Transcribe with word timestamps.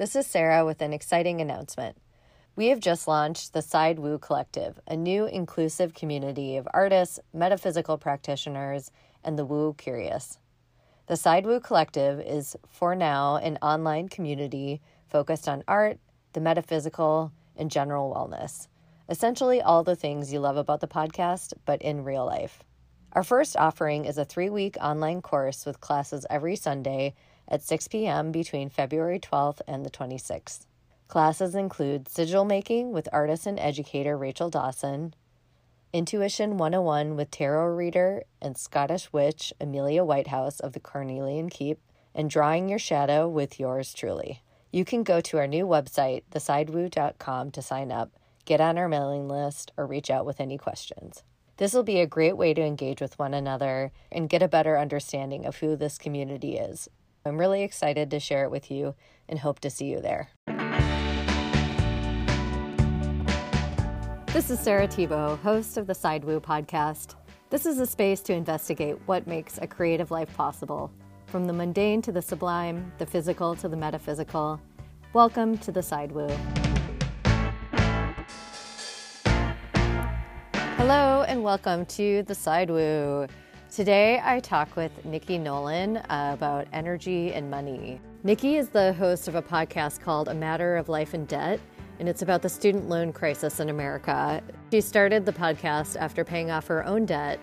This 0.00 0.16
is 0.16 0.26
Sarah 0.26 0.64
with 0.64 0.80
an 0.80 0.94
exciting 0.94 1.42
announcement. 1.42 1.94
We 2.56 2.68
have 2.68 2.80
just 2.80 3.06
launched 3.06 3.52
the 3.52 3.60
Side 3.60 3.98
Woo 3.98 4.16
Collective, 4.16 4.80
a 4.86 4.96
new 4.96 5.26
inclusive 5.26 5.92
community 5.92 6.56
of 6.56 6.66
artists, 6.72 7.20
metaphysical 7.34 7.98
practitioners, 7.98 8.90
and 9.22 9.38
the 9.38 9.44
woo 9.44 9.74
curious. 9.74 10.38
The 11.06 11.18
Side 11.18 11.44
Woo 11.44 11.60
Collective 11.60 12.18
is, 12.18 12.56
for 12.66 12.94
now, 12.94 13.36
an 13.36 13.58
online 13.60 14.08
community 14.08 14.80
focused 15.06 15.46
on 15.46 15.64
art, 15.68 15.98
the 16.32 16.40
metaphysical, 16.40 17.30
and 17.54 17.70
general 17.70 18.10
wellness. 18.10 18.68
Essentially, 19.10 19.60
all 19.60 19.84
the 19.84 19.96
things 19.96 20.32
you 20.32 20.40
love 20.40 20.56
about 20.56 20.80
the 20.80 20.88
podcast, 20.88 21.52
but 21.66 21.82
in 21.82 22.04
real 22.04 22.24
life. 22.24 22.62
Our 23.12 23.22
first 23.22 23.54
offering 23.54 24.06
is 24.06 24.16
a 24.16 24.24
three 24.24 24.48
week 24.48 24.78
online 24.80 25.20
course 25.20 25.66
with 25.66 25.82
classes 25.82 26.24
every 26.30 26.56
Sunday 26.56 27.12
at 27.50 27.62
6 27.62 27.88
p.m. 27.88 28.30
between 28.32 28.70
February 28.70 29.18
12th 29.18 29.60
and 29.66 29.84
the 29.84 29.90
26th. 29.90 30.66
Classes 31.08 31.54
include 31.54 32.08
sigil 32.08 32.44
making 32.44 32.92
with 32.92 33.08
artist 33.12 33.46
and 33.46 33.58
educator 33.58 34.16
Rachel 34.16 34.48
Dawson, 34.48 35.14
Intuition 35.92 36.56
101 36.56 37.16
with 37.16 37.32
tarot 37.32 37.74
reader 37.74 38.22
and 38.40 38.56
Scottish 38.56 39.12
witch 39.12 39.52
Amelia 39.60 40.04
Whitehouse 40.04 40.60
of 40.60 40.72
the 40.72 40.78
Carnelian 40.78 41.50
Keep, 41.50 41.80
and 42.14 42.30
Drawing 42.30 42.68
Your 42.68 42.78
Shadow 42.78 43.26
with 43.26 43.58
yours 43.58 43.92
truly. 43.92 44.40
You 44.70 44.84
can 44.84 45.02
go 45.02 45.20
to 45.20 45.38
our 45.38 45.48
new 45.48 45.66
website, 45.66 46.22
thesidewoo.com, 46.30 47.50
to 47.50 47.60
sign 47.60 47.90
up, 47.90 48.12
get 48.44 48.60
on 48.60 48.78
our 48.78 48.88
mailing 48.88 49.26
list, 49.26 49.72
or 49.76 49.84
reach 49.84 50.10
out 50.10 50.24
with 50.24 50.40
any 50.40 50.56
questions. 50.56 51.24
This 51.56 51.74
will 51.74 51.82
be 51.82 51.98
a 51.98 52.06
great 52.06 52.36
way 52.36 52.54
to 52.54 52.62
engage 52.62 53.00
with 53.00 53.18
one 53.18 53.34
another 53.34 53.90
and 54.12 54.30
get 54.30 54.44
a 54.44 54.48
better 54.48 54.78
understanding 54.78 55.44
of 55.44 55.56
who 55.56 55.74
this 55.74 55.98
community 55.98 56.56
is. 56.56 56.88
I'm 57.26 57.36
really 57.36 57.62
excited 57.62 58.10
to 58.12 58.18
share 58.18 58.44
it 58.44 58.50
with 58.50 58.70
you 58.70 58.94
and 59.28 59.38
hope 59.38 59.60
to 59.60 59.68
see 59.68 59.84
you 59.84 60.00
there. 60.00 60.30
This 64.32 64.48
is 64.48 64.58
Sarah 64.58 64.88
Thibault, 64.88 65.38
host 65.42 65.76
of 65.76 65.86
the 65.86 65.94
Sidewoo 65.94 66.40
podcast. 66.40 67.16
This 67.50 67.66
is 67.66 67.78
a 67.78 67.86
space 67.86 68.22
to 68.22 68.32
investigate 68.32 68.96
what 69.04 69.26
makes 69.26 69.58
a 69.58 69.66
creative 69.66 70.10
life 70.10 70.34
possible, 70.34 70.90
from 71.26 71.46
the 71.46 71.52
mundane 71.52 72.00
to 72.02 72.12
the 72.12 72.22
sublime, 72.22 72.90
the 72.96 73.04
physical 73.04 73.54
to 73.56 73.68
the 73.68 73.76
metaphysical. 73.76 74.58
Welcome 75.12 75.58
to 75.58 75.70
the 75.70 75.82
Sidewoo. 75.82 76.30
Hello 80.78 81.24
and 81.28 81.42
welcome 81.42 81.84
to 81.84 82.22
the 82.22 82.34
Sidewoo. 82.34 83.26
Today 83.70 84.20
I 84.24 84.40
talk 84.40 84.74
with 84.74 85.04
Nikki 85.04 85.38
Nolan 85.38 85.98
about 86.08 86.66
energy 86.72 87.32
and 87.32 87.48
money. 87.48 88.00
Nikki 88.24 88.56
is 88.56 88.68
the 88.68 88.92
host 88.94 89.28
of 89.28 89.36
a 89.36 89.42
podcast 89.42 90.00
called 90.00 90.26
A 90.26 90.34
Matter 90.34 90.76
of 90.76 90.88
Life 90.88 91.14
and 91.14 91.28
Debt, 91.28 91.60
and 92.00 92.08
it's 92.08 92.22
about 92.22 92.42
the 92.42 92.48
student 92.48 92.88
loan 92.88 93.12
crisis 93.12 93.60
in 93.60 93.68
America. 93.68 94.42
She 94.72 94.80
started 94.80 95.24
the 95.24 95.32
podcast 95.32 95.96
after 95.96 96.24
paying 96.24 96.50
off 96.50 96.66
her 96.66 96.84
own 96.84 97.06
debt, 97.06 97.38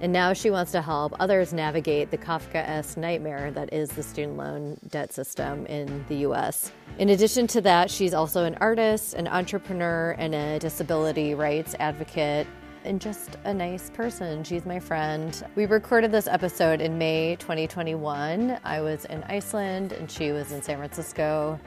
and 0.00 0.12
now 0.12 0.32
she 0.32 0.50
wants 0.50 0.70
to 0.70 0.82
help 0.82 1.16
others 1.18 1.52
navigate 1.52 2.12
the 2.12 2.18
Kafkaesque 2.18 2.96
nightmare 2.96 3.50
that 3.50 3.72
is 3.72 3.90
the 3.90 4.04
student 4.04 4.36
loan 4.36 4.78
debt 4.88 5.12
system 5.12 5.66
in 5.66 6.04
the 6.08 6.18
US. 6.28 6.70
In 6.98 7.08
addition 7.08 7.48
to 7.48 7.60
that, 7.62 7.90
she's 7.90 8.14
also 8.14 8.44
an 8.44 8.54
artist, 8.60 9.14
an 9.14 9.26
entrepreneur, 9.26 10.14
and 10.16 10.32
a 10.32 10.60
disability 10.60 11.34
rights 11.34 11.74
advocate 11.80 12.46
and 12.84 13.00
just 13.00 13.36
a 13.44 13.54
nice 13.54 13.90
person. 13.90 14.44
She's 14.44 14.64
my 14.66 14.78
friend. 14.78 15.44
We 15.54 15.66
recorded 15.66 16.12
this 16.12 16.26
episode 16.26 16.80
in 16.80 16.98
May 16.98 17.36
2021. 17.36 18.58
I 18.64 18.80
was 18.80 19.04
in 19.06 19.22
Iceland 19.24 19.92
and 19.92 20.10
she 20.10 20.32
was 20.32 20.52
in 20.52 20.62
San 20.62 20.78
Francisco. 20.78 21.58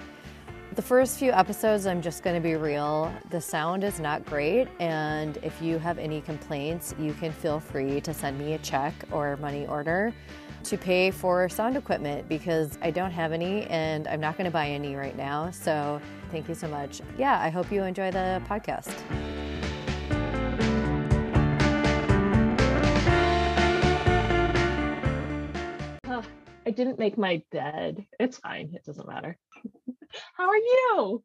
The 0.76 0.82
first 0.82 1.18
few 1.20 1.32
episodes, 1.32 1.86
I'm 1.86 2.02
just 2.02 2.22
going 2.24 2.36
to 2.36 2.42
be 2.42 2.56
real. 2.56 3.14
The 3.30 3.40
sound 3.40 3.84
is 3.86 4.00
not 4.00 4.26
great, 4.26 4.68
and 4.80 5.38
if 5.38 5.62
you 5.62 5.78
have 5.78 5.98
any 5.98 6.20
complaints, 6.20 6.94
you 7.00 7.14
can 7.14 7.32
feel 7.32 7.62
free 7.62 8.02
to 8.02 8.14
send 8.14 8.38
me 8.38 8.54
a 8.54 8.58
check 8.58 8.94
or 9.12 9.38
money 9.38 9.66
order 9.68 10.14
to 10.64 10.78
pay 10.78 11.12
for 11.12 11.48
sound 11.48 11.78
equipment 11.78 12.28
because 12.28 12.78
I 12.81 12.92
don't 12.92 13.12
have 13.12 13.31
any 13.31 13.64
and 13.68 14.08
I'm 14.08 14.20
not 14.20 14.36
going 14.36 14.46
to 14.46 14.52
buy 14.52 14.68
any 14.68 14.96
right 14.96 15.16
now. 15.16 15.52
So, 15.52 16.02
thank 16.31 16.50
you 16.50 16.56
so 16.56 16.68
much. 16.68 17.02
Yeah, 17.18 17.40
I 17.40 17.50
hope 17.50 17.72
you 17.72 17.84
enjoy 17.84 18.12
the 18.12 18.42
podcast. 18.50 18.94
I 26.66 26.72
didn't 26.72 27.00
make 27.00 27.18
my 27.18 27.42
bed. 27.52 28.06
It's 28.20 28.38
fine. 28.38 28.72
It 28.74 28.84
doesn't 28.84 29.08
matter. 29.08 29.38
How 30.36 30.50
are 30.50 30.58
you? 30.58 31.24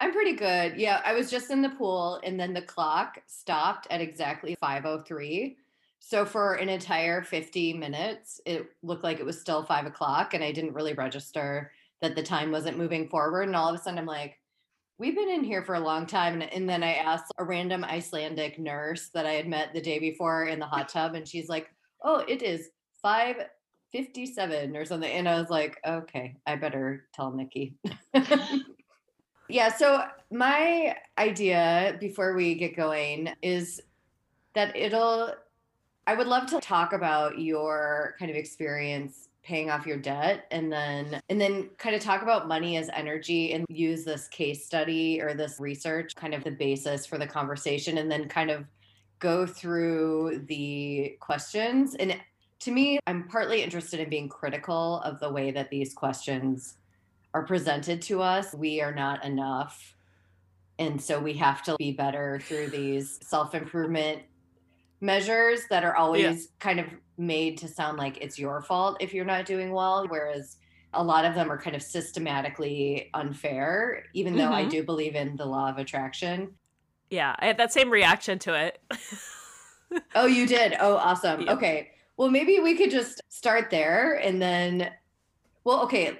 I'm 0.00 0.12
pretty 0.12 0.34
good. 0.34 0.76
Yeah, 0.76 1.00
I 1.04 1.14
was 1.14 1.30
just 1.30 1.50
in 1.50 1.62
the 1.62 1.70
pool 1.70 2.20
and 2.22 2.38
then 2.38 2.54
the 2.54 2.62
clock 2.62 3.18
stopped 3.26 3.88
at 3.90 4.00
exactly 4.00 4.56
5:03. 4.62 5.56
So 5.98 6.24
for 6.24 6.54
an 6.54 6.68
entire 6.68 7.22
50 7.22 7.72
minutes, 7.72 8.40
it 8.46 8.68
looked 8.82 9.02
like 9.02 9.18
it 9.18 9.26
was 9.26 9.40
still 9.40 9.64
five 9.64 9.84
o'clock, 9.84 10.32
and 10.32 10.44
I 10.44 10.52
didn't 10.52 10.74
really 10.74 10.92
register 10.92 11.72
that 12.00 12.14
the 12.14 12.22
time 12.22 12.52
wasn't 12.52 12.78
moving 12.78 13.08
forward. 13.08 13.48
And 13.48 13.56
all 13.56 13.68
of 13.68 13.74
a 13.74 13.82
sudden, 13.82 13.98
I'm 13.98 14.06
like, 14.06 14.38
"We've 14.98 15.16
been 15.16 15.28
in 15.28 15.42
here 15.42 15.64
for 15.64 15.74
a 15.74 15.80
long 15.80 16.06
time." 16.06 16.34
And, 16.34 16.52
and 16.52 16.68
then 16.68 16.84
I 16.84 16.94
asked 16.94 17.32
a 17.36 17.44
random 17.44 17.84
Icelandic 17.84 18.60
nurse 18.60 19.08
that 19.10 19.26
I 19.26 19.32
had 19.32 19.48
met 19.48 19.74
the 19.74 19.80
day 19.80 19.98
before 19.98 20.46
in 20.46 20.60
the 20.60 20.66
hot 20.66 20.88
tub, 20.88 21.14
and 21.14 21.26
she's 21.26 21.48
like, 21.48 21.68
"Oh, 22.04 22.24
it 22.28 22.42
is 22.42 22.70
five 23.02 23.36
57 23.92 24.76
or 24.76 24.84
something. 24.84 25.10
And 25.10 25.28
I 25.28 25.40
was 25.40 25.50
like, 25.50 25.78
okay, 25.86 26.36
I 26.46 26.56
better 26.56 27.06
tell 27.14 27.30
Nikki. 27.30 27.74
yeah. 29.48 29.72
So, 29.72 30.04
my 30.30 30.96
idea 31.16 31.96
before 32.00 32.34
we 32.34 32.54
get 32.54 32.76
going 32.76 33.30
is 33.42 33.80
that 34.54 34.76
it'll, 34.76 35.34
I 36.06 36.14
would 36.14 36.26
love 36.26 36.46
to 36.50 36.60
talk 36.60 36.92
about 36.92 37.38
your 37.38 38.14
kind 38.18 38.30
of 38.30 38.36
experience 38.36 39.28
paying 39.48 39.70
off 39.70 39.86
your 39.86 39.96
debt 39.96 40.46
and 40.50 40.70
then 40.70 41.22
and 41.30 41.40
then 41.40 41.70
kind 41.78 41.96
of 41.96 42.02
talk 42.02 42.20
about 42.20 42.46
money 42.46 42.76
as 42.76 42.90
energy 42.92 43.54
and 43.54 43.64
use 43.70 44.04
this 44.04 44.28
case 44.28 44.66
study 44.66 45.22
or 45.22 45.32
this 45.32 45.58
research 45.58 46.14
kind 46.14 46.34
of 46.34 46.44
the 46.44 46.50
basis 46.50 47.06
for 47.06 47.16
the 47.16 47.26
conversation 47.26 47.96
and 47.96 48.10
then 48.10 48.28
kind 48.28 48.50
of 48.50 48.66
go 49.20 49.46
through 49.46 50.44
the 50.48 51.16
questions 51.18 51.94
and 51.94 52.14
to 52.60 52.70
me, 52.72 52.98
I'm 53.06 53.28
partly 53.28 53.62
interested 53.62 54.00
in 54.00 54.08
being 54.08 54.28
critical 54.28 55.00
of 55.00 55.20
the 55.20 55.30
way 55.30 55.50
that 55.52 55.70
these 55.70 55.94
questions 55.94 56.74
are 57.34 57.44
presented 57.44 58.02
to 58.02 58.22
us. 58.22 58.54
We 58.54 58.80
are 58.80 58.94
not 58.94 59.24
enough. 59.24 59.94
And 60.78 61.00
so 61.00 61.18
we 61.18 61.34
have 61.34 61.62
to 61.64 61.76
be 61.78 61.92
better 61.92 62.40
through 62.44 62.68
these 62.68 63.18
self 63.22 63.54
improvement 63.54 64.22
measures 65.00 65.62
that 65.70 65.84
are 65.84 65.96
always 65.96 66.22
yeah. 66.22 66.50
kind 66.58 66.80
of 66.80 66.86
made 67.16 67.58
to 67.58 67.68
sound 67.68 67.98
like 67.98 68.18
it's 68.20 68.38
your 68.38 68.62
fault 68.62 68.96
if 69.00 69.14
you're 69.14 69.24
not 69.24 69.46
doing 69.46 69.72
well. 69.72 70.06
Whereas 70.08 70.56
a 70.94 71.02
lot 71.02 71.24
of 71.24 71.34
them 71.34 71.52
are 71.52 71.58
kind 71.58 71.76
of 71.76 71.82
systematically 71.82 73.10
unfair, 73.14 74.04
even 74.14 74.36
though 74.36 74.44
mm-hmm. 74.44 74.54
I 74.54 74.64
do 74.64 74.82
believe 74.82 75.14
in 75.14 75.36
the 75.36 75.44
law 75.44 75.68
of 75.68 75.78
attraction. 75.78 76.54
Yeah, 77.10 77.34
I 77.38 77.46
had 77.46 77.58
that 77.58 77.72
same 77.72 77.90
reaction 77.90 78.38
to 78.40 78.54
it. 78.54 78.80
oh, 80.14 80.26
you 80.26 80.46
did? 80.46 80.76
Oh, 80.80 80.96
awesome. 80.96 81.40
Yeah. 81.48 81.52
Okay. 81.52 81.90
Well, 82.18 82.28
maybe 82.28 82.60
we 82.60 82.74
could 82.74 82.90
just 82.90 83.22
start 83.28 83.70
there 83.70 84.14
and 84.14 84.42
then 84.42 84.90
well, 85.64 85.82
okay. 85.84 86.18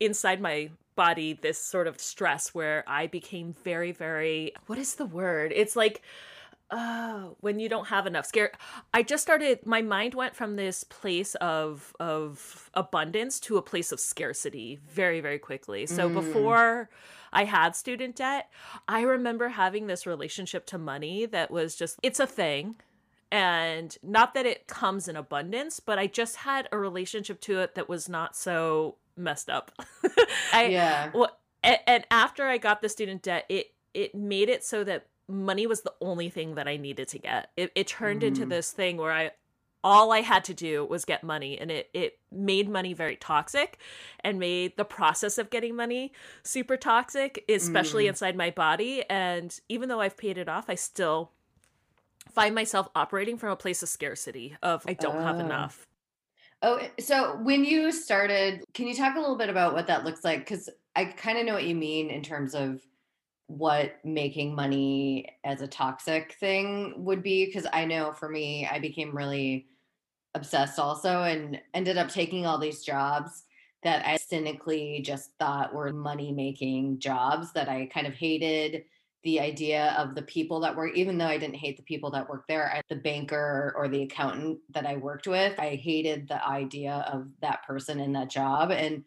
inside 0.00 0.40
my 0.40 0.70
body 0.94 1.32
this 1.32 1.58
sort 1.58 1.86
of 1.86 2.00
stress 2.00 2.54
where 2.54 2.84
I 2.86 3.06
became 3.06 3.54
very, 3.64 3.92
very 3.92 4.52
what 4.66 4.78
is 4.78 4.96
the 4.96 5.06
word? 5.06 5.52
It's 5.54 5.76
like 5.76 6.02
uh 6.72 7.28
when 7.40 7.60
you 7.60 7.68
don't 7.68 7.88
have 7.88 8.06
enough 8.06 8.26
scare 8.26 8.50
i 8.94 9.02
just 9.02 9.22
started 9.22 9.64
my 9.66 9.82
mind 9.82 10.14
went 10.14 10.34
from 10.34 10.56
this 10.56 10.82
place 10.84 11.34
of 11.36 11.94
of 12.00 12.70
abundance 12.74 13.38
to 13.38 13.56
a 13.58 13.62
place 13.62 13.92
of 13.92 14.00
scarcity 14.00 14.80
very 14.88 15.20
very 15.20 15.38
quickly 15.38 15.84
so 15.86 16.08
Mm. 16.08 16.14
before 16.14 16.88
i 17.32 17.44
had 17.44 17.76
student 17.76 18.16
debt 18.16 18.50
i 18.88 19.02
remember 19.02 19.48
having 19.50 19.86
this 19.86 20.06
relationship 20.06 20.64
to 20.66 20.78
money 20.78 21.26
that 21.26 21.50
was 21.50 21.76
just 21.76 21.98
it's 22.02 22.18
a 22.18 22.26
thing 22.26 22.76
and 23.30 23.96
not 24.02 24.34
that 24.34 24.46
it 24.46 24.66
comes 24.66 25.08
in 25.08 25.16
abundance 25.16 25.78
but 25.78 25.98
i 25.98 26.06
just 26.06 26.36
had 26.36 26.68
a 26.72 26.78
relationship 26.78 27.40
to 27.42 27.60
it 27.60 27.74
that 27.74 27.88
was 27.88 28.08
not 28.08 28.34
so 28.34 28.96
messed 29.16 29.50
up 29.50 29.72
i 30.54 30.64
yeah. 30.66 31.10
well 31.14 31.36
and, 31.62 31.78
and 31.86 32.06
after 32.10 32.46
i 32.46 32.56
got 32.56 32.80
the 32.80 32.88
student 32.88 33.22
debt 33.22 33.44
it 33.50 33.74
it 33.94 34.14
made 34.14 34.48
it 34.48 34.64
so 34.64 34.82
that 34.84 35.06
money 35.32 35.66
was 35.66 35.80
the 35.82 35.94
only 36.00 36.28
thing 36.28 36.54
that 36.56 36.68
i 36.68 36.76
needed 36.76 37.08
to 37.08 37.18
get 37.18 37.50
it, 37.56 37.72
it 37.74 37.86
turned 37.86 38.22
into 38.22 38.44
Mm. 38.46 38.50
this 38.50 38.70
thing 38.72 38.96
where 38.98 39.12
i 39.12 39.30
all 39.84 40.12
i 40.12 40.20
had 40.20 40.44
to 40.44 40.54
do 40.54 40.84
was 40.84 41.04
get 41.04 41.24
money 41.24 41.58
and 41.58 41.70
it 41.70 41.88
it 41.94 42.18
made 42.30 42.68
money 42.68 42.92
very 42.92 43.16
toxic 43.16 43.78
and 44.20 44.38
made 44.38 44.76
the 44.76 44.84
process 44.84 45.38
of 45.38 45.50
getting 45.50 45.74
money 45.74 46.12
super 46.42 46.76
toxic 46.76 47.44
especially 47.48 48.04
Mm. 48.04 48.08
inside 48.10 48.36
my 48.36 48.50
body 48.50 49.02
and 49.10 49.58
even 49.68 49.88
though 49.88 50.00
i've 50.00 50.16
paid 50.16 50.36
it 50.38 50.48
off 50.48 50.66
i 50.68 50.74
still 50.74 51.30
find 52.30 52.54
myself 52.54 52.88
operating 52.94 53.36
from 53.36 53.50
a 53.50 53.56
place 53.56 53.82
of 53.82 53.88
scarcity 53.88 54.56
of 54.62 54.84
i 54.86 54.92
don't 54.94 55.22
have 55.22 55.36
Oh. 55.36 55.44
enough 55.46 55.86
Oh, 56.64 56.78
so 57.00 57.38
when 57.42 57.64
you 57.64 57.90
started, 57.90 58.62
can 58.72 58.86
you 58.86 58.94
talk 58.94 59.16
a 59.16 59.18
little 59.20 59.36
bit 59.36 59.48
about 59.48 59.74
what 59.74 59.88
that 59.88 60.04
looks 60.04 60.22
like? 60.22 60.38
Because 60.38 60.70
I 60.94 61.06
kind 61.06 61.36
of 61.36 61.44
know 61.44 61.54
what 61.54 61.64
you 61.64 61.74
mean 61.74 62.08
in 62.08 62.22
terms 62.22 62.54
of 62.54 62.80
what 63.58 63.96
making 64.04 64.54
money 64.54 65.26
as 65.44 65.60
a 65.60 65.66
toxic 65.66 66.34
thing 66.40 66.94
would 66.96 67.22
be. 67.22 67.46
Because 67.46 67.66
I 67.72 67.84
know 67.84 68.12
for 68.12 68.28
me, 68.28 68.66
I 68.70 68.78
became 68.78 69.16
really 69.16 69.66
obsessed 70.34 70.78
also 70.78 71.24
and 71.24 71.60
ended 71.74 71.98
up 71.98 72.08
taking 72.08 72.46
all 72.46 72.58
these 72.58 72.82
jobs 72.82 73.44
that 73.82 74.06
I 74.06 74.16
cynically 74.16 75.02
just 75.04 75.32
thought 75.38 75.74
were 75.74 75.92
money 75.92 76.32
making 76.32 76.98
jobs 77.00 77.52
that 77.52 77.68
I 77.68 77.86
kind 77.92 78.06
of 78.06 78.14
hated 78.14 78.84
the 79.24 79.40
idea 79.40 79.94
of 79.98 80.14
the 80.14 80.22
people 80.22 80.60
that 80.60 80.74
were 80.74 80.88
even 80.88 81.16
though 81.16 81.26
i 81.26 81.38
didn't 81.38 81.54
hate 81.54 81.76
the 81.76 81.82
people 81.84 82.10
that 82.10 82.28
worked 82.28 82.48
there 82.48 82.72
I, 82.74 82.82
the 82.88 83.00
banker 83.00 83.72
or 83.76 83.88
the 83.88 84.02
accountant 84.02 84.58
that 84.70 84.86
i 84.86 84.96
worked 84.96 85.26
with 85.26 85.58
i 85.58 85.76
hated 85.76 86.28
the 86.28 86.44
idea 86.44 87.04
of 87.12 87.28
that 87.40 87.64
person 87.64 88.00
in 88.00 88.12
that 88.14 88.30
job 88.30 88.70
and 88.70 89.04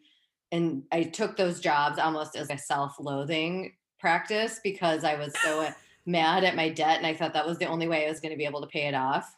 and 0.52 0.84
i 0.90 1.02
took 1.02 1.36
those 1.36 1.60
jobs 1.60 1.98
almost 1.98 2.36
as 2.36 2.50
a 2.50 2.56
self-loathing 2.56 3.74
practice 4.06 4.60
because 4.62 5.02
i 5.02 5.16
was 5.16 5.34
so 5.42 5.68
mad 6.06 6.44
at 6.44 6.54
my 6.54 6.68
debt 6.68 6.98
and 6.98 7.06
i 7.06 7.12
thought 7.12 7.32
that 7.32 7.46
was 7.46 7.58
the 7.58 7.66
only 7.66 7.88
way 7.88 8.06
i 8.06 8.08
was 8.08 8.20
going 8.20 8.32
to 8.32 8.38
be 8.38 8.44
able 8.44 8.60
to 8.60 8.68
pay 8.68 8.86
it 8.86 8.94
off. 8.94 9.34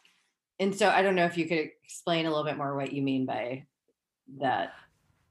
And 0.59 0.75
so 0.75 0.89
i 0.89 1.01
don't 1.01 1.15
know 1.15 1.25
if 1.25 1.37
you 1.37 1.47
could 1.47 1.69
explain 1.83 2.25
a 2.25 2.29
little 2.29 2.45
bit 2.45 2.57
more 2.57 2.75
what 2.75 2.93
you 2.93 3.01
mean 3.01 3.25
by 3.25 3.65
that. 4.37 4.73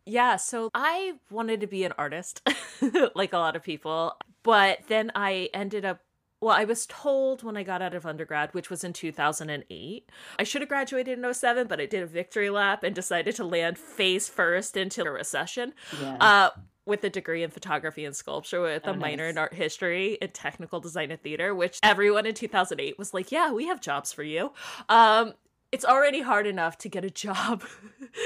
Yeah, 0.09 0.37
so 0.37 0.71
I 0.75 1.15
wanted 1.31 1.61
to 1.61 1.67
be 1.67 1.85
an 1.85 1.93
artist, 1.99 2.41
like 3.15 3.35
a 3.35 3.39
lot 3.39 3.57
of 3.57 3.63
people, 3.63 4.17
but 4.43 4.81
then 4.89 5.13
I 5.15 5.51
ended 5.53 5.85
up. 5.85 6.01
Well, 6.41 6.57
I 6.57 6.65
was 6.65 6.87
told 6.87 7.43
when 7.43 7.57
I 7.57 7.63
got 7.65 7.83
out 7.83 7.95
of 7.95 8.07
undergrad, 8.07 8.55
which 8.55 8.71
was 8.71 8.85
in 8.85 8.93
2008, 8.93 10.11
I 10.39 10.43
should 10.45 10.63
have 10.63 10.69
graduated 10.69 11.19
in 11.19 11.35
07, 11.35 11.67
but 11.67 11.81
I 11.81 11.87
did 11.87 12.03
a 12.03 12.07
victory 12.07 12.49
lap 12.49 12.85
and 12.85 12.95
decided 12.95 13.35
to 13.37 13.45
land 13.45 13.77
face 13.77 14.29
first 14.29 14.77
into 14.77 15.05
a 15.05 15.11
recession. 15.11 15.75
Yeah. 16.01 16.17
Uh, 16.21 16.51
with 16.89 17.05
a 17.05 17.11
degree 17.11 17.43
in 17.43 17.51
photography 17.51 18.05
and 18.05 18.17
sculpture 18.17 18.63
with 18.63 18.83
Oh, 18.87 18.93
a 18.93 18.97
minor 18.97 19.27
in 19.27 19.39
art 19.39 19.55
history 19.55 20.19
and 20.21 20.33
technical 20.33 20.81
design 20.81 21.11
and 21.11 21.23
theater, 21.23 21.55
which 21.55 21.79
everyone 21.83 22.27
in 22.27 22.35
2008 22.35 22.99
was 22.99 23.15
like, 23.15 23.31
yeah, 23.31 23.53
we 23.53 23.67
have 23.67 23.81
jobs 23.81 24.13
for 24.13 24.23
you. 24.23 24.53
Um, 24.89 25.35
it's 25.71 25.85
already 25.85 26.23
hard 26.23 26.47
enough 26.47 26.79
to 26.79 26.89
get 26.89 27.05
a 27.05 27.11
job 27.27 27.63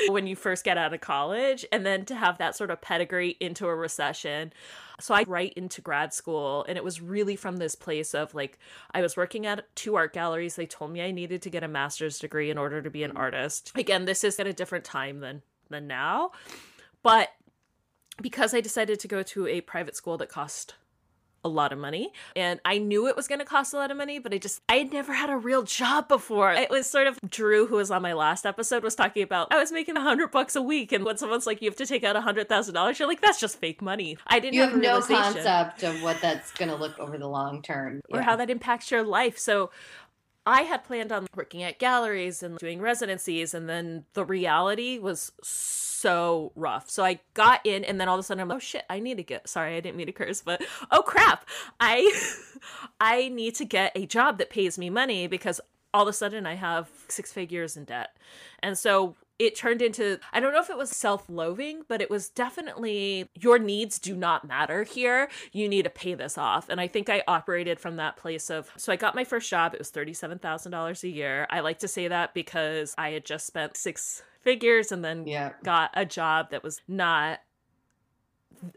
when 0.09 0.27
you 0.27 0.37
first 0.37 0.65
get 0.65 0.79
out 0.79 0.95
of 0.95 1.01
college 1.01 1.67
and 1.73 1.85
then 1.85 2.05
to 2.07 2.15
have 2.15 2.39
that 2.39 2.57
sort 2.57 2.71
of 2.71 2.81
pedigree 2.81 3.37
into 3.41 3.67
a 3.67 3.75
recession. 3.75 4.53
So 5.01 5.15
I 5.15 5.25
right 5.27 5.53
into 5.55 5.81
grad 5.81 6.15
school 6.15 6.65
and 6.69 6.79
it 6.79 6.85
was 6.85 7.01
really 7.01 7.35
from 7.35 7.57
this 7.57 7.75
place 7.75 8.15
of 8.15 8.35
like 8.35 8.59
I 8.95 9.03
was 9.03 9.17
working 9.17 9.45
at 9.47 9.75
two 9.75 9.97
art 9.97 10.13
galleries. 10.13 10.55
They 10.55 10.67
told 10.67 10.93
me 10.93 11.03
I 11.03 11.11
needed 11.11 11.43
to 11.43 11.51
get 11.51 11.65
a 11.65 11.69
master's 11.69 12.21
degree 12.21 12.51
in 12.51 12.59
order 12.59 12.81
to 12.81 12.91
be 12.91 13.03
an 13.03 13.17
artist. 13.17 13.73
Again, 13.75 14.05
this 14.05 14.23
is 14.23 14.39
at 14.39 14.47
a 14.47 14.53
different 14.53 14.85
time 14.85 15.19
than 15.19 15.43
than 15.69 15.89
now. 15.89 16.31
But 17.03 17.31
because 18.21 18.55
I 18.55 18.61
decided 18.61 19.01
to 19.01 19.09
go 19.09 19.23
to 19.23 19.47
a 19.47 19.61
private 19.61 19.97
school 19.97 20.19
that 20.19 20.29
cost 20.29 20.75
a 21.45 21.49
lot 21.49 21.73
of 21.73 21.79
money 21.79 22.13
and 22.37 22.61
I 22.65 22.79
knew 22.79 23.09
it 23.09 23.17
was 23.17 23.27
going 23.27 23.41
to 23.41 23.45
cost 23.45 23.75
a 23.75 23.77
lot 23.77 23.91
of 23.91 23.97
money 23.97 24.19
but 24.21 24.33
I 24.33 24.39
just 24.39 24.61
I 24.69 24.77
had 24.77 24.93
never 24.93 25.13
had 25.13 25.29
a 25.29 25.37
real 25.37 25.63
job 25.63 26.07
before. 26.07 26.53
It 26.53 26.71
was 26.71 26.87
sort 26.89 27.09
of 27.09 27.19
Drew 27.29 27.67
who 27.67 27.77
was 27.77 27.91
on 27.91 28.03
my 28.03 28.13
last 28.13 28.47
episode 28.47 28.85
was 28.85 28.95
talking 28.95 29.23
about 29.23 29.49
I 29.51 29.59
was 29.59 29.73
making 29.73 29.97
a 29.97 30.01
100 30.01 30.31
bucks 30.31 30.55
a 30.55 30.63
week 30.63 30.93
and 30.93 31.05
when 31.05 31.17
someone's 31.17 31.47
like 31.47 31.61
you 31.61 31.69
have 31.69 31.77
to 31.77 31.87
take 31.87 32.05
out 32.05 32.15
a 32.15 32.21
$100,000 32.21 32.99
you're 32.99 33.09
like 33.09 33.21
that's 33.21 33.41
just 33.41 33.59
fake 33.59 33.83
money. 33.83 34.17
I 34.27 34.39
didn't 34.39 34.55
you 34.55 34.61
have, 34.61 34.71
have 34.71 34.79
a 34.79 34.83
no 34.83 35.01
concept 35.01 35.83
of 35.83 36.01
what 36.03 36.21
that's 36.21 36.53
going 36.53 36.69
to 36.69 36.77
look 36.77 36.99
over 36.99 37.19
the 37.19 37.29
long 37.29 37.63
term 37.63 38.03
or 38.11 38.23
how 38.23 38.37
that 38.37 38.51
impacts 38.51 38.91
your 38.91 39.03
life. 39.03 39.37
So 39.37 39.71
I 40.45 40.63
had 40.63 40.85
planned 40.85 41.13
on 41.13 41.27
working 41.37 41.63
at 41.63 41.79
galleries 41.79 42.43
and 42.43 42.59
doing 42.59 42.81
residencies, 42.81 43.55
and 43.55 43.69
then 43.69 44.05
the 44.15 44.25
reality 44.25 44.99
was 44.99 45.33
so 45.43 46.53
rough. 46.57 46.91
So 46.91 47.05
I 47.05 47.21
got 47.35 47.65
in, 47.65 47.85
and 47.85 48.01
then 48.01 48.09
all 48.09 48.17
of 48.17 48.21
a 48.21 48.23
sudden 48.23 48.41
I'm 48.41 48.49
like, 48.49 48.57
oh 48.57 48.61
shit, 48.61 48.85
I 48.91 48.99
need 48.99 49.19
to 49.19 49.23
get. 49.23 49.49
Sorry, 49.49 49.77
I 49.77 49.81
didn't 49.81 49.97
mean 49.97 50.07
to 50.07 50.13
curse, 50.13 50.43
but 50.43 50.63
oh 50.91 51.03
crap, 51.03 51.47
I 51.79 52.13
I 53.01 53.29
need 53.29 53.55
to 53.57 53.65
get 53.65 53.93
a 53.95 54.07
job 54.07 54.39
that 54.39 54.51
pays 54.51 54.79
me 54.79 54.91
money 54.91 55.27
because 55.27 55.61
all 55.95 56.03
of 56.03 56.09
a 56.09 56.13
sudden 56.13 56.47
I 56.47 56.55
have 56.55 56.89
six 57.09 57.33
figures 57.33 57.77
in 57.77 57.85
debt, 57.85 58.17
and 58.63 58.77
so 58.77 59.17
it 59.43 59.57
turned 59.57 59.83
into 59.83 60.21
I 60.33 60.39
don't 60.39 60.53
know 60.53 60.61
if 60.61 60.71
it 60.71 60.79
was 60.79 60.91
self-loathing, 60.91 61.83
but 61.89 62.01
it 62.01 62.09
was 62.09 62.29
definitely 62.29 63.29
your 63.35 63.59
needs 63.59 63.99
do 63.99 64.15
not 64.15 64.47
matter 64.47 64.85
here. 64.85 65.29
You 65.51 65.69
need 65.69 65.83
to 65.83 65.91
pay 65.91 66.15
this 66.15 66.39
off. 66.39 66.69
And 66.69 66.81
I 66.81 66.87
think 66.87 67.11
I 67.11 67.25
operated 67.27 67.81
from 67.81 67.97
that 67.97 68.17
place 68.17 68.51
of 68.51 68.71
so 68.77 68.93
I 68.93 68.97
got 68.97 69.17
my 69.17 69.25
first 69.25 69.51
job, 69.51 69.75
it 69.75 69.81
was 69.81 69.91
$37,000 69.91 71.03
a 71.03 71.09
year. 71.09 71.49
I 71.51 71.59
like 71.59 71.81
to 71.81 71.89
say 71.89 72.07
that 72.07 72.35
because 72.35 72.95
I 72.97 73.11
had 73.11 73.25
just 73.25 73.45
spent 73.47 73.77
six 73.77 74.23
figures 74.43 74.93
and 74.93 75.05
then 75.05 75.27
yeah 75.27 75.53
got 75.63 75.91
a 75.95 76.05
job 76.05 76.51
that 76.51 76.63
was 76.63 76.81
not 76.87 77.41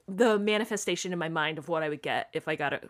the 0.07 0.39
manifestation 0.39 1.13
in 1.13 1.19
my 1.19 1.29
mind 1.29 1.59
of 1.59 1.67
what 1.67 1.83
I 1.83 1.89
would 1.89 2.01
get 2.01 2.29
if 2.33 2.47
I 2.47 2.55
got 2.55 2.73
a 2.73 2.81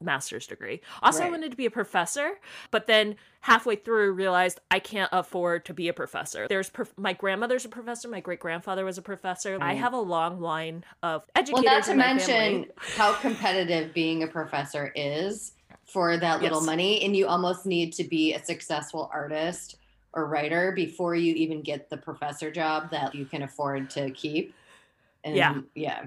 master's 0.00 0.46
degree. 0.46 0.80
Also, 1.02 1.22
I 1.24 1.30
wanted 1.30 1.50
to 1.50 1.56
be 1.56 1.66
a 1.66 1.70
professor, 1.70 2.38
but 2.70 2.86
then 2.86 3.16
halfway 3.40 3.76
through 3.76 4.12
realized 4.12 4.60
I 4.70 4.78
can't 4.78 5.08
afford 5.12 5.64
to 5.66 5.74
be 5.74 5.88
a 5.88 5.92
professor. 5.92 6.46
There's 6.48 6.70
prof- 6.70 6.92
my 6.96 7.12
grandmother's 7.12 7.64
a 7.64 7.68
professor, 7.68 8.08
my 8.08 8.20
great 8.20 8.40
grandfather 8.40 8.84
was 8.84 8.98
a 8.98 9.02
professor. 9.02 9.58
I 9.60 9.74
Mm. 9.74 9.78
have 9.78 9.92
a 9.92 10.00
long 10.00 10.40
line 10.40 10.84
of 11.02 11.24
educators. 11.34 11.64
well 11.64 11.74
not 11.74 11.84
to 11.84 11.94
mention 11.94 12.66
how 12.96 13.14
competitive 13.14 13.92
being 13.94 14.22
a 14.22 14.26
professor 14.26 14.92
is 14.94 15.52
for 15.84 16.16
that 16.16 16.40
little 16.42 16.60
Yes. 16.60 16.66
money 16.66 17.02
and 17.04 17.14
you 17.16 17.26
almost 17.26 17.66
need 17.66 17.92
to 17.94 18.04
be 18.04 18.32
a 18.34 18.44
successful 18.44 19.10
artist 19.12 19.76
or 20.12 20.26
writer 20.26 20.72
before 20.72 21.14
you 21.14 21.34
even 21.34 21.60
get 21.60 21.90
the 21.90 21.96
professor 21.96 22.50
job 22.50 22.90
that 22.90 23.14
you 23.14 23.24
can 23.26 23.42
afford 23.42 23.90
to 23.90 24.10
keep 24.12 24.54
and 25.24 25.36
Yeah. 25.36 25.60
yeah 25.74 26.04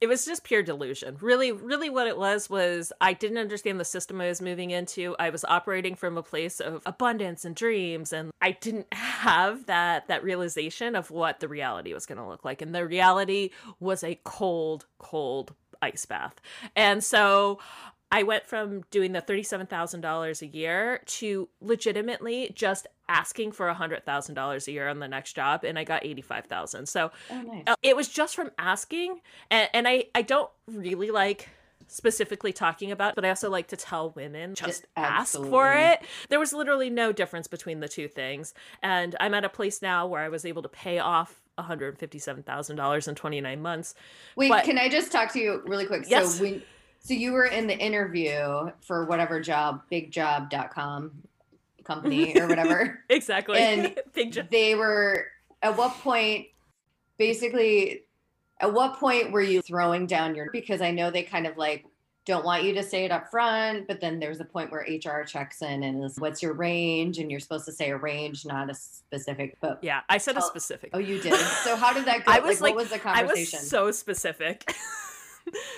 it 0.00 0.08
was 0.08 0.24
just 0.24 0.44
pure 0.44 0.62
delusion. 0.62 1.16
Really, 1.20 1.52
really 1.52 1.90
what 1.90 2.06
it 2.06 2.16
was 2.16 2.48
was 2.48 2.92
I 3.00 3.12
didn't 3.12 3.38
understand 3.38 3.78
the 3.78 3.84
system 3.84 4.20
I 4.20 4.28
was 4.28 4.40
moving 4.40 4.70
into. 4.70 5.14
I 5.18 5.28
was 5.30 5.44
operating 5.44 5.94
from 5.94 6.16
a 6.16 6.22
place 6.22 6.58
of 6.58 6.82
abundance 6.86 7.44
and 7.44 7.54
dreams 7.54 8.12
and 8.12 8.30
I 8.40 8.52
didn't 8.52 8.92
have 8.94 9.66
that 9.66 10.08
that 10.08 10.24
realization 10.24 10.96
of 10.96 11.10
what 11.10 11.40
the 11.40 11.48
reality 11.48 11.92
was 11.92 12.06
going 12.06 12.18
to 12.18 12.26
look 12.26 12.44
like. 12.44 12.62
And 12.62 12.74
the 12.74 12.86
reality 12.86 13.50
was 13.78 14.02
a 14.02 14.18
cold, 14.24 14.86
cold 14.98 15.54
ice 15.82 16.06
bath. 16.06 16.40
And 16.74 17.04
so 17.04 17.58
I 18.12 18.22
went 18.24 18.46
from 18.46 18.82
doing 18.90 19.12
the 19.12 19.22
$37,000 19.22 20.42
a 20.42 20.46
year 20.46 21.00
to 21.06 21.48
legitimately 21.60 22.52
just 22.54 22.86
asking 23.08 23.52
for 23.52 23.72
$100,000 23.72 24.66
a 24.68 24.72
year 24.72 24.88
on 24.88 24.98
the 24.98 25.08
next 25.08 25.34
job 25.34 25.64
and 25.64 25.78
I 25.78 25.84
got 25.84 26.04
85,000. 26.04 26.86
So 26.86 27.10
Oh, 27.30 27.40
nice. 27.42 27.64
uh, 27.66 27.74
it 27.82 27.94
was 27.96 28.08
just 28.08 28.34
from 28.34 28.50
asking 28.58 29.20
and, 29.50 29.68
and 29.74 29.86
I 29.88 30.06
I 30.14 30.22
don't 30.22 30.50
really 30.66 31.10
like 31.10 31.48
specifically 31.88 32.52
talking 32.52 32.92
about 32.92 33.16
but 33.16 33.24
I 33.24 33.30
also 33.30 33.50
like 33.50 33.68
to 33.68 33.76
tell 33.76 34.10
women 34.10 34.54
just 34.54 34.86
ask 34.96 35.34
for 35.36 35.72
it. 35.72 36.00
There 36.28 36.38
was 36.38 36.52
literally 36.52 36.88
no 36.90 37.10
difference 37.12 37.48
between 37.48 37.80
the 37.80 37.88
two 37.88 38.06
things 38.06 38.54
and 38.82 39.16
I'm 39.18 39.34
at 39.34 39.44
a 39.44 39.48
place 39.48 39.82
now 39.82 40.06
where 40.06 40.22
I 40.22 40.28
was 40.28 40.44
able 40.44 40.62
to 40.62 40.68
pay 40.68 40.98
off 41.00 41.42
$157,000 41.58 43.08
in 43.08 43.14
29 43.14 43.62
months. 43.62 43.94
Wait, 44.36 44.48
but- 44.48 44.64
can 44.64 44.78
I 44.78 44.88
just 44.88 45.10
talk 45.12 45.32
to 45.32 45.38
you 45.40 45.62
really 45.66 45.86
quick? 45.86 46.04
Yes. 46.06 46.36
So 46.36 46.42
when 46.44 46.62
so 47.02 47.14
you 47.14 47.32
were 47.32 47.46
in 47.46 47.66
the 47.66 47.76
interview 47.76 48.70
for 48.82 49.04
whatever 49.06 49.40
job, 49.40 49.82
bigjob.com 49.90 51.12
company 51.84 52.36
or 52.40 52.46
whatever. 52.46 53.00
Exactly. 53.08 53.58
And 53.58 53.98
Big 54.14 54.32
job. 54.32 54.48
they 54.50 54.74
were 54.74 55.26
at 55.62 55.76
what 55.76 55.92
point 56.00 56.46
basically 57.18 58.02
at 58.60 58.72
what 58.72 58.98
point 58.98 59.32
were 59.32 59.42
you 59.42 59.62
throwing 59.62 60.06
down 60.06 60.34
your 60.34 60.50
because 60.52 60.80
I 60.82 60.90
know 60.90 61.10
they 61.10 61.22
kind 61.22 61.46
of 61.46 61.56
like 61.56 61.84
don't 62.26 62.44
want 62.44 62.62
you 62.64 62.74
to 62.74 62.82
say 62.82 63.06
it 63.06 63.10
up 63.10 63.30
front, 63.30 63.88
but 63.88 63.98
then 64.00 64.20
there's 64.20 64.40
a 64.40 64.44
point 64.44 64.70
where 64.70 64.82
HR 64.82 65.24
checks 65.24 65.62
in 65.62 65.82
and 65.82 66.04
is 66.04 66.20
what's 66.20 66.42
your 66.42 66.52
range? 66.52 67.18
And 67.18 67.30
you're 67.30 67.40
supposed 67.40 67.64
to 67.64 67.72
say 67.72 67.90
a 67.90 67.96
range, 67.96 68.44
not 68.44 68.68
a 68.70 68.74
specific 68.74 69.56
but 69.62 69.82
Yeah, 69.82 70.00
I 70.08 70.18
said 70.18 70.36
a 70.36 70.42
specific. 70.42 70.90
Oh, 70.92 70.98
you 70.98 71.18
did. 71.20 71.34
So 71.64 71.76
how 71.76 71.94
did 71.94 72.04
that 72.04 72.24
go? 72.26 72.32
I 72.32 72.40
was 72.40 72.60
like, 72.60 72.74
like- 72.74 72.76
what 72.76 72.82
was 72.82 73.02
the 73.02 73.08
I 73.08 73.22
was 73.22 73.30
conversation? 73.30 73.58
so 73.60 73.90
specific. 73.90 74.70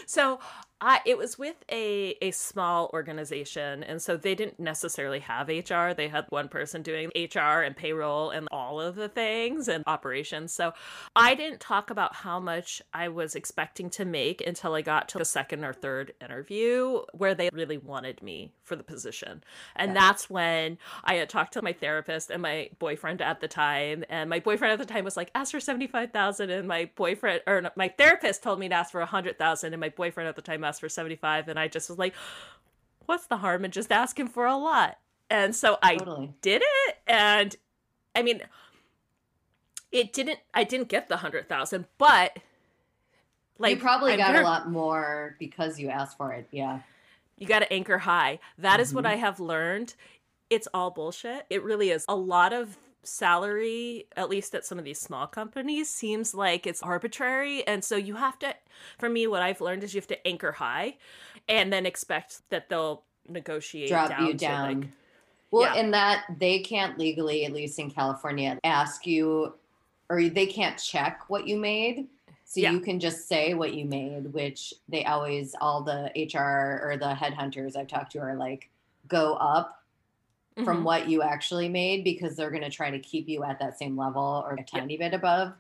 so 0.07 0.41
I 0.85 1.01
it 1.07 1.17
was 1.17 1.39
with 1.39 1.65
a 1.71 2.17
a 2.21 2.33
small 2.33 2.91
organization 2.93 3.85
and 3.85 4.03
so 4.03 4.17
they 4.17 4.35
didn't 4.35 4.59
necessarily 4.59 5.21
have 5.21 5.49
HR. 5.49 5.95
They 5.95 6.09
had 6.09 6.27
one 6.31 6.49
person 6.49 6.83
doing 6.83 7.11
HR 7.15 7.63
and 7.63 7.77
payroll 7.77 8.31
and 8.31 8.49
all 8.51 8.81
of 8.81 8.97
the 8.97 9.09
things 9.09 9.69
and 9.69 9.85
operations. 9.87 10.53
So 10.53 10.73
I 11.15 11.37
didn't 11.37 11.61
talk 11.61 11.91
about 11.91 12.17
how 12.17 12.41
much 12.41 12.83
I 12.93 13.09
was 13.09 13.37
expecting 13.37 13.91
to 13.91 14.05
make 14.05 14.45
until 14.45 14.75
I 14.75 14.83
got 14.83 15.09
to 15.11 15.19
the 15.19 15.25
second 15.25 15.65
or 15.65 15.73
third 15.73 16.15
interview 16.21 17.03
where 17.13 17.37
they 17.37 17.49
really 17.53 17.79
wanted 17.79 18.21
me 18.21 18.53
for 18.73 18.77
the 18.77 18.83
position. 18.83 19.45
And 19.77 19.91
Yeah. 19.91 20.01
that's 20.01 20.31
when 20.31 20.79
I 21.05 21.17
had 21.17 21.29
talked 21.29 21.53
to 21.53 21.63
my 21.63 21.75
therapist 21.75 22.31
and 22.31 22.41
my 22.41 22.71
boyfriend 22.79 23.21
at 23.21 23.41
the 23.41 23.49
time. 23.49 24.03
And 24.09 24.31
my 24.31 24.41
boyfriend 24.41 24.73
at 24.73 24.79
the 24.79 24.91
time 24.91 25.05
was 25.05 25.15
like, 25.15 25.31
ask 25.35 25.51
for 25.53 25.61
75,000. 25.61 26.49
And 26.49 26.67
my 26.67 26.91
boyfriend 26.97 27.43
or 27.47 27.71
my 27.77 27.89
therapist 27.89 28.43
told 28.43 28.59
me 28.59 28.69
to 28.71 28.75
ask 28.75 28.91
for 28.93 29.01
100,000. 29.01 29.75
And 29.75 29.81
my 29.81 29.91
boyfriend 29.91 30.27
at 30.29 30.37
the 30.37 30.43
time 30.43 30.65
asked 30.65 30.81
for 30.81 30.89
75. 30.89 31.49
And 31.49 31.59
I 31.59 31.69
just 31.69 31.91
was 31.91 31.99
like, 31.99 32.15
what's 33.05 33.27
the 33.27 33.37
harm 33.37 33.65
in 33.67 33.71
just 33.73 33.93
asking 33.93 34.29
for 34.29 34.47
a 34.47 34.57
lot? 34.57 34.99
And 35.29 35.55
so 35.55 35.79
I 35.83 35.97
totally. 35.97 36.33
did 36.41 36.63
it. 36.65 36.97
And 37.07 37.55
I 38.17 38.23
mean, 38.23 38.41
it 39.91 40.15
didn't, 40.15 40.39
I 40.55 40.65
didn't 40.65 40.89
get 40.89 41.09
the 41.09 41.17
100,000, 41.17 41.85
but 41.99 42.39
like 43.59 43.77
you 43.77 43.83
probably 43.83 44.13
I'm 44.13 44.19
got 44.19 44.33
very- 44.33 44.45
a 44.45 44.49
lot 44.49 44.71
more 44.71 45.37
because 45.39 45.79
you 45.79 45.91
asked 45.91 46.17
for 46.17 46.33
it. 46.33 46.47
Yeah. 46.51 46.81
You 47.43 47.49
got 47.49 47.59
to 47.59 47.73
anchor 47.73 47.99
high. 47.99 48.39
That 48.57 48.79
is 48.79 48.95
what 48.95 49.05
Mhm. 49.05 49.09
I 49.09 49.17
have 49.17 49.41
learned. 49.41 49.95
It's 50.49 50.69
all 50.73 50.91
bullshit. 50.93 51.45
It 51.51 51.63
really 51.65 51.91
is. 51.91 52.05
A 52.09 52.15
lot 52.15 52.53
of 52.53 52.79
salary, 53.03 54.07
at 54.17 54.29
least 54.29 54.55
at 54.55 54.65
some 54.65 54.79
of 54.79 54.85
these 54.85 55.01
small 55.01 55.27
companies, 55.27 55.91
seems 55.91 56.35
like 56.35 56.69
it's 56.69 56.81
arbitrary. 56.83 57.67
And 57.67 57.83
so 57.85 57.97
you 57.97 58.15
have 58.15 58.39
to, 58.39 58.55
for 58.99 59.09
me, 59.09 59.27
what 59.27 59.43
I've 59.43 59.61
learned 59.61 59.83
is 59.83 59.93
you 59.93 60.01
have 60.01 60.07
to 60.09 60.27
anchor 60.27 60.53
high 60.53 60.99
and 61.49 61.73
then 61.73 61.85
expect 61.85 62.49
that 62.51 62.69
they'll 62.69 63.03
negotiate 63.29 63.89
Drop 63.89 64.11
down 64.11 64.27
you 64.27 64.33
to, 64.33 64.39
down. 64.39 64.81
like, 64.83 64.89
Well, 65.51 65.63
Yeah. 65.75 65.81
in 65.83 65.91
that 65.91 66.25
they 66.39 66.61
can't 66.61 66.97
legally, 66.97 67.45
at 67.45 67.53
least 67.53 67.79
in 67.79 67.91
California, 67.91 68.59
ask 68.65 69.05
you 69.07 69.55
or 70.09 70.29
they 70.29 70.47
can't 70.47 70.79
check 70.79 71.29
what 71.29 71.47
you 71.49 71.57
made. 71.59 72.07
So 72.53 72.61
Yeah. 72.61 72.73
you 72.73 72.81
can 72.81 73.01
just 73.01 73.29
say 73.29 73.55
what 73.55 73.73
you 73.73 73.87
made, 73.87 74.31
which 74.35 74.75
they 74.87 75.07
always, 75.07 75.55
all 75.59 75.83
the 75.83 76.13
HR 76.15 76.83
or 76.87 76.99
the 76.99 77.15
headhunters 77.15 77.77
I've 77.77 77.87
talked 77.89 78.13
to 78.13 78.19
are 78.19 78.37
like, 78.37 78.69
go 79.09 79.37
up 79.37 79.83
from 80.63 80.81
mhm. 80.81 80.83
what 80.83 81.09
you 81.09 81.23
actually 81.23 81.71
made 81.71 82.05
because 82.05 82.37
they're 82.37 82.51
going 82.51 82.63
to 82.63 82.69
try 82.69 82.91
to 82.91 82.99
keep 82.99 83.27
you 83.27 83.43
at 83.43 83.59
that 83.61 83.79
same 83.79 83.97
level 83.97 84.45
or 84.47 84.53
a 84.53 84.65
tiny 84.65 84.99
bit 84.99 85.15
above. 85.15 85.55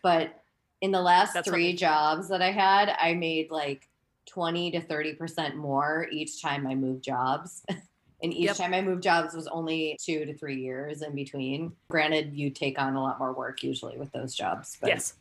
But 0.00 0.42
in 0.80 0.92
the 0.92 1.02
last 1.02 1.34
That's 1.34 1.46
three 1.46 1.74
jobs 1.74 2.28
that 2.30 2.40
I 2.40 2.52
had, 2.52 2.96
I 2.98 3.12
made 3.12 3.50
like 3.50 3.90
20 4.24 4.70
to 4.70 4.80
30% 4.80 5.56
more 5.56 6.08
each 6.10 6.40
time 6.40 6.66
I 6.66 6.74
moved 6.74 7.04
jobs. 7.04 7.66
and 8.22 8.32
each 8.32 8.46
Yep. 8.46 8.56
time 8.56 8.72
I 8.72 8.80
moved 8.80 9.02
jobs 9.02 9.34
was 9.34 9.46
only 9.48 9.98
two 10.02 10.24
to 10.24 10.32
three 10.32 10.56
years 10.62 11.02
in 11.02 11.14
between. 11.14 11.72
Granted, 11.90 12.32
you 12.32 12.48
take 12.48 12.78
on 12.78 12.94
a 12.94 13.02
lot 13.02 13.18
more 13.18 13.34
work 13.34 13.62
usually 13.62 13.98
with 13.98 14.10
those 14.12 14.34
jobs. 14.34 14.78
But 14.80 14.88
Yes. 14.88 15.14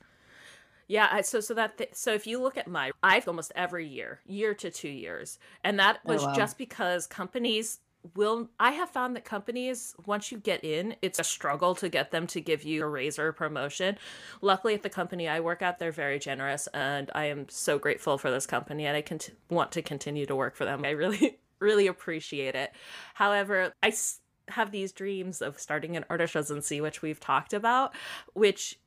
Yeah, 0.88 1.22
so 1.22 1.40
so 1.40 1.54
that 1.54 1.78
th- 1.78 1.92
so 1.94 2.14
if 2.14 2.28
you 2.28 2.42
look 2.42 2.58
at 2.58 2.68
my 2.68 2.92
I've 3.02 3.28
almost 3.28 3.52
every 3.56 3.88
year, 3.88 4.22
year 4.26 4.54
to 4.56 4.70
2 4.72 4.90
years. 4.90 5.40
And 5.64 5.80
that 5.80 6.00
Oh, 6.06 6.14
was 6.14 6.22
wow. 6.22 6.28
just 6.28 6.58
because 6.58 7.08
companies 7.08 7.80
will 8.16 8.50
I 8.60 8.72
have 8.72 8.90
found 8.90 9.16
that 9.16 9.24
companies 9.24 9.96
once 10.06 10.32
you 10.32 10.38
get 10.38 10.64
in, 10.64 10.96
it's 11.02 11.20
a 11.20 11.24
struggle 11.24 11.74
to 11.76 11.88
get 11.90 12.12
them 12.12 12.28
to 12.28 12.42
give 12.42 12.64
you 12.64 12.84
a 12.84 12.88
raise 12.88 13.18
or 13.18 13.30
a 13.30 13.34
promotion. 13.34 13.98
Luckily 14.42 14.74
at 14.74 14.84
the 14.84 14.90
company 14.90 15.28
I 15.28 15.40
work 15.40 15.62
at, 15.62 15.80
they're 15.80 15.92
very 15.92 16.20
generous 16.20 16.68
and 16.74 17.10
I 17.16 17.26
am 17.26 17.48
so 17.50 17.80
grateful 17.80 18.18
for 18.18 18.30
this 18.30 18.46
company 18.46 18.86
and 18.86 18.98
I 18.98 19.02
cont- 19.02 19.32
want 19.50 19.72
to 19.74 19.82
continue 19.82 20.26
to 20.26 20.36
work 20.36 20.56
for 20.56 20.66
them. 20.66 20.84
I 20.86 20.90
really 20.92 21.40
really 21.60 21.88
appreciate 21.88 22.56
it. 22.56 22.74
However, 23.14 23.72
I 23.82 23.88
s- 23.88 24.20
have 24.50 24.72
these 24.72 24.92
dreams 24.92 25.42
of 25.42 25.58
starting 25.58 25.96
an 25.96 26.04
artist 26.10 26.36
residency 26.36 26.82
which 26.82 27.02
we've 27.02 27.22
talked 27.22 27.54
about, 27.54 27.96
which 28.34 28.78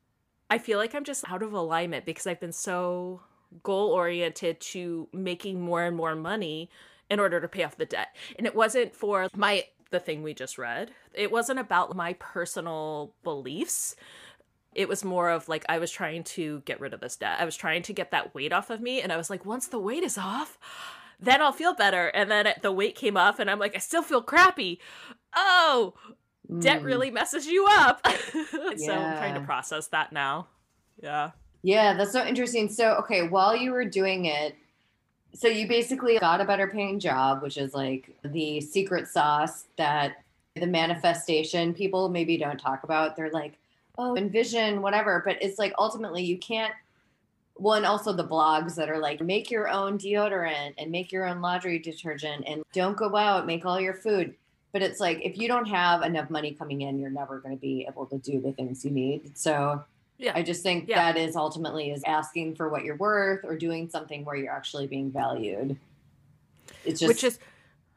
I 0.50 0.58
feel 0.58 0.78
like 0.78 0.94
I'm 0.94 1.04
just 1.04 1.28
out 1.28 1.42
of 1.42 1.52
alignment 1.52 2.04
because 2.04 2.26
I've 2.26 2.40
been 2.40 2.52
so 2.52 3.20
goal 3.62 3.90
oriented 3.90 4.60
to 4.60 5.08
making 5.12 5.60
more 5.60 5.84
and 5.84 5.96
more 5.96 6.14
money 6.14 6.70
in 7.10 7.20
order 7.20 7.40
to 7.40 7.48
pay 7.48 7.64
off 7.64 7.76
the 7.76 7.86
debt. 7.86 8.14
And 8.36 8.46
it 8.46 8.54
wasn't 8.54 8.94
for 8.94 9.28
my 9.34 9.64
the 9.90 10.00
thing 10.00 10.22
we 10.22 10.34
just 10.34 10.58
read. 10.58 10.90
It 11.14 11.30
wasn't 11.30 11.60
about 11.60 11.94
my 11.94 12.14
personal 12.14 13.12
beliefs. 13.22 13.94
It 14.74 14.88
was 14.88 15.04
more 15.04 15.30
of 15.30 15.48
like 15.48 15.64
I 15.68 15.78
was 15.78 15.90
trying 15.90 16.24
to 16.24 16.60
get 16.64 16.80
rid 16.80 16.92
of 16.92 17.00
this 17.00 17.16
debt. 17.16 17.38
I 17.40 17.44
was 17.44 17.56
trying 17.56 17.82
to 17.82 17.92
get 17.92 18.10
that 18.10 18.34
weight 18.34 18.52
off 18.52 18.70
of 18.70 18.80
me 18.80 19.00
and 19.00 19.12
I 19.12 19.16
was 19.16 19.30
like 19.30 19.46
once 19.46 19.68
the 19.68 19.78
weight 19.78 20.02
is 20.02 20.18
off, 20.18 20.58
then 21.20 21.40
I'll 21.40 21.52
feel 21.52 21.74
better. 21.74 22.08
And 22.08 22.30
then 22.30 22.52
the 22.62 22.72
weight 22.72 22.94
came 22.94 23.16
off 23.16 23.38
and 23.38 23.50
I'm 23.50 23.58
like 23.58 23.76
I 23.76 23.78
still 23.78 24.02
feel 24.02 24.22
crappy. 24.22 24.80
Oh, 25.34 25.94
debt 26.60 26.82
Mm. 26.82 26.84
really 26.84 27.10
messes 27.10 27.46
you 27.46 27.66
up. 27.68 28.06
so 28.32 28.92
I'm 28.92 29.16
trying 29.16 29.34
to 29.34 29.40
process 29.40 29.88
that 29.88 30.12
now. 30.12 30.46
Yeah. 31.02 31.30
Yeah, 31.62 31.94
that's 31.94 32.12
so 32.12 32.24
interesting. 32.24 32.68
So, 32.68 32.94
okay, 32.96 33.26
while 33.28 33.56
you 33.56 33.72
were 33.72 33.84
doing 33.84 34.26
it, 34.26 34.54
so 35.34 35.48
you 35.48 35.66
basically 35.68 36.18
got 36.18 36.40
a 36.40 36.44
better 36.44 36.68
paying 36.68 37.00
job, 37.00 37.42
which 37.42 37.58
is 37.58 37.74
like 37.74 38.10
the 38.24 38.60
secret 38.60 39.08
sauce 39.08 39.64
that 39.76 40.22
the 40.54 40.66
manifestation 40.66 41.74
people 41.74 42.08
maybe 42.08 42.36
don't 42.38 42.58
talk 42.58 42.84
about. 42.84 43.16
They're 43.16 43.30
like, 43.30 43.54
oh, 43.98 44.16
envision, 44.16 44.80
whatever. 44.80 45.22
But 45.24 45.42
it's 45.42 45.58
like 45.58 45.74
ultimately 45.78 46.22
you 46.22 46.38
can't. 46.38 46.72
Well, 47.58 47.74
and 47.74 47.86
also 47.86 48.12
the 48.12 48.26
blogs 48.26 48.74
that 48.76 48.88
are 48.90 48.98
like, 48.98 49.20
make 49.20 49.50
your 49.50 49.68
own 49.68 49.98
deodorant 49.98 50.74
and 50.78 50.90
make 50.90 51.10
your 51.10 51.26
own 51.26 51.40
laundry 51.40 51.78
detergent 51.78 52.44
and 52.46 52.62
don't 52.72 52.96
go 52.96 53.16
out, 53.16 53.46
make 53.46 53.64
all 53.64 53.80
your 53.80 53.94
food. 53.94 54.34
But 54.76 54.82
it's 54.82 55.00
like, 55.00 55.20
if 55.24 55.38
you 55.38 55.48
don't 55.48 55.64
have 55.68 56.02
enough 56.02 56.28
money 56.28 56.52
coming 56.52 56.82
in, 56.82 56.98
you're 56.98 57.08
never 57.08 57.38
going 57.38 57.56
to 57.56 57.58
be 57.58 57.86
able 57.88 58.04
to 58.08 58.18
do 58.18 58.42
the 58.42 58.52
things 58.52 58.84
you 58.84 58.90
need. 58.90 59.34
So, 59.34 59.82
Yeah. 60.18 60.32
I 60.34 60.42
just 60.42 60.62
think 60.62 60.86
Yeah. 60.86 60.96
that 60.96 61.18
is 61.18 61.34
ultimately 61.34 61.92
is 61.92 62.02
asking 62.04 62.56
for 62.56 62.68
what 62.68 62.84
you're 62.84 62.96
worth 62.98 63.42
or 63.42 63.56
doing 63.56 63.88
something 63.88 64.22
where 64.22 64.36
you're 64.36 64.52
actually 64.52 64.86
being 64.86 65.10
valued. 65.10 65.78
It's 66.84 67.00
just 67.00 67.08
Which 67.08 67.24
is 67.24 67.38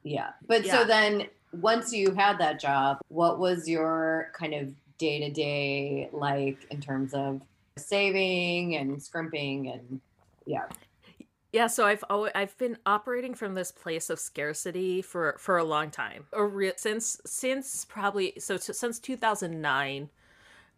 yeah. 0.04 0.30
But 0.48 0.64
Yeah. 0.64 0.72
so 0.72 0.86
then 0.86 1.28
once 1.52 1.92
you 1.92 2.14
had 2.14 2.38
that 2.38 2.62
job, 2.62 3.00
what 3.10 3.40
was 3.40 3.68
your 3.68 4.32
kind 4.34 4.54
of 4.54 4.74
day 5.00 5.20
to 5.20 5.30
day 5.30 6.08
like 6.14 6.66
in 6.72 6.80
terms 6.80 7.14
of 7.14 7.42
saving 7.78 8.78
and 8.78 9.04
scrimping 9.04 9.68
and 9.68 10.00
yeah. 10.46 10.64
Yeah, 11.52 11.68
so 11.68 11.86
I've 11.86 12.04
always, 12.10 12.32
I've 12.36 12.56
been 12.60 12.78
operating 12.86 13.34
from 13.34 13.56
this 13.56 13.72
place 13.72 14.10
of 14.12 14.20
scarcity 14.20 15.02
for 15.02 15.36
for 15.40 15.58
a 15.58 15.64
long 15.64 15.90
time. 15.90 16.26
Or 16.32 16.48
re- 16.48 16.74
since 16.78 17.20
since 17.26 17.86
probably 17.86 18.34
so 18.40 18.58
t- 18.58 18.74
since 18.74 19.00
2009 19.00 20.10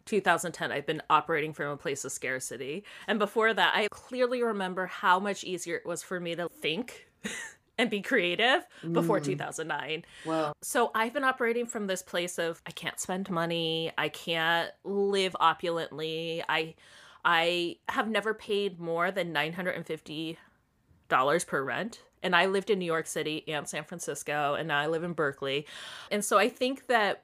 2010 0.05 0.71
I've 0.71 0.85
been 0.87 1.01
operating 1.09 1.53
from 1.53 1.67
a 1.67 1.77
place 1.77 2.05
of 2.05 2.11
scarcity. 2.11 2.83
And 3.07 3.19
before 3.19 3.53
that, 3.53 3.73
I 3.75 3.87
clearly 3.91 4.41
remember 4.43 4.85
how 4.87 5.19
much 5.19 5.43
easier 5.43 5.75
it 5.75 5.85
was 5.85 6.01
for 6.03 6.19
me 6.19 6.35
to 6.35 6.47
think 6.49 7.07
and 7.77 7.89
be 7.89 8.01
creative 8.01 8.65
before 8.93 9.19
Mm. 9.19 9.25
2009. 9.25 10.05
Well, 10.25 10.53
So 10.63 10.91
I've 10.95 11.13
been 11.13 11.23
operating 11.23 11.65
from 11.67 11.85
this 11.87 12.01
place 12.01 12.39
of 12.39 12.61
I 12.65 12.71
can't 12.71 12.99
spend 12.99 13.29
money, 13.29 13.91
I 13.97 14.09
can't 14.09 14.71
live 14.85 15.35
opulently. 15.39 16.43
I 16.49 16.75
I 17.23 17.77
have 17.89 18.07
never 18.09 18.33
paid 18.33 18.79
more 18.79 19.11
than 19.11 19.33
$950 19.33 20.37
dollars 21.11 21.43
per 21.43 21.61
rent. 21.61 22.01
And 22.23 22.35
I 22.35 22.45
lived 22.45 22.69
in 22.69 22.79
New 22.79 22.85
York 22.85 23.05
City 23.05 23.43
and 23.47 23.67
San 23.67 23.83
Francisco, 23.83 24.53
and 24.53 24.67
now 24.67 24.79
I 24.79 24.87
live 24.87 25.03
in 25.03 25.13
Berkeley. 25.13 25.65
And 26.09 26.23
so 26.23 26.37
I 26.37 26.49
think 26.49 26.87
that 26.87 27.23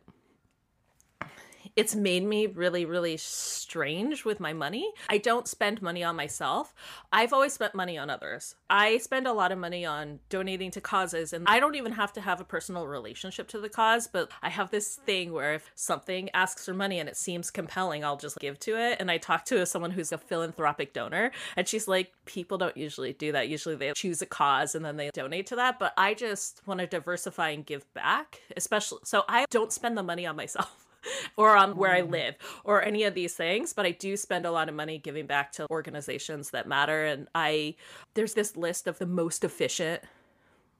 it's 1.77 1.93
made 1.93 2.23
me 2.23 2.47
really, 2.47 2.85
really 2.85 3.17
strange 3.17 4.25
with 4.25 4.39
my 4.39 4.51
money. 4.51 4.91
I 5.09 5.19
don't 5.19 5.47
spend 5.47 5.79
money 5.79 6.03
on 6.03 6.15
myself. 6.15 6.73
I've 7.13 7.33
always 7.33 7.53
spent 7.53 7.75
money 7.75 7.99
on 7.99 8.09
others. 8.09 8.55
I 8.67 8.97
spend 8.97 9.27
a 9.27 9.33
lot 9.33 9.51
of 9.51 9.59
money 9.59 9.85
on 9.85 10.19
donating 10.29 10.71
to 10.71 10.81
causes, 10.81 11.33
and 11.33 11.45
I 11.47 11.59
don't 11.59 11.75
even 11.75 11.91
have 11.91 12.11
to 12.13 12.21
have 12.21 12.41
a 12.41 12.43
personal 12.43 12.87
relationship 12.87 13.47
to 13.49 13.59
the 13.59 13.69
cause, 13.69 14.07
but 14.07 14.31
I 14.41 14.49
have 14.49 14.71
this 14.71 14.95
thing 14.95 15.31
where 15.31 15.53
if 15.53 15.69
something 15.75 16.31
asks 16.33 16.65
for 16.65 16.73
money 16.73 16.99
and 16.99 17.07
it 17.07 17.15
seems 17.15 17.51
compelling, 17.51 18.03
I'll 18.03 18.17
just 18.17 18.39
give 18.39 18.59
to 18.61 18.75
it. 18.75 18.97
And 18.99 19.11
I 19.11 19.19
talked 19.19 19.47
to 19.49 19.63
someone 19.67 19.91
who's 19.91 20.11
a 20.11 20.17
philanthropic 20.17 20.93
donor, 20.93 21.31
and 21.55 21.67
she's 21.67 21.87
like, 21.87 22.11
people 22.25 22.57
don't 22.57 22.75
usually 22.75 23.13
do 23.13 23.31
that. 23.33 23.49
Usually 23.49 23.75
they 23.75 23.93
choose 23.93 24.23
a 24.23 24.25
cause 24.25 24.73
and 24.73 24.83
then 24.83 24.97
they 24.97 25.11
donate 25.13 25.45
to 25.47 25.55
that. 25.57 25.77
But 25.77 25.93
I 25.95 26.15
just 26.15 26.63
want 26.65 26.79
to 26.79 26.87
diversify 26.87 27.49
and 27.49 27.63
give 27.63 27.91
back, 27.93 28.41
especially. 28.57 28.99
So 29.03 29.23
I 29.29 29.45
don't 29.51 29.71
spend 29.71 29.95
the 29.95 30.03
money 30.03 30.25
on 30.25 30.35
myself. 30.35 30.86
or 31.37 31.55
on 31.55 31.75
where 31.75 31.91
I 31.91 32.01
mm. 32.01 32.11
live 32.11 32.35
or 32.63 32.83
any 32.83 33.03
of 33.03 33.13
these 33.13 33.33
things, 33.33 33.73
but 33.73 33.85
I 33.85 33.91
do 33.91 34.17
spend 34.17 34.45
a 34.45 34.51
lot 34.51 34.69
of 34.69 34.75
money 34.75 34.97
giving 34.97 35.25
back 35.25 35.51
to 35.53 35.67
organizations 35.69 36.51
that 36.51 36.67
matter 36.67 37.05
and 37.05 37.27
I 37.35 37.75
there's 38.13 38.33
this 38.33 38.55
list 38.55 38.87
of 38.87 38.99
the 38.99 39.05
most 39.05 39.43
efficient 39.43 40.01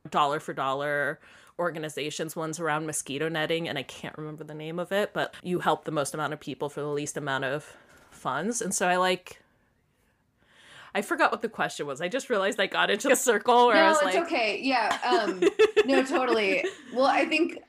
dollar 0.09 0.39
for 0.39 0.53
dollar 0.53 1.19
organizations 1.59 2.35
one's 2.35 2.59
around 2.59 2.85
mosquito 2.85 3.29
netting 3.29 3.67
and 3.67 3.77
I 3.77 3.83
can't 3.83 4.17
remember 4.17 4.43
the 4.43 4.53
name 4.53 4.79
of 4.79 4.91
it, 4.91 5.11
but 5.13 5.33
you 5.41 5.59
help 5.59 5.85
the 5.85 5.91
most 5.91 6.13
amount 6.13 6.33
of 6.33 6.39
people 6.39 6.69
for 6.69 6.81
the 6.81 6.87
least 6.87 7.17
amount 7.17 7.45
of 7.45 7.75
funds. 8.11 8.61
And 8.61 8.73
so 8.73 8.87
I 8.87 8.97
like 8.97 9.41
I 10.97 11.01
forgot 11.01 11.31
what 11.31 11.41
the 11.43 11.49
question 11.49 11.85
was. 11.85 12.01
I 12.01 12.07
just 12.07 12.29
realized 12.29 12.59
I 12.59 12.65
got 12.65 12.89
into 12.89 13.11
a 13.11 13.15
circle 13.15 13.67
where 13.67 13.75
no, 13.75 13.81
I 13.81 13.89
was 13.89 13.99
it's 14.03 14.15
okay. 14.17 14.59
Yeah. 14.63 14.97
Um, 15.05 15.43
no, 15.85 16.03
totally. 16.03 16.65
Well, 16.91 17.05
I 17.05 17.25
think 17.25 17.59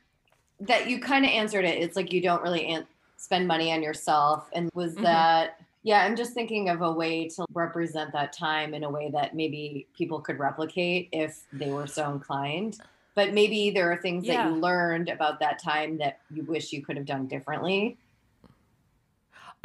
that 0.61 0.89
you 0.89 1.01
kind 1.01 1.25
of 1.25 1.31
answered 1.31 1.65
it. 1.65 1.79
It's 1.83 1.97
like 1.97 2.13
you 2.13 2.21
don't 2.21 2.43
really 2.43 2.67
an- 2.67 2.87
spend 3.17 3.47
money 3.47 3.73
on 3.73 3.83
yourself. 3.83 4.49
And 4.53 4.71
was 4.75 4.95
mm-hmm. 4.95 5.05
that, 5.05 5.61
yeah, 5.83 6.05
I'm 6.05 6.17
just 6.17 6.33
thinking 6.33 6.69
of 6.69 6.83
a 6.83 6.93
way 6.93 7.29
to 7.31 7.45
represent 7.53 8.13
that 8.13 8.33
time 8.33 8.75
in 8.75 8.85
a 8.85 8.91
way 8.91 9.11
that 9.11 9.35
maybe 9.35 9.87
people 9.97 10.21
could 10.21 10.39
replicate 10.39 11.09
if 11.13 11.45
they 11.53 11.71
were 11.71 11.87
so 11.87 12.11
inclined. 12.11 12.79
But 13.15 13.33
maybe 13.33 13.71
there 13.71 13.91
are 13.91 13.97
things 13.97 14.25
yeah. 14.25 14.45
that 14.45 14.51
you 14.51 14.61
learned 14.61 15.09
about 15.09 15.41
that 15.41 15.61
time 15.63 15.99
that 15.99 16.21
you 16.31 16.45
wish 16.45 16.73
you 16.73 16.83
could 16.83 16.97
have 16.97 17.07
done 17.07 17.27
differently. 17.27 17.97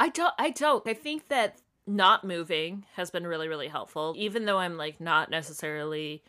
I 0.00 0.08
don't, 0.08 0.34
I 0.38 0.50
don't. 0.50 0.86
I 0.88 0.94
think 0.94 1.28
that 1.28 1.60
not 1.86 2.24
moving 2.24 2.84
has 2.94 3.10
been 3.10 3.26
really, 3.26 3.46
really 3.46 3.68
helpful, 3.68 4.14
even 4.16 4.44
though 4.44 4.58
I'm 4.58 4.76
like 4.76 5.00
not 5.00 5.30
necessarily 5.30 6.22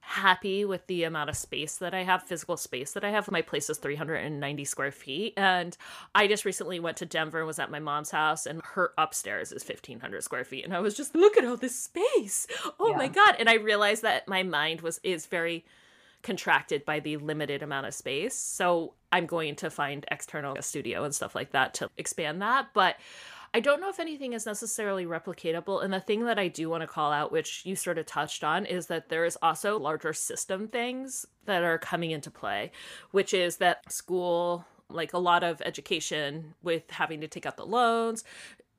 happy 0.00 0.64
with 0.64 0.86
the 0.86 1.04
amount 1.04 1.30
of 1.30 1.36
space 1.36 1.76
that 1.76 1.94
I 1.94 2.02
have, 2.02 2.22
physical 2.22 2.56
space 2.56 2.92
that 2.92 3.04
I 3.04 3.10
have. 3.10 3.30
My 3.30 3.42
place 3.42 3.70
is 3.70 3.78
390 3.78 4.64
square 4.64 4.90
feet. 4.90 5.34
And 5.36 5.76
I 6.14 6.26
just 6.26 6.44
recently 6.44 6.80
went 6.80 6.96
to 6.98 7.06
Denver 7.06 7.38
and 7.38 7.46
was 7.46 7.58
at 7.58 7.70
my 7.70 7.78
mom's 7.78 8.10
house, 8.10 8.46
and 8.46 8.60
her 8.74 8.92
upstairs 8.98 9.52
is 9.52 9.62
1,500 9.62 10.22
square 10.22 10.44
feet. 10.44 10.64
And 10.64 10.74
I 10.74 10.80
was 10.80 10.96
just, 10.96 11.14
look 11.14 11.36
at 11.36 11.44
all 11.44 11.56
this 11.56 11.78
space. 11.78 12.46
Oh 12.78 12.90
yeah. 12.90 12.96
my 12.96 13.08
God. 13.08 13.36
And 13.38 13.48
I 13.48 13.54
realized 13.54 14.02
that 14.02 14.26
my 14.26 14.42
mind 14.42 14.80
was, 14.80 15.00
is 15.02 15.26
very 15.26 15.64
contracted 16.22 16.84
by 16.84 17.00
the 17.00 17.16
limited 17.16 17.62
amount 17.62 17.86
of 17.86 17.94
space. 17.94 18.34
So 18.34 18.94
I'm 19.12 19.26
going 19.26 19.56
to 19.56 19.70
find 19.70 20.04
external 20.10 20.60
studio 20.60 21.04
and 21.04 21.14
stuff 21.14 21.34
like 21.34 21.52
that 21.52 21.74
to 21.74 21.90
expand 21.96 22.42
that. 22.42 22.68
But 22.74 22.96
I 23.52 23.58
don't 23.58 23.80
know 23.80 23.88
if 23.88 23.98
anything 23.98 24.32
is 24.32 24.46
necessarily 24.46 25.06
replicatable. 25.06 25.82
And 25.82 25.92
the 25.92 26.00
thing 26.00 26.24
that 26.26 26.38
I 26.38 26.46
do 26.46 26.70
want 26.70 26.82
to 26.82 26.86
call 26.86 27.10
out, 27.10 27.32
which 27.32 27.66
you 27.66 27.74
sort 27.74 27.98
of 27.98 28.06
touched 28.06 28.44
on, 28.44 28.64
is 28.64 28.86
that 28.86 29.08
there 29.08 29.24
is 29.24 29.36
also 29.42 29.78
larger 29.78 30.12
system 30.12 30.68
things 30.68 31.26
that 31.46 31.64
are 31.64 31.78
coming 31.78 32.12
into 32.12 32.30
play, 32.30 32.70
which 33.10 33.34
is 33.34 33.56
that 33.56 33.90
school, 33.90 34.64
like 34.88 35.12
a 35.12 35.18
lot 35.18 35.42
of 35.42 35.60
education 35.62 36.54
with 36.62 36.88
having 36.90 37.20
to 37.22 37.28
take 37.28 37.44
out 37.44 37.56
the 37.56 37.66
loans, 37.66 38.22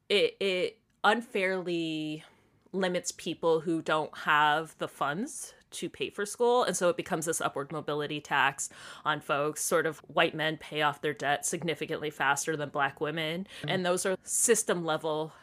it, 0.07 0.37
it 0.39 0.79
unfairly 1.03 2.23
limits 2.71 3.11
people 3.11 3.59
who 3.59 3.81
don't 3.81 4.17
have 4.19 4.77
the 4.77 4.87
funds 4.87 5.53
to 5.71 5.89
pay 5.89 6.09
for 6.09 6.25
school. 6.25 6.63
And 6.63 6.75
so 6.75 6.89
it 6.89 6.97
becomes 6.97 7.25
this 7.25 7.41
upward 7.41 7.71
mobility 7.71 8.19
tax 8.19 8.69
on 9.05 9.21
folks. 9.21 9.61
Sort 9.61 9.85
of 9.85 9.99
white 9.99 10.35
men 10.35 10.57
pay 10.57 10.81
off 10.81 11.01
their 11.01 11.13
debt 11.13 11.45
significantly 11.45 12.09
faster 12.09 12.55
than 12.55 12.69
black 12.69 13.01
women. 13.01 13.47
Mm-hmm. 13.59 13.69
And 13.69 13.85
those 13.85 14.05
are 14.05 14.17
system 14.23 14.85
level 14.85 15.33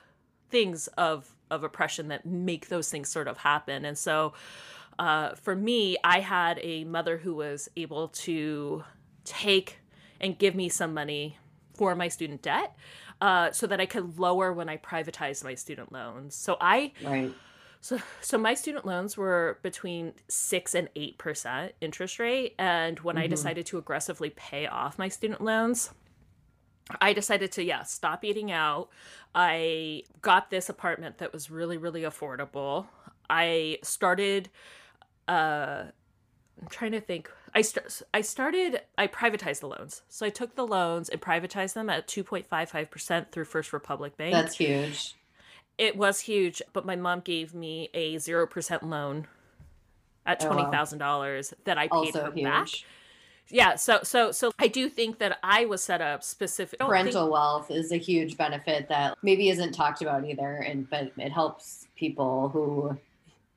things 0.50 0.86
of 0.98 1.34
of 1.50 1.64
oppression 1.64 2.08
that 2.08 2.26
make 2.26 2.68
those 2.68 2.90
things 2.90 3.08
sort 3.08 3.26
of 3.26 3.38
happen. 3.38 3.84
And 3.84 3.96
so 3.96 4.34
uh, 4.98 5.34
for 5.34 5.54
me, 5.54 5.96
I 6.04 6.20
had 6.20 6.58
a 6.62 6.84
mother 6.84 7.16
who 7.16 7.34
was 7.34 7.70
able 7.76 8.08
to 8.08 8.84
take 9.24 9.78
and 10.20 10.38
give 10.38 10.54
me 10.54 10.68
some 10.68 10.92
money 10.92 11.38
for 11.74 11.94
my 11.94 12.08
student 12.08 12.42
debt 12.42 12.76
uh, 13.20 13.50
so 13.52 13.66
that 13.66 13.80
I 13.80 13.86
could 13.86 14.18
lower 14.18 14.52
when 14.52 14.68
I 14.68 14.76
privatized 14.76 15.44
my 15.44 15.54
student 15.54 15.92
loans. 15.92 16.34
So 16.34 16.56
I 16.60 16.92
right. 17.02 17.32
So, 17.80 17.98
so 18.20 18.38
my 18.38 18.54
student 18.54 18.86
loans 18.86 19.16
were 19.16 19.58
between 19.62 20.14
six 20.28 20.74
and 20.74 20.88
eight 20.96 21.18
percent 21.18 21.72
interest 21.80 22.18
rate, 22.18 22.54
and 22.58 22.98
when 23.00 23.16
mm-hmm. 23.16 23.24
I 23.24 23.26
decided 23.28 23.66
to 23.66 23.78
aggressively 23.78 24.30
pay 24.30 24.66
off 24.66 24.98
my 24.98 25.08
student 25.08 25.40
loans, 25.40 25.90
I 27.00 27.12
decided 27.12 27.52
to 27.52 27.64
yeah 27.64 27.84
stop 27.84 28.24
eating 28.24 28.50
out. 28.50 28.88
I 29.34 30.02
got 30.22 30.50
this 30.50 30.68
apartment 30.68 31.18
that 31.18 31.32
was 31.32 31.50
really 31.50 31.76
really 31.76 32.02
affordable. 32.02 32.86
I 33.30 33.78
started. 33.82 34.48
Uh, 35.26 35.84
I'm 36.60 36.68
trying 36.68 36.92
to 36.92 37.00
think. 37.00 37.30
I 37.54 37.62
st- 37.62 38.02
I 38.12 38.22
started. 38.22 38.80
I 38.96 39.06
privatized 39.06 39.60
the 39.60 39.68
loans. 39.68 40.02
So 40.08 40.26
I 40.26 40.30
took 40.30 40.56
the 40.56 40.66
loans 40.66 41.08
and 41.08 41.20
privatized 41.20 41.74
them 41.74 41.88
at 41.88 42.08
2.55 42.08 42.90
percent 42.90 43.32
through 43.32 43.44
First 43.44 43.72
Republic 43.72 44.16
Bank. 44.16 44.32
That's 44.32 44.56
huge. 44.56 45.14
It 45.78 45.96
was 45.96 46.20
huge, 46.20 46.60
but 46.72 46.84
my 46.84 46.96
mom 46.96 47.20
gave 47.20 47.54
me 47.54 47.88
a 47.94 48.16
0% 48.16 48.82
loan 48.82 49.28
at 50.26 50.40
$20,000 50.40 51.00
oh, 51.00 51.20
wow. 51.20 51.58
that 51.64 51.78
I 51.78 51.84
paid 51.84 51.90
also 51.92 52.24
her 52.24 52.32
huge. 52.32 52.44
back. 52.44 52.68
Yeah, 53.50 53.76
so 53.76 54.00
so 54.02 54.30
so 54.30 54.52
I 54.58 54.68
do 54.68 54.90
think 54.90 55.18
that 55.20 55.38
I 55.42 55.64
was 55.64 55.82
set 55.82 56.02
up 56.02 56.22
specific 56.22 56.80
parental 56.80 57.22
think... 57.22 57.32
wealth 57.32 57.70
is 57.70 57.92
a 57.92 57.96
huge 57.96 58.36
benefit 58.36 58.88
that 58.88 59.16
maybe 59.22 59.48
isn't 59.48 59.72
talked 59.72 60.02
about 60.02 60.26
either 60.26 60.56
and 60.56 60.88
but 60.90 61.12
it 61.16 61.32
helps 61.32 61.86
people 61.96 62.50
who 62.50 62.98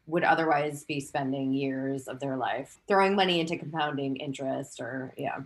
would 0.08 0.24
otherwise 0.24 0.86
be 0.86 1.00
spending 1.00 1.54
years 1.54 2.08
of 2.08 2.20
their 2.20 2.38
life 2.38 2.80
throwing 2.88 3.16
money 3.16 3.42
into 3.42 3.58
compounding 3.58 4.16
interest 4.16 4.80
or 4.80 5.14
yeah 5.18 5.40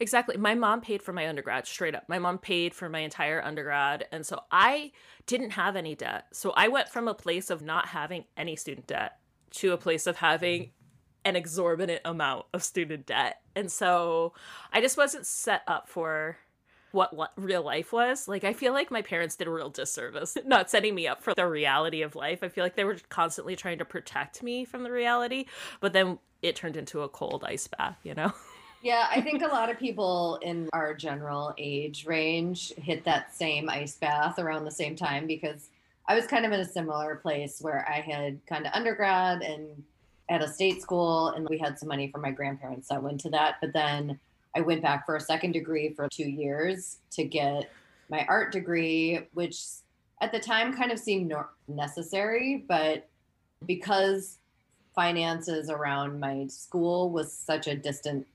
Exactly. 0.00 0.36
My 0.36 0.54
mom 0.54 0.80
paid 0.80 1.02
for 1.02 1.12
my 1.12 1.28
undergrad 1.28 1.66
straight 1.66 1.94
up. 1.94 2.08
My 2.08 2.18
mom 2.18 2.38
paid 2.38 2.74
for 2.74 2.88
my 2.88 3.00
entire 3.00 3.42
undergrad. 3.42 4.06
And 4.12 4.26
so 4.26 4.40
I 4.50 4.92
didn't 5.26 5.50
have 5.50 5.76
any 5.76 5.94
debt. 5.94 6.26
So 6.32 6.52
I 6.52 6.68
went 6.68 6.88
from 6.88 7.08
a 7.08 7.14
place 7.14 7.50
of 7.50 7.62
not 7.62 7.88
having 7.88 8.24
any 8.36 8.56
student 8.56 8.86
debt 8.86 9.18
to 9.52 9.72
a 9.72 9.78
place 9.78 10.06
of 10.06 10.16
having 10.16 10.70
an 11.24 11.36
exorbitant 11.36 12.02
amount 12.04 12.46
of 12.52 12.62
student 12.62 13.06
debt. 13.06 13.40
And 13.54 13.70
so 13.70 14.34
I 14.72 14.80
just 14.80 14.96
wasn't 14.96 15.26
set 15.26 15.62
up 15.66 15.88
for 15.88 16.36
what 16.94 17.32
real 17.36 17.62
life 17.62 17.92
was. 17.92 18.28
Like, 18.28 18.44
I 18.44 18.52
feel 18.52 18.72
like 18.72 18.90
my 18.90 19.02
parents 19.02 19.34
did 19.36 19.48
a 19.48 19.50
real 19.50 19.68
disservice 19.68 20.36
not 20.46 20.70
setting 20.70 20.94
me 20.94 21.08
up 21.08 21.22
for 21.22 21.34
the 21.34 21.46
reality 21.46 22.02
of 22.02 22.14
life. 22.14 22.42
I 22.42 22.48
feel 22.48 22.64
like 22.64 22.76
they 22.76 22.84
were 22.84 22.96
constantly 23.08 23.56
trying 23.56 23.78
to 23.78 23.84
protect 23.84 24.42
me 24.42 24.64
from 24.64 24.84
the 24.84 24.92
reality, 24.92 25.46
but 25.80 25.92
then 25.92 26.18
it 26.40 26.56
turned 26.56 26.76
into 26.76 27.02
a 27.02 27.08
cold 27.08 27.44
ice 27.46 27.66
bath, 27.66 27.98
you 28.04 28.14
know? 28.14 28.32
Yeah, 28.84 29.06
I 29.10 29.22
think 29.22 29.42
a 29.42 29.46
lot 29.46 29.70
of 29.70 29.78
people 29.86 30.38
in 30.42 30.68
our 30.74 30.92
general 30.92 31.54
age 31.56 32.04
range 32.04 32.74
hit 32.76 33.02
that 33.06 33.34
same 33.34 33.70
ice 33.70 33.96
bath 33.96 34.38
around 34.38 34.66
the 34.66 34.70
same 34.70 34.94
time 34.94 35.26
because 35.26 35.70
I 36.06 36.14
was 36.14 36.26
kind 36.26 36.44
of 36.44 36.52
in 36.52 36.60
a 36.60 36.66
similar 36.66 37.16
place 37.16 37.62
where 37.62 37.88
I 37.88 38.00
had 38.00 38.44
kind 38.46 38.66
of 38.66 38.74
undergrad 38.74 39.40
and 39.40 39.82
at 40.28 40.42
a 40.42 40.48
state 40.48 40.82
school, 40.82 41.28
and 41.28 41.48
we 41.48 41.56
had 41.56 41.78
some 41.78 41.88
money 41.88 42.08
from 42.08 42.20
my 42.20 42.30
grandparents 42.30 42.88
that 42.88 43.02
went 43.02 43.20
to 43.20 43.30
that. 43.30 43.56
But 43.62 43.72
then 43.72 44.18
I 44.54 44.60
went 44.60 44.82
back 44.82 45.06
for 45.06 45.16
a 45.16 45.20
second 45.20 45.52
degree 45.52 45.88
for 45.94 46.06
two 46.08 46.28
years 46.28 46.98
to 47.12 47.24
get 47.24 47.70
my 48.10 48.26
art 48.28 48.52
degree, 48.52 49.26
which 49.32 49.62
at 50.20 50.30
the 50.30 50.38
time 50.38 50.76
kind 50.76 50.92
of 50.92 50.98
seemed 50.98 51.32
necessary, 51.68 52.64
but 52.68 53.08
because 53.64 54.38
finances 54.94 55.70
around 55.70 56.20
my 56.20 56.46
school 56.48 57.10
was 57.10 57.32
such 57.32 57.66
a 57.66 57.74
distant 57.74 58.26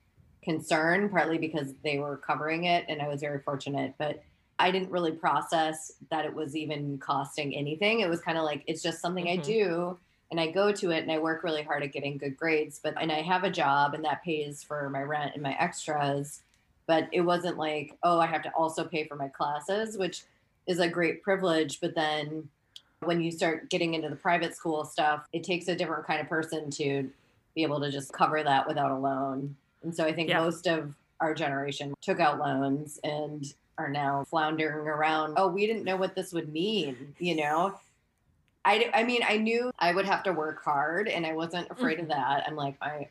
concern, 0.43 1.09
partly 1.09 1.37
because 1.37 1.73
they 1.83 1.97
were 1.97 2.17
covering 2.17 2.65
it 2.65 2.85
and 2.87 3.01
I 3.01 3.07
was 3.07 3.21
very 3.21 3.39
fortunate. 3.39 3.93
But 3.97 4.23
I 4.57 4.71
didn't 4.71 4.91
really 4.91 5.11
process 5.11 5.93
that 6.11 6.25
it 6.25 6.33
was 6.33 6.55
even 6.55 6.97
costing 6.97 7.55
anything. 7.55 8.01
It 8.01 8.09
was 8.09 8.19
kind 8.19 8.37
of 8.37 8.43
like 8.43 8.63
it's 8.67 8.83
just 8.83 9.01
something 9.01 9.25
mm-hmm. 9.25 9.41
I 9.41 9.43
do 9.43 9.97
and 10.31 10.39
I 10.39 10.51
go 10.51 10.71
to 10.71 10.91
it 10.91 11.01
and 11.01 11.11
I 11.11 11.17
work 11.17 11.43
really 11.43 11.63
hard 11.63 11.83
at 11.83 11.93
getting 11.93 12.17
good 12.17 12.37
grades. 12.37 12.79
But 12.81 12.95
and 12.99 13.11
I 13.11 13.21
have 13.21 13.43
a 13.43 13.49
job 13.49 13.93
and 13.93 14.03
that 14.05 14.23
pays 14.23 14.63
for 14.63 14.89
my 14.89 15.01
rent 15.01 15.33
and 15.33 15.43
my 15.43 15.55
extras. 15.59 16.41
But 16.87 17.07
it 17.11 17.21
wasn't 17.21 17.57
like, 17.57 17.95
oh, 18.03 18.19
I 18.19 18.25
have 18.25 18.43
to 18.43 18.49
also 18.51 18.83
pay 18.83 19.05
for 19.05 19.15
my 19.15 19.27
classes, 19.27 19.97
which 19.97 20.23
is 20.67 20.79
a 20.79 20.87
great 20.87 21.23
privilege. 21.23 21.79
But 21.79 21.95
then 21.95 22.49
when 23.01 23.21
you 23.21 23.31
start 23.31 23.69
getting 23.69 23.93
into 23.93 24.09
the 24.09 24.15
private 24.15 24.55
school 24.55 24.83
stuff, 24.83 25.27
it 25.31 25.43
takes 25.43 25.67
a 25.67 25.75
different 25.75 26.05
kind 26.05 26.19
of 26.19 26.27
person 26.27 26.69
to 26.71 27.09
be 27.55 27.63
able 27.63 27.79
to 27.79 27.91
just 27.91 28.11
cover 28.11 28.43
that 28.43 28.67
without 28.67 28.91
a 28.91 28.97
loan. 28.97 29.55
And 29.83 29.95
so 29.95 30.05
I 30.05 30.13
think 30.13 30.29
Yeah. 30.29 30.41
most 30.41 30.67
of 30.67 30.93
our 31.19 31.33
generation 31.33 31.93
took 32.01 32.19
out 32.19 32.39
loans 32.39 32.99
and 33.03 33.45
are 33.77 33.89
now 33.89 34.23
floundering 34.25 34.87
around. 34.87 35.35
Oh, 35.37 35.47
we 35.47 35.65
didn't 35.65 35.85
know 35.85 35.95
what 35.95 36.15
this 36.15 36.33
would 36.33 36.51
mean, 36.51 37.15
you 37.19 37.35
know? 37.35 37.79
I, 38.65 38.89
I 38.93 39.03
mean, 39.03 39.21
I 39.27 39.37
knew 39.37 39.71
I 39.79 39.93
would 39.93 40.05
have 40.05 40.23
to 40.23 40.33
work 40.33 40.63
hard 40.63 41.07
and 41.07 41.25
I 41.25 41.33
wasn't 41.33 41.71
afraid 41.71 41.99
of 41.99 42.07
mm-hmm. 42.07 42.19
that. 42.19 42.43
I'm 42.45 42.55
like, 42.55 42.75
I, 42.81 43.07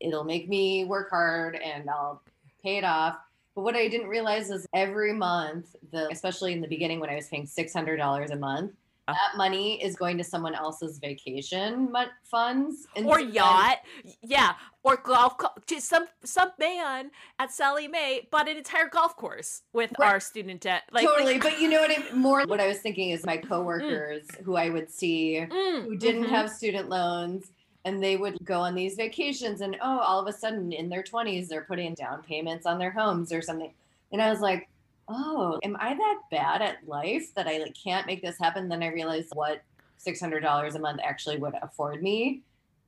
it'll 0.00 0.24
make 0.24 0.48
me 0.48 0.84
work 0.84 1.10
hard 1.10 1.56
and 1.56 1.90
I'll 1.90 2.22
pay 2.62 2.78
it 2.78 2.84
off. 2.84 3.16
But 3.54 3.62
what 3.62 3.76
I 3.76 3.88
didn't 3.88 4.08
realize 4.08 4.50
is 4.50 4.66
every 4.72 5.12
month, 5.12 5.76
the 5.92 6.08
especially 6.10 6.52
in 6.52 6.60
the 6.60 6.68
beginning 6.68 7.00
when 7.00 7.10
I 7.10 7.14
was 7.14 7.28
paying 7.28 7.46
six 7.46 7.72
hundred 7.72 7.98
dollars 7.98 8.30
a 8.30 8.36
month. 8.36 8.72
That 9.06 9.36
money 9.36 9.82
is 9.84 9.96
going 9.96 10.16
to 10.16 10.24
someone 10.24 10.54
else's 10.54 10.98
vacation 10.98 11.92
funds 12.24 12.86
and 12.96 13.04
or 13.06 13.20
yacht, 13.20 13.78
yeah, 14.22 14.54
or 14.82 14.96
golf. 14.96 15.36
Co- 15.36 15.50
some 15.78 16.06
some 16.24 16.52
man 16.58 17.10
at 17.38 17.52
Sallie 17.52 17.86
Mae 17.86 18.26
bought 18.30 18.48
an 18.48 18.56
entire 18.56 18.88
golf 18.88 19.14
course 19.16 19.60
with 19.74 19.92
Right. 19.98 20.08
our 20.10 20.20
student 20.20 20.62
debt. 20.62 20.84
Like 20.90 21.04
totally. 21.06 21.34
like- 21.34 21.42
but 21.42 21.60
you 21.60 21.68
know 21.68 21.80
what? 21.82 21.90
I, 21.90 22.14
more 22.14 22.44
what 22.46 22.60
I 22.60 22.66
was 22.66 22.78
thinking 22.78 23.10
is 23.10 23.26
my 23.26 23.36
coworkers 23.36 24.26
who 24.42 24.56
I 24.56 24.70
would 24.70 24.90
see 24.90 25.44
Mm, 25.50 25.84
who 25.84 25.96
didn't 25.96 26.24
mhm. 26.24 26.28
have 26.30 26.48
student 26.50 26.88
loans 26.88 27.50
and 27.84 28.02
they 28.02 28.16
would 28.16 28.38
go 28.44 28.60
on 28.60 28.74
these 28.74 28.94
vacations 28.94 29.60
and 29.60 29.76
oh 29.82 29.98
all 29.98 30.18
of 30.18 30.26
a 30.26 30.32
sudden 30.32 30.72
in 30.72 30.88
their 30.88 31.02
20s 31.02 31.48
they're 31.48 31.64
putting 31.64 31.92
down 31.92 32.22
payments 32.22 32.64
on 32.64 32.78
their 32.78 32.90
homes 32.90 33.30
or 33.30 33.42
something 33.42 33.70
and 34.12 34.22
i 34.22 34.30
was 34.30 34.40
like 34.40 34.68
oh 35.08 35.58
am 35.62 35.76
i 35.80 35.94
that 35.94 36.18
bad 36.30 36.62
at 36.62 36.76
life 36.88 37.34
that 37.34 37.46
i 37.46 37.58
like 37.58 37.74
can't 37.74 38.06
make 38.06 38.22
this 38.22 38.38
happen? 38.38 38.68
Then 38.68 38.82
i 38.82 38.88
realized 38.88 39.30
what 39.34 39.62
$600 40.04 40.74
a 40.74 40.78
month 40.78 41.00
actually 41.02 41.38
would 41.38 41.54
afford 41.62 42.02
me. 42.02 42.42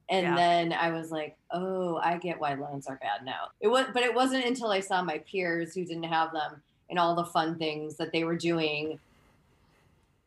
And 0.09 0.26
Yeah. 0.26 0.35
then 0.37 0.72
i 0.72 0.90
was 0.90 1.11
like 1.11 1.37
oh 1.50 1.96
i 2.02 2.16
get 2.16 2.38
why 2.40 2.55
loans 2.55 2.87
are 2.87 2.96
bad 2.96 3.24
now. 3.24 3.48
It 3.61 3.68
was 3.68 3.87
but 3.94 4.02
it 4.02 4.14
wasn't 4.14 4.44
until 4.44 4.70
i 4.70 4.81
saw 4.81 5.02
my 5.02 5.18
peers 5.18 5.74
who 5.74 5.85
didn't 5.85 6.05
have 6.05 6.33
them 6.33 6.62
and 6.90 6.98
all 6.98 7.14
the 7.14 7.24
fun 7.24 7.57
things 7.59 7.96
that 7.96 8.12
they 8.12 8.24
were 8.24 8.37
doing 8.37 8.98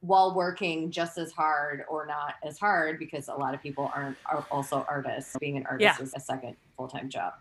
while 0.02 0.34
working 0.34 0.92
just 0.92 1.18
as 1.18 1.32
hard 1.32 1.84
or 1.90 2.06
not 2.06 2.36
as 2.44 2.58
hard 2.58 2.98
because 3.00 3.28
a 3.28 3.34
lot 3.34 3.54
of 3.54 3.62
people 3.62 3.92
aren't 3.94 4.18
are 4.32 4.46
also 4.50 4.86
artists. 4.90 5.36
Being 5.40 5.58
an 5.58 5.66
artist 5.66 6.00
Yeah. 6.00 6.04
is 6.04 6.14
a 6.14 6.20
second 6.20 6.56
full-time 6.78 7.10
job 7.10 7.34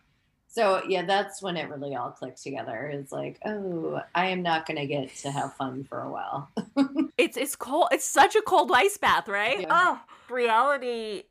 so 0.58 0.82
yeah 0.88 1.04
that's 1.04 1.40
when 1.40 1.56
it 1.56 1.68
really 1.68 1.94
all 1.94 2.10
clicked 2.10 2.42
together 2.42 2.90
it's 2.92 3.12
like 3.12 3.38
oh 3.46 4.00
i 4.14 4.28
am 4.28 4.42
not 4.42 4.66
going 4.66 4.76
to 4.76 4.86
get 4.86 5.14
to 5.14 5.30
have 5.30 5.54
fun 5.54 5.84
for 5.84 6.00
a 6.00 6.10
while 6.10 6.48
it's 7.18 7.36
it's 7.36 7.56
cold. 7.56 7.88
It's 7.92 8.04
such 8.04 8.36
a 8.36 8.42
cold 8.42 8.70
ice 8.72 8.96
bath, 8.96 9.28
right? 9.28 9.60
Yeah. 9.60 9.66
Oh, 9.70 10.00
reality 10.34 11.24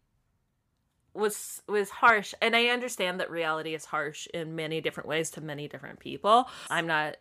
was 1.14 1.62
was 1.68 1.90
harsh, 1.90 2.34
and 2.42 2.56
I 2.56 2.68
understand 2.68 3.20
that 3.20 3.32
reality 3.32 3.74
is 3.74 3.86
harsh 3.86 4.28
in 4.34 4.56
many 4.56 4.82
different 4.82 5.10
ways 5.10 5.32
to 5.32 5.42
many 5.42 5.68
different 5.68 6.00
people. 6.00 6.50
I'm 6.70 6.88
not 6.88 7.18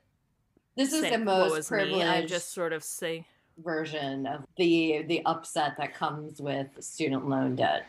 this 0.76 0.92
is 0.92 1.08
the 1.10 1.18
most 1.18 1.56
is 1.56 1.70
me. 1.70 1.78
privileged 1.78 2.06
I'm 2.06 2.26
just 2.26 2.52
sort 2.52 2.72
of 2.72 2.84
saying. 2.84 3.24
version 3.58 4.26
of 4.26 4.44
the 4.56 5.04
the 5.08 5.22
upset 5.24 5.76
that 5.78 5.94
comes 5.94 6.40
with 6.40 6.68
student 6.80 7.28
loan 7.28 7.56
debt 7.56 7.86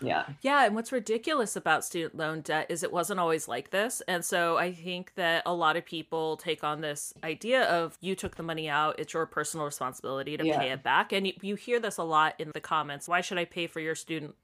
yeah 0.00 0.26
Yeah, 0.42 0.64
and 0.66 0.74
what's 0.74 0.92
ridiculous 0.92 1.56
about 1.56 1.84
student 1.84 2.16
loan 2.16 2.40
debt 2.40 2.66
is 2.68 2.82
it 2.82 2.92
wasn't 2.92 3.20
always 3.20 3.48
like 3.48 3.70
this. 3.70 4.02
And 4.08 4.24
so 4.24 4.56
I 4.58 4.72
think 4.72 5.14
that 5.14 5.42
a 5.46 5.54
lot 5.54 5.76
of 5.76 5.84
people 5.84 6.36
take 6.36 6.64
on 6.64 6.80
this 6.80 7.14
idea 7.24 7.62
of 7.64 7.96
you 8.00 8.14
took 8.14 8.36
the 8.36 8.42
money 8.42 8.68
out, 8.68 8.98
it's 8.98 9.14
your 9.14 9.26
personal 9.26 9.66
responsibility 9.66 10.36
to 10.36 10.44
Yeah. 10.44 10.58
pay 10.58 10.70
it 10.70 10.82
back. 10.82 11.12
And 11.12 11.26
you, 11.28 11.32
you 11.42 11.54
hear 11.54 11.80
this 11.80 11.96
a 11.98 12.02
lot 12.04 12.34
in 12.38 12.50
the 12.54 12.60
comments. 12.60 13.08
Why 13.08 13.20
should 13.20 13.38
I 13.38 13.44
pay 13.44 13.66
for 13.66 13.80
your 13.80 13.94
student 13.94 14.34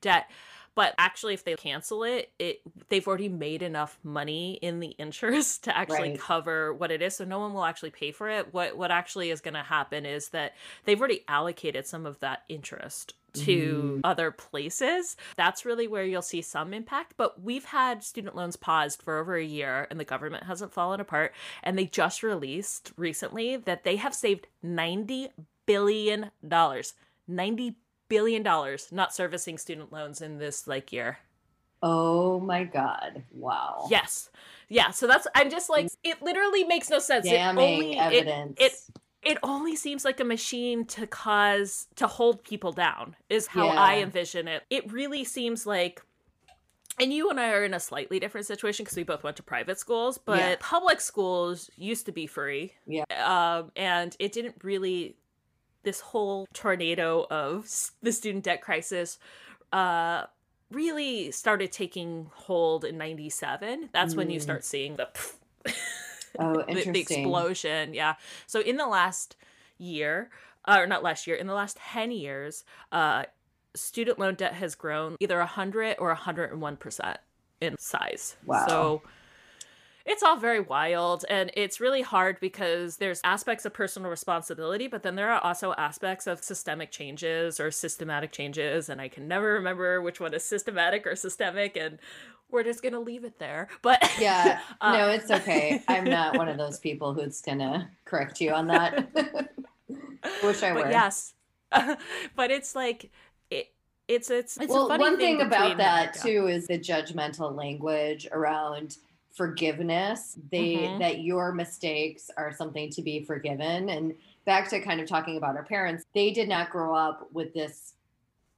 debt? 0.00 0.28
But 0.74 0.94
actually, 0.98 1.34
if 1.34 1.44
they 1.44 1.54
cancel 1.56 2.04
it, 2.04 2.30
it 2.38 2.60
they've 2.88 3.06
already 3.06 3.28
made 3.28 3.62
enough 3.62 3.98
money 4.04 4.54
in 4.62 4.80
the 4.80 4.88
interest 4.98 5.64
to 5.64 5.76
actually 5.76 6.10
Right. 6.10 6.18
cover 6.18 6.72
what 6.74 6.90
it 6.90 7.02
is. 7.02 7.16
So 7.16 7.24
no 7.24 7.40
one 7.40 7.52
will 7.54 7.64
actually 7.64 7.90
pay 7.90 8.12
for 8.12 8.28
it. 8.28 8.52
What 8.54 8.76
what 8.76 8.90
actually 8.90 9.30
is 9.30 9.40
going 9.40 9.54
to 9.54 9.62
happen 9.62 10.06
is 10.06 10.28
that 10.30 10.54
they've 10.84 10.98
already 10.98 11.24
allocated 11.28 11.86
some 11.86 12.06
of 12.06 12.20
that 12.20 12.42
interest 12.48 13.14
to 13.34 13.98
Mhm. 13.98 14.00
other 14.04 14.30
places. 14.30 15.16
That's 15.36 15.64
really 15.64 15.86
where 15.88 16.04
you'll 16.04 16.22
see 16.22 16.42
some 16.42 16.72
impact. 16.74 17.14
But 17.16 17.40
we've 17.42 17.64
had 17.66 18.02
student 18.04 18.34
loans 18.36 18.56
paused 18.56 19.02
for 19.02 19.18
over 19.18 19.36
a 19.36 19.44
year 19.44 19.86
and 19.90 19.98
the 20.00 20.04
government 20.04 20.44
hasn't 20.44 20.72
fallen 20.72 21.00
apart. 21.00 21.32
And 21.62 21.78
they 21.78 21.86
just 21.86 22.22
released 22.22 22.92
recently 22.96 23.56
that 23.56 23.84
they 23.84 23.96
have 23.96 24.14
saved 24.14 24.46
$90 24.64 25.30
billion. 25.66 26.30
$90 27.28 27.74
billion 28.08 28.42
not 28.90 29.14
servicing 29.14 29.56
student 29.58 29.92
loans 29.92 30.20
in 30.20 30.38
this 30.38 30.66
like 30.66 30.92
year. 30.92 31.18
oh 31.82 32.38
my 32.40 32.64
god 32.64 33.22
wow 33.32 33.86
Yes. 33.90 34.30
Yeah. 34.68 34.90
So 34.92 35.06
that's, 35.08 35.26
I'm 35.34 35.50
just 35.50 35.68
like, 35.70 35.88
it 36.04 36.22
literally 36.22 36.62
makes 36.64 36.90
no 36.90 36.98
sense. 37.00 37.26
It 37.26 37.30
damning 37.30 37.74
only- 37.74 37.98
evidence 37.98 38.56
it 38.60 38.72
it 38.72 38.99
only 39.42 39.76
seems 39.76 40.04
like 40.04 40.20
a 40.20 40.24
machine 40.24 40.84
to 40.86 41.06
cause 41.06 41.86
to 41.96 42.06
hold 42.06 42.42
people 42.44 42.72
down 42.72 43.16
is 43.28 43.46
how 43.46 43.68
i 43.68 43.98
envision 43.98 44.48
it 44.48 44.62
it 44.70 44.90
really 44.92 45.24
seems 45.24 45.66
like 45.66 46.02
and 46.98 47.12
you 47.12 47.30
and 47.30 47.38
i 47.40 47.50
are 47.52 47.64
in 47.64 47.74
a 47.74 47.80
slightly 47.80 48.18
different 48.20 48.46
situation 48.46 48.84
because 48.84 48.96
we 48.96 49.02
both 49.02 49.22
went 49.22 49.36
to 49.36 49.42
private 49.42 49.78
schools 49.78 50.18
but 50.18 50.38
Yeah. 50.38 50.56
public 50.60 51.00
schools 51.00 51.70
used 51.76 52.06
to 52.06 52.12
be 52.12 52.26
free 52.26 52.72
Yeah. 52.86 53.04
um, 53.24 53.72
and 53.76 54.16
it 54.18 54.32
didn't 54.32 54.56
really 54.62 55.16
this 55.82 56.00
whole 56.00 56.46
tornado 56.52 57.26
of 57.30 57.66
the 58.02 58.12
student 58.12 58.44
debt 58.44 58.60
crisis 58.62 59.18
uh 59.72 60.24
really 60.70 61.30
started 61.32 61.72
taking 61.72 62.30
hold 62.34 62.84
in 62.84 62.96
97 62.96 63.88
that's 63.92 64.14
when 64.14 64.30
you 64.30 64.38
Mm. 64.38 64.42
start 64.42 64.64
seeing 64.64 64.96
the 64.96 65.08
oh 66.38 66.54
the, 66.68 66.68
interesting. 66.68 66.92
the 66.92 67.00
explosion 67.00 67.94
yeah. 67.94 68.14
So 68.46 68.60
in 68.60 68.76
the 68.76 68.86
last 68.86 69.36
year 69.78 70.30
uh, 70.66 70.76
or 70.78 70.86
not 70.86 71.02
last 71.02 71.26
year 71.26 71.36
in 71.36 71.46
the 71.46 71.54
last 71.54 71.76
10 71.78 72.10
years 72.10 72.64
uh 72.92 73.24
student 73.74 74.18
loan 74.18 74.34
debt 74.34 74.54
has 74.54 74.74
grown 74.74 75.16
either 75.20 75.38
100 75.38 75.96
or 75.98 76.14
101% 76.14 77.16
in 77.60 77.76
size. 77.78 78.36
Wow. 78.44 78.66
so 78.66 79.02
it's 80.06 80.22
all 80.22 80.36
very 80.36 80.60
wild 80.60 81.24
and 81.28 81.50
it's 81.54 81.80
really 81.80 82.02
hard 82.02 82.40
because 82.40 82.96
there's 82.96 83.20
aspects 83.22 83.64
of 83.64 83.72
personal 83.72 84.10
responsibility 84.10 84.86
but 84.86 85.02
then 85.02 85.14
there 85.14 85.30
are 85.30 85.40
also 85.42 85.74
aspects 85.76 86.26
of 86.26 86.42
systemic 86.42 86.90
changes 86.90 87.60
or 87.60 87.70
systematic 87.70 88.32
changes 88.32 88.88
and 88.88 89.00
i 89.00 89.08
can 89.08 89.28
never 89.28 89.52
remember 89.52 90.00
which 90.00 90.20
one 90.20 90.34
is 90.34 90.44
systematic 90.44 91.06
or 91.06 91.14
systemic 91.14 91.76
and 91.76 91.98
we're 92.52 92.62
just 92.64 92.82
gonna 92.82 93.00
leave 93.00 93.24
it 93.24 93.38
there 93.38 93.68
but 93.82 94.02
Yeah, 94.18 94.60
uh, 94.80 94.92
no, 94.98 95.08
it's 95.08 95.30
okay. 95.30 95.82
I'm 95.88 96.04
not 96.10 96.36
one 96.36 96.48
of 96.48 96.58
those 96.58 96.78
people 96.78 97.14
who's 97.14 97.40
gonna 97.40 97.90
correct 98.04 98.40
you 98.40 98.52
on 98.52 98.66
that. 98.68 99.08
Wish 100.42 100.62
I 100.62 100.72
but 100.72 100.84
were. 100.84 100.90
yes 100.90 101.34
but 102.36 102.50
it's 102.50 102.74
like 102.74 103.10
it 103.50 103.68
it's 104.08 104.30
it's, 104.30 104.56
it's 104.56 104.66
a 104.66 104.68
well, 104.72 104.88
funny 104.88 105.04
one 105.04 105.16
thing, 105.16 105.38
thing 105.38 105.46
about 105.46 105.76
that 105.78 106.16
uh, 106.16 106.22
too 106.22 106.46
is 106.48 106.66
the 106.66 106.78
judgmental 106.78 107.54
language 107.54 108.26
around 108.32 108.96
forgiveness. 109.32 110.36
They 110.50 110.74
Mhm. 110.86 110.98
that 110.98 111.20
your 111.20 111.52
mistakes 111.52 112.30
are 112.36 112.52
something 112.52 112.90
to 112.90 113.02
be 113.02 113.24
forgiven. 113.24 113.88
And 113.88 114.14
back 114.44 114.68
to 114.70 114.80
kind 114.80 115.00
of 115.00 115.08
talking 115.08 115.36
about 115.36 115.56
our 115.56 115.64
parents, 115.64 116.04
they 116.14 116.30
did 116.32 116.48
not 116.48 116.70
grow 116.70 116.94
up 116.94 117.28
with 117.32 117.54
this 117.54 117.94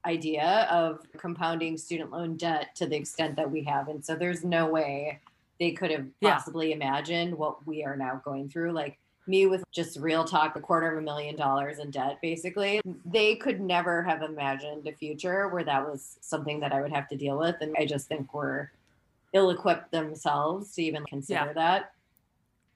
idea 0.04 0.66
of 0.70 1.06
compounding 1.16 1.76
student 1.78 2.10
loan 2.10 2.36
debt 2.36 2.74
to 2.76 2.86
the 2.86 2.96
extent 2.96 3.36
that 3.36 3.50
we 3.50 3.62
have. 3.62 3.88
And 3.88 4.04
so 4.04 4.14
there's 4.16 4.44
no 4.44 4.66
way 4.66 5.20
they 5.60 5.72
could 5.72 5.90
have 5.90 6.06
Yeah. 6.20 6.34
possibly 6.34 6.72
imagined 6.72 7.36
what 7.36 7.64
we 7.66 7.84
are 7.84 7.96
now 7.96 8.20
going 8.24 8.48
through. 8.48 8.72
Like 8.72 8.98
me 9.28 9.46
with 9.46 9.62
just 9.70 10.00
real 10.00 10.24
talk, 10.24 10.56
a 10.56 10.60
quarter 10.60 10.90
of 10.90 10.98
a 10.98 11.00
million 11.00 11.36
dollars 11.36 11.78
in 11.78 11.90
debt, 11.92 12.18
basically. 12.20 12.80
They 13.04 13.36
could 13.36 13.60
never 13.60 14.02
have 14.02 14.22
imagined 14.22 14.86
a 14.88 14.92
future 14.92 15.46
where 15.48 15.62
that 15.62 15.88
was 15.88 16.18
something 16.20 16.58
that 16.60 16.72
I 16.72 16.80
would 16.80 16.92
have 16.92 17.08
to 17.10 17.16
deal 17.16 17.38
with. 17.38 17.54
And 17.60 17.72
I 17.78 17.86
just 17.86 18.08
think 18.08 18.34
we're 18.34 18.70
ill 19.32 19.50
equipped 19.50 19.92
themselves 19.92 20.74
to 20.74 20.82
even 20.82 21.04
consider 21.04 21.46
Yeah. 21.46 21.52
that. 21.52 21.92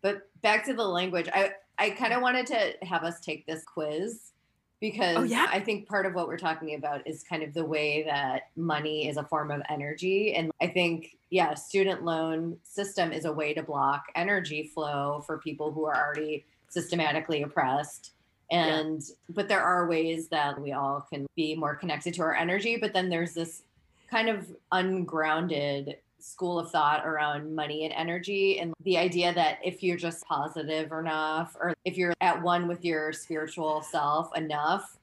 But 0.03 0.29
back 0.43 0.65
to 0.67 0.75
the 0.75 0.87
language, 0.87 1.29
I, 1.35 1.55
I 1.79 1.91
kind 1.91 2.13
of 2.13 2.23
wanted 2.23 2.47
to 2.47 2.75
have 2.87 3.03
us 3.03 3.19
take 3.21 3.45
this 3.47 3.65
quiz 3.65 4.31
Oh, 4.77 4.81
because 4.81 5.17
Oh, 5.17 5.23
yeah? 5.23 5.47
I 5.51 5.61
think 5.61 5.89
part 5.89 6.07
of 6.07 6.15
what 6.15 6.29
we're 6.29 6.39
talking 6.39 6.75
about 6.75 7.07
is 7.07 7.23
kind 7.23 7.43
of 7.43 7.55
the 7.55 7.65
way 7.65 8.03
that 8.05 8.49
money 8.57 9.09
is 9.09 9.17
a 9.17 9.25
form 9.25 9.51
of 9.51 9.63
energy. 9.69 10.35
And 10.35 10.51
I 10.61 10.67
think, 10.67 11.17
yeah, 11.31 11.55
student 11.55 12.05
loan 12.05 12.59
system 12.63 13.13
is 13.13 13.25
a 13.25 13.33
way 13.33 13.55
to 13.55 13.63
block 13.63 14.05
energy 14.15 14.71
flow 14.75 15.23
for 15.27 15.39
people 15.39 15.73
who 15.73 15.87
are 15.87 15.97
already 15.97 16.45
systematically 16.69 17.43
oppressed. 17.43 18.13
And 18.51 19.03
but 19.29 19.49
there 19.49 19.63
are 19.63 19.89
ways 19.89 20.29
that 20.29 20.61
we 20.61 20.73
all 20.73 21.07
can 21.13 21.27
be 21.35 21.57
more 21.57 21.75
connected 21.75 22.15
to 22.15 22.23
our 22.23 22.35
energy. 22.35 22.77
But 22.77 22.93
then 22.93 23.09
there's 23.09 23.35
this 23.35 23.63
kind 24.09 24.29
of 24.29 24.47
ungrounded 24.71 25.97
school 26.27 26.59
of 26.59 26.71
thought 26.71 27.07
around 27.07 27.55
money 27.55 27.85
and 27.85 27.95
energy 27.95 28.59
and 28.59 28.75
the 28.83 28.99
idea 28.99 29.33
that 29.33 29.59
if 29.65 29.83
you're 29.83 29.97
just 29.97 30.27
positive 30.27 30.91
enough 30.91 31.57
or 31.61 31.73
if 31.85 31.97
you're 31.97 32.15
at 32.21 32.43
one 32.43 32.67
with 32.67 32.85
your 32.85 33.13
spiritual 33.13 33.81
self 33.81 34.37
enough 34.37 34.99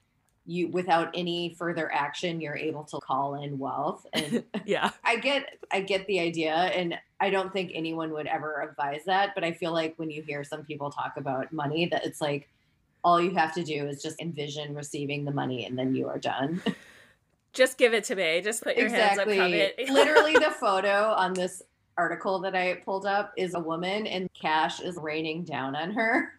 you 0.46 0.68
without 0.68 1.10
any 1.14 1.56
further 1.58 1.90
action 1.94 2.42
you're 2.42 2.58
able 2.58 2.84
to 2.84 3.00
call 3.00 3.42
in 3.42 3.58
wealth. 3.58 4.06
And 4.12 4.44
yeah. 4.66 4.92
I 5.06 5.16
get 5.16 5.58
i 5.72 5.80
get 5.80 6.06
the 6.08 6.20
idea 6.20 6.54
and 6.54 6.96
i 7.22 7.30
don't 7.30 7.54
think 7.54 7.72
anyone 7.74 8.12
would 8.12 8.28
ever 8.28 8.62
advise 8.62 9.06
that 9.06 9.34
but 9.34 9.46
i 9.46 9.54
feel 9.54 9.72
like 9.72 9.94
when 9.96 10.12
you 10.12 10.22
hear 10.22 10.44
some 10.44 10.66
people 10.66 10.92
talk 10.92 11.14
about 11.16 11.54
money 11.54 11.86
that 11.86 12.06
it's 12.06 12.20
like 12.20 12.50
all 13.04 13.22
you 13.22 13.32
have 13.32 13.54
to 13.54 13.64
do 13.64 13.86
is 13.86 14.02
just 14.02 14.20
envision 14.22 14.76
receiving 14.76 15.24
the 15.24 15.32
money 15.32 15.66
and 15.66 15.78
then 15.78 15.96
you 15.96 16.08
are 16.08 16.20
done 16.20 16.62
just 17.54 17.78
give 17.78 17.94
it 17.94 18.04
to 18.06 18.16
me. 18.16 18.42
Just 18.42 18.64
put 18.64 18.76
your 18.76 18.88
exactly 18.88 19.38
hands 19.38 19.54
up 19.54 19.78
it. 19.78 19.90
literally 19.90 20.34
the 20.34 20.52
photo 20.60 21.12
on 21.12 21.34
this 21.34 21.62
article 21.96 22.40
that 22.40 22.56
i 22.56 22.74
pulled 22.84 23.06
up 23.06 23.32
is 23.38 23.54
a 23.54 23.60
woman 23.60 24.08
and 24.08 24.28
cash 24.34 24.80
is 24.80 24.98
raining 24.98 25.44
down 25.44 25.76
on 25.76 25.92
her. 25.92 26.34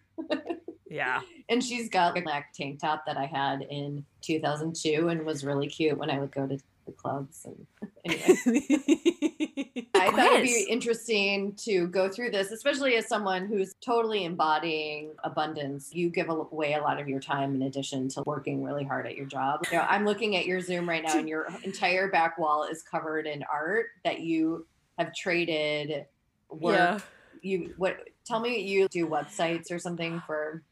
Yeah. 0.88 1.20
And 1.50 1.62
she's 1.62 1.90
got 1.90 2.16
a 2.16 2.22
black 2.22 2.54
tank 2.54 2.80
top 2.80 3.04
that 3.04 3.18
I 3.18 3.26
had 3.26 3.66
in 3.68 4.02
2002 4.22 5.08
and 5.08 5.26
was 5.26 5.44
really 5.44 5.66
cute 5.66 5.98
when 5.98 6.08
I 6.08 6.18
would 6.18 6.32
go 6.32 6.46
to 6.46 6.58
the 6.84 6.92
clubs. 6.92 7.46
And 7.46 7.66
anyway, 8.04 9.86
I 9.94 10.10
thought 10.10 10.32
it'd 10.32 10.44
be 10.44 10.66
interesting 10.68 11.54
to 11.64 11.86
go 11.88 12.08
through 12.08 12.30
this, 12.30 12.50
especially 12.50 12.96
as 12.96 13.08
someone 13.08 13.46
who's 13.46 13.74
totally 13.80 14.24
embodying 14.24 15.12
abundance. 15.24 15.90
You 15.92 16.10
give 16.10 16.28
away 16.28 16.74
a 16.74 16.80
lot 16.80 17.00
of 17.00 17.08
your 17.08 17.20
time 17.20 17.54
in 17.54 17.62
addition 17.62 18.08
to 18.10 18.22
working 18.26 18.62
really 18.62 18.84
hard 18.84 19.06
at 19.06 19.16
your 19.16 19.26
job. 19.26 19.64
You 19.70 19.78
know, 19.78 19.86
I'm 19.88 20.04
looking 20.04 20.36
at 20.36 20.46
your 20.46 20.60
Zoom 20.60 20.88
right 20.88 21.02
now, 21.02 21.18
and 21.18 21.28
your 21.28 21.48
entire 21.64 22.08
back 22.10 22.38
wall 22.38 22.64
is 22.64 22.82
covered 22.82 23.26
in 23.26 23.44
art 23.52 23.86
that 24.04 24.20
you 24.20 24.66
have 24.98 25.14
traded 25.14 26.06
work. 26.50 26.76
Yeah. 26.76 26.98
You 27.42 27.74
what? 27.76 27.98
Tell 28.24 28.40
me 28.40 28.60
you 28.60 28.88
do 28.88 29.06
websites 29.06 29.70
or 29.70 29.78
something 29.78 30.22
for 30.26 30.62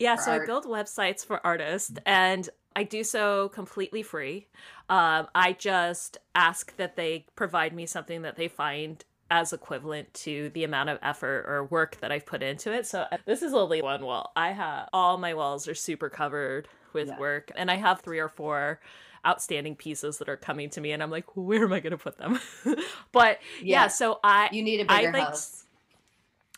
yeah, 0.00 0.16
so 0.16 0.32
art. 0.32 0.42
I 0.42 0.46
build 0.46 0.64
websites 0.64 1.24
for 1.24 1.46
artists 1.46 1.92
and 2.06 2.48
I 2.74 2.84
do 2.84 3.04
so 3.04 3.50
completely 3.50 4.02
free. 4.02 4.48
Um, 4.90 5.28
I 5.36 5.52
just 5.52 6.18
ask 6.34 6.76
that 6.76 6.96
they 6.96 7.24
provide 7.36 7.72
me 7.72 7.86
something 7.86 8.22
that 8.22 8.34
they 8.34 8.48
find 8.48 9.04
as 9.30 9.52
equivalent 9.52 10.12
to 10.12 10.50
the 10.50 10.64
amount 10.64 10.88
of 10.88 10.98
effort 11.00 11.44
or 11.46 11.64
work 11.64 11.98
that 12.00 12.10
I've 12.10 12.26
put 12.26 12.42
into 12.42 12.72
it. 12.72 12.86
So 12.86 13.06
uh, 13.12 13.18
this 13.24 13.42
is 13.42 13.54
only 13.54 13.80
one 13.80 14.04
wall. 14.04 14.32
I 14.34 14.50
have 14.50 14.88
all 14.92 15.16
my 15.16 15.32
walls 15.34 15.68
are 15.68 15.74
super 15.76 16.08
covered 16.10 16.66
with 16.92 17.06
yeah. 17.06 17.18
work, 17.20 17.52
and 17.54 17.70
I 17.70 17.76
have 17.76 18.00
three 18.00 18.18
or 18.18 18.28
four 18.28 18.80
outstanding 19.24 19.76
pieces 19.76 20.18
that 20.18 20.28
are 20.28 20.36
coming 20.36 20.68
to 20.70 20.80
me, 20.80 20.90
and 20.90 21.00
I'm 21.04 21.10
like, 21.10 21.36
where 21.36 21.64
am 21.64 21.72
I 21.72 21.78
going 21.78 21.92
to 21.92 21.96
put 21.96 22.18
them? 22.18 22.40
but 23.12 23.38
yeah. 23.62 23.82
yeah, 23.82 23.86
so 23.86 24.18
I 24.24 24.48
you 24.50 24.64
need 24.64 24.80
a 24.80 24.84
bigger 24.84 25.10
I, 25.10 25.12
like, 25.12 25.28
house. 25.28 25.66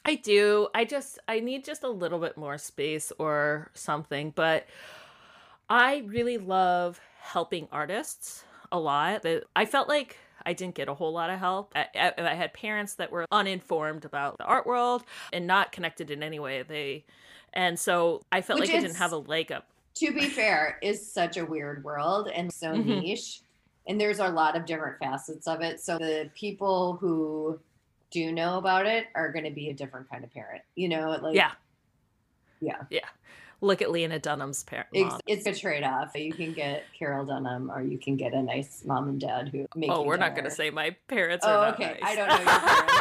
I 0.06 0.14
do. 0.14 0.68
I 0.74 0.86
just 0.86 1.18
I 1.28 1.40
need 1.40 1.66
just 1.66 1.82
a 1.82 1.90
little 1.90 2.18
bit 2.18 2.38
more 2.38 2.56
space 2.56 3.12
or 3.18 3.70
something, 3.74 4.32
but 4.34 4.66
I 5.68 6.04
really 6.06 6.38
love 6.38 6.98
helping 7.22 7.68
artists 7.70 8.44
a 8.70 8.78
lot. 8.78 9.24
I 9.54 9.64
felt 9.64 9.88
like 9.88 10.18
I 10.44 10.52
didn't 10.52 10.74
get 10.74 10.88
a 10.88 10.94
whole 10.94 11.12
lot 11.12 11.30
of 11.30 11.38
help. 11.38 11.72
I, 11.74 12.12
I, 12.18 12.35
had 12.35 12.52
parents 12.52 12.94
that 12.94 13.12
were 13.12 13.26
uninformed 13.30 14.04
about 14.04 14.38
the 14.38 14.44
art 14.44 14.66
world 14.66 15.04
and 15.32 15.46
not 15.46 15.72
connected 15.72 16.11
in 16.11 16.22
any 16.22 16.40
way. 16.40 16.62
They, 16.62 17.04
and 17.52 17.78
so 17.78 18.22
I 18.32 18.40
felt 18.40 18.61
Which 18.61 18.70
like 18.70 18.78
I 18.78 18.80
didn't 18.80 18.96
have 18.96 19.12
a 19.12 19.18
leg 19.18 19.52
up. 19.52 19.68
To 19.96 20.12
be 20.12 20.26
fair, 20.26 20.78
is 20.82 21.12
such 21.12 21.37
a 21.37 21.44
weird 21.44 21.85
world 21.85 22.28
and 22.35 22.52
so 22.52 22.68
mm-hmm. 22.72 23.00
niche, 23.00 23.42
and 23.87 24.00
there's 24.00 24.18
a 24.18 24.28
lot 24.28 24.56
of 24.56 24.64
different 24.66 24.98
facets 24.98 25.46
of 25.46 25.61
it. 25.61 25.80
So 25.80 25.98
the 25.98 26.30
people 26.35 26.96
who 26.96 27.61
do 28.11 28.32
know 28.32 28.58
about 28.58 28.87
it 28.87 29.06
are 29.14 29.30
going 29.30 29.44
to 29.44 29.50
be 29.50 29.68
a 29.68 29.74
different 29.74 30.08
kind 30.11 30.24
of 30.24 30.32
parent. 30.32 30.62
You 30.74 30.88
know, 30.88 31.18
like 31.22 31.37
yeah, 31.37 31.52
yeah, 32.61 32.82
yeah. 32.90 33.08
Look 33.62 33.81
at 33.81 33.92
Lena 33.92 34.18
Dunham's 34.18 34.64
parent. 34.64 34.88
It's, 34.92 35.14
it's, 35.25 35.46
a 35.46 35.55
trade 35.55 35.85
off. 35.85 36.16
You 36.16 36.33
can 36.33 36.53
get 36.53 36.83
Carroll 36.98 37.25
Dunham, 37.25 37.70
or 37.70 37.81
you 37.81 37.96
can 37.96 38.16
get 38.16 38.35
a 38.35 38.42
nice 38.42 38.83
mom 38.85 39.09
and 39.09 39.20
dad 39.20 39.51
who 39.51 39.68
make. 39.77 39.88
Oh, 39.88 40.03
we're 40.03 40.16
dinner. 40.16 40.27
not 40.31 40.35
going 40.35 40.46
to 40.46 40.51
say 40.51 40.70
my 40.70 40.96
parents 41.07 41.46
are. 41.46 41.66
Oh, 41.66 41.70
okay. 41.70 41.96
Nice. 42.01 42.11
I 42.11 42.14
don't 42.16 42.29
know 42.29 42.38
your 42.38 42.44
parents. 42.61 42.92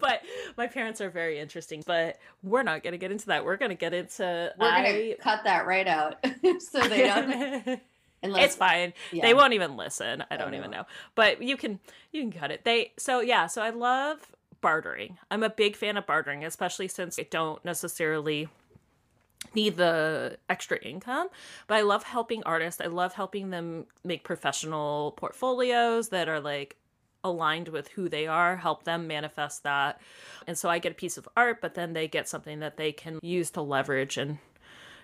but 0.00 0.22
my 0.56 0.66
parents 0.66 1.00
are 1.00 1.10
very 1.10 1.38
interesting. 1.38 1.84
But 1.86 2.18
we're 2.42 2.64
not 2.64 2.82
going 2.82 2.90
to 2.90 2.98
get 2.98 3.12
into 3.12 3.26
that. 3.26 3.44
We're 3.44 3.56
going 3.56 3.70
to 3.70 3.76
get 3.76 3.94
into. 3.94 4.52
We're 4.58 4.82
going 4.82 4.94
to 4.94 5.16
cut 5.18 5.44
that 5.44 5.64
right 5.64 5.86
out, 5.86 6.16
so 6.58 6.80
they 6.88 7.06
don't. 7.06 7.80
Unless, 8.22 8.44
it's 8.44 8.56
fine. 8.56 8.92
Yeah. 9.12 9.22
They 9.22 9.32
won't 9.32 9.52
even 9.52 9.76
listen. 9.76 10.24
I 10.28 10.36
don't 10.36 10.54
even 10.54 10.72
know. 10.72 10.84
But 11.14 11.40
you 11.40 11.56
can 11.56 11.78
you 12.12 12.20
can 12.20 12.32
cut 12.32 12.50
it. 12.50 12.64
They 12.64 12.92
so 12.98 13.20
yeah, 13.20 13.46
so 13.46 13.62
I 13.62 13.70
love 13.70 14.32
bartering. 14.60 15.18
I'm 15.30 15.42
a 15.44 15.50
big 15.50 15.76
fan 15.76 15.96
of 15.96 16.06
bartering, 16.06 16.44
especially 16.44 16.88
since 16.88 17.18
I 17.18 17.26
don't 17.30 17.64
necessarily 17.64 18.48
need 19.54 19.76
the 19.76 20.36
extra 20.48 20.78
income 20.78 21.28
but 21.66 21.76
i 21.76 21.80
love 21.82 22.02
helping 22.02 22.42
artists 22.44 22.80
i 22.80 22.86
love 22.86 23.14
helping 23.14 23.50
them 23.50 23.86
make 24.04 24.24
professional 24.24 25.12
portfolios 25.12 26.08
that 26.10 26.28
are 26.28 26.40
like 26.40 26.76
aligned 27.22 27.68
with 27.68 27.88
who 27.88 28.08
they 28.08 28.26
are 28.26 28.56
help 28.56 28.84
them 28.84 29.06
manifest 29.06 29.62
that 29.62 30.00
and 30.46 30.56
so 30.56 30.70
i 30.70 30.78
get 30.78 30.92
a 30.92 30.94
piece 30.94 31.18
of 31.18 31.28
art 31.36 31.60
but 31.60 31.74
then 31.74 31.92
they 31.92 32.08
get 32.08 32.28
something 32.28 32.60
that 32.60 32.78
they 32.78 32.92
can 32.92 33.18
use 33.22 33.50
to 33.50 33.60
leverage 33.60 34.16
and 34.16 34.38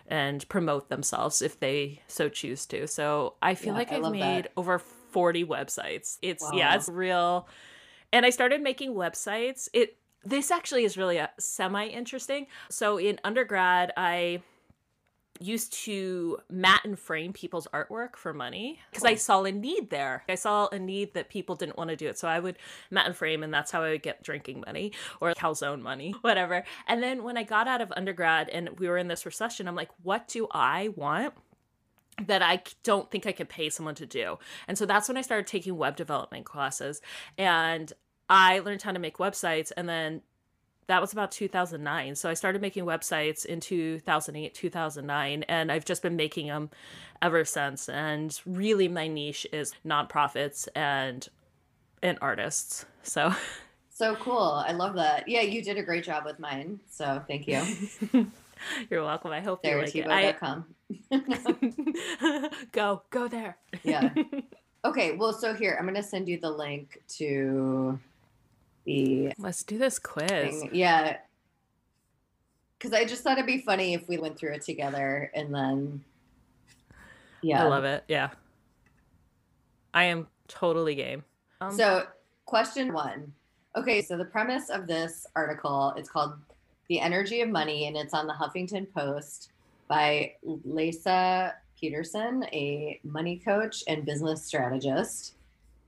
and 0.08 0.48
promote 0.48 0.88
themselves 0.88 1.42
if 1.42 1.58
they 1.60 2.00
so 2.06 2.28
choose 2.28 2.66
to. 2.66 2.86
So 2.86 3.34
I 3.42 3.54
feel 3.54 3.72
yeah, 3.72 3.78
like 3.78 3.92
I've 3.92 4.12
made 4.12 4.44
that. 4.44 4.52
over 4.56 4.78
40 4.78 5.44
websites. 5.44 6.18
It's 6.22 6.42
wow. 6.42 6.50
yeah, 6.54 6.74
it's 6.76 6.88
real. 6.88 7.48
And 8.12 8.24
I 8.24 8.30
started 8.30 8.62
making 8.62 8.94
websites. 8.94 9.68
It 9.72 9.96
this 10.26 10.50
actually 10.50 10.84
is 10.84 10.96
really 10.96 11.18
uh, 11.18 11.28
a 11.36 11.40
semi 11.40 11.86
interesting. 11.86 12.46
So 12.68 12.98
in 12.98 13.20
undergrad, 13.24 13.92
I 13.96 14.42
used 15.38 15.72
to 15.84 16.38
mat 16.50 16.80
and 16.84 16.98
frame 16.98 17.32
people's 17.32 17.68
artwork 17.72 18.16
for 18.16 18.32
money 18.32 18.80
because. 18.90 19.04
I 19.04 19.14
saw 19.14 19.44
a 19.44 19.52
need 19.52 19.90
there. 19.90 20.24
I 20.28 20.34
saw 20.34 20.68
a 20.68 20.78
need 20.78 21.14
that 21.14 21.28
people 21.28 21.54
didn't 21.54 21.76
want 21.76 21.90
to 21.90 21.96
do 21.96 22.08
it. 22.08 22.18
So 22.18 22.26
I 22.26 22.40
would 22.40 22.56
mat 22.90 23.06
and 23.06 23.14
frame, 23.14 23.42
and 23.42 23.52
that's 23.52 23.70
how 23.70 23.82
I 23.82 23.90
would 23.90 24.02
get 24.02 24.22
drinking 24.22 24.64
money 24.66 24.92
or 25.20 25.32
calzone 25.34 25.80
money, 25.80 26.14
whatever. 26.22 26.64
And 26.86 27.02
then 27.02 27.22
when 27.22 27.36
I 27.36 27.42
got 27.42 27.68
out 27.68 27.80
of 27.80 27.92
undergrad 27.96 28.48
and 28.48 28.78
we 28.78 28.88
were 28.88 28.98
in 28.98 29.08
this 29.08 29.26
recession, 29.26 29.68
I'm 29.68 29.76
like, 29.76 29.90
what 30.02 30.28
do 30.28 30.48
I 30.50 30.88
want? 30.96 31.34
that 32.26 32.40
I 32.40 32.62
don't 32.82 33.10
think 33.10 33.26
I 33.26 33.32
could 33.32 33.50
pay 33.50 33.68
someone 33.68 33.94
to 33.96 34.06
do. 34.06 34.38
And 34.66 34.78
so 34.78 34.86
that's 34.86 35.06
when 35.06 35.18
I 35.18 35.20
started 35.20 35.46
taking 35.46 35.76
web 35.76 35.96
development 35.96 36.46
classes 36.46 37.02
and 37.36 37.92
I 38.28 38.60
learned 38.60 38.82
how 38.82 38.92
to 38.92 38.98
make 38.98 39.18
websites 39.18 39.72
and 39.76 39.88
then 39.88 40.22
that 40.86 41.00
was 41.00 41.12
about 41.12 41.32
2009. 41.32 42.14
So 42.14 42.30
I 42.30 42.34
started 42.34 42.62
making 42.62 42.84
websites 42.84 43.44
in 43.44 43.60
2008, 43.60 44.54
2009, 44.54 45.42
and 45.44 45.72
I've 45.72 45.84
just 45.84 46.02
been 46.02 46.16
making 46.16 46.46
them 46.46 46.70
ever 47.22 47.44
since. 47.44 47.88
And 47.88 48.38
really, 48.46 48.88
my 48.88 49.08
niche 49.08 49.46
is 49.52 49.74
nonprofits 49.84 50.68
and 50.74 51.28
and 52.02 52.18
artists. 52.20 52.86
So. 53.02 53.34
So 53.90 54.14
cool. 54.16 54.62
I 54.66 54.72
love 54.72 54.94
that. 54.96 55.26
Yeah, 55.26 55.40
you 55.40 55.62
did 55.62 55.78
a 55.78 55.82
great 55.82 56.04
job 56.04 56.26
with 56.26 56.38
mine. 56.38 56.80
So 56.90 57.22
thank 57.26 57.48
you. 57.48 57.62
You're 58.90 59.02
welcome. 59.02 59.32
I 59.32 59.40
hope 59.40 59.62
there, 59.62 59.82
you 59.88 60.04
like 60.04 60.36
it. 60.42 60.42
I... 61.10 62.48
go, 62.72 63.02
go 63.10 63.28
there. 63.28 63.56
yeah. 63.82 64.12
Okay. 64.84 65.16
Well, 65.16 65.32
so 65.32 65.52
here, 65.52 65.76
I'm 65.80 65.84
going 65.84 65.96
to 65.96 66.02
send 66.02 66.28
you 66.28 66.38
the 66.38 66.50
link 66.50 67.02
to 67.16 67.98
the 68.86 69.32
let's 69.38 69.62
do 69.64 69.76
this 69.76 69.98
quiz. 69.98 70.30
thing. 70.30 70.70
yeah. 70.72 71.18
Because 72.78 72.92
i 72.92 73.04
just 73.04 73.22
thought 73.22 73.38
it'd 73.38 73.46
be 73.46 73.58
funny 73.58 73.94
if 73.94 74.08
we 74.08 74.16
went 74.16 74.38
through 74.38 74.52
it 74.52 74.62
together 74.62 75.30
and 75.34 75.54
then 75.54 76.04
yeah. 77.42 77.64
I 77.64 77.68
love 77.68 77.84
it. 77.84 78.04
Yeah. 78.08 78.30
I 79.92 80.04
am 80.04 80.26
totally 80.48 80.94
game. 80.94 81.24
Um, 81.60 81.72
so 81.72 82.06
question 82.44 82.92
one. 82.92 83.32
Okay 83.76 84.00
so 84.02 84.16
the 84.16 84.24
premise 84.24 84.70
of 84.70 84.86
this 84.86 85.26
article 85.36 85.92
it's 85.96 86.08
called 86.08 86.34
the 86.88 87.00
energy 87.00 87.40
of 87.40 87.48
money 87.48 87.86
and 87.88 87.96
it's 87.96 88.14
on 88.14 88.26
the 88.26 88.32
huffington 88.32 88.86
post 88.92 89.50
by 89.88 90.32
Leisa 90.44 91.52
Peterson 91.78 92.44
a 92.52 93.00
money 93.04 93.36
coach 93.36 93.82
and 93.88 94.04
business 94.04 94.44
strategist 94.44 95.35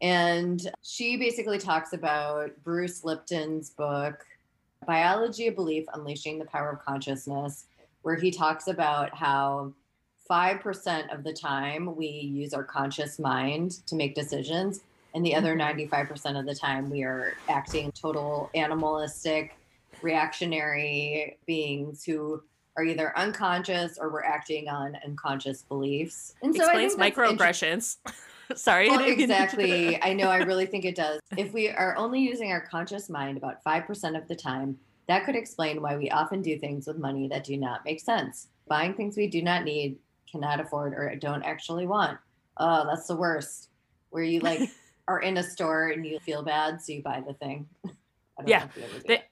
and 0.01 0.71
she 0.83 1.17
basically 1.17 1.59
talks 1.59 1.93
about 1.93 2.51
Bruce 2.63 3.05
Lipton's 3.05 3.71
book, 3.71 4.25
Biology 4.87 5.49
of 5.49 5.55
Belief 5.55 5.85
Unleashing 5.93 6.39
the 6.39 6.45
Power 6.45 6.71
of 6.71 6.85
Consciousness, 6.85 7.67
where 8.03 8.15
he 8.15 8.31
talks 8.31 8.69
about 8.69 9.15
how 9.15 9.73
5% 10.31 11.15
of 11.15 11.25
the 11.25 11.33
time 11.33 11.97
we 11.97 12.07
use 12.07 12.55
our 12.55 12.65
conscious 12.65 13.19
mind 13.19 13.87
to 13.87 13.97
make 13.97 14.15
decisions, 14.15 14.81
and 15.15 15.25
the 15.25 15.35
other 15.35 15.57
95% 15.57 15.91
mm-hmm. 15.91 16.37
of 16.37 16.47
the 16.47 16.55
time 16.55 16.91
we 16.91 17.03
are 17.03 17.35
acting 17.49 17.91
total 17.93 18.51
animalistic, 18.55 19.57
reactionary 20.03 21.39
beings 21.47 22.05
who 22.05 22.43
are 22.77 22.85
either 22.85 23.17
unconscious 23.19 23.99
or 23.99 24.11
we're 24.11 24.23
acting 24.23 24.69
on 24.69 24.97
unconscious 25.05 25.63
beliefs. 25.63 26.35
And 26.43 26.55
so 26.55 26.63
Explains 26.63 26.95
I 26.95 27.11
think 27.11 27.17
that's 27.17 27.39
inter- 27.39 27.45
microaggressions. 27.45 27.97
Sorry. 28.55 28.89
Well, 28.89 28.99
didn't 28.99 29.19
mean 29.19 29.29
to- 29.29 29.35
exactly. 29.35 30.03
I 30.03 30.13
know. 30.13 30.29
I 30.31 30.39
really 30.39 30.67
think 30.67 30.85
it 30.85 30.95
does. 30.97 31.21
If 31.37 31.53
we 31.53 31.69
are 31.71 31.97
only 31.97 32.21
using 32.21 32.51
our 32.53 32.61
conscious 32.61 33.09
mind 33.09 33.37
about 33.37 33.63
5% 33.65 34.17
of 34.17 34.27
the 34.29 34.35
time, 34.37 34.79
that 35.07 35.25
could 35.25 35.37
explain 35.37 35.81
why 35.83 35.97
we 35.97 36.11
often 36.11 36.43
do 36.43 36.59
things 36.59 36.87
with 36.87 36.99
money 36.99 37.29
that 37.29 37.45
do 37.45 37.57
not 37.57 37.85
make 37.85 38.01
sense. 38.01 38.49
Buying 38.69 38.95
things 38.95 39.17
we 39.17 39.27
do 39.29 39.43
not 39.43 39.65
need, 39.65 39.99
cannot 40.31 40.61
afford, 40.61 40.93
or 40.95 41.15
don't 41.17 41.43
actually 41.43 41.87
want. 41.87 42.19
Oh, 42.59 42.85
that's 42.87 43.07
the 43.07 43.17
worst. 43.17 43.69
Where 44.11 44.23
you 44.25 44.41
like 44.41 44.69
are 45.09 45.21
in 45.21 45.37
a 45.39 45.43
store 45.43 45.89
and 45.89 46.05
you 46.05 46.19
feel 46.21 46.43
bad, 46.43 46.83
so 46.83 46.93
you 46.93 47.03
buy 47.03 47.23
the 47.27 47.33
thing. 47.35 47.67
I 47.87 47.91
don't 48.39 48.49
Yeah, 48.49 48.59
know 48.61 48.65
if 48.67 48.77
you 48.77 48.83
ever 48.83 48.93
do 48.95 49.01
they- 49.09 49.15
that. 49.17 49.25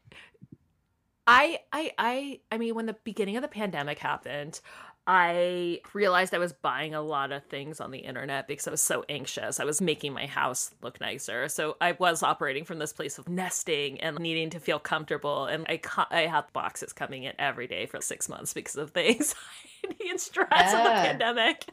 I 1.29 1.59
I 1.73 1.91
I 1.99 2.41
I 2.53 2.59
mean 2.59 2.75
when 2.77 2.87
the 2.87 2.97
beginning 3.03 3.37
of 3.37 3.43
the 3.43 3.49
pandemic 3.49 3.99
happened, 3.99 4.61
I 5.07 5.81
realized 5.93 6.35
I 6.35 6.39
was 6.39 6.53
buying 6.53 6.95
a 6.95 7.01
lot 7.01 7.31
of 7.31 7.45
things 7.45 7.81
on 7.81 7.93
the 7.93 7.99
internet 7.99 8.49
because 8.49 8.67
I 8.67 8.73
was 8.73 8.83
so 8.83 9.05
anxious. 9.09 9.61
I 9.61 9.65
was 9.65 9.81
making 9.81 10.13
my 10.13 10.27
house 10.27 10.75
look 10.83 11.01
nicer. 11.01 11.49
So 11.49 11.77
I 11.81 11.93
was 11.93 12.23
operating 12.23 12.65
from 12.65 12.79
this 12.79 12.93
place 12.93 13.19
of 13.19 13.29
nesting 13.29 14.01
and 14.01 14.19
needing 14.19 14.51
to 14.51 14.61
feel 14.61 14.79
comfortable 14.79 15.47
and 15.47 15.65
I 15.69 15.81
I 16.11 16.23
had 16.23 16.53
boxes 16.53 16.93
coming 16.93 17.25
in 17.25 17.35
every 17.39 17.67
day 17.67 17.87
for 17.87 18.01
6 18.01 18.29
months 18.29 18.53
because 18.53 18.77
of 18.77 18.93
the 18.95 19.09
anxiety 19.09 20.11
and 20.11 20.21
stress 20.21 20.75
of 20.75 20.83
the 20.83 20.91
pandemic. 20.91 21.67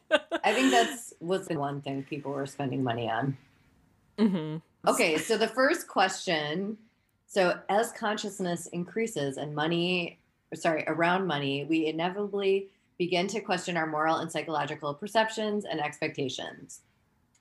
I 0.44 0.54
think 0.54 0.72
that's 0.72 1.14
was 1.20 1.48
the 1.48 1.58
one 1.58 1.82
thing 1.82 2.04
people 2.04 2.32
were 2.32 2.46
spending 2.46 2.84
money 2.84 3.10
on. 3.10 3.38
hmm 4.20 4.58
Okay, 4.86 5.18
so 5.18 5.38
the 5.38 5.48
first 5.48 5.88
question 5.88 6.78
so 7.34 7.58
as 7.68 7.92
consciousness 7.94 8.68
increases 8.68 9.38
and 9.38 9.56
money, 9.56 10.20
sorry, 10.54 10.84
around 10.86 11.26
money, 11.26 11.66
we 11.66 11.88
inevitably 11.88 12.68
begin 12.98 13.28
to 13.28 13.42
question 13.42 13.78
our 13.78 13.88
moral 13.88 14.18
and 14.18 14.32
psychological 14.32 14.94
perceptions 14.94 15.66
and 15.66 15.80
expectations. 15.80 16.82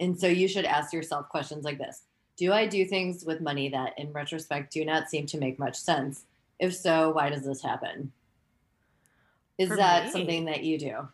And 0.01 0.19
so 0.19 0.27
you 0.27 0.49
should 0.49 0.65
ask 0.65 0.93
yourself 0.93 1.29
questions 1.29 1.65
like 1.65 1.79
this 1.79 2.03
Do 2.37 2.53
I 2.53 2.67
do 2.67 2.85
things 2.85 3.25
with 3.25 3.41
money 3.41 3.69
that 3.69 3.99
in 3.99 4.13
retrospect 4.13 4.73
do 4.73 4.85
not 4.85 5.09
seem 5.09 5.27
to 5.27 5.39
make 5.39 5.59
much 5.59 5.77
sense? 5.77 6.25
If 6.59 6.75
so, 6.75 7.11
why 7.11 7.29
does 7.31 7.45
this 7.45 7.63
happen? 7.63 8.13
Is 9.59 9.69
For 9.69 9.77
that 9.77 10.07
me- 10.07 10.11
something 10.11 10.45
that 10.47 10.63
you 10.65 10.79
do? 10.79 11.09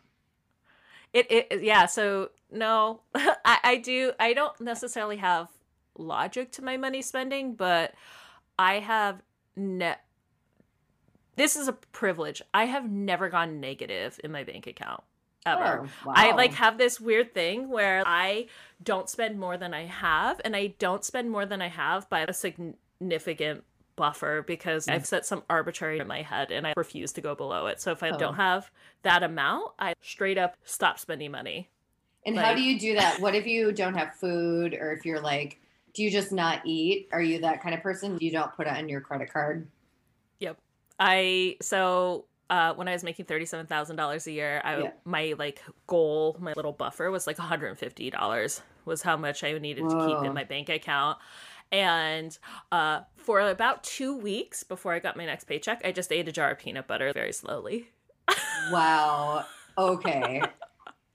It, 1.11 1.31
it 1.31 1.63
yeah 1.63 1.87
so 1.87 2.29
no 2.51 3.01
I, 3.15 3.57
I 3.63 3.75
do 3.77 4.11
i 4.19 4.33
don't 4.33 4.61
necessarily 4.61 5.17
have 5.17 5.47
logic 5.97 6.51
to 6.51 6.63
my 6.63 6.77
money 6.77 7.01
spending 7.01 7.55
but 7.55 7.95
i 8.59 8.75
have 8.75 9.23
ne- 9.55 9.95
this 11.39 11.55
is 11.55 11.67
a 11.67 11.73
privilege 11.73 12.41
i 12.53 12.65
have 12.65 12.89
never 12.89 13.29
gone 13.29 13.59
negative 13.59 14.19
in 14.23 14.31
my 14.31 14.43
bank 14.43 14.67
account 14.67 15.01
ever 15.45 15.87
Oh, 16.05 16.11
I 16.13 16.35
like 16.35 16.53
have 16.55 16.77
this 16.77 16.99
weird 16.99 17.33
thing 17.33 17.69
where 17.69 18.03
I 18.05 18.47
don't 18.83 19.09
spend 19.09 19.39
more 19.39 19.55
than 19.57 19.73
I 19.73 19.85
have, 19.85 20.41
and 20.43 20.53
I 20.55 20.73
don't 20.79 21.03
spend 21.03 21.31
more 21.31 21.45
than 21.45 21.61
I 21.61 21.69
have 21.69 22.09
by 22.09 22.21
a 22.21 22.33
significant 22.33 23.63
buffer 23.95 24.43
because. 24.45 24.87
I've 24.87 25.05
set 25.05 25.25
some 25.25 25.43
arbitrary 25.49 25.99
in 25.99 26.07
my 26.07 26.21
head 26.23 26.51
and 26.51 26.67
I 26.67 26.73
refuse 26.75 27.13
to 27.13 27.21
go 27.21 27.35
below 27.35 27.67
it. 27.67 27.79
So 27.81 27.91
if 27.91 28.03
I 28.03 28.09
Oh. 28.09 28.17
don't 28.17 28.35
have 28.35 28.69
that 29.03 29.23
amount, 29.23 29.71
I 29.79 29.93
straight 30.01 30.37
up 30.37 30.55
stop 30.63 30.99
spending 30.99 31.31
money. 31.31 31.69
And 32.25 32.37
how 32.37 32.53
do 32.53 32.61
you 32.61 32.77
do 32.77 32.95
that? 32.95 33.21
What 33.21 33.33
if 33.33 33.47
you 33.47 33.71
don't 33.71 33.93
have 33.95 34.13
food 34.15 34.73
or 34.73 34.91
if 34.91 35.05
you're 35.05 35.21
like, 35.21 35.59
do 35.93 36.03
you 36.03 36.11
just 36.11 36.31
not 36.31 36.61
eat? 36.65 37.07
Are 37.13 37.21
you 37.21 37.39
that 37.39 37.63
kind 37.63 37.73
of 37.73 37.81
person? 37.81 38.17
You 38.19 38.31
don't 38.31 38.53
put 38.55 38.67
it 38.67 38.73
on 38.73 38.89
your 38.89 39.01
credit 39.01 39.31
card? 39.31 39.67
I 40.99 41.57
so 41.61 42.25
uh, 42.49 42.73
when 42.73 42.87
I 42.87 42.93
was 42.93 43.03
making 43.03 43.25
thirty 43.25 43.45
seven 43.45 43.65
thousand 43.67 43.95
dollars 43.95 44.27
a 44.27 44.31
year, 44.31 44.61
I 44.63 44.81
Yeah. 44.81 44.91
my 45.05 45.35
like 45.37 45.61
goal, 45.87 46.37
my 46.39 46.53
little 46.53 46.71
buffer 46.71 47.09
was 47.11 47.27
like 47.27 47.37
one 47.37 47.47
hundred 47.47 47.67
and 47.67 47.77
fifty 47.77 48.09
dollars 48.09 48.61
was 48.85 49.01
how 49.01 49.17
much 49.17 49.43
I 49.43 49.57
needed 49.57 49.89
to 49.89 49.95
keep 49.97 50.23
in 50.23 50.33
my 50.33 50.43
bank 50.43 50.69
account. 50.69 51.19
And 51.71 52.35
uh, 52.71 53.01
for 53.17 53.39
about 53.41 53.83
two 53.83 54.17
weeks 54.17 54.63
before 54.63 54.93
I 54.93 54.99
got 54.99 55.15
my 55.15 55.25
next 55.25 55.43
paycheck, 55.43 55.81
I 55.85 55.91
just 55.91 56.11
ate 56.11 56.27
a 56.27 56.31
jar 56.31 56.51
of 56.51 56.57
peanut 56.57 56.87
butter 56.87 57.11
very 57.13 57.31
slowly. 57.31 57.89
Wow. 58.71 59.45
Okay. 59.77 60.41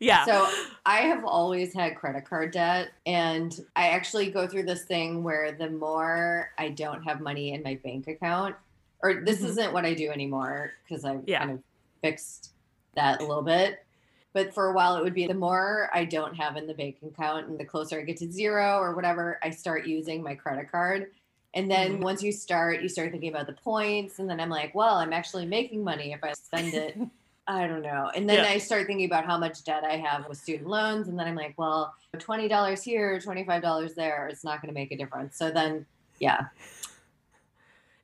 Yeah. 0.01 0.27
So 0.27 0.47
I 0.85 1.03
have 1.03 1.25
always 1.25 1.73
had 1.73 1.97
credit 1.97 2.27
card 2.27 2.51
debt. 2.53 2.89
And 3.07 3.59
I 3.75 3.89
actually 3.89 4.31
go 4.31 4.47
through 4.47 4.65
this 4.65 4.85
thing 4.85 5.23
where 5.23 5.53
the 5.53 5.71
more 5.71 6.51
I 6.59 6.71
don't 6.71 7.03
have 7.05 7.21
money 7.21 7.55
in 7.55 7.63
my 7.63 7.79
bank 7.83 8.09
account, 8.09 8.57
or 9.05 9.15
this 9.23 9.43
Mhm. 9.43 9.49
isn't 9.51 9.73
what 9.75 9.85
I 9.85 9.93
do 9.93 10.11
anymore 10.11 10.73
because 10.83 11.05
I've 11.05 11.29
Yeah. 11.29 11.41
kind 11.41 11.51
of 11.53 11.63
fixed 12.01 12.53
that 12.95 13.21
a 13.21 13.25
little 13.27 13.43
bit. 13.43 13.85
But 14.33 14.53
for 14.55 14.67
a 14.71 14.73
while, 14.73 14.97
it 14.97 15.05
would 15.05 15.15
be 15.15 15.27
the 15.27 15.35
more 15.35 15.91
I 15.93 16.07
don't 16.07 16.35
have 16.35 16.57
in 16.57 16.67
the 16.67 16.75
bank 16.75 16.97
account 17.07 17.47
and 17.49 17.59
the 17.59 17.65
closer 17.67 18.01
I 18.01 18.03
get 18.03 18.17
to 18.17 18.33
zero 18.33 18.79
or 18.79 18.95
whatever, 18.95 19.39
I 19.43 19.51
start 19.51 19.87
using 19.87 20.23
my 20.23 20.35
credit 20.35 20.73
card. 20.73 21.13
And 21.53 21.71
then 21.71 21.99
Mhm. 21.99 22.03
once 22.03 22.23
you 22.23 22.33
start, 22.33 22.81
you 22.83 22.89
start 22.89 23.13
thinking 23.13 23.29
about 23.29 23.47
the 23.47 23.53
points. 23.53 24.19
And 24.19 24.29
then 24.29 24.41
I'm 24.41 24.49
like, 24.49 24.75
well, 24.75 24.97
I'm 24.97 25.13
actually 25.13 25.47
making 25.47 25.85
money 25.85 26.13
if 26.13 26.25
I 26.25 26.33
spend 26.33 26.73
it. 26.75 26.97
I 27.47 27.67
don't 27.69 27.83
know. 27.83 28.11
And 28.17 28.29
then 28.29 28.39
Yeah. 28.43 28.51
I 28.51 28.57
start 28.59 28.87
thinking 28.87 29.05
about 29.05 29.27
how 29.27 29.37
much 29.37 29.63
debt 29.65 29.85
I 29.85 29.99
have 29.99 30.27
with 30.29 30.39
student 30.39 30.67
loans. 30.67 31.09
And 31.09 31.19
then 31.19 31.29
I'm 31.29 31.37
like, 31.37 31.53
well, 31.59 31.95
$20 32.17 32.83
here, 32.83 33.19
$25 33.21 33.95
there, 33.95 34.29
it's 34.29 34.43
not 34.45 34.63
going 34.63 34.73
to 34.73 34.81
make 34.81 34.91
a 34.93 34.97
difference. 34.97 35.37
So 35.37 35.51
then, 35.51 35.85
yeah. 36.21 36.47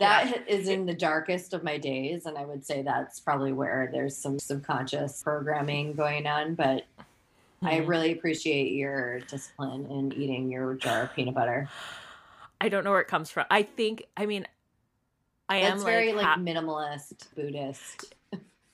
That 0.00 0.48
is 0.48 0.68
in 0.68 0.86
the 0.86 0.94
darkest 0.94 1.52
of 1.54 1.62
my 1.62 1.76
days. 1.76 2.24
And 2.26 2.36
I 2.36 2.44
would 2.46 2.64
say 2.64 2.82
that's 2.82 3.20
probably 3.20 3.52
where 3.52 3.88
there's 3.92 4.16
some 4.16 4.38
subconscious 4.38 5.22
programming 5.22 5.92
going 5.92 6.26
on. 6.26 6.54
But 6.54 6.86
I 7.62 7.80
Mhm. 7.80 7.88
really 7.88 8.12
appreciate 8.12 8.72
your 8.72 9.20
discipline 9.20 9.86
in 9.90 10.12
eating 10.14 10.50
your 10.50 10.74
jar 10.74 11.02
of 11.02 11.12
peanut 11.14 11.34
butter. 11.34 11.68
I 12.62 12.70
don't 12.70 12.82
know 12.84 12.90
where 12.92 13.00
it 13.02 13.08
comes 13.08 13.30
from. 13.30 13.44
I 13.50 13.62
think 13.62 14.04
I 14.16 14.24
mean 14.26 14.46
I 15.50 15.60
That's 15.60 15.80
am 15.80 15.86
very 15.86 16.12
like, 16.12 16.16
like 16.16 16.26
ha- 16.26 16.36
minimalist 16.38 17.34
Buddhist. 17.34 18.14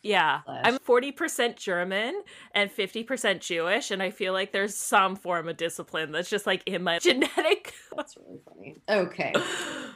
Yeah. 0.06 0.40
I'm 0.46 0.78
40% 0.78 1.56
German 1.56 2.22
and 2.52 2.70
50% 2.70 3.40
Jewish, 3.40 3.90
and 3.90 4.02
I 4.02 4.10
feel 4.10 4.32
like 4.32 4.52
there's 4.52 4.74
some 4.74 5.16
form 5.16 5.48
of 5.48 5.56
discipline 5.56 6.12
that's 6.12 6.30
just 6.30 6.46
like 6.46 6.62
in 6.66 6.82
my 6.82 6.98
genetic. 7.00 7.74
That's 7.96 8.16
really 8.16 8.40
funny. 8.48 8.76
Okay. 8.88 9.32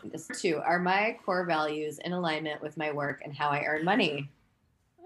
This 0.03 0.29
two 0.41 0.57
are 0.65 0.79
my 0.79 1.19
core 1.27 1.45
values 1.45 1.99
in 2.03 2.13
alignment 2.15 2.63
with 2.63 2.79
my 2.79 2.91
work 2.91 3.21
and 3.23 3.37
how 3.37 3.51
I 3.51 3.65
earn 3.65 3.85
money. 3.85 4.31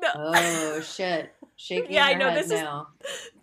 No. 0.01 0.09
Oh 0.15 0.81
shit. 0.85 1.35
Shaking 1.57 1.93
Yeah, 1.93 2.05
I 2.07 2.15
know, 2.15 2.33
this 2.33 2.47
is- 2.51 2.63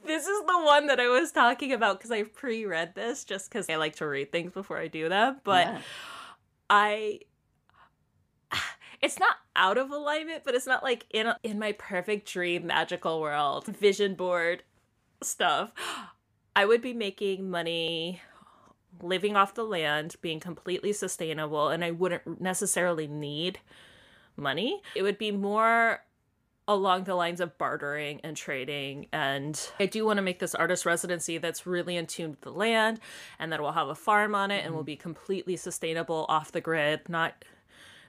This 0.05 0.27
is 0.27 0.45
the 0.47 0.61
one 0.63 0.87
that 0.87 0.99
I 1.01 1.09
was 1.09 1.31
talking 1.33 1.73
about 1.73 1.99
because 1.99 2.09
I 2.11 2.23
pre 2.23 2.65
read 2.65 2.95
this 2.95 3.25
just 3.25 3.49
because 3.51 3.69
I 3.69 3.75
like 3.75 3.97
to 3.97 4.07
read 4.07 4.31
things 4.31 4.53
before 4.53 4.77
I 4.77 4.87
do 4.87 5.09
them. 5.09 5.41
But 5.43 5.67
Yeah. 5.67 5.81
I. 6.69 7.19
It's 9.01 9.19
not 9.19 9.37
out 9.55 9.77
of 9.77 9.91
alignment, 9.91 10.43
but 10.43 10.55
it's 10.55 10.67
not 10.67 10.83
like 10.83 11.05
in 11.09 11.33
in 11.43 11.59
my 11.59 11.71
perfect 11.73 12.31
dream 12.31 12.67
magical 12.67 13.21
world 13.21 13.65
vision 13.65 14.15
board 14.15 14.63
stuff. 15.23 15.71
I 16.55 16.65
would 16.65 16.81
be 16.81 16.93
making 16.93 17.49
money 17.49 18.21
living 19.01 19.35
off 19.35 19.55
the 19.55 19.63
land, 19.63 20.15
being 20.21 20.39
completely 20.39 20.93
sustainable, 20.93 21.69
and 21.69 21.83
I 21.83 21.91
wouldn't 21.91 22.41
necessarily 22.41 23.07
need 23.07 23.59
money. 24.35 24.81
It 24.95 25.03
would 25.03 25.17
be 25.17 25.31
more 25.31 26.01
along 26.67 27.03
the 27.03 27.15
lines 27.15 27.41
of 27.41 27.57
bartering 27.57 28.21
and 28.23 28.37
trading. 28.37 29.07
And 29.11 29.59
I 29.79 29.85
do 29.87 30.05
want 30.05 30.17
to 30.17 30.21
make 30.21 30.39
this 30.39 30.55
artist 30.55 30.85
residency 30.85 31.37
that's 31.37 31.65
really 31.65 31.97
in 31.97 32.05
tune 32.05 32.31
with 32.31 32.41
the 32.41 32.51
land 32.51 32.99
and 33.39 33.51
that 33.51 33.61
will 33.61 33.71
have 33.71 33.89
a 33.89 33.95
farm 33.95 34.35
on 34.35 34.51
it 34.51 34.63
and 34.63 34.73
will 34.73 34.81
mm-hmm. 34.81 34.85
be 34.85 34.95
completely 34.95 35.57
sustainable 35.57 36.25
off 36.29 36.51
the 36.51 36.61
grid, 36.61 37.09
not 37.09 37.43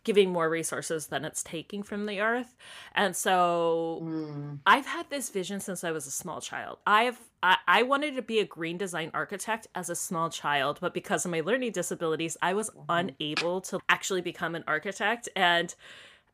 giving 0.04 0.30
more 0.30 0.48
resources 0.50 1.06
than 1.06 1.24
it's 1.24 1.42
taking 1.42 1.82
from 1.82 2.06
the 2.06 2.20
earth. 2.20 2.56
And 2.94 3.14
so 3.16 4.00
Mm. 4.02 4.58
I've 4.66 4.86
had 4.86 5.08
this 5.10 5.30
vision 5.30 5.60
since 5.60 5.84
I 5.84 5.92
was 5.92 6.06
a 6.06 6.10
small 6.10 6.40
child. 6.40 6.78
I've 6.86 7.18
I, 7.42 7.56
I 7.66 7.82
wanted 7.82 8.14
to 8.16 8.22
be 8.22 8.38
a 8.38 8.44
green 8.44 8.78
design 8.78 9.10
architect 9.14 9.66
as 9.74 9.90
a 9.90 9.96
small 9.96 10.30
child, 10.30 10.78
but 10.80 10.94
because 10.94 11.24
of 11.24 11.30
my 11.30 11.40
learning 11.40 11.72
disabilities, 11.72 12.36
I 12.40 12.54
was 12.54 12.70
unable 12.88 13.60
to 13.62 13.80
actually 13.88 14.20
become 14.20 14.54
an 14.54 14.62
architect. 14.68 15.28
And 15.34 15.74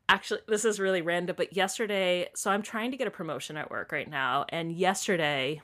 actually, 0.07 0.41
this 0.47 0.65
is 0.65 0.79
really 0.79 1.01
random, 1.01 1.35
but 1.35 1.55
yesterday, 1.55 2.29
so 2.35 2.51
I'm 2.51 2.61
trying 2.61 2.91
to 2.91 2.97
get 2.97 3.07
a 3.07 3.11
promotion 3.11 3.57
at 3.57 3.71
work 3.71 3.91
right 3.91 4.09
now, 4.09 4.45
and 4.49 4.71
yesterday. 4.71 5.61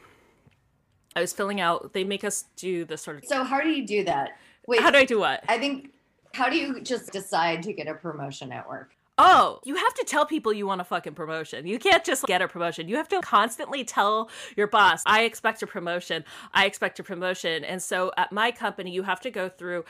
I 1.16 1.22
was 1.22 1.32
filling 1.32 1.62
out. 1.62 1.94
They 1.94 2.04
make 2.04 2.26
us 2.26 2.44
do 2.58 2.84
the 2.84 2.98
sort 2.98 3.18
of. 3.18 3.24
So 3.26 3.44
how 3.46 3.62
do 3.62 3.70
you 3.70 3.88
do 3.88 4.04
that? 4.04 4.32
Wait, 4.68 4.82
How 4.82 4.92
do 4.92 4.98
I 4.98 5.06
do 5.06 5.20
what? 5.20 5.44
I 5.48 5.58
think 5.58 5.92
how 6.36 6.50
do 6.50 6.58
you 6.58 6.82
just 6.82 7.14
decide 7.14 7.64
to 7.64 7.72
get 7.72 7.88
a 7.88 7.94
promotion 7.94 8.52
at 8.52 8.68
work? 8.68 8.92
Oh, 9.18 9.62
you 9.64 9.76
have 9.76 9.94
to 9.94 10.04
tell 10.04 10.26
people 10.26 10.52
you 10.52 10.68
want 10.68 10.82
a 10.82 10.84
fucking 10.84 11.14
promotion. 11.14 11.66
You 11.66 11.80
can't 11.80 12.04
just 12.04 12.26
get 12.26 12.42
a 12.42 12.50
promotion. 12.50 12.90
You 12.90 12.98
have 12.98 13.08
to 13.08 13.22
constantly 13.22 13.86
tell 13.86 14.30
your 14.58 14.68
boss, 14.68 15.02
I 15.06 15.24
expect 15.24 15.64
a 15.64 15.68
promotion. 15.68 16.26
I 16.54 16.66
expect 16.66 17.00
a 17.00 17.04
promotion. 17.04 17.64
And 17.64 17.82
so 17.82 18.12
at 18.18 18.34
my 18.34 18.52
company, 18.52 18.92
you 18.92 19.04
have 19.04 19.22
to 19.22 19.32
go 19.32 19.48
through 19.48 19.86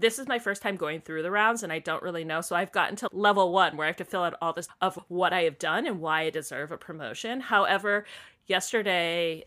this 0.00 0.20
is 0.20 0.28
my 0.28 0.38
first 0.38 0.62
time 0.62 0.76
going 0.76 1.00
through 1.00 1.24
the 1.24 1.30
rounds 1.32 1.64
and 1.64 1.72
I 1.72 1.80
don't 1.80 2.04
really 2.04 2.22
know. 2.22 2.40
So 2.40 2.54
I've 2.54 2.70
gotten 2.70 2.94
to 2.98 3.08
level 3.10 3.50
one 3.50 3.76
where 3.76 3.84
I 3.84 3.88
have 3.88 3.96
to 3.96 4.04
fill 4.04 4.22
out 4.22 4.34
all 4.40 4.52
this 4.52 4.68
of 4.80 4.96
what 5.08 5.32
I 5.32 5.42
have 5.42 5.58
done 5.58 5.88
and 5.88 6.00
why 6.00 6.20
I 6.22 6.30
deserve 6.30 6.70
a 6.70 6.76
promotion. 6.76 7.40
However, 7.40 8.04
yesterday 8.46 9.42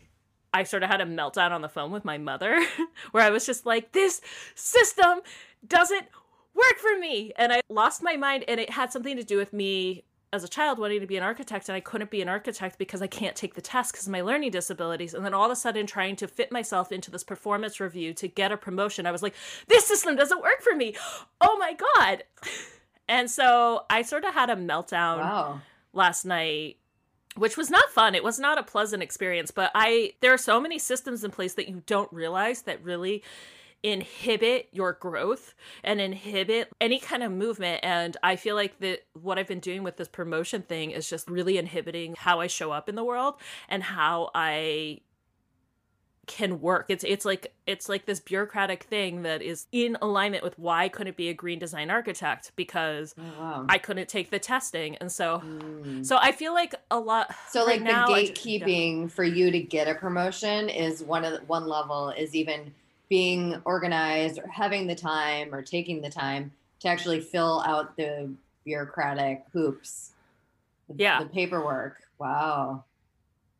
I 0.52 0.64
sort 0.64 0.82
of 0.82 0.90
had 0.90 1.00
a 1.00 1.06
meltdown 1.06 1.52
on 1.52 1.62
the 1.62 1.70
phone 1.70 1.90
with 1.90 2.04
my 2.04 2.18
mother 2.18 2.62
where 3.12 3.24
I 3.24 3.30
was 3.30 3.46
just 3.46 3.64
like, 3.64 3.92
this 3.92 4.20
system 4.54 5.20
doesn't 5.66 6.06
work 6.54 6.78
for 6.78 6.98
me. 6.98 7.32
And 7.36 7.52
I 7.52 7.60
lost 7.68 8.02
my 8.02 8.16
mind 8.16 8.44
and 8.48 8.60
it 8.60 8.70
had 8.70 8.92
something 8.92 9.16
to 9.16 9.24
do 9.24 9.36
with 9.36 9.52
me 9.52 10.04
as 10.34 10.42
a 10.42 10.48
child 10.48 10.78
wanting 10.78 11.00
to 11.00 11.06
be 11.06 11.18
an 11.18 11.22
architect 11.22 11.68
and 11.68 11.76
I 11.76 11.80
couldn't 11.80 12.10
be 12.10 12.22
an 12.22 12.28
architect 12.28 12.78
because 12.78 13.02
I 13.02 13.06
can't 13.06 13.36
take 13.36 13.54
the 13.54 13.60
test 13.60 13.92
because 13.92 14.06
of 14.06 14.12
my 14.12 14.22
learning 14.22 14.50
disabilities. 14.52 15.12
And 15.12 15.24
then 15.24 15.34
all 15.34 15.44
of 15.44 15.50
a 15.50 15.56
sudden 15.56 15.86
trying 15.86 16.16
to 16.16 16.26
fit 16.28 16.50
myself 16.50 16.90
into 16.90 17.10
this 17.10 17.22
performance 17.22 17.80
review 17.80 18.14
to 18.14 18.28
get 18.28 18.50
a 18.50 18.56
promotion, 18.56 19.06
I 19.06 19.12
was 19.12 19.22
like, 19.22 19.34
this 19.68 19.84
system 19.86 20.16
doesn't 20.16 20.40
work 20.40 20.62
for 20.62 20.74
me. 20.74 20.94
Oh 21.40 21.58
my 21.58 21.76
God. 21.96 22.24
And 23.08 23.30
so 23.30 23.84
I 23.90 24.02
sort 24.02 24.24
of 24.24 24.32
had 24.32 24.48
a 24.48 24.56
meltdown 24.56 25.18
Wow. 25.18 25.60
last 25.92 26.24
night 26.24 26.76
which 27.34 27.56
was 27.56 27.70
not 27.70 27.88
fun 27.90 28.14
it 28.14 28.22
was 28.22 28.38
not 28.38 28.58
a 28.58 28.62
pleasant 28.62 29.02
experience 29.02 29.50
but 29.50 29.70
i 29.74 30.12
there 30.20 30.32
are 30.34 30.38
so 30.38 30.60
many 30.60 30.78
systems 30.78 31.24
in 31.24 31.30
place 31.30 31.54
that 31.54 31.66
you 31.66 31.82
don't 31.86 32.12
realize 32.12 32.62
that 32.62 32.82
really 32.84 33.22
inhibit 33.82 34.68
your 34.72 34.92
growth 34.92 35.54
and 35.82 36.00
inhibit 36.00 36.70
any 36.80 36.98
kind 37.00 37.22
of 37.22 37.32
movement 37.32 37.80
and 37.82 38.16
i 38.22 38.36
feel 38.36 38.54
like 38.54 38.78
that 38.78 39.00
what 39.20 39.38
i've 39.38 39.48
been 39.48 39.58
doing 39.60 39.82
with 39.82 39.96
this 39.96 40.08
promotion 40.08 40.62
thing 40.62 40.92
is 40.92 41.08
just 41.10 41.28
really 41.28 41.58
inhibiting 41.58 42.14
how 42.16 42.40
i 42.40 42.46
show 42.46 42.70
up 42.70 42.88
in 42.88 42.94
the 42.94 43.02
world 43.04 43.34
and 43.68 43.82
how 43.82 44.30
i 44.34 45.00
can 46.28 46.60
work 46.60 46.86
it's 46.88 47.02
it's 47.02 47.24
like 47.24 47.52
it's 47.66 47.88
like 47.88 48.06
this 48.06 48.20
bureaucratic 48.20 48.84
thing 48.84 49.22
that 49.22 49.42
is 49.42 49.66
in 49.72 49.96
alignment 50.00 50.44
with 50.44 50.56
why 50.56 50.84
I 50.84 50.88
couldn't 50.88 51.16
be 51.16 51.28
a 51.28 51.34
green 51.34 51.58
design 51.58 51.90
architect 51.90 52.52
because 52.54 53.16
Oh, 53.18 53.22
wow. 53.40 53.66
I 53.68 53.78
couldn't 53.78 54.08
take 54.08 54.30
the 54.30 54.38
testing 54.38 54.96
and 54.98 55.10
so 55.10 55.42
Mm. 55.44 56.06
so 56.06 56.16
I 56.20 56.30
feel 56.30 56.54
like 56.54 56.76
a 56.92 56.98
lot 57.00 57.34
So 57.50 57.66
right 57.66 57.80
like 57.82 57.82
now, 57.82 58.06
the 58.06 58.12
I 58.14 58.26
ju- 58.26 58.32
gatekeeping 58.34 59.10
for 59.10 59.24
you 59.24 59.50
to 59.50 59.60
get 59.60 59.88
a 59.88 59.96
promotion 59.96 60.68
is 60.68 61.02
one 61.02 61.24
of 61.24 61.32
the, 61.32 61.44
one 61.46 61.66
level 61.66 62.10
is 62.10 62.36
even 62.36 62.72
being 63.16 63.60
organized 63.66 64.38
or 64.38 64.46
having 64.48 64.86
the 64.86 64.94
time 64.94 65.54
or 65.54 65.60
taking 65.60 66.00
the 66.00 66.08
time 66.08 66.50
to 66.80 66.88
actually 66.88 67.20
fill 67.20 67.60
out 67.66 67.94
the 67.98 68.32
bureaucratic 68.64 69.44
hoops. 69.52 70.12
the- 70.88 70.94
Yeah. 70.96 71.22
The 71.22 71.28
paperwork. 71.28 71.98
Wow. 72.18 72.84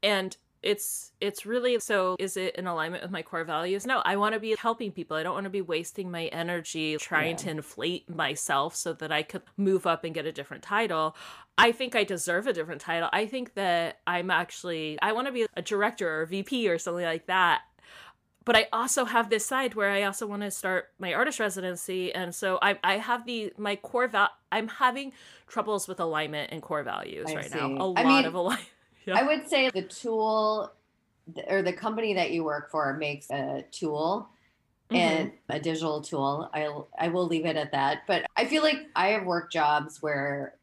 and 0.02 0.34
it's 0.62 1.10
it's 1.20 1.44
really 1.44 1.78
so 1.80 2.16
is 2.20 2.36
it 2.36 2.54
in 2.56 2.66
alignment 2.68 3.02
with 3.02 3.10
my 3.10 3.20
core 3.22 3.42
values 3.44 3.84
no 3.84 4.00
i 4.04 4.14
want 4.16 4.32
to 4.32 4.38
be 4.40 4.54
helping 4.56 4.92
people 4.92 5.16
i 5.16 5.22
don't 5.24 5.34
want 5.34 5.42
to 5.44 5.50
be 5.50 5.60
wasting 5.60 6.08
my 6.10 6.26
energy 6.26 6.96
trying 6.98 7.30
Yeah. 7.32 7.36
to 7.44 7.50
inflate 7.50 8.08
myself 8.08 8.76
so 8.76 8.92
that 8.94 9.10
i 9.10 9.22
could 9.24 9.42
move 9.56 9.84
up 9.88 10.04
and 10.04 10.14
get 10.14 10.24
a 10.24 10.30
different 10.30 10.62
title 10.62 11.16
i 11.58 11.72
think 11.72 11.96
i 11.96 12.04
deserve 12.04 12.46
a 12.46 12.52
different 12.52 12.80
title 12.80 13.08
i 13.12 13.26
think 13.26 13.54
that 13.54 13.98
i'm 14.06 14.30
actually 14.30 14.98
i 15.02 15.10
want 15.10 15.26
to 15.26 15.32
be 15.32 15.46
a 15.56 15.62
director 15.62 16.08
or 16.08 16.22
a 16.22 16.26
vp 16.28 16.68
or 16.68 16.78
something 16.78 17.04
like 17.04 17.26
that 17.26 17.62
but 18.44 18.56
I 18.56 18.66
also 18.72 19.04
have 19.04 19.30
this 19.30 19.46
side 19.46 19.74
where 19.74 19.90
I 19.90 20.02
also 20.02 20.26
want 20.26 20.42
to 20.42 20.50
start 20.50 20.90
my 20.98 21.14
artist 21.14 21.40
residency, 21.40 22.14
and 22.14 22.34
so 22.34 22.58
I 22.62 22.78
I 22.82 22.98
have 22.98 23.26
the 23.26 23.52
my 23.58 23.76
core 23.76 24.08
val. 24.08 24.30
I'm 24.50 24.68
having 24.68 25.12
troubles 25.46 25.88
with 25.88 26.00
alignment 26.00 26.52
and 26.52 26.62
core 26.62 26.82
values 26.82 27.30
I 27.30 27.34
right 27.34 27.50
see. 27.50 27.58
now. 27.58 27.66
A 27.76 27.92
I 27.94 28.02
lot 28.02 28.04
mean, 28.04 28.24
of 28.26 28.34
alignment. 28.34 28.68
Yeah. 29.04 29.18
I 29.18 29.24
would 29.24 29.48
say 29.48 29.68
the 29.68 29.82
tool 29.82 30.72
or 31.48 31.60
the 31.62 31.72
company 31.72 32.14
that 32.14 32.30
you 32.30 32.44
work 32.44 32.70
for 32.70 32.94
makes 32.96 33.28
a 33.30 33.64
tool 33.72 34.28
Mm-hmm. 34.92 34.96
and 34.96 35.32
a 35.48 35.58
digital 35.58 36.02
tool. 36.02 36.50
I'll 36.52 36.88
I 36.98 37.08
will 37.08 37.26
leave 37.26 37.46
it 37.46 37.56
at 37.56 37.72
that. 37.72 38.02
But 38.06 38.26
I 38.36 38.44
feel 38.44 38.62
like 38.62 38.76
I 38.94 39.08
have 39.08 39.24
worked 39.24 39.52
jobs 39.52 40.02
where 40.02 40.54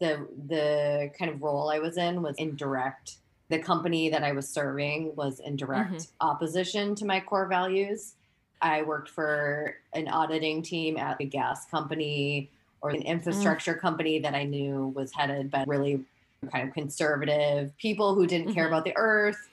the 0.00 0.26
the 0.48 1.10
kind 1.18 1.30
of 1.30 1.42
role 1.42 1.70
I 1.70 1.78
was 1.80 1.96
in 1.96 2.22
was 2.22 2.36
indirect. 2.38 3.16
The 3.52 3.58
company 3.58 4.08
that 4.08 4.24
I 4.24 4.32
was 4.32 4.48
serving 4.48 5.14
was 5.14 5.38
in 5.38 5.56
direct 5.56 5.92
Mhm. 5.92 6.06
opposition 6.22 6.94
to 6.94 7.04
my 7.04 7.20
core 7.20 7.46
values. 7.46 8.14
I 8.62 8.80
worked 8.80 9.10
for 9.10 9.76
an 9.92 10.08
auditing 10.08 10.62
team 10.62 10.96
at 10.96 11.20
a 11.20 11.26
gas 11.26 11.66
company 11.66 12.50
or 12.80 12.88
an 12.88 13.02
infrastructure 13.02 13.74
company 13.74 14.18
that 14.20 14.34
I 14.34 14.44
knew 14.44 14.86
was 14.96 15.12
headed 15.12 15.50
by 15.50 15.64
really 15.66 16.02
kind 16.50 16.66
of 16.66 16.72
conservative 16.72 17.76
people 17.76 18.14
who 18.14 18.26
didn't 18.26 18.54
care 18.54 18.64
Mhm. 18.64 18.68
about 18.68 18.84
the 18.84 18.96
earth. 18.96 19.50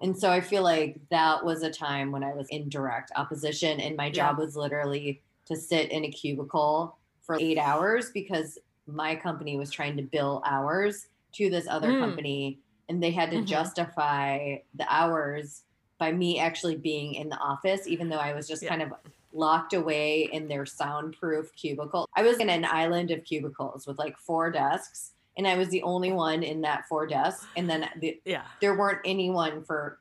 And 0.00 0.18
so 0.18 0.30
I 0.30 0.40
feel 0.40 0.62
like 0.62 0.96
that 1.10 1.44
was 1.44 1.62
a 1.62 1.70
time 1.70 2.10
when 2.10 2.24
I 2.24 2.32
was 2.32 2.48
in 2.48 2.70
direct 2.70 3.12
opposition, 3.16 3.80
and 3.80 3.98
my 3.98 4.08
job 4.10 4.38
was 4.38 4.56
literally 4.56 5.20
to 5.44 5.56
sit 5.56 5.90
in 5.90 6.06
a 6.06 6.10
cubicle 6.10 6.96
for 7.20 7.36
eight 7.38 7.58
hours 7.58 8.10
because 8.12 8.58
my 8.86 9.14
company 9.14 9.58
was 9.58 9.70
trying 9.70 9.98
to 9.98 10.02
bill 10.02 10.40
hours 10.46 11.08
to 11.32 11.50
this 11.50 11.68
other 11.68 11.92
Mm. 11.92 11.98
company, 11.98 12.58
and 12.88 13.02
they 13.02 13.10
had 13.10 13.30
to 13.30 13.38
Mhm. 13.38 13.46
justify 13.46 14.56
the 14.74 14.86
hours 14.92 15.64
by 15.98 16.12
me 16.12 16.38
actually 16.38 16.76
being 16.76 17.14
in 17.14 17.28
the 17.28 17.38
office, 17.38 17.86
even 17.86 18.08
though 18.08 18.18
I 18.18 18.34
was 18.34 18.48
just 18.48 18.62
Yeah. 18.62 18.70
kind 18.70 18.82
of 18.82 18.92
locked 19.32 19.72
away 19.72 20.24
in 20.32 20.48
their 20.48 20.66
soundproof 20.66 21.54
cubicle. 21.54 22.08
I 22.14 22.22
was 22.22 22.38
in 22.38 22.50
an 22.50 22.64
island 22.64 23.10
of 23.10 23.24
cubicles 23.24 23.86
with 23.86 23.98
like 23.98 24.18
four 24.18 24.50
desks, 24.50 25.12
and 25.38 25.46
I 25.46 25.56
was 25.56 25.68
the 25.68 25.82
only 25.82 26.12
one 26.12 26.42
in 26.42 26.60
that 26.62 26.86
four 26.88 27.06
desks. 27.06 27.46
And 27.56 27.70
then 27.70 27.88
the, 27.96 28.20
yeah. 28.24 28.44
there 28.60 28.76
weren't 28.76 29.00
anyone 29.04 29.62
for 29.64 29.98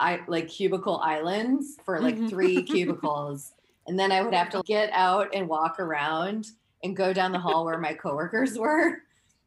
I 0.00 0.20
like 0.26 0.48
cubicle 0.48 0.98
islands 0.98 1.78
for 1.84 2.00
like 2.00 2.16
Mhm. 2.16 2.28
three 2.28 2.62
cubicles. 2.64 3.52
And 3.86 3.98
then 3.98 4.10
I 4.10 4.22
would 4.22 4.34
have 4.34 4.50
to 4.50 4.62
get 4.64 4.90
out 4.92 5.28
and 5.34 5.48
walk 5.48 5.78
around 5.78 6.46
and 6.82 6.96
go 6.96 7.12
down 7.12 7.30
the 7.30 7.38
hall 7.38 7.64
where 7.64 7.78
my 7.78 7.94
coworkers 7.94 8.58
were. 8.58 9.02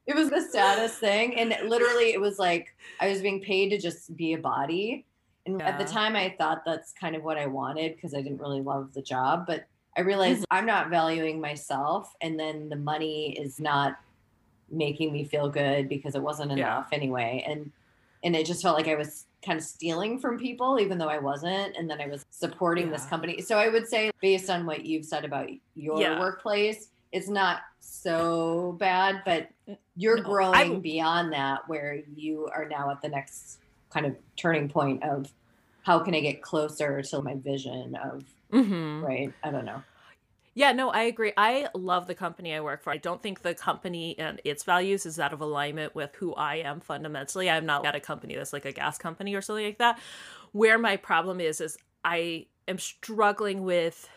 It 0.07 0.15
was 0.15 0.29
the 0.29 0.41
saddest 0.41 0.99
thing. 0.99 1.35
And 1.35 1.55
literally 1.67 2.13
it 2.13 2.21
was 2.21 2.37
like 2.37 2.75
I 2.99 3.09
was 3.09 3.21
being 3.21 3.41
paid 3.41 3.69
to 3.69 3.77
just 3.79 4.15
be 4.15 4.33
a 4.33 4.37
body. 4.37 5.05
And 5.45 5.61
at 5.61 5.77
the 5.77 5.85
time 5.85 6.15
I 6.15 6.35
thought 6.37 6.63
that's 6.65 6.91
kind 6.93 7.15
of 7.15 7.23
what 7.23 7.37
I 7.37 7.45
wanted 7.45 7.95
because 7.95 8.13
I 8.13 8.21
didn't 8.21 8.39
really 8.39 8.61
love 8.61 8.93
the 8.93 9.01
job. 9.01 9.45
But 9.45 9.65
I 9.97 10.01
realized 10.01 10.41
mm-hmm. 10.41 10.57
I'm 10.57 10.65
not 10.65 10.89
valuing 10.89 11.39
myself 11.39 12.13
and 12.21 12.39
then 12.39 12.69
the 12.69 12.75
money 12.75 13.37
is 13.39 13.59
not 13.59 13.97
making 14.69 15.13
me 15.13 15.23
feel 15.23 15.49
good 15.49 15.87
because 15.87 16.15
it 16.15 16.21
wasn't 16.21 16.51
Yeah. 16.51 16.57
enough 16.57 16.89
anyway. 16.91 17.43
And 17.47 17.71
and 18.23 18.35
it 18.35 18.47
just 18.47 18.63
felt 18.63 18.75
like 18.75 18.87
I 18.87 18.95
was 18.95 19.25
kind 19.45 19.59
of 19.59 19.63
stealing 19.63 20.17
from 20.19 20.39
people, 20.39 20.79
even 20.79 20.97
though 20.97 21.07
I 21.07 21.19
wasn't. 21.19 21.75
And 21.77 21.87
then 21.87 22.01
I 22.01 22.07
was 22.07 22.25
supporting 22.31 22.89
this 22.89 23.05
company. 23.05 23.39
So 23.41 23.59
I 23.59 23.69
would 23.69 23.87
say, 23.87 24.09
based 24.19 24.49
on 24.49 24.65
what 24.65 24.83
you've 24.83 25.05
said 25.05 25.23
about 25.23 25.47
your 25.75 26.01
Yeah. 26.01 26.19
workplace, 26.19 26.89
it's 27.15 27.29
not 27.29 27.61
so 27.79 28.73
bad, 28.77 29.23
but 29.25 29.49
you're 29.95 30.17
No, 30.17 30.23
growing 30.23 30.81
beyond 30.81 31.31
that 31.31 31.61
where 31.67 32.01
you 32.13 32.49
are 32.53 32.67
now 32.67 32.91
at 32.91 33.01
the 33.01 33.07
next 33.07 33.59
kind 33.89 34.05
of 34.05 34.17
turning 34.35 34.67
point 34.67 35.01
of 35.03 35.31
how 35.83 35.99
can 35.99 36.13
I 36.13 36.19
get 36.19 36.41
closer 36.41 37.01
to 37.01 37.21
my 37.21 37.35
vision 37.35 37.95
of, 37.95 38.25
hmm 38.51 39.07
right? 39.07 39.33
I 39.43 39.51
don't 39.51 39.65
know. 39.65 39.85
Yeah, 40.57 40.71
no, 40.71 40.89
I 40.89 41.01
agree. 41.03 41.33
I 41.35 41.67
love 41.73 42.07
the 42.07 42.15
company 42.15 42.53
I 42.53 42.61
work 42.61 42.81
for. 42.81 42.91
I 42.91 42.97
don't 42.97 43.21
think 43.21 43.41
the 43.41 43.53
company 43.53 44.17
and 44.17 44.39
its 44.45 44.63
values 44.63 45.05
is 45.05 45.19
out 45.19 45.33
of 45.33 45.41
alignment 45.41 45.93
with 45.95 46.15
who 46.15 46.33
I 46.33 46.57
am 46.57 46.79
fundamentally. 46.79 47.49
I'm 47.49 47.65
not 47.65 47.85
at 47.85 47.93
a 47.95 47.99
company 47.99 48.35
that's 48.35 48.53
like 48.53 48.63
a 48.63 48.71
gas 48.71 48.97
company 48.97 49.35
or 49.35 49.41
something 49.41 49.65
like 49.65 49.79
that. 49.79 49.99
Where 50.53 50.77
my 50.77 50.95
problem 50.95 51.41
is 51.41 51.59
is 51.59 51.77
I 52.05 52.45
am 52.69 52.79
struggling 52.79 53.63
with 53.63 54.09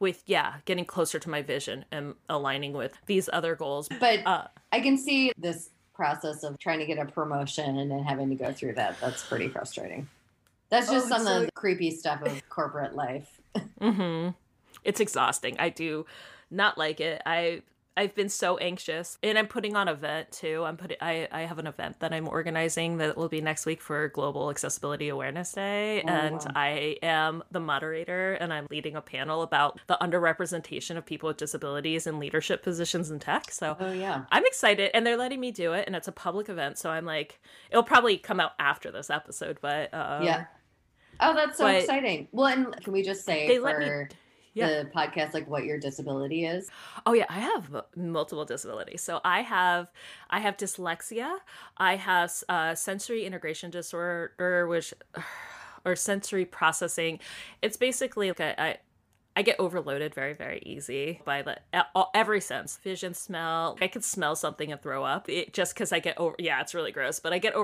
with 0.00 0.22
yeah, 0.26 0.54
getting 0.64 0.84
closer 0.84 1.18
to 1.18 1.30
my 1.30 1.42
vision 1.42 1.84
and 1.90 2.14
aligning 2.28 2.72
with 2.72 2.92
these 3.06 3.28
other 3.32 3.54
goals. 3.56 3.88
But 4.00 4.26
Uh 4.26 4.46
I 4.72 4.80
can 4.80 4.96
see 4.96 5.32
this 5.38 5.70
process 5.94 6.44
of 6.44 6.58
trying 6.58 6.78
to 6.78 6.86
get 6.86 6.98
a 6.98 7.04
promotion 7.06 7.78
and 7.78 7.90
then 7.90 8.04
having 8.04 8.28
to 8.30 8.36
go 8.36 8.52
through 8.52 8.74
that. 8.74 9.00
That's 9.00 9.24
pretty 9.24 9.48
frustrating. 9.48 10.08
That's 10.70 10.88
Oh, 10.88 10.92
just 10.92 11.06
it's 11.06 11.16
some 11.16 11.26
so- 11.26 11.40
of 11.40 11.46
the 11.46 11.52
creepy 11.52 11.90
stuff 11.90 12.22
of 12.22 12.48
corporate 12.48 12.94
life. 12.94 13.40
hmm 13.80 14.28
It's 14.84 15.00
exhausting. 15.00 15.56
I 15.58 15.70
do 15.70 16.06
not 16.50 16.78
like 16.78 17.00
it. 17.00 17.20
I 17.26 17.62
I've 17.98 18.14
been 18.14 18.28
so 18.28 18.56
anxious, 18.58 19.18
and 19.24 19.36
I'm 19.36 19.48
putting 19.48 19.74
on 19.74 19.88
an 19.88 19.94
event 19.94 20.30
too. 20.30 20.62
I'm 20.64 20.76
putting. 20.76 20.96
I 21.00 21.26
I 21.32 21.40
have 21.42 21.58
an 21.58 21.66
event 21.66 21.98
that 21.98 22.12
I'm 22.12 22.28
organizing 22.28 22.98
that 22.98 23.16
will 23.16 23.28
be 23.28 23.40
next 23.40 23.66
week 23.66 23.82
for 23.82 24.06
Global 24.08 24.50
Accessibility 24.50 25.08
Awareness 25.08 25.52
Day, 25.52 26.02
Oh, 26.06 26.08
and 26.08 26.36
wow. 26.36 26.46
I 26.54 26.96
am 27.02 27.42
the 27.50 27.58
moderator, 27.58 28.34
and 28.34 28.52
I'm 28.52 28.68
leading 28.70 28.94
a 28.94 29.00
panel 29.00 29.42
about 29.42 29.80
the 29.88 29.98
underrepresentation 30.00 30.96
of 30.96 31.04
people 31.04 31.26
with 31.26 31.38
disabilities 31.38 32.06
in 32.06 32.20
leadership 32.20 32.62
positions 32.62 33.10
in 33.10 33.18
tech. 33.18 33.50
So. 33.50 33.76
Oh 33.80 33.92
yeah. 33.92 34.24
I'm 34.30 34.46
excited, 34.46 34.92
and 34.94 35.04
they're 35.04 35.16
letting 35.16 35.40
me 35.40 35.50
do 35.50 35.72
it, 35.72 35.84
and 35.88 35.96
it's 35.96 36.06
a 36.06 36.12
public 36.12 36.48
event, 36.48 36.78
so 36.78 36.90
I'm 36.90 37.04
like, 37.04 37.40
it'll 37.70 37.82
probably 37.82 38.16
come 38.16 38.38
out 38.38 38.52
after 38.60 38.92
this 38.92 39.10
episode, 39.10 39.58
but 39.60 39.92
um, 39.92 40.22
yeah. 40.22 40.44
Oh, 41.18 41.34
that's 41.34 41.58
so 41.58 41.64
but- 41.64 41.74
exciting. 41.80 42.28
Well, 42.30 42.46
and 42.46 42.80
can 42.80 42.92
we 42.92 43.02
just 43.02 43.24
say 43.24 43.48
they 43.48 43.56
for 43.56 43.62
let 43.64 43.78
me. 43.80 44.16
Yeah. 44.54 44.82
the 44.82 44.90
podcast 44.90 45.34
like 45.34 45.48
what 45.48 45.64
your 45.64 45.78
disability 45.78 46.44
is? 46.44 46.70
Oh 47.06 47.12
yeah, 47.12 47.26
I 47.28 47.40
have 47.40 47.74
m- 47.74 48.12
multiple 48.12 48.44
disabilities. 48.44 49.02
So 49.02 49.20
I 49.24 49.42
have 49.42 49.88
I 50.30 50.40
have 50.40 50.56
dyslexia. 50.56 51.38
I 51.76 51.96
have 51.96 52.32
uh, 52.48 52.74
sensory 52.74 53.24
integration 53.24 53.70
disorder, 53.70 54.66
which 54.68 54.94
or 55.84 55.96
sensory 55.96 56.44
processing. 56.44 57.20
It's 57.62 57.76
basically 57.76 58.28
like 58.28 58.40
I, 58.40 58.54
I 58.58 58.78
I 59.36 59.42
get 59.42 59.60
overloaded 59.60 60.16
very, 60.16 60.32
very 60.32 60.60
easy 60.66 61.20
by 61.24 61.42
the 61.42 61.58
every 62.12 62.40
sense, 62.40 62.76
vision, 62.82 63.14
smell. 63.14 63.78
I 63.80 63.86
could 63.86 64.02
smell 64.02 64.34
something 64.34 64.72
and 64.72 64.82
throw 64.82 65.04
up 65.04 65.28
it, 65.28 65.54
just 65.54 65.74
because 65.74 65.92
I 65.92 66.00
get 66.00 66.18
over. 66.18 66.34
Yeah, 66.40 66.60
it's 66.60 66.74
really 66.74 66.90
gross, 66.90 67.20
but 67.20 67.32
I 67.32 67.38
get 67.38 67.54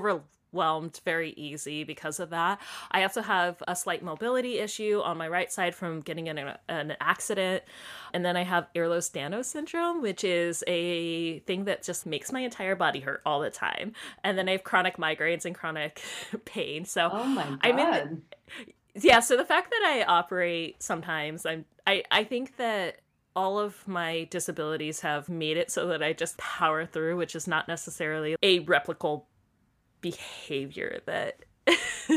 overwhelmed 0.54 1.00
very 1.04 1.30
easy 1.30 1.84
because 1.84 2.20
of 2.20 2.30
that. 2.30 2.60
I 2.90 3.02
also 3.02 3.22
have 3.22 3.62
a 3.66 3.74
slight 3.74 4.02
mobility 4.02 4.58
issue 4.58 5.00
on 5.02 5.18
my 5.18 5.28
right 5.28 5.52
side 5.52 5.74
from 5.74 6.00
getting 6.00 6.28
in 6.28 6.38
a, 6.38 6.58
an 6.68 6.96
accident. 7.00 7.64
And 8.12 8.24
then 8.24 8.36
I 8.36 8.44
have 8.44 8.68
Ehlers-Danlos 8.74 9.46
syndrome, 9.46 10.00
which 10.00 10.22
is 10.22 10.62
a 10.66 11.40
thing 11.40 11.64
that 11.64 11.82
just 11.82 12.06
makes 12.06 12.32
my 12.32 12.40
entire 12.40 12.76
body 12.76 13.00
hurt 13.00 13.20
all 13.26 13.40
the 13.40 13.50
time. 13.50 13.92
And 14.22 14.38
then 14.38 14.48
I 14.48 14.52
have 14.52 14.64
chronic 14.64 14.96
migraines 14.96 15.44
and 15.44 15.54
chronic 15.54 16.00
pain. 16.44 16.84
So 16.84 17.10
oh 17.12 17.24
my 17.24 17.44
God. 17.44 17.58
I'm 17.62 17.78
in 17.78 17.90
the, 17.90 18.72
yeah 19.02 19.18
so 19.18 19.36
the 19.36 19.44
fact 19.44 19.70
that 19.70 19.82
i 19.84 20.04
operate 20.04 20.80
sometimes 20.80 21.44
i'm 21.44 21.64
i 21.84 22.04
i 22.12 22.22
think 22.22 22.56
that 22.58 23.00
all 23.34 23.58
of 23.58 23.88
my 23.88 24.28
disabilities 24.30 25.00
have 25.00 25.28
made 25.28 25.56
it 25.56 25.68
so 25.68 25.88
that 25.88 26.00
i 26.00 26.12
just 26.12 26.38
power 26.38 26.86
through 26.86 27.16
which 27.16 27.34
is 27.34 27.48
not 27.48 27.66
necessarily 27.66 28.36
a 28.40 28.60
replicable 28.60 29.24
behavior 30.04 31.00
that 31.06 31.38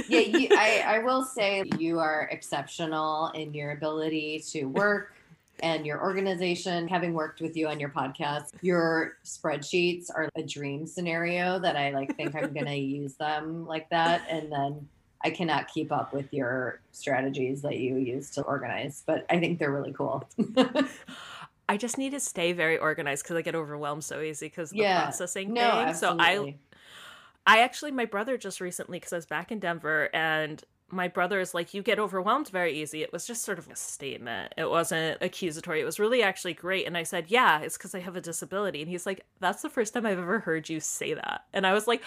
yeah 0.10 0.20
you, 0.20 0.50
I, 0.52 0.84
I 0.86 1.00
will 1.00 1.24
say 1.24 1.64
you 1.80 2.00
are 2.00 2.28
exceptional 2.32 3.30
in 3.30 3.54
your 3.54 3.72
ability 3.72 4.44
to 4.50 4.66
work 4.66 5.14
and 5.62 5.86
your 5.86 6.02
organization 6.02 6.88
having 6.88 7.14
worked 7.14 7.40
with 7.40 7.56
you 7.56 7.70
on 7.70 7.80
your 7.80 7.90
podcast 7.90 8.50
your 8.62 9.14
spreadsheets 9.24 10.10
are 10.14 10.30
a 10.36 10.44
dream 10.44 10.86
scenario 10.86 11.60
that 11.60 11.78
i 11.78 11.92
like 11.92 12.14
think 12.18 12.36
i'm 12.36 12.54
gonna 12.54 12.74
use 13.00 13.16
them 13.16 13.66
like 13.66 13.90
that 13.90 14.22
and 14.30 14.52
then 14.52 14.86
I 15.24 15.32
cannot 15.32 15.68
keep 15.68 15.92
up 15.92 16.14
with 16.14 16.32
your 16.32 16.80
strategies 16.92 17.64
that 17.64 17.78
you 17.78 17.96
use 17.96 18.30
to 18.32 18.44
organize, 18.44 19.02
but 19.08 19.26
I 19.32 19.40
think 19.40 19.58
they're 19.58 19.72
really 19.72 19.92
cool. 19.92 20.30
I 21.70 21.76
just 21.76 21.98
need 21.98 22.12
to 22.12 22.20
stay 22.20 22.54
very 22.54 22.78
organized 22.78 23.24
because 23.24 23.36
I 23.36 23.42
get 23.42 23.56
overwhelmed 23.56 24.04
so 24.04 24.22
easy 24.22 24.46
because 24.46 24.70
the 24.70 24.78
yeah. 24.78 25.04
processing 25.04 25.54
no, 25.54 25.62
thing. 25.62 25.88
Absolutely. 25.88 26.24
So 26.24 26.50
I, 26.50 26.56
I 27.48 27.62
actually, 27.62 27.92
my 27.92 28.06
brother 28.06 28.38
just 28.38 28.62
recently, 28.62 29.00
because 29.00 29.14
I 29.14 29.16
was 29.18 29.26
back 29.26 29.52
in 29.52 29.60
Denver, 29.60 30.10
and 30.14 30.64
my 30.90 31.08
brother 31.08 31.40
is 31.40 31.54
like, 31.54 31.74
"You 31.74 31.82
get 31.82 31.98
overwhelmed 31.98 32.50
very 32.50 32.80
easy." 32.80 33.02
It 33.02 33.12
was 33.12 33.26
just 33.26 33.44
sort 33.44 33.58
of 33.58 33.70
a 33.70 33.76
statement. 33.76 34.54
It 34.58 34.70
wasn't 34.70 35.18
accusatory. 35.22 35.82
It 35.82 35.86
was 35.86 36.00
really 36.00 36.22
actually 36.22 36.54
great. 36.54 36.86
And 36.86 36.96
I 36.96 37.04
said, 37.04 37.26
"Yeah, 37.30 37.62
it's 37.62 37.78
because 37.78 37.96
I 37.96 38.00
have 38.00 38.16
a 38.16 38.22
disability." 38.22 38.82
And 38.82 38.90
he's 38.90 39.06
like, 39.06 39.26
"That's 39.40 39.62
the 39.62 39.70
first 39.70 39.94
time 39.94 40.06
I've 40.06 40.20
ever 40.20 40.40
heard 40.40 40.70
you 40.70 40.80
say 40.80 41.14
that." 41.14 41.46
And 41.54 41.66
I 41.66 41.74
was 41.74 41.88
like 41.88 42.04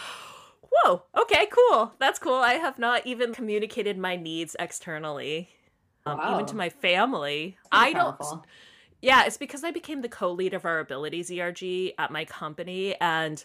whoa, 0.84 1.02
okay, 1.18 1.48
cool. 1.50 1.92
That's 1.98 2.18
cool. 2.18 2.34
I 2.34 2.54
have 2.54 2.78
not 2.78 3.06
even 3.06 3.34
communicated 3.34 3.98
my 3.98 4.16
needs 4.16 4.56
externally, 4.58 5.48
um, 6.06 6.18
wow. 6.18 6.34
even 6.34 6.46
to 6.46 6.56
my 6.56 6.68
family. 6.68 7.58
I 7.72 7.92
don't. 7.92 8.20
Yeah, 9.02 9.24
it's 9.24 9.38
because 9.38 9.64
I 9.64 9.70
became 9.70 10.02
the 10.02 10.08
co-lead 10.08 10.52
of 10.52 10.64
our 10.66 10.78
abilities 10.78 11.30
ERG 11.30 11.92
at 11.98 12.10
my 12.10 12.24
company, 12.26 12.94
and 13.00 13.42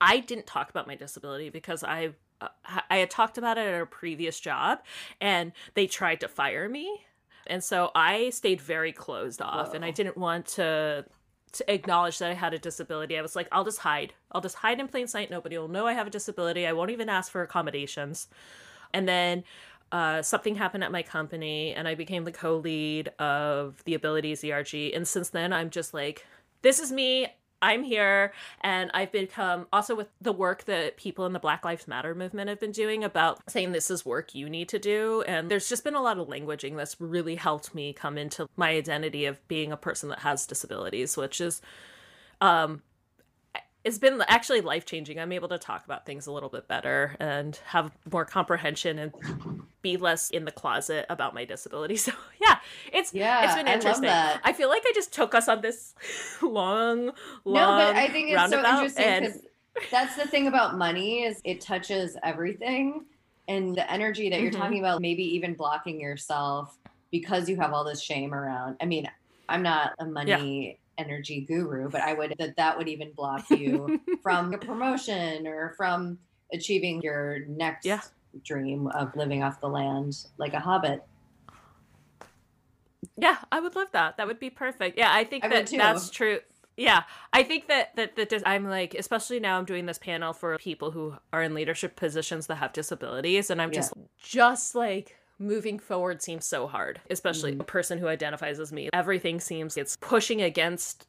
I 0.00 0.20
didn't 0.20 0.46
talk 0.46 0.70
about 0.70 0.86
my 0.86 0.94
disability 0.94 1.50
because 1.50 1.82
I 1.82 2.10
uh, 2.40 2.48
I 2.88 2.98
had 2.98 3.10
talked 3.10 3.38
about 3.38 3.58
it 3.58 3.66
at 3.66 3.80
a 3.80 3.86
previous 3.86 4.38
job, 4.38 4.80
and 5.20 5.52
they 5.74 5.86
tried 5.86 6.20
to 6.20 6.28
fire 6.28 6.68
me, 6.68 7.00
and 7.46 7.62
so 7.62 7.90
I 7.94 8.30
stayed 8.30 8.60
very 8.60 8.92
closed 8.92 9.42
off, 9.42 9.68
Whoa. 9.68 9.74
and 9.74 9.84
I 9.84 9.90
didn't 9.90 10.16
want 10.16 10.46
to 10.46 11.04
to 11.52 11.72
acknowledge 11.72 12.18
that 12.18 12.30
I 12.30 12.34
had 12.34 12.54
a 12.54 12.58
disability. 12.58 13.18
I 13.18 13.22
was 13.22 13.34
like, 13.34 13.48
I'll 13.50 13.64
just 13.64 13.78
hide. 13.78 14.12
I'll 14.32 14.40
just 14.40 14.56
hide 14.56 14.80
in 14.80 14.88
plain 14.88 15.06
sight. 15.06 15.30
Nobody 15.30 15.56
will 15.58 15.68
know 15.68 15.86
I 15.86 15.94
have 15.94 16.06
a 16.06 16.10
disability. 16.10 16.66
I 16.66 16.72
won't 16.72 16.90
even 16.90 17.08
ask 17.08 17.32
for 17.32 17.42
accommodations. 17.42 18.28
And 18.92 19.08
then 19.08 19.44
uh, 19.90 20.22
something 20.22 20.54
happened 20.54 20.84
at 20.84 20.92
my 20.92 21.02
company, 21.02 21.72
and 21.72 21.88
I 21.88 21.94
became 21.94 22.24
the 22.24 22.32
co 22.32 22.56
lead 22.56 23.08
of 23.18 23.82
the 23.84 23.94
Abilities 23.94 24.44
ERG. 24.44 24.74
And 24.94 25.08
since 25.08 25.30
then, 25.30 25.52
I'm 25.52 25.70
just 25.70 25.94
like, 25.94 26.26
this 26.62 26.78
is 26.78 26.92
me. 26.92 27.28
I'm 27.60 27.82
here 27.82 28.32
and 28.60 28.90
I've 28.94 29.12
become 29.12 29.66
also 29.72 29.94
with 29.94 30.08
the 30.20 30.32
work 30.32 30.64
that 30.64 30.96
people 30.96 31.26
in 31.26 31.32
the 31.32 31.38
Black 31.38 31.64
Lives 31.64 31.88
Matter 31.88 32.14
movement 32.14 32.48
have 32.48 32.60
been 32.60 32.72
doing 32.72 33.02
about 33.02 33.40
saying 33.50 33.72
this 33.72 33.90
is 33.90 34.06
work 34.06 34.34
you 34.34 34.48
need 34.48 34.68
to 34.68 34.78
do. 34.78 35.22
And 35.26 35.50
there's 35.50 35.68
just 35.68 35.84
been 35.84 35.94
a 35.94 36.02
lot 36.02 36.18
of 36.18 36.28
languaging 36.28 36.76
that's 36.76 37.00
really 37.00 37.34
helped 37.34 37.74
me 37.74 37.92
come 37.92 38.16
into 38.16 38.48
my 38.56 38.70
identity 38.70 39.24
of 39.24 39.46
being 39.48 39.72
a 39.72 39.76
person 39.76 40.08
that 40.10 40.20
has 40.20 40.46
disabilities, 40.46 41.16
which 41.16 41.40
is 41.40 41.60
um 42.40 42.82
it's 43.84 43.98
been 43.98 44.22
actually 44.26 44.60
life 44.60 44.84
changing. 44.84 45.18
I'm 45.18 45.32
able 45.32 45.48
to 45.48 45.58
talk 45.58 45.84
about 45.84 46.04
things 46.04 46.26
a 46.26 46.32
little 46.32 46.48
bit 46.48 46.66
better 46.66 47.16
and 47.20 47.58
have 47.66 47.92
more 48.10 48.24
comprehension 48.24 48.98
and 48.98 49.12
be 49.82 49.96
less 49.96 50.30
in 50.30 50.44
the 50.44 50.50
closet 50.50 51.06
about 51.08 51.34
my 51.34 51.44
disability. 51.44 51.96
So 52.08 52.12
yeah, 52.40 52.58
it's 52.92 53.12
yeah, 53.12 53.44
it's 53.44 53.54
been 53.54 53.66
interesting. 53.66 54.08
I, 54.08 54.38
I 54.44 54.52
feel 54.52 54.68
like 54.68 54.82
I 54.86 54.92
just 54.94 55.12
took 55.12 55.34
us 55.34 55.48
on 55.48 55.60
this 55.60 55.94
long, 56.40 57.12
long. 57.44 57.78
No, 57.78 57.86
but 57.86 57.96
I 57.96 58.08
think 58.08 58.30
it's 58.30 58.50
so 58.50 58.58
interesting 58.58 59.20
because 59.20 59.34
and... 59.34 59.42
that's 59.90 60.16
the 60.16 60.26
thing 60.26 60.46
about 60.46 60.78
money 60.78 61.24
is 61.24 61.40
it 61.44 61.60
touches 61.60 62.16
everything, 62.22 63.04
and 63.46 63.76
the 63.76 63.90
energy 63.90 64.30
that 64.30 64.40
you're 64.40 64.50
mm-hmm. 64.50 64.60
talking 64.60 64.78
about, 64.78 65.02
maybe 65.02 65.22
even 65.22 65.54
blocking 65.54 66.00
yourself 66.00 66.78
because 67.10 67.48
you 67.48 67.56
have 67.56 67.72
all 67.72 67.84
this 67.84 68.00
shame 68.00 68.32
around. 68.32 68.76
I 68.80 68.86
mean, 68.86 69.10
I'm 69.48 69.62
not 69.62 69.92
a 69.98 70.06
money. 70.06 70.68
Yeah 70.68 70.87
energy 70.98 71.42
guru, 71.42 71.88
but 71.88 72.02
I 72.02 72.12
would 72.14 72.34
that 72.38 72.56
that 72.56 72.76
would 72.76 72.88
even 72.88 73.12
block 73.12 73.48
you 73.50 74.00
from 74.22 74.52
a 74.52 74.58
promotion 74.58 75.46
or 75.46 75.74
from 75.76 76.18
achieving 76.52 77.00
your 77.02 77.40
next 77.46 77.86
yeah. 77.86 78.00
dream 78.44 78.88
of 78.88 79.14
living 79.14 79.42
off 79.42 79.60
the 79.60 79.68
land 79.68 80.26
like 80.36 80.54
a 80.54 80.60
hobbit. 80.60 81.04
Yeah, 83.16 83.38
I 83.50 83.60
would 83.60 83.76
love 83.76 83.88
that. 83.92 84.16
That 84.16 84.26
would 84.26 84.38
be 84.38 84.50
perfect. 84.50 84.98
Yeah, 84.98 85.12
I 85.12 85.24
think 85.24 85.44
I 85.44 85.48
that 85.48 85.70
that's 85.70 86.10
true. 86.10 86.40
Yeah, 86.76 87.02
I 87.32 87.42
think 87.42 87.66
that 87.66 87.96
that 87.96 88.14
that 88.14 88.42
I'm 88.46 88.64
like, 88.64 88.94
especially 88.94 89.40
now, 89.40 89.58
I'm 89.58 89.64
doing 89.64 89.86
this 89.86 89.98
panel 89.98 90.32
for 90.32 90.56
people 90.58 90.92
who 90.92 91.14
are 91.32 91.42
in 91.42 91.54
leadership 91.54 91.96
positions 91.96 92.46
that 92.46 92.56
have 92.56 92.72
disabilities, 92.72 93.50
and 93.50 93.60
I'm 93.60 93.72
just 93.72 93.92
yeah. 93.96 94.02
just 94.22 94.74
like 94.76 95.17
moving 95.38 95.78
forward 95.78 96.22
seems 96.22 96.46
so 96.46 96.66
hard, 96.66 97.00
especially 97.10 97.52
mm-hmm. 97.52 97.60
a 97.60 97.64
person 97.64 97.98
who 97.98 98.08
identifies 98.08 98.58
as 98.58 98.72
me. 98.72 98.88
Everything 98.92 99.40
seems 99.40 99.76
it's 99.76 99.96
pushing 99.96 100.42
against 100.42 101.06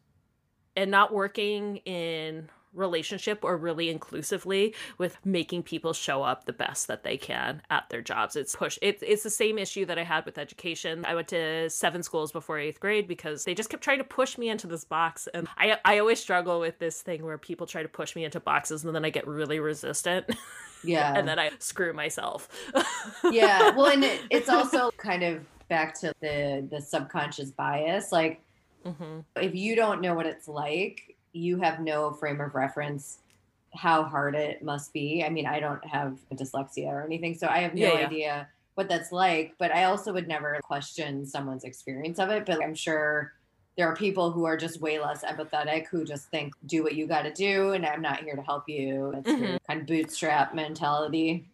and 0.75 0.91
not 0.91 1.13
working 1.13 1.77
in 1.77 2.49
relationship 2.73 3.39
or 3.43 3.57
really 3.57 3.89
inclusively 3.89 4.75
with 4.97 5.17
making 5.25 5.63
people 5.63 5.93
show 5.93 6.21
up 6.21 6.45
the 6.45 6.53
best 6.53 6.87
that 6.87 7.03
they 7.03 7.17
can 7.17 7.61
at 7.69 7.89
their 7.89 8.01
jobs. 8.01 8.35
It's 8.35 8.55
push 8.55 8.77
it's 8.81 9.01
it's 9.05 9.23
the 9.23 9.29
same 9.29 9.57
issue 9.57 9.85
that 9.85 9.97
I 9.97 10.03
had 10.03 10.25
with 10.25 10.37
education. 10.37 11.03
I 11.05 11.15
went 11.15 11.29
to 11.29 11.69
seven 11.69 12.03
schools 12.03 12.31
before 12.31 12.57
8th 12.57 12.79
grade 12.79 13.07
because 13.07 13.43
they 13.43 13.55
just 13.55 13.69
kept 13.69 13.83
trying 13.83 13.97
to 13.97 14.03
push 14.03 14.37
me 14.37 14.49
into 14.49 14.67
this 14.67 14.85
box 14.85 15.27
and 15.33 15.47
I 15.57 15.77
I 15.83 15.99
always 15.99 16.19
struggle 16.19 16.59
with 16.59 16.79
this 16.79 17.01
thing 17.01 17.23
where 17.23 17.37
people 17.37 17.65
try 17.65 17.81
to 17.81 17.89
push 17.89 18.15
me 18.15 18.23
into 18.23 18.39
boxes 18.39 18.83
and 18.85 18.93
then 18.93 19.05
I 19.05 19.09
get 19.09 19.27
really 19.27 19.59
resistant. 19.59 20.27
Yeah. 20.83 21.13
and 21.15 21.27
then 21.27 21.39
I 21.39 21.51
screw 21.59 21.93
myself. 21.93 22.47
yeah. 23.31 23.71
Well, 23.71 23.87
and 23.87 24.03
it, 24.03 24.21
it's 24.29 24.49
also 24.49 24.91
kind 24.97 25.23
of 25.23 25.43
back 25.67 25.93
to 26.01 26.13
the 26.21 26.67
the 26.69 26.81
subconscious 26.81 27.51
bias. 27.51 28.11
Like, 28.11 28.41
mm-hmm. 28.85 29.19
if 29.35 29.55
you 29.55 29.75
don't 29.75 30.01
know 30.01 30.13
what 30.13 30.25
it's 30.25 30.47
like, 30.47 31.15
you 31.33 31.59
have 31.59 31.79
no 31.79 32.11
frame 32.11 32.41
of 32.41 32.55
reference 32.55 33.19
how 33.73 34.03
hard 34.03 34.35
it 34.35 34.63
must 34.63 34.93
be. 34.93 35.23
I 35.23 35.29
mean, 35.29 35.45
I 35.45 35.59
don't 35.59 35.85
have 35.85 36.17
dyslexia 36.33 36.87
or 36.87 37.03
anything, 37.03 37.35
so 37.35 37.47
I 37.47 37.59
have 37.59 37.75
no 37.75 37.81
yeah, 37.81 37.99
yeah. 37.99 38.05
idea 38.05 38.47
what 38.75 38.89
that's 38.89 39.11
like. 39.11 39.53
But 39.59 39.73
I 39.73 39.85
also 39.85 40.13
would 40.13 40.27
never 40.27 40.59
question 40.63 41.25
someone's 41.25 41.63
experience 41.63 42.19
of 42.19 42.29
it. 42.29 42.45
But 42.45 42.63
I'm 42.63 42.75
sure 42.75 43.33
there 43.79 43.87
are 43.87 43.95
people 43.95 44.29
who 44.29 44.43
are 44.43 44.57
just 44.57 44.81
way 44.81 44.99
less 44.99 45.23
empathetic 45.23 45.87
who 45.87 46.03
just 46.03 46.27
think 46.27 46.53
do 46.65 46.83
what 46.83 46.95
you 46.95 47.07
got 47.07 47.21
to 47.21 47.31
do 47.31 47.71
and 47.71 47.85
i'm 47.85 48.01
not 48.01 48.21
here 48.21 48.35
to 48.35 48.41
help 48.41 48.67
you 48.67 49.13
it's 49.15 49.29
mm-hmm. 49.29 49.55
kind 49.65 49.81
of 49.81 49.87
bootstrap 49.87 50.53
mentality 50.53 51.47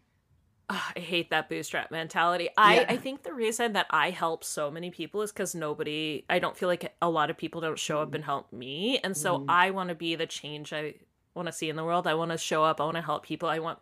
Oh, 0.67 0.83
I 0.95 0.99
hate 0.99 1.29
that 1.29 1.47
bootstrap 1.47 1.91
mentality. 1.91 2.49
I, 2.57 2.79
yeah. 2.79 2.85
I 2.89 2.97
think 2.97 3.21
the 3.21 3.33
reason 3.33 3.73
that 3.73 3.85
I 3.91 4.09
help 4.09 4.43
so 4.43 4.71
many 4.71 4.89
people 4.89 5.21
is 5.21 5.31
because 5.31 5.53
nobody, 5.53 6.25
I 6.27 6.39
don't 6.39 6.57
feel 6.57 6.67
like 6.67 6.91
a 7.03 7.07
lot 7.07 7.29
of 7.29 7.37
people 7.37 7.61
don't 7.61 7.77
show 7.77 8.01
up 8.01 8.15
and 8.15 8.23
help 8.23 8.51
me. 8.51 8.99
And 9.03 9.15
so 9.15 9.37
mm. 9.37 9.45
I 9.47 9.69
want 9.69 9.89
to 9.89 9.95
be 9.95 10.15
the 10.15 10.25
change 10.25 10.73
I 10.73 10.95
want 11.35 11.45
to 11.47 11.51
see 11.51 11.69
in 11.69 11.75
the 11.75 11.83
world. 11.83 12.07
I 12.07 12.15
want 12.15 12.31
to 12.31 12.39
show 12.39 12.63
up. 12.63 12.81
I 12.81 12.85
want 12.85 12.95
to 12.95 13.03
help 13.03 13.23
people. 13.23 13.47
I 13.47 13.59
want 13.59 13.77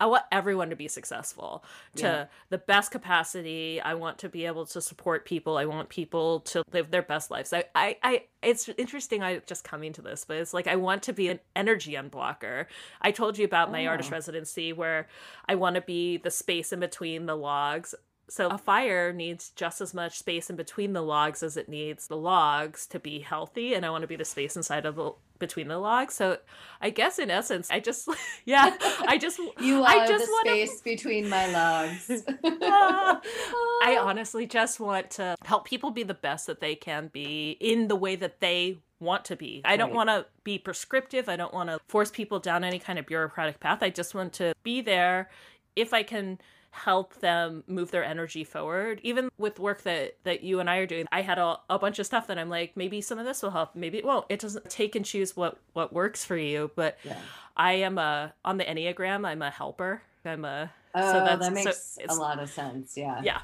I 0.00 0.06
want 0.06 0.24
everyone 0.32 0.70
to 0.70 0.76
be 0.76 0.88
successful 0.88 1.64
to 1.96 2.02
yeah. 2.02 2.24
the 2.48 2.58
best 2.58 2.90
capacity. 2.90 3.80
I 3.80 3.94
want 3.94 4.18
to 4.18 4.28
be 4.28 4.44
able 4.46 4.66
to 4.66 4.80
support 4.80 5.24
people. 5.24 5.56
I 5.56 5.66
want 5.66 5.88
people 5.88 6.40
to 6.40 6.64
live 6.72 6.90
their 6.90 7.02
best 7.02 7.30
lives. 7.30 7.52
I, 7.52 7.64
I, 7.74 7.96
I 8.02 8.24
it's 8.42 8.68
interesting. 8.76 9.22
I 9.22 9.38
just 9.38 9.62
coming 9.62 9.92
to 9.92 10.02
this, 10.02 10.24
but 10.24 10.36
it's 10.38 10.52
like 10.52 10.66
I 10.66 10.76
want 10.76 11.04
to 11.04 11.12
be 11.12 11.28
an 11.28 11.38
energy 11.54 11.92
unblocker. 11.92 12.66
I 13.00 13.12
told 13.12 13.38
you 13.38 13.44
about 13.44 13.70
my 13.70 13.86
oh. 13.86 13.90
artist 13.90 14.10
ah. 14.10 14.16
residency 14.16 14.72
where 14.72 15.06
I 15.48 15.54
want 15.54 15.76
to 15.76 15.82
be 15.82 16.16
the 16.16 16.30
space 16.30 16.72
in 16.72 16.80
between 16.80 17.26
the 17.26 17.36
logs 17.36 17.94
So 18.28 18.48
a 18.48 18.56
fire 18.58 19.12
needs 19.12 19.50
just 19.50 19.80
as 19.80 19.92
much 19.92 20.18
space 20.18 20.48
in 20.48 20.56
between 20.56 20.92
the 20.94 21.02
logs 21.02 21.42
as 21.42 21.56
it 21.56 21.68
needs 21.68 22.06
the 22.06 22.16
logs 22.16 22.86
to 22.88 22.98
be 22.98 23.18
healthy, 23.20 23.74
and 23.74 23.84
I 23.84 23.90
want 23.90 24.02
to 24.02 24.08
be 24.08 24.16
the 24.16 24.24
space 24.24 24.56
inside 24.56 24.86
of 24.86 24.96
the 24.96 25.12
between 25.40 25.68
the 25.68 25.78
logs. 25.78 26.14
So 26.14 26.38
I 26.80 26.90
guess 26.90 27.18
in 27.18 27.30
essence, 27.30 27.68
I 27.70 27.80
just 27.80 28.08
yeah, 28.46 28.76
I 29.06 29.18
just 29.18 29.38
You 29.60 29.82
are 29.82 29.88
I 29.88 30.06
just 30.06 30.24
the 30.26 30.32
wanna- 30.32 30.66
space 30.66 30.80
between 30.80 31.28
my 31.28 31.46
logs. 31.52 32.10
I 32.44 33.98
honestly 34.00 34.46
just 34.46 34.80
want 34.80 35.10
to 35.12 35.36
help 35.44 35.64
people 35.66 35.90
be 35.90 36.02
the 36.02 36.14
best 36.14 36.46
that 36.46 36.60
they 36.60 36.74
can 36.74 37.08
be 37.12 37.56
in 37.60 37.88
the 37.88 37.96
way 37.96 38.16
that 38.16 38.40
they 38.40 38.78
want 39.00 39.24
to 39.26 39.36
be. 39.36 39.60
I 39.64 39.76
don't 39.76 39.88
Right. 39.90 39.96
want 39.96 40.08
to 40.08 40.26
be 40.44 40.58
prescriptive. 40.58 41.28
I 41.28 41.36
don't 41.36 41.52
want 41.52 41.68
to 41.68 41.78
force 41.88 42.10
people 42.10 42.38
down 42.38 42.64
any 42.64 42.78
kind 42.78 42.98
of 42.98 43.06
bureaucratic 43.06 43.60
path. 43.60 43.82
I 43.82 43.90
just 43.90 44.14
want 44.14 44.32
to 44.34 44.54
be 44.62 44.80
there 44.80 45.28
if 45.76 45.92
I 45.92 46.02
can 46.02 46.38
help 46.74 47.14
them 47.20 47.62
move 47.66 47.90
their 47.92 48.04
energy 48.04 48.42
forward 48.44 49.00
even 49.04 49.28
with 49.38 49.58
work 49.60 49.82
that 49.82 50.16
that 50.24 50.42
you 50.42 50.58
and 50.60 50.68
i 50.68 50.76
are 50.78 50.86
doing 50.86 51.06
i 51.12 51.22
had 51.22 51.38
a, 51.38 51.56
a 51.70 51.78
bunch 51.78 51.98
of 52.00 52.04
stuff 52.06 52.26
that 52.26 52.36
i'm 52.38 52.48
like 52.50 52.76
maybe 52.76 53.00
some 53.00 53.18
of 53.18 53.24
this 53.24 53.42
will 53.42 53.50
help 53.52 53.74
maybe 53.76 53.96
it 53.96 54.04
won't 54.04 54.26
it 54.28 54.40
doesn't 54.40 54.68
take 54.68 54.96
and 54.96 55.04
choose 55.04 55.36
what 55.36 55.56
what 55.72 55.92
works 55.92 56.24
for 56.24 56.36
you 56.36 56.70
but 56.74 56.98
Yeah. 57.04 57.16
i 57.56 57.72
am 57.74 57.96
a 57.98 58.34
on 58.44 58.56
the 58.56 58.64
enneagram 58.64 59.24
i'm 59.26 59.40
a 59.40 59.50
helper 59.50 60.02
i'm 60.24 60.44
a 60.44 60.70
Oh, 60.96 61.00
that's- 61.12 61.38
that 61.38 61.44
so 61.44 61.50
makes 61.50 61.98
a 62.08 62.14
lot 62.20 62.38
of 62.40 62.50
sense. 62.50 62.96
Yeah. 62.96 63.20
yeah 63.22 63.40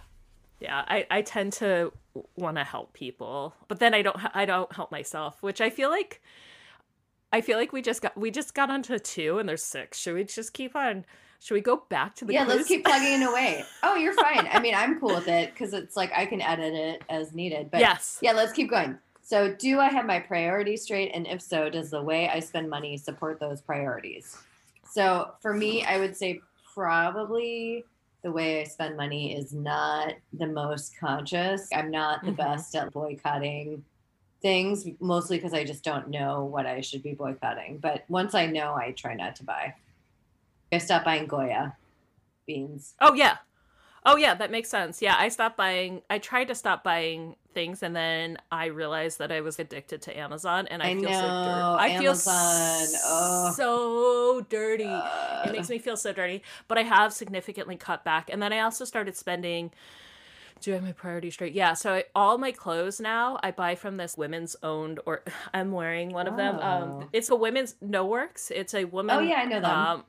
yeah 0.60 0.84
i 0.88 1.06
i 1.10 1.22
tend 1.22 1.52
to 1.54 1.92
want 2.36 2.56
to 2.56 2.64
help 2.64 2.92
people 2.92 3.54
but 3.68 3.78
then 3.78 3.94
i 3.94 4.02
don't 4.02 4.16
i 4.36 4.44
don't 4.44 4.72
help 4.72 4.90
myself 4.90 5.42
which 5.42 5.60
i 5.60 5.70
feel 5.70 5.88
like 5.88 6.20
i 7.32 7.40
feel 7.40 7.56
like 7.58 7.72
we 7.72 7.80
just 7.80 8.02
got 8.02 8.16
we 8.16 8.30
just 8.30 8.54
got 8.54 8.70
onto 8.70 8.98
two 8.98 9.38
and 9.38 9.48
there's 9.48 9.62
six 9.62 9.98
should 9.98 10.14
we 10.14 10.24
just 10.24 10.52
keep 10.52 10.74
on 10.74 11.04
should 11.40 11.54
we 11.54 11.60
go 11.60 11.84
back 11.88 12.14
to 12.16 12.24
the 12.24 12.34
yeah, 12.34 12.44
let's 12.44 12.68
keep 12.68 12.84
plugging 12.84 13.22
it 13.22 13.26
away. 13.28 13.64
Oh, 13.82 13.96
you're 13.96 14.12
fine. 14.12 14.46
I 14.52 14.60
mean, 14.60 14.74
I'm 14.74 15.00
cool 15.00 15.14
with 15.14 15.26
it 15.26 15.52
because 15.52 15.72
it's 15.72 15.96
like 15.96 16.12
I 16.14 16.26
can 16.26 16.40
edit 16.40 16.74
it 16.74 17.02
as 17.08 17.32
needed. 17.32 17.70
But 17.70 17.80
yes 17.80 18.18
yeah, 18.20 18.32
let's 18.32 18.52
keep 18.52 18.70
going. 18.70 18.98
So, 19.22 19.54
do 19.54 19.78
I 19.80 19.88
have 19.88 20.06
my 20.06 20.18
priorities 20.18 20.82
straight? 20.82 21.12
And 21.14 21.26
if 21.26 21.40
so, 21.40 21.70
does 21.70 21.90
the 21.90 22.02
way 22.02 22.28
I 22.28 22.40
spend 22.40 22.68
money 22.68 22.96
support 22.96 23.38
those 23.40 23.60
priorities? 23.60 24.36
So, 24.84 25.32
for 25.40 25.54
me, 25.54 25.84
I 25.84 25.98
would 25.98 26.16
say 26.16 26.40
probably 26.74 27.84
the 28.22 28.32
way 28.32 28.60
I 28.60 28.64
spend 28.64 28.96
money 28.96 29.36
is 29.36 29.52
not 29.52 30.14
the 30.32 30.46
most 30.46 30.98
conscious. 30.98 31.68
I'm 31.72 31.90
not 31.90 32.24
the 32.24 32.32
Mhm. 32.32 32.36
best 32.36 32.74
at 32.74 32.92
boycotting 32.92 33.84
things, 34.42 34.86
mostly 35.00 35.36
because 35.38 35.54
I 35.54 35.64
just 35.64 35.84
don't 35.84 36.08
know 36.08 36.44
what 36.44 36.66
I 36.66 36.80
should 36.80 37.02
be 37.02 37.14
boycotting. 37.14 37.78
But 37.78 38.04
once 38.08 38.34
I 38.34 38.46
know, 38.46 38.74
I 38.74 38.92
try 38.92 39.14
not 39.14 39.36
to 39.36 39.44
buy. 39.44 39.74
I 40.72 40.78
stopped 40.78 41.04
buying 41.04 41.26
Goya 41.26 41.76
beans. 42.46 42.94
oh 43.00 43.14
yeah 43.14 43.36
oh 44.06 44.16
yeah 44.16 44.34
that 44.34 44.50
makes 44.50 44.68
sense 44.68 45.02
yeah 45.02 45.14
i 45.18 45.28
stopped 45.28 45.56
buying 45.56 46.00
i 46.08 46.18
tried 46.18 46.46
to 46.48 46.54
stop 46.54 46.82
buying 46.82 47.36
things 47.52 47.82
and 47.82 47.94
then 47.94 48.38
i 48.50 48.66
realized 48.66 49.18
that 49.18 49.30
i 49.30 49.40
was 49.40 49.58
addicted 49.58 50.00
to 50.00 50.18
amazon 50.18 50.66
and 50.68 50.82
i, 50.82 50.90
I 50.90 50.94
feel 50.94 51.04
so 51.12 51.20
dirty 51.20 51.78
i 51.78 51.98
feel 51.98 52.10
Amazon, 52.10 53.00
ugh. 53.06 53.54
so 53.54 54.46
dirty 54.48 54.84
Uh, 54.84 55.42
it 55.46 55.52
makes 55.52 55.68
me 55.68 55.78
feel 55.78 55.96
so 55.96 56.12
dirty 56.12 56.42
but 56.66 56.78
i 56.78 56.82
have 56.82 57.12
significantly 57.12 57.76
cut 57.76 58.02
back 58.04 58.30
and 58.32 58.42
then 58.42 58.52
i 58.52 58.60
also 58.60 58.84
started 58.84 59.16
spending 59.16 59.70
do 60.62 60.72
I 60.72 60.74
have 60.74 60.82
my 60.82 60.92
priorities 60.92 61.32
straight? 61.32 61.54
Yeah. 61.54 61.72
So 61.72 61.94
I, 61.94 62.04
all 62.14 62.36
my 62.36 62.52
clothes 62.52 63.00
now 63.00 63.38
I 63.42 63.50
buy 63.50 63.76
from 63.76 63.96
this 63.96 64.18
women's 64.18 64.56
owned, 64.62 65.00
or 65.06 65.22
I'm 65.54 65.72
wearing 65.72 66.12
one 66.12 66.26
of 66.26 66.36
them. 66.36 66.58
Oh. 66.60 66.66
Um, 66.66 67.08
it's 67.14 67.30
a 67.30 67.34
women's 67.34 67.76
Nooworks. 67.82 68.50
It's 68.50 68.74
a 68.74 68.84
woman. 68.84 69.16
Oh, 69.16 69.20
yeah, 69.20 69.36
I 69.36 69.44
know 69.46 69.60
them. 69.62 69.70
Um, 69.70 70.04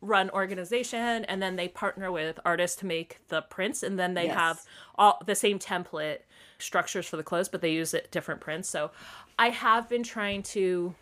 run 0.00 0.30
organization, 0.30 1.24
and 1.26 1.42
then 1.42 1.56
they 1.56 1.68
partner 1.68 2.10
with 2.10 2.40
artists 2.44 2.76
to 2.78 2.86
make 2.86 3.18
the 3.28 3.42
prints, 3.42 3.82
and 3.82 3.98
then 3.98 4.14
they 4.14 4.26
Yes. 4.26 4.34
have 4.34 4.62
all 4.96 5.22
the 5.26 5.34
same 5.34 5.58
template 5.58 6.20
structures 6.58 7.06
for 7.06 7.16
the 7.16 7.22
clothes, 7.22 7.48
but 7.48 7.60
they 7.60 7.72
use 7.72 7.94
it 7.94 8.10
different 8.10 8.40
prints. 8.40 8.68
So 8.68 8.90
I 9.38 9.50
have 9.50 9.88
been 9.88 10.02
trying 10.02 10.42
to 10.44 10.94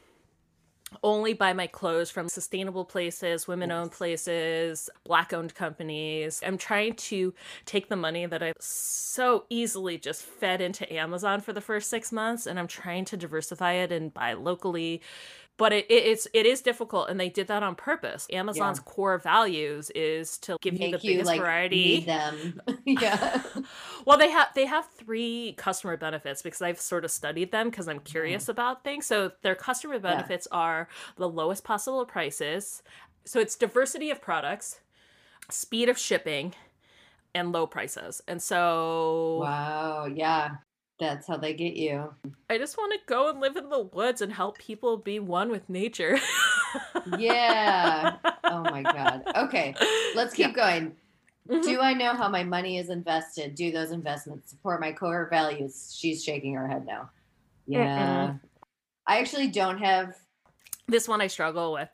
only 1.02 1.34
buy 1.34 1.52
my 1.52 1.66
clothes 1.66 2.10
from 2.10 2.28
sustainable 2.28 2.84
places, 2.84 3.46
women 3.46 3.70
owned 3.70 3.92
places, 3.92 4.88
black 5.04 5.32
owned 5.32 5.54
companies. 5.54 6.40
I'm 6.44 6.56
trying 6.56 6.94
to 6.94 7.34
take 7.66 7.88
the 7.88 7.96
money 7.96 8.24
that 8.26 8.42
I 8.42 8.54
so 8.58 9.44
easily 9.50 9.98
just 9.98 10.22
fed 10.22 10.60
into 10.62 10.90
Amazon 10.90 11.40
for 11.42 11.52
the 11.52 11.60
first 11.60 11.90
six 11.90 12.10
months 12.10 12.46
and 12.46 12.58
I'm 12.58 12.68
trying 12.68 13.04
to 13.06 13.16
diversify 13.18 13.72
it 13.74 13.92
and 13.92 14.14
buy 14.14 14.32
locally. 14.32 15.02
But 15.58 15.72
it, 15.72 15.86
it, 15.90 16.06
it's 16.06 16.28
it 16.32 16.46
is 16.46 16.62
difficult, 16.62 17.10
and 17.10 17.18
they 17.18 17.28
did 17.28 17.48
that 17.48 17.64
on 17.64 17.74
purpose. 17.74 18.28
Amazon's 18.32 18.78
core 18.78 19.18
values 19.18 19.90
is 19.90 20.38
to 20.38 20.56
give 20.62 20.74
you 20.74 20.92
the 20.92 20.98
you 21.02 21.14
biggest 21.14 21.26
like 21.26 21.40
variety. 21.40 21.76
need 21.76 22.06
them. 22.06 22.62
yeah. 22.86 23.42
Well, 24.04 24.16
they 24.16 24.30
have 24.30 24.48
they 24.54 24.64
have 24.64 24.88
three 24.96 25.54
customer 25.58 25.98
benefits 25.98 26.40
because 26.40 26.62
I've 26.62 26.80
sort 26.80 27.04
of 27.04 27.10
studied 27.10 27.52
them 27.52 27.68
because 27.68 27.88
I'm 27.88 27.98
curious 27.98 28.44
mm-hmm. 28.44 28.52
about 28.52 28.82
things. 28.82 29.04
So 29.04 29.32
their 29.42 29.54
customer 29.54 29.98
benefits 29.98 30.48
are 30.50 30.88
the 31.16 31.28
lowest 31.28 31.62
possible 31.62 32.06
prices. 32.06 32.82
So 33.26 33.38
it's 33.38 33.54
diversity 33.54 34.10
of 34.10 34.22
products, 34.22 34.80
speed 35.50 35.90
of 35.90 35.98
shipping, 35.98 36.54
and 37.34 37.52
low 37.52 37.66
prices. 37.66 38.22
And 38.26 38.40
so 38.40 39.40
Wow. 39.42 40.06
Yeah. 40.06 40.56
That's 40.98 41.26
how 41.28 41.36
they 41.36 41.54
get 41.54 41.76
you. 41.76 42.12
I 42.50 42.58
just 42.58 42.76
want 42.76 42.92
to 42.92 42.98
go 43.06 43.30
and 43.30 43.40
live 43.40 43.56
in 43.56 43.68
the 43.68 43.82
woods 43.82 44.20
and 44.20 44.32
help 44.32 44.58
people 44.58 44.96
be 44.96 45.18
one 45.20 45.50
with 45.50 45.68
nature. 45.68 46.18
Yeah. 47.16 48.16
Oh 48.44 48.60
my 48.62 48.82
God. 48.82 49.22
Okay. 49.34 49.74
Let's 50.14 50.34
keep 50.34 50.54
going. 50.54 50.94
Mhm. 51.48 51.62
Do 51.62 51.80
I 51.80 51.94
know 51.94 52.12
how 52.12 52.28
my 52.28 52.44
money 52.44 52.76
is 52.76 52.90
invested? 52.90 53.54
Do 53.54 53.72
those 53.72 53.90
investments 53.90 54.50
support 54.50 54.78
my 54.78 54.92
core 54.92 55.28
values? 55.30 55.96
She's 55.98 56.22
shaking 56.22 56.52
her 56.52 56.68
head 56.68 56.84
now. 56.84 57.08
Yeah. 57.66 58.34
I 59.06 59.18
actually 59.20 59.48
don't 59.48 59.78
have 59.78 60.14
This 60.88 61.08
one 61.08 61.22
I 61.22 61.26
struggle 61.28 61.72
with. 61.72 61.88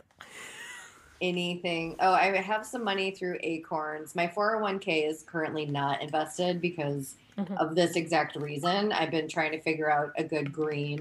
anything. 1.21 1.95
Oh, 2.01 2.13
I 2.13 2.37
have 2.37 2.67
some 2.67 2.83
money 2.83 3.13
through 3.13 3.39
Acorns. 3.45 4.17
My 4.17 4.27
401k 4.27 5.09
is 5.09 5.23
currently 5.23 5.67
not 5.67 6.03
invested 6.03 6.61
because 6.61 7.15
Mhm. 7.39 7.57
of 7.59 7.75
this 7.75 7.97
exact 7.97 8.37
reason. 8.37 8.93
I've 8.93 9.11
been 9.11 9.29
trying 9.29 9.53
to 9.53 9.61
figure 9.61 9.91
out 9.91 10.13
a 10.17 10.25
good 10.25 10.53
green 10.53 11.01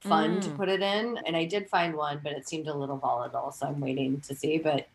fund 0.00 0.42
to 0.42 0.50
Mm. 0.50 0.56
put 0.56 0.68
it 0.68 0.80
in, 0.80 1.18
and 1.26 1.36
I 1.36 1.44
did 1.44 1.68
find 1.68 1.96
one, 1.96 2.20
but 2.22 2.32
it 2.32 2.48
seemed 2.48 2.68
a 2.68 2.74
little 2.74 2.96
volatile, 2.96 3.52
so 3.52 3.66
I'm 3.66 3.80
waiting 3.80 4.20
to 4.22 4.34
see. 4.34 4.58
But 4.58 4.88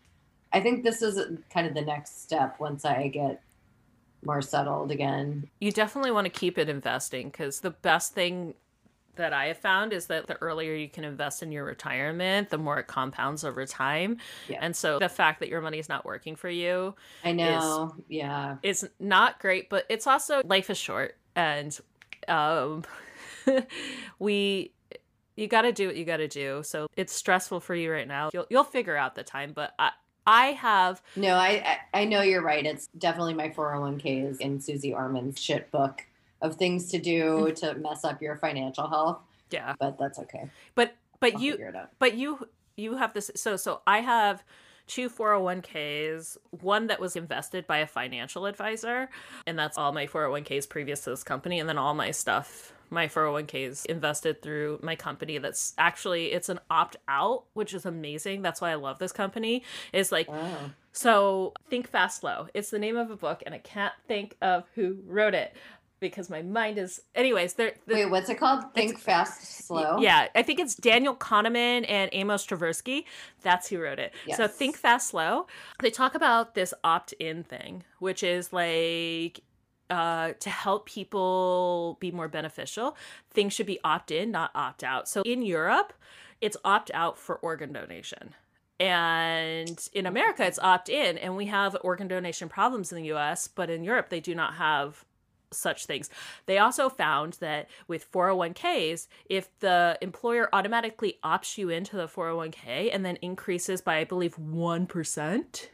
I 0.52 0.62
think 0.62 0.84
this 0.84 1.02
is 1.02 1.38
kind 1.50 1.68
of 1.68 1.74
the 1.74 1.82
next 1.82 2.24
step 2.24 2.60
once 2.60 2.86
I 2.86 3.08
get 3.10 3.42
more 4.26 4.42
settled 4.42 4.92
again. 4.92 5.50
You 5.60 5.72
definitely 5.72 6.12
want 6.12 6.26
to 6.26 6.30
keep 6.32 6.58
it 6.58 6.70
investing 6.70 7.30
because 7.30 7.60
the 7.60 7.72
best 7.72 8.14
thing 8.14 8.54
that 9.16 9.34
I 9.34 9.48
have 9.48 9.58
found 9.58 9.94
is 9.94 10.08
that 10.08 10.28
the 10.28 10.36
earlier 10.36 10.74
you 10.76 10.90
can 10.90 11.04
invest 11.04 11.44
in 11.44 11.52
your 11.52 11.64
retirement, 11.66 12.50
the 12.50 12.58
more 12.58 12.80
it 12.80 12.88
compounds 12.88 13.44
over 13.44 13.66
time. 13.66 14.18
Yeah. 14.48 14.60
And 14.62 14.76
so 14.76 15.00
the 15.00 15.10
fact 15.10 15.40
that 15.40 15.50
your 15.50 15.62
money 15.62 15.80
is 15.80 15.90
not 15.90 16.06
working 16.06 16.36
for 16.36 16.50
you 16.50 16.96
I 17.24 17.32
know. 17.32 17.96
yeah. 18.08 18.58
is 18.64 18.88
not 19.00 19.40
great, 19.40 19.70
but 19.70 19.86
it's 19.90 20.08
also 20.08 20.42
life 20.46 20.70
is 20.70 20.78
short 20.78 21.16
and 21.36 21.78
um 22.28 22.84
we 24.20 24.72
you 25.36 25.48
got 25.48 25.64
to 25.64 25.72
do 25.72 25.88
what 25.88 25.96
you 25.96 26.06
got 26.06 26.18
to 26.18 26.28
do. 26.28 26.62
So 26.64 26.88
it's 26.96 27.14
stressful 27.14 27.60
for 27.60 27.76
you 27.76 27.92
right 27.92 28.08
now. 28.08 28.30
You'll 28.34 28.46
you'll 28.50 28.64
figure 28.64 28.96
out 28.96 29.16
the 29.16 29.24
time, 29.24 29.52
but 29.54 29.74
I 29.80 29.92
I 30.26 30.48
have 30.54 31.02
No, 31.16 31.36
I, 31.36 31.78
I 31.94 32.02
I 32.02 32.06
know 32.06 32.22
you're 32.22 32.44
right. 32.44 32.66
It's 32.66 32.88
definitely 32.98 33.34
my 33.34 33.50
401k 33.50 34.30
is 34.30 34.38
in 34.40 34.60
Suze 34.60 34.86
Orman's 34.86 35.42
shit 35.42 35.70
book 35.72 36.04
of 36.44 36.56
things 36.56 36.90
to 36.92 37.00
do 37.00 37.24
mm-hmm. 37.24 37.54
to 37.56 37.80
mess 37.80 38.04
up 38.04 38.22
your 38.22 38.38
financial 38.38 38.88
health, 38.88 39.20
yeah. 39.50 39.74
but 39.80 39.98
that's 39.98 40.20
okay. 40.20 40.50
But 40.76 40.96
but 41.20 41.34
I'll 41.36 41.42
you 41.42 41.52
figure 41.54 41.68
it 41.70 41.76
out. 41.76 41.90
but 42.00 42.16
you 42.16 42.48
you 42.76 42.98
have 42.98 43.14
this 43.14 43.32
so 43.36 43.56
so 43.56 43.82
i 43.88 44.00
have 44.00 44.44
two 44.88 45.10
401ks 45.10 46.38
one 46.52 46.88
that 46.88 47.00
was 47.00 47.16
invested 47.16 47.66
by 47.66 47.78
a 47.78 47.88
financial 47.88 48.46
advisor 48.46 49.10
and 49.48 49.58
that's 49.58 49.78
all 49.78 49.94
my 49.94 50.06
401ks 50.08 50.68
previous 50.68 51.02
to 51.06 51.12
this 51.12 51.24
company 51.24 51.60
and 51.60 51.70
then 51.70 51.78
all 51.78 51.94
my 51.94 52.12
stuff 52.12 52.74
my 52.90 53.08
401ks 53.08 53.86
invested 53.86 54.42
through 54.42 54.80
my 54.84 54.96
company 54.96 55.38
that's 55.38 55.74
actually 55.78 56.34
it's 56.34 56.50
an 56.50 56.60
opt 56.70 56.98
out 57.08 57.46
which 57.54 57.74
is 57.74 57.86
amazing 57.86 58.42
that's 58.42 58.60
why 58.60 58.72
i 58.72 58.76
love 58.76 59.00
this 59.00 59.14
company 59.14 59.64
is 59.94 60.12
like 60.12 60.28
Wow. 60.28 60.72
so 60.92 61.54
think 61.70 61.88
fast 61.88 62.20
slow 62.20 62.48
it's 62.54 62.70
the 62.70 62.80
name 62.80 62.98
of 62.98 63.10
a 63.10 63.16
book 63.16 63.42
and 63.46 63.56
i 63.56 63.60
can't 63.60 63.94
think 64.08 64.36
of 64.42 64.66
who 64.76 64.98
wrote 65.08 65.34
it 65.34 65.56
because 66.04 66.30
my 66.30 66.42
mind 66.44 66.78
is 66.78 67.02
anyways 67.16 67.54
there 67.54 67.74
the- 67.88 67.96
Wait, 67.96 68.06
what's 68.06 68.30
it 68.30 68.38
called? 68.38 68.72
Think 68.76 69.00
fast, 69.00 69.66
slow. 69.66 69.98
yeah, 70.00 70.28
I 70.36 70.44
think 70.44 70.60
it's 70.60 70.76
Daniel 70.76 71.16
Kahneman 71.16 71.86
and 71.90 72.10
Amos 72.14 72.46
Tversky. 72.46 73.06
That's 73.42 73.70
who 73.70 73.80
wrote 73.82 73.98
it. 74.00 74.14
So 74.36 74.48
Think 74.48 74.78
Fast 74.78 75.08
Slow. 75.08 75.48
They 75.80 75.90
talk 75.90 76.14
about 76.14 76.54
this 76.54 76.74
opt-in 76.84 77.44
thing, 77.44 77.84
which 78.00 78.22
is 78.22 78.54
like 78.54 79.40
uh, 79.90 80.34
to 80.40 80.50
help 80.50 80.86
people 80.86 81.98
be 82.00 82.12
more 82.12 82.28
beneficial. 82.28 82.96
Things 83.32 83.54
should 83.54 83.66
be 83.66 83.80
opt-in, 83.84 84.32
not 84.32 84.52
opt-out. 84.56 85.08
So 85.08 85.22
in 85.24 85.42
Europe, 85.42 85.94
it's 86.42 86.58
opt-out 86.66 87.18
for 87.18 87.36
organ 87.38 87.74
donation. 87.74 88.34
And 88.80 89.88
in 89.94 90.06
America, 90.06 90.46
it's 90.46 90.60
opt 90.60 90.90
in, 90.90 91.18
and 91.18 91.38
we 91.38 91.46
have 91.46 91.78
organ 91.84 92.08
donation 92.08 92.50
problems 92.50 92.92
in 92.92 92.98
the 93.02 93.14
US, 93.14 93.48
but 93.48 93.70
in 93.70 93.84
Europe, 93.84 94.10
they 94.10 94.20
do 94.20 94.36
not 94.36 94.56
have 94.56 95.06
such 95.54 95.86
things. 95.86 96.10
They 96.46 96.58
also 96.58 96.90
found 96.90 97.34
that 97.40 97.70
with 97.88 98.12
401ks, 98.12 99.08
if 99.30 99.50
the 99.60 99.98
employer 100.02 100.50
automatically 100.54 101.20
opts 101.24 101.58
you 101.58 101.70
into 101.70 101.96
the 101.96 102.08
401k 102.08 102.90
and 102.94 103.06
then 103.06 103.18
increases 103.18 103.82
by, 103.82 103.98
I 103.98 104.04
believe, 104.04 104.36
1%, 104.38 105.70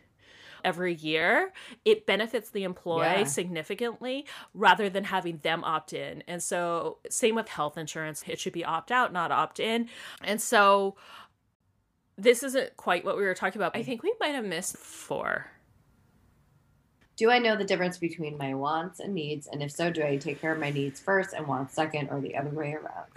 every 0.65 0.93
year, 0.93 1.53
it 1.86 2.05
benefits 2.05 2.49
the 2.49 2.63
employee 2.63 3.05
Yeah. 3.05 3.23
significantly 3.23 4.25
rather 4.53 4.89
than 4.89 5.05
having 5.05 5.38
them 5.38 5.63
opt 5.63 5.93
in. 5.93 6.21
And 6.27 6.43
so, 6.43 6.97
same 7.09 7.36
with 7.36 7.47
health 7.47 7.77
insurance, 7.77 8.23
it 8.27 8.39
should 8.39 8.53
be 8.53 8.65
opt 8.65 8.91
out, 8.91 9.13
not 9.13 9.32
opt 9.32 9.59
in. 9.59 9.89
And 10.21 10.41
so, 10.41 10.97
this 12.17 12.43
isn't 12.43 12.75
quite 12.75 13.05
what 13.05 13.15
we 13.15 13.23
were 13.23 13.34
talking 13.34 13.61
about. 13.61 13.73
I 13.75 13.84
think 13.84 14.03
we 14.03 14.13
might 14.19 14.36
have 14.36 14.43
missed 14.43 14.75
four. 14.77 15.49
Do 17.20 17.30
I 17.30 17.38
know 17.38 17.57
the 17.57 17.65
difference 17.65 17.97
between 17.97 18.38
my 18.38 18.53
wants 18.53 19.01
and 19.01 19.13
needs? 19.13 19.47
And 19.47 19.61
if 19.61 19.72
so, 19.72 19.91
do 19.91 20.01
I 20.01 20.15
take 20.15 20.39
care 20.39 20.53
of 20.53 20.59
my 20.59 20.70
needs 20.70 21.01
first 21.01 21.34
and 21.34 21.45
wants 21.45 21.74
second 21.76 22.07
or 22.11 22.22
the 22.22 22.34
other 22.38 22.49
way 22.49 22.74
around? 22.76 23.07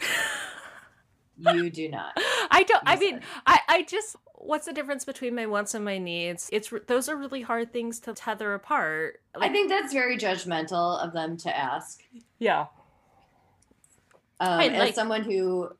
you 1.56 1.70
do 1.70 1.88
not. 1.88 2.12
I 2.50 2.64
don't. 2.64 2.82
I 2.84 2.96
mean. 2.96 3.20
I, 3.46 3.60
I 3.68 3.82
just. 3.84 4.16
What's 4.34 4.66
the 4.66 4.72
difference 4.72 5.04
between 5.04 5.36
my 5.36 5.46
wants 5.46 5.72
and 5.74 5.84
my 5.84 5.98
needs? 5.98 6.50
It's 6.52 6.72
those 6.88 7.08
are 7.08 7.14
really 7.14 7.42
hard 7.42 7.72
things 7.72 8.00
to 8.00 8.12
tether 8.12 8.54
apart. 8.54 9.20
I 9.40 9.48
think 9.50 9.68
that's 9.68 9.92
very 9.92 10.18
judgmental 10.18 10.98
of 10.98 11.12
them 11.12 11.36
to 11.38 11.56
ask. 11.56 12.02
yeah. 12.40 12.66
Um, 14.40 14.58
I 14.58 14.66
as 14.66 14.78
like- 14.80 14.94
someone 14.96 15.22
who 15.22 15.70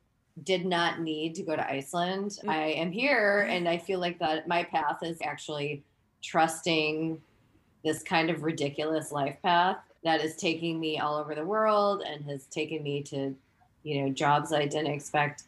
did 0.44 0.64
not 0.64 1.00
need 1.00 1.34
to 1.34 1.42
go 1.42 1.56
to 1.56 1.68
Iceland, 1.68 2.38
Mm. 2.44 2.48
I 2.50 2.66
am 2.68 2.92
here, 2.92 3.40
and 3.50 3.68
I 3.68 3.78
feel 3.78 3.98
like 3.98 4.20
that 4.20 4.46
my 4.46 4.62
path 4.62 5.02
is 5.02 5.18
actually 5.24 5.82
trusting 6.22 7.20
this 7.84 8.02
kind 8.02 8.30
of 8.30 8.42
ridiculous 8.42 9.12
life 9.12 9.36
path 9.42 9.78
that 10.04 10.24
is 10.24 10.36
taking 10.36 10.80
me 10.80 10.98
all 10.98 11.16
over 11.16 11.34
the 11.34 11.44
world 11.44 12.02
and 12.06 12.24
has 12.24 12.46
taken 12.46 12.82
me 12.82 13.02
to, 13.02 13.34
you 13.82 14.02
know, 14.02 14.12
jobs 14.12 14.52
I 14.52 14.66
didn't 14.66 14.92
expect. 14.92 15.44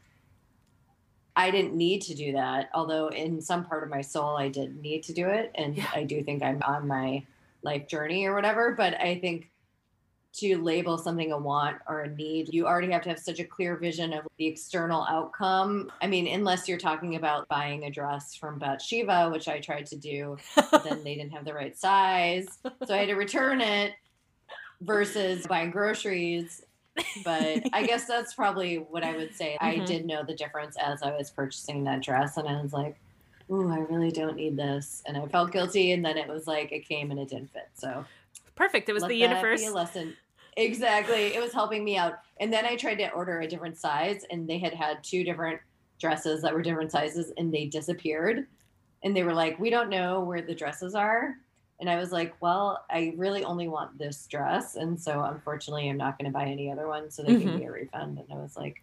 I 1.37 1.51
didn't 1.51 1.75
need 1.75 2.03
to 2.03 2.15
do 2.15 2.33
that, 2.33 2.71
although 2.73 3.09
in 3.09 3.41
some 3.41 3.65
part 3.65 3.83
of 3.83 3.91
my 3.91 4.01
soul 4.01 4.37
I 4.37 4.49
did 4.49 4.81
need 4.81 5.03
to 5.05 5.13
do 5.13 5.29
it, 5.29 5.51
and 5.57 5.77
Yeah. 5.77 5.91
I 5.93 6.05
do 6.05 6.23
think 6.23 6.43
I'm 6.43 6.63
on 6.63 6.87
my 6.87 7.25
life 7.63 7.89
journey 7.89 8.27
or 8.27 8.35
whatever. 8.35 8.73
But 8.73 8.95
I 9.01 9.19
think 9.19 9.51
to 10.35 10.59
label 10.61 10.99
something 10.99 11.31
a 11.33 11.39
want 11.39 11.77
or 11.89 12.01
a 12.03 12.09
need, 12.11 12.53
you 12.53 12.67
already 12.67 12.91
have 12.91 13.03
to 13.03 13.09
have 13.09 13.19
such 13.21 13.39
a 13.39 13.45
clear 13.45 13.77
vision 13.77 14.13
of 14.13 14.27
the 14.37 14.47
external 14.47 15.05
outcome. 15.09 15.91
I 16.03 16.07
mean, 16.09 16.27
unless 16.27 16.69
you're 16.69 16.79
talking 16.79 17.15
about 17.15 17.47
buying 17.49 17.85
a 17.85 17.91
dress 17.91 18.35
from 18.35 18.59
Batsheva, 18.59 19.31
which 19.31 19.47
I 19.49 19.61
tried 19.61 19.87
to 19.87 19.97
do, 19.97 20.37
but 20.57 20.83
then 20.83 21.05
they 21.05 21.15
didn't 21.15 21.33
have 21.33 21.45
the 21.45 21.55
right 21.55 21.77
size. 21.77 22.47
So 22.85 22.95
I 22.95 22.99
had 22.99 23.09
to 23.09 23.15
return 23.15 23.61
it 23.61 23.93
versus 24.81 25.47
buying 25.47 25.71
groceries. 25.71 26.65
But 27.25 27.63
I 27.73 27.83
guess 27.87 28.07
that's 28.07 28.35
probably 28.35 28.77
what 28.79 29.05
I 29.05 29.17
would 29.17 29.35
say. 29.35 29.57
I 29.61 29.77
Mhm. 29.77 29.87
did 29.87 30.05
know 30.05 30.25
the 30.25 30.35
difference 30.35 30.77
as 30.77 31.03
I 31.03 31.17
was 31.17 31.31
purchasing 31.31 31.85
that 31.85 32.03
dress, 32.03 32.37
and 32.39 32.49
I 32.49 32.61
was 32.61 32.73
like, 32.73 32.97
Ooh, 33.51 33.71
I 33.71 33.81
really 33.81 34.11
don't 34.11 34.37
need 34.37 34.57
this. 34.57 35.03
And 35.07 35.19
I 35.19 35.27
felt 35.27 35.53
guilty. 35.53 35.93
And 35.93 36.03
then 36.03 36.17
it 36.17 36.27
was 36.27 36.47
like, 36.47 36.73
it 36.73 36.89
came 36.89 37.11
and 37.11 37.21
it 37.21 37.29
didn't 37.29 37.53
fit. 37.53 37.69
So 37.75 38.03
Perfect. 38.55 38.89
It 38.89 38.95
was 38.95 39.03
let 39.03 39.09
the 39.11 39.19
that 39.19 39.29
universe. 39.31 39.61
Be 39.61 39.67
a 39.67 39.73
lesson. 39.73 40.17
Exactly. 40.57 41.35
It 41.35 41.41
was 41.41 41.53
helping 41.53 41.85
me 41.85 41.97
out. 41.97 42.15
And 42.39 42.53
then 42.53 42.65
I 42.65 42.77
tried 42.77 42.97
to 42.97 43.11
order 43.13 43.41
a 43.41 43.49
different 43.49 43.77
size, 43.79 44.25
and 44.31 44.49
they 44.49 44.59
had 44.59 44.75
had 44.75 45.03
two 45.03 45.25
different 45.25 45.61
dresses 46.01 46.43
that 46.43 46.55
were 46.55 46.63
different 46.63 46.93
sizes, 46.93 47.33
and 47.37 47.53
they 47.53 47.67
disappeared. 47.67 48.47
And 49.03 49.17
they 49.17 49.23
were 49.25 49.35
like, 49.35 49.59
"We 49.59 49.71
don't 49.71 49.91
know 49.91 50.23
where 50.25 50.43
the 50.43 50.55
dresses 50.55 50.95
are." 50.95 51.35
And 51.81 51.91
I 51.91 51.97
was 51.97 52.13
like, 52.13 52.41
"Well, 52.41 52.85
I 52.91 53.15
really 53.17 53.45
only 53.45 53.69
want 53.69 53.99
this 53.99 54.27
dress, 54.29 54.77
and 54.77 55.01
so 55.01 55.23
unfortunately, 55.25 55.89
I'm 55.91 55.97
not 55.97 56.19
going 56.19 56.31
to 56.33 56.37
buy 56.39 56.47
any 56.47 56.71
other 56.71 56.89
one." 56.89 57.11
So 57.11 57.23
they 57.25 57.35
gave 57.35 57.53
Mhm. 57.53 57.55
me 57.55 57.65
a 57.67 57.73
refund, 57.73 58.19
and 58.19 58.33
I 58.33 58.37
was 58.37 58.57
like, 58.57 58.77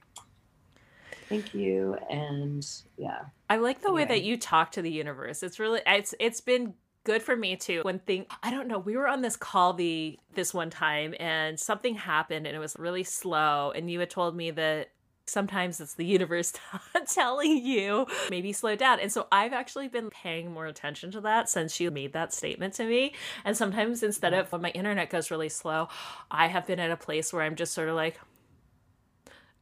"Thank 1.29 1.53
you." 1.53 1.95
And 2.09 2.63
yeah, 2.97 3.29
I 3.49 3.57
like 3.57 3.81
the 3.81 3.91
way 3.93 4.05
that 4.05 4.21
you 4.23 4.37
talk 4.37 4.71
to 4.71 4.81
the 4.81 4.91
universe. 4.91 5.43
It's 5.43 5.59
really 5.59 5.81
it's 5.85 6.13
it's 6.19 6.41
been 6.41 6.75
good 7.03 7.21
for 7.21 7.35
me 7.35 7.55
too. 7.55 7.81
When 7.83 7.99
thing 7.99 8.25
I 8.43 8.51
don't 8.51 8.67
know, 8.67 8.79
we 8.79 8.97
were 8.97 9.07
on 9.07 9.21
this 9.21 9.35
call 9.35 9.73
the 9.73 10.19
this 10.33 10.53
one 10.53 10.69
time 10.69 11.15
and 11.19 11.59
something 11.59 11.95
happened 11.95 12.47
and 12.47 12.55
it 12.55 12.59
was 12.59 12.75
really 12.77 13.03
slow 13.03 13.71
and 13.71 13.89
you 13.89 13.99
had 13.99 14.09
told 14.09 14.35
me 14.35 14.51
that 14.51 14.91
sometimes 15.25 15.79
it's 15.79 15.95
the 15.95 16.05
universe 16.17 16.53
telling 17.07 17.57
you 17.57 18.05
maybe 18.29 18.53
slow 18.53 18.75
down. 18.75 18.99
And 18.99 19.11
so 19.11 19.27
I've 19.31 19.53
actually 19.53 19.87
been 19.87 20.09
paying 20.09 20.51
more 20.51 20.65
attention 20.65 21.11
to 21.11 21.21
that 21.21 21.49
since 21.49 21.79
you 21.79 21.91
made 21.91 22.13
that 22.13 22.33
statement 22.33 22.73
to 22.75 22.85
me. 22.85 23.13
And 23.45 23.55
sometimes 23.55 24.03
instead 24.03 24.33
of 24.33 24.51
when 24.51 24.61
my 24.61 24.71
internet 24.71 25.09
goes 25.09 25.31
really 25.31 25.49
slow, 25.49 25.87
I 26.29 26.47
have 26.47 26.67
been 26.67 26.79
at 26.79 26.91
a 26.91 26.97
place 26.97 27.33
where 27.33 27.43
I'm 27.43 27.55
just 27.55 27.73
sort 27.73 27.89
of 27.89 27.95
like 27.95 28.19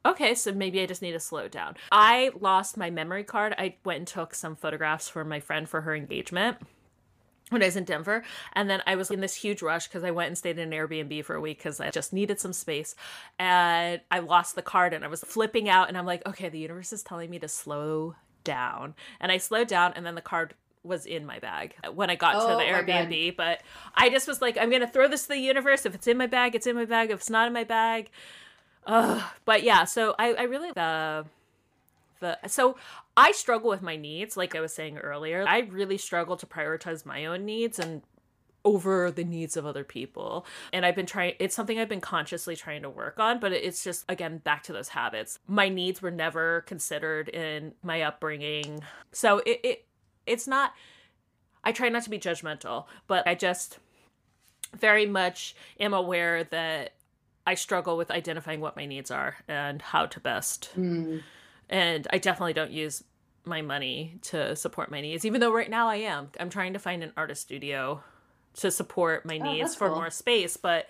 Okay, 0.05 0.33
so 0.33 0.53
maybe 0.53 0.79
I 0.79 0.85
just 0.85 1.01
need 1.01 1.11
to 1.11 1.19
slow 1.19 1.49
down. 1.49 1.75
I 1.91 2.31
lost 2.39 2.77
my 2.77 2.89
memory 2.89 3.25
card. 3.25 3.53
I 3.57 3.75
went 3.83 3.97
and 3.97 4.07
took 4.07 4.33
some 4.33 4.55
photographs 4.55 5.09
for 5.09 5.25
my 5.25 5.41
friend 5.41 5.67
for 5.67 5.81
her 5.81 5.93
engagement 5.93 6.57
when 7.49 7.61
I 7.61 7.65
was 7.65 7.75
in 7.75 7.83
Denver. 7.83 8.23
And 8.53 8.69
then 8.69 8.81
I 8.87 8.95
was 8.95 9.11
in 9.11 9.21
this 9.21 9.35
huge 9.35 9.61
rush 9.61 9.87
because 9.87 10.03
I 10.03 10.11
went 10.11 10.27
and 10.27 10.37
stayed 10.37 10.57
in 10.57 10.71
an 10.71 10.79
Airbnb 10.79 11.25
for 11.25 11.35
a 11.35 11.41
week 11.41 11.57
because 11.57 11.79
I 11.79 11.89
just 11.89 12.13
needed 12.13 12.39
some 12.39 12.53
space. 12.53 12.95
And 13.37 14.01
I 14.11 14.19
lost 14.19 14.55
the 14.55 14.61
card 14.61 14.93
and 14.93 15.03
I 15.03 15.07
was 15.07 15.23
flipping 15.23 15.69
out. 15.69 15.87
And 15.87 15.97
I'm 15.97 16.05
like, 16.05 16.25
okay, 16.27 16.49
the 16.49 16.59
universe 16.59 16.93
is 16.93 17.03
telling 17.03 17.29
me 17.29 17.39
to 17.39 17.47
slow 17.47 18.15
down. 18.43 18.95
And 19.19 19.31
I 19.31 19.37
slowed 19.37 19.67
down 19.67 19.93
and 19.95 20.05
then 20.05 20.15
the 20.15 20.21
card 20.21 20.53
was 20.81 21.05
in 21.05 21.25
my 21.25 21.39
bag 21.39 21.75
when 21.93 22.09
I 22.09 22.15
got 22.15 22.35
Oh 22.35 22.39
to 22.39 22.55
the. 22.55 22.63
Oh 22.63 22.83
Airbnb. 22.83 23.35
But 23.35 23.61
I 23.95 24.09
just 24.09 24.27
was 24.27 24.41
like, 24.41 24.57
I'm 24.57 24.69
going 24.69 24.81
to 24.81 24.87
throw 24.87 25.07
this 25.07 25.23
to 25.23 25.29
the 25.29 25.37
universe. 25.37 25.85
If 25.85 25.93
it's 25.93 26.07
in 26.07 26.17
my 26.17 26.27
bag, 26.27 26.55
it's 26.55 26.67
in 26.67 26.75
my 26.75 26.85
bag. 26.85 27.11
If 27.11 27.19
it's 27.19 27.29
not 27.29 27.47
in 27.47 27.53
my 27.53 27.63
bag, 27.65 28.09
Ugh. 28.85 29.21
But 29.45 29.63
yeah, 29.63 29.85
so 29.85 30.15
I, 30.19 30.33
I 30.33 30.43
really 30.43 30.71
the 30.71 31.25
the 32.19 32.37
so 32.47 32.75
I 33.20 33.32
struggle 33.32 33.70
with 33.70 33.82
my 33.82 33.97
needs, 33.97 34.38
like 34.38 34.55
I 34.55 34.61
was 34.61 34.74
saying 34.74 34.97
earlier. 34.97 35.45
I 35.47 35.59
really 35.59 35.97
struggle 35.97 36.38
to 36.38 36.45
prioritize 36.45 37.05
my 37.05 37.26
own 37.26 37.45
needs 37.45 37.78
and 37.78 38.01
over 38.65 39.11
the 39.11 39.24
needs 39.24 39.57
of 39.57 39.65
other 39.65 39.84
people. 39.84 40.45
And 40.72 40.86
I've 40.86 40.95
been 40.95 41.05
trying 41.05 41.34
it's 41.39 41.55
something 41.55 41.80
I've 41.80 41.89
been 41.89 42.01
consciously 42.01 42.55
trying 42.55 42.82
to 42.84 42.89
work 42.89 43.20
on, 43.20 43.39
but 43.39 43.51
it's 43.51 43.84
just 43.84 44.05
again 44.09 44.38
back 44.38 44.63
to 44.63 44.74
those 44.74 44.89
habits. 44.89 45.39
My 45.47 45.70
needs 45.70 46.01
were 46.01 46.11
never 46.11 46.61
considered 46.61 47.30
in 47.30 47.74
my 47.84 48.01
upbringing. 48.01 48.84
So 49.11 49.39
it, 49.39 49.59
it 49.63 49.86
it's 50.26 50.47
not 50.47 50.74
I 51.63 51.72
try 51.72 51.89
not 51.89 52.03
to 52.03 52.09
be 52.09 52.20
judgmental, 52.20 52.86
but 53.07 53.28
I 53.28 53.36
just 53.36 53.80
very 54.78 55.05
much 55.05 55.55
am 55.80 55.93
aware 55.93 56.43
that 56.45 56.93
I 57.45 57.55
struggle 57.55 57.97
with 57.97 58.11
identifying 58.11 58.61
what 58.61 58.76
my 58.76 58.86
needs 58.86 59.11
are 59.11 59.38
and 59.47 59.82
how 59.82 60.05
to 60.05 60.20
best. 60.20 60.70
Mm. 60.78 61.24
And 61.70 62.07
I 62.11 62.17
definitely 62.17 62.53
don't 62.53 62.72
use 62.72 63.03
my 63.49 63.61
money 63.61 64.15
to 64.23 64.55
support 64.55 64.89
my 64.91 65.01
needs, 65.01 65.25
even 65.25 65.41
though 65.41 65.51
right 65.51 65.69
now 65.69 65.87
I 65.89 65.97
am. 65.97 66.29
I'm 66.39 66.49
trying 66.49 66.73
to 66.73 66.79
find 66.79 67.03
an 67.03 67.11
artist 67.17 67.41
studio 67.41 68.01
to 68.55 68.71
support 68.71 69.25
my 69.25 69.39
Oh, 69.39 69.43
needs 69.43 69.75
for 69.75 69.87
cool. 69.89 69.97
more 69.97 70.09
space, 70.09 70.55
but 70.57 70.87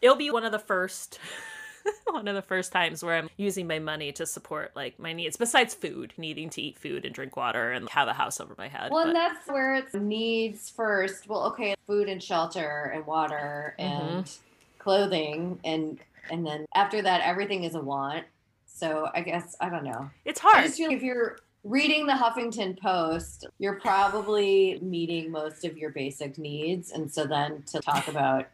it'll 0.00 0.16
be 0.16 0.30
one 0.30 0.44
of 0.44 0.52
the 0.52 0.58
first 0.58 1.18
one 2.06 2.28
of 2.28 2.34
the 2.34 2.42
first 2.42 2.72
times 2.72 3.02
where 3.02 3.16
I'm 3.16 3.30
using 3.38 3.66
my 3.66 3.78
money 3.78 4.12
to 4.12 4.26
support 4.26 4.72
like 4.74 4.98
my 4.98 5.12
needs 5.12 5.36
besides 5.36 5.74
food, 5.74 6.12
needing 6.18 6.50
to 6.50 6.60
eat 6.62 6.78
food 6.78 7.04
and 7.06 7.14
drink 7.14 7.36
water 7.36 7.72
and 7.72 7.88
have 7.90 8.06
a 8.08 8.12
house 8.12 8.38
over 8.40 8.54
my 8.58 8.68
head. 8.68 8.90
Well, 8.90 9.04
but- 9.04 9.08
and 9.08 9.16
that's 9.16 9.48
where 9.48 9.74
it's 9.74 9.94
needs 9.94 10.68
first. 10.70 11.28
Well, 11.28 11.44
okay, 11.48 11.74
food 11.86 12.08
and 12.08 12.22
shelter 12.22 12.92
and 12.94 13.06
water 13.06 13.74
Mm-hmm. 13.78 14.16
and 14.18 14.30
clothing 14.78 15.60
and 15.64 15.98
and 16.30 16.46
then 16.46 16.64
after 16.74 17.02
that 17.02 17.20
everything 17.22 17.64
is 17.64 17.74
a 17.74 17.80
want. 17.80 18.24
So 18.66 19.08
I 19.14 19.20
guess 19.20 19.56
I 19.60 19.68
don't 19.68 19.84
know. 19.84 20.10
it's 20.24 20.40
I 20.44 20.50
hard. 20.50 20.64
just 20.64 20.78
feel 20.78 20.90
if 20.90 21.02
you're 21.02 21.36
reading 21.64 22.06
the 22.06 22.12
Huffington 22.14 22.78
Post, 22.80 23.46
you're 23.58 23.78
probably 23.80 24.78
meeting 24.80 25.30
most 25.30 25.64
of 25.64 25.76
your 25.76 25.90
basic 25.90 26.38
needs. 26.38 26.90
And 26.92 27.12
so 27.12 27.26
then 27.26 27.62
to 27.66 27.80
talk 27.80 28.08
about 28.08 28.46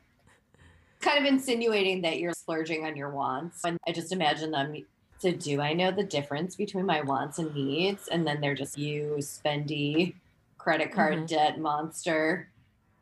kind 1.01 1.19
of 1.19 1.25
insinuating 1.25 2.03
that 2.03 2.19
you're 2.19 2.33
splurging 2.33 2.85
on 2.85 2.97
your 2.97 3.11
wants. 3.11 3.65
And 3.65 3.79
I 3.87 3.93
just 3.93 4.13
imagine 4.13 4.51
them. 4.51 4.75
So 5.19 5.31
do 5.33 5.61
I 5.61 5.73
know 5.73 5.91
the 5.91 6.03
difference 6.03 6.57
between 6.57 6.85
my 6.85 7.01
wants 7.01 7.39
and 7.39 7.55
needs? 7.55 8.09
And 8.09 8.27
then 8.27 8.41
they're 8.41 8.55
just 8.55 8.77
you 8.77 9.17
spendy 9.21 10.15
credit 10.59 10.93
card 10.93 11.15
Mhm. 11.15 11.27
debt 11.29 11.61
monster. 11.61 12.49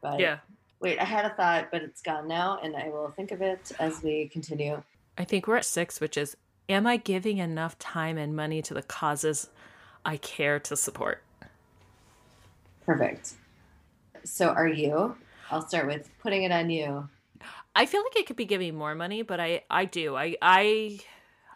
But 0.03 0.21
yeah. 0.21 0.39
wait, 0.81 0.99
I 0.99 1.05
had 1.05 1.25
a 1.25 1.31
thought, 1.31 1.69
but 1.73 1.81
it's 1.83 2.03
gone 2.03 2.29
now, 2.29 2.59
and 2.63 2.77
I 2.77 2.89
will 2.91 3.11
think 3.17 3.33
of 3.33 3.41
it 3.41 3.73
as 3.79 4.03
we 4.03 4.29
continue. 4.29 4.83
I 5.17 5.25
think 5.25 5.47
we're 5.47 5.57
at 5.57 5.65
six, 5.65 6.01
which 6.01 6.17
is 6.17 6.37
Am 6.67 6.87
I 6.87 6.97
giving 6.97 7.37
enough 7.39 7.79
time 7.79 8.17
and 8.17 8.35
money 8.35 8.63
to 8.63 8.73
the 8.73 8.83
causes 8.83 9.51
I 10.05 10.17
care 10.19 10.59
to 10.61 10.77
support? 10.77 11.23
Perfect. 12.85 13.35
So 14.25 14.49
are 14.49 14.69
you? 14.69 15.17
I'll 15.51 15.67
start 15.67 15.87
with 15.87 16.09
putting 16.21 16.43
it 16.43 16.53
on 16.53 16.71
you. 16.71 17.09
I 17.77 17.87
feel 17.87 18.03
like 18.03 18.17
it 18.17 18.27
could 18.27 18.37
be 18.37 18.45
giving 18.45 18.75
more 18.75 18.95
money, 18.95 19.23
but 19.23 19.41
I 19.41 19.63
I 19.71 19.85
do. 19.85 20.17
I 20.17 20.37
I 20.41 21.01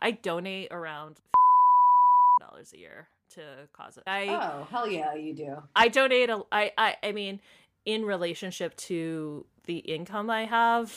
I 0.01 0.12
donate 0.12 0.68
around 0.70 1.20
dollars 2.40 2.72
a 2.72 2.78
year 2.78 3.09
to 3.30 3.42
causes. 3.72 4.03
I 4.07 4.26
Oh, 4.28 4.66
hell 4.70 4.90
yeah, 4.90 5.14
you 5.14 5.34
do. 5.34 5.62
I 5.76 5.88
donate 5.88 6.30
a 6.30 6.42
I 6.51 6.72
I 6.76 6.96
I 7.03 7.12
mean 7.12 7.40
in 7.84 8.05
relationship 8.05 8.76
to 8.76 9.44
the 9.64 9.78
income 9.78 10.30
I 10.30 10.44
have 10.44 10.92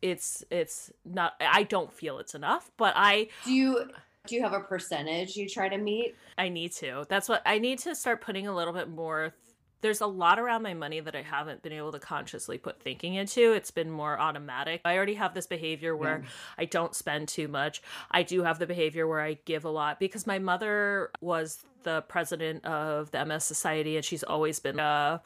it's 0.00 0.44
it's 0.50 0.92
not 1.04 1.34
I 1.40 1.64
don't 1.64 1.92
feel 1.92 2.18
it's 2.18 2.34
enough, 2.34 2.70
but 2.76 2.94
I 2.96 3.28
Do 3.44 3.52
you 3.52 3.90
do 4.26 4.36
you 4.36 4.42
have 4.42 4.52
a 4.52 4.60
percentage 4.60 5.36
you 5.36 5.48
try 5.48 5.68
to 5.68 5.78
meet? 5.78 6.14
I 6.38 6.48
need 6.48 6.72
to. 6.72 7.04
That's 7.08 7.28
what 7.28 7.42
I 7.44 7.58
need 7.58 7.78
to 7.80 7.94
start 7.94 8.20
putting 8.20 8.46
a 8.46 8.54
little 8.54 8.72
bit 8.72 8.88
more 8.88 9.34
there's 9.80 10.00
a 10.00 10.06
lot 10.06 10.38
around 10.38 10.62
my 10.62 10.74
money 10.74 11.00
that 11.00 11.16
I 11.16 11.22
haven't 11.22 11.60
been 11.62 11.72
able 11.72 11.90
to 11.90 11.98
consciously 11.98 12.56
put 12.56 12.80
thinking 12.80 13.14
into. 13.16 13.52
It's 13.52 13.72
been 13.72 13.90
more 13.90 14.16
automatic. 14.16 14.80
I 14.84 14.96
already 14.96 15.14
have 15.14 15.34
this 15.34 15.48
behavior 15.48 15.96
where 15.96 16.20
Yeah. 16.22 16.28
I 16.56 16.66
don't 16.66 16.94
spend 16.94 17.26
too 17.26 17.48
much. 17.48 17.82
I 18.08 18.22
do 18.22 18.44
have 18.44 18.60
the 18.60 18.66
behavior 18.68 19.08
where 19.08 19.20
I 19.20 19.38
give 19.44 19.64
a 19.64 19.70
lot 19.70 19.98
because 19.98 20.24
my 20.24 20.38
mother 20.38 21.10
was 21.20 21.64
the 21.82 22.02
president 22.02 22.64
of 22.64 23.10
the 23.10 23.26
MS 23.26 23.42
Society 23.42 23.96
and 23.96 24.04
she's 24.04 24.22
always 24.22 24.60
been 24.60 24.78
uh 24.78 25.18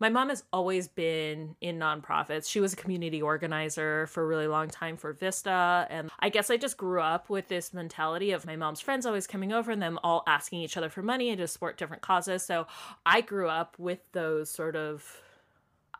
my 0.00 0.08
mom 0.08 0.28
has 0.28 0.44
always 0.52 0.88
been 0.88 1.56
in 1.60 1.78
nonprofits. 1.78 2.48
She 2.48 2.60
was 2.60 2.72
a 2.72 2.76
community 2.76 3.20
organizer 3.20 4.06
for 4.06 4.22
a 4.22 4.26
really 4.26 4.46
long 4.46 4.68
time 4.68 4.96
for 4.96 5.12
Vista. 5.12 5.86
And 5.90 6.10
I 6.20 6.28
guess 6.28 6.50
I 6.50 6.56
just 6.56 6.76
grew 6.76 7.00
up 7.00 7.28
with 7.28 7.48
this 7.48 7.74
mentality 7.74 8.30
of 8.32 8.46
my 8.46 8.56
mom's 8.56 8.80
friends 8.80 9.06
always 9.06 9.26
coming 9.26 9.52
over 9.52 9.70
and 9.70 9.82
them 9.82 9.98
all 10.02 10.22
asking 10.26 10.60
each 10.60 10.76
other 10.76 10.88
for 10.88 11.02
money 11.02 11.30
and 11.30 11.38
to 11.38 11.48
support 11.48 11.78
different 11.78 12.02
causes. 12.02 12.44
So 12.44 12.66
I 13.04 13.20
grew 13.20 13.48
up 13.48 13.78
with 13.78 14.00
those 14.12 14.50
sort 14.50 14.76
of 14.76 15.20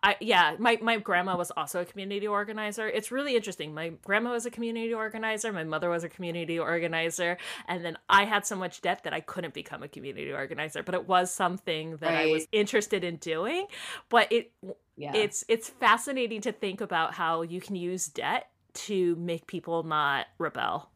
I 0.09 0.17
yeah, 0.21 0.57
my 0.59 0.79
my 0.81 0.97
grandma 0.97 1.37
was 1.37 1.51
also 1.51 1.83
a 1.83 1.85
community 1.85 2.27
organizer. 2.27 2.89
It's 2.89 3.13
really 3.13 3.37
interesting. 3.37 3.75
My 3.75 3.91
grandma 4.05 4.31
was 4.33 4.47
a 4.47 4.51
community 4.51 4.95
organizer, 4.95 5.53
my 5.53 5.65
mother 5.65 5.91
was 5.91 6.03
a 6.03 6.09
community 6.09 6.59
organizer, 6.59 7.37
and 7.67 7.85
then 7.85 7.99
I 8.09 8.25
had 8.25 8.47
so 8.47 8.57
much 8.57 8.81
debt 8.81 9.03
that 9.05 9.13
I 9.13 9.21
couldn't 9.21 9.53
become 9.53 9.83
a 9.83 9.89
community 9.89 10.33
organizer, 10.33 10.83
but 10.83 10.95
it 10.95 11.07
was 11.07 11.31
something 11.31 11.97
that 11.97 12.15
I 12.15 12.27
was 12.27 12.47
interested 12.53 13.05
in 13.05 13.17
doing. 13.17 13.67
But 14.09 14.33
it 14.33 14.53
Yeah. 14.97 15.13
it's 15.15 15.45
it's 15.49 15.69
fascinating 15.69 16.41
to 16.43 16.53
think 16.53 16.81
about 16.81 17.15
how 17.15 17.43
you 17.43 17.61
can 17.61 17.77
use 17.77 18.07
debt 18.07 18.51
to 18.89 19.15
make 19.17 19.47
people 19.47 19.83
not 19.83 20.27
rebel 20.39 20.91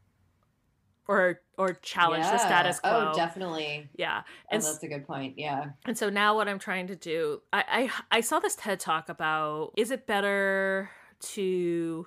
or 1.06 1.41
or 1.58 1.74
challenge 1.74 2.24
the 2.24 2.38
status 2.38 2.80
oh, 2.82 2.88
quo. 2.88 3.10
Oh, 3.12 3.16
definitely. 3.16 3.88
Yeah. 3.96 4.22
Oh, 4.24 4.30
And 4.50 4.62
s- 4.62 4.72
that's 4.72 4.84
a 4.84 4.88
good 4.88 5.06
point. 5.06 5.38
Yeah. 5.38 5.70
and 5.84 5.96
so 5.96 6.08
now 6.10 6.34
what 6.34 6.48
I'm 6.48 6.58
trying 6.58 6.86
to 6.88 6.96
do, 6.96 7.42
I, 7.52 7.90
I 8.10 8.18
I 8.18 8.20
saw 8.20 8.40
this 8.40 8.56
TED 8.56 8.80
talk 8.80 9.08
about 9.08 9.72
is 9.76 9.90
it 9.90 10.06
better 10.06 10.90
to 11.20 12.06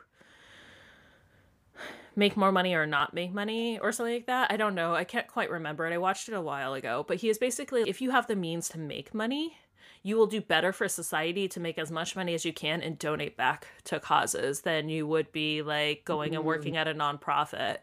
make 2.16 2.38
more 2.38 2.52
money 2.52 2.74
or 2.74 2.86
not 2.86 3.14
make 3.14 3.34
money 3.34 3.78
or 3.80 3.92
something 3.92 4.14
like 4.14 4.28
that. 4.28 4.52
I 4.52 4.58
don't 4.58 4.76
know. 4.76 4.96
I 4.96 5.04
can't 5.04 5.28
quite 5.28 5.50
remember 5.50 5.86
it. 5.86 5.94
I 5.94 5.98
watched 5.98 6.30
it 6.30 6.34
a 6.34 6.42
while 6.42 6.74
ago, 6.74 7.06
but 7.08 7.18
he 7.18 7.30
is 7.30 7.38
basically 7.38 7.84
if 7.88 8.02
you 8.02 8.12
have 8.12 8.28
the 8.28 8.36
means 8.36 8.70
to 8.70 8.80
make 8.80 9.14
money, 9.14 9.58
you 10.06 10.18
will 10.18 10.28
do 10.28 10.40
better 10.40 10.72
for 10.72 10.88
society 10.88 11.48
to 11.48 11.60
make 11.60 11.80
as 11.80 11.90
much 11.90 12.16
money 12.16 12.36
as 12.36 12.46
you 12.46 12.54
can 12.54 12.80
and 12.84 13.00
donate 13.00 13.36
back 13.36 13.66
to 13.86 14.00
causes 14.00 14.62
than 14.62 14.88
you 14.88 15.08
would 15.08 15.32
be 15.32 15.64
like 15.64 16.06
going 16.06 16.36
and 16.36 16.42
mm-hmm. 16.42 16.48
working 16.48 16.78
at 16.78 16.88
a 16.88 16.94
nonprofit 16.94 17.78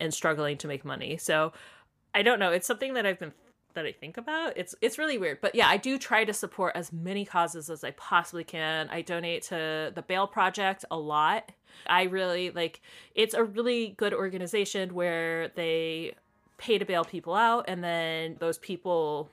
and 0.00 0.14
struggling 0.14 0.56
to 0.56 0.66
make 0.66 0.82
money. 0.82 1.18
So 1.18 1.52
I 2.14 2.22
don't 2.22 2.38
know. 2.38 2.52
It's 2.52 2.66
something 2.66 2.94
that 2.94 3.04
I've 3.04 3.18
been 3.18 3.34
that 3.74 3.84
I 3.84 3.92
think 3.92 4.16
about. 4.16 4.56
It's 4.56 4.74
it's 4.80 4.96
really 4.96 5.18
weird. 5.18 5.42
But 5.42 5.54
yeah, 5.54 5.68
I 5.68 5.76
do 5.76 5.98
try 5.98 6.24
to 6.24 6.32
support 6.32 6.74
as 6.74 6.90
many 6.90 7.26
causes 7.26 7.68
as 7.68 7.84
I 7.84 7.90
possibly 7.90 8.44
can. 8.44 8.88
I 8.88 9.02
donate 9.02 9.42
to 9.44 9.92
the 9.94 10.02
Bail 10.08 10.26
Project 10.26 10.86
a 10.90 10.96
lot. 10.96 11.52
I 11.86 12.04
really 12.04 12.50
like 12.50 12.80
it's 13.14 13.34
a 13.34 13.44
really 13.44 13.88
good 13.98 14.14
organization 14.14 14.94
where 14.94 15.48
they 15.48 16.14
pay 16.56 16.78
to 16.78 16.86
bail 16.86 17.04
people 17.04 17.34
out 17.34 17.66
and 17.68 17.84
then 17.84 18.36
those 18.40 18.56
people 18.56 19.28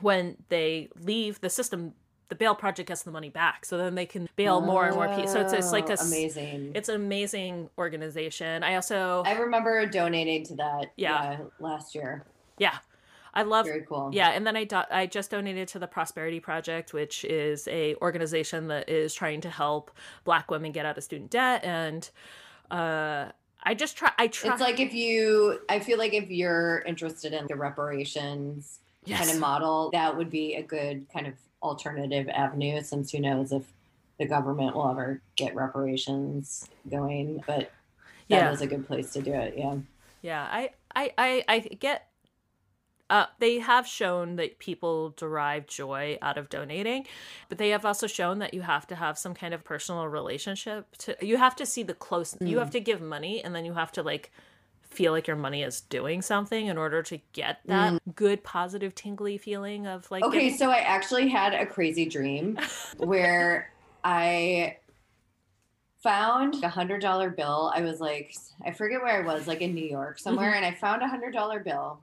when 0.00 0.36
they 0.48 0.88
leave 1.00 1.40
the 1.40 1.50
system 1.50 1.94
the 2.28 2.34
bail 2.36 2.54
project 2.54 2.86
gets 2.88 3.02
the 3.02 3.10
money 3.10 3.28
back 3.28 3.64
so 3.64 3.76
then 3.76 3.96
they 3.96 4.06
can 4.06 4.28
bail 4.36 4.60
more 4.60 4.86
and 4.86 4.94
more 4.94 5.08
people 5.08 5.26
so 5.26 5.40
it's, 5.40 5.52
it's 5.52 5.72
like 5.72 5.88
a 5.90 5.96
Oh, 6.00 6.06
amazing. 6.06 6.72
it's 6.76 6.88
an 6.88 6.94
amazing 6.94 7.68
organization 7.76 8.62
i 8.62 8.76
also 8.76 9.24
I 9.26 9.32
remember 9.32 9.84
donating 9.86 10.44
to 10.46 10.54
that. 10.56 10.92
Yeah. 10.96 11.32
yeah 11.32 11.38
last 11.58 11.94
year. 11.96 12.24
yeah 12.58 12.78
i 13.34 13.42
love 13.42 13.66
Very 13.66 13.82
cool. 13.82 14.10
Yeah, 14.12 14.30
and 14.30 14.44
then 14.46 14.56
I 14.56 14.64
do- 14.64 14.90
I 14.90 15.06
just 15.06 15.30
donated 15.32 15.68
to 15.68 15.78
the 15.78 15.86
Prosperity 15.86 16.40
Project, 16.40 16.92
which 16.92 17.24
is 17.24 17.68
a 17.68 17.94
organization 17.96 18.66
that 18.68 18.88
is 18.88 19.14
trying 19.14 19.40
to 19.42 19.50
help 19.50 19.92
Black 20.24 20.50
women 20.50 20.72
get 20.72 20.84
out 20.84 20.98
of 20.98 21.04
student 21.04 21.30
debt, 21.30 21.62
and 21.64 22.10
uh, 22.72 23.26
I 23.62 23.74
just 23.74 23.96
try. 23.96 24.10
I 24.18 24.26
try. 24.26 24.50
It's 24.52 24.60
like 24.60 24.80
if 24.80 24.92
you, 24.92 25.60
I 25.68 25.78
feel 25.78 25.96
like 25.96 26.12
if 26.12 26.28
you're 26.28 26.80
interested 26.88 27.32
in 27.32 27.46
the 27.46 27.54
reparations 27.54 28.80
yes. 29.10 29.20
kind 29.20 29.30
of 29.32 29.38
model, 29.40 29.90
that 29.92 30.16
would 30.16 30.30
be 30.30 30.54
a 30.54 30.62
good 30.62 31.06
kind 31.12 31.26
of 31.26 31.34
alternative 31.62 32.28
avenue 32.28 32.82
since 32.82 33.12
who 33.12 33.20
knows 33.20 33.52
if 33.52 33.64
the 34.18 34.26
government 34.26 34.74
will 34.74 34.88
ever 34.90 35.20
get 35.36 35.54
reparations 35.54 36.68
going. 36.88 37.42
But 37.46 37.70
that 38.28 38.52
is 38.52 38.60
yeah, 38.60 38.66
a 38.66 38.68
good 38.68 38.86
place 38.86 39.12
to 39.14 39.22
do 39.22 39.32
it. 39.32 39.54
Yeah. 39.56 39.76
yeah. 40.22 40.42
I 40.50 40.70
I 40.94 41.12
I, 41.18 41.44
I 41.48 41.58
get. 41.60 42.06
Uh, 43.08 43.26
they 43.40 43.58
have 43.58 43.88
shown 43.88 44.36
that 44.36 44.60
people 44.60 45.10
derive 45.16 45.66
joy 45.66 46.16
out 46.22 46.38
of 46.38 46.48
donating, 46.48 47.04
but 47.48 47.58
they 47.58 47.70
have 47.70 47.84
also 47.84 48.06
shown 48.06 48.38
that 48.38 48.54
you 48.54 48.60
have 48.60 48.86
to 48.86 48.94
have 48.94 49.18
some 49.18 49.34
kind 49.34 49.52
of 49.52 49.64
personal 49.64 50.06
relationship 50.06 50.96
to. 50.96 51.16
You 51.20 51.36
have 51.36 51.56
to 51.56 51.66
see 51.66 51.82
the 51.82 51.94
close. 51.94 52.36
You 52.40 52.56
Mm. 52.56 52.60
have 52.60 52.70
to 52.70 52.80
give 52.80 53.00
money, 53.00 53.42
and 53.42 53.52
then 53.52 53.64
you 53.64 53.72
have 53.74 53.90
to 53.92 54.02
like 54.04 54.30
feel 54.90 55.12
like 55.12 55.26
your 55.26 55.36
money 55.36 55.62
is 55.62 55.80
doing 55.82 56.20
something 56.20 56.66
in 56.66 56.76
order 56.76 57.02
to 57.02 57.18
get 57.32 57.58
that 57.66 58.00
good 58.16 58.42
positive 58.42 58.94
tingly 58.94 59.38
feeling 59.38 59.86
of 59.86 60.10
like 60.10 60.22
Mm. 60.24 60.28
Okay, 60.28 60.40
getting- 60.42 60.58
so 60.58 60.70
I 60.70 60.78
actually 60.78 61.28
had 61.28 61.54
a 61.54 61.64
crazy 61.64 62.06
dream 62.06 62.58
where 62.98 63.72
I 64.04 64.76
found 66.02 66.62
a 66.64 66.68
hundred 66.68 67.00
dollar 67.02 67.30
bill. 67.30 67.72
I 67.74 67.82
was 67.82 68.00
like, 68.00 68.34
I 68.64 68.70
forget 68.72 69.00
where 69.02 69.22
I 69.22 69.26
was, 69.26 69.46
like 69.46 69.60
in 69.60 69.74
New 69.74 69.84
York 69.86 70.18
somewhere, 70.18 70.54
and 70.54 70.64
I 70.64 70.72
found 70.74 71.02
a 71.02 71.08
hundred 71.08 71.32
dollar 71.32 71.60
bill. 71.60 72.00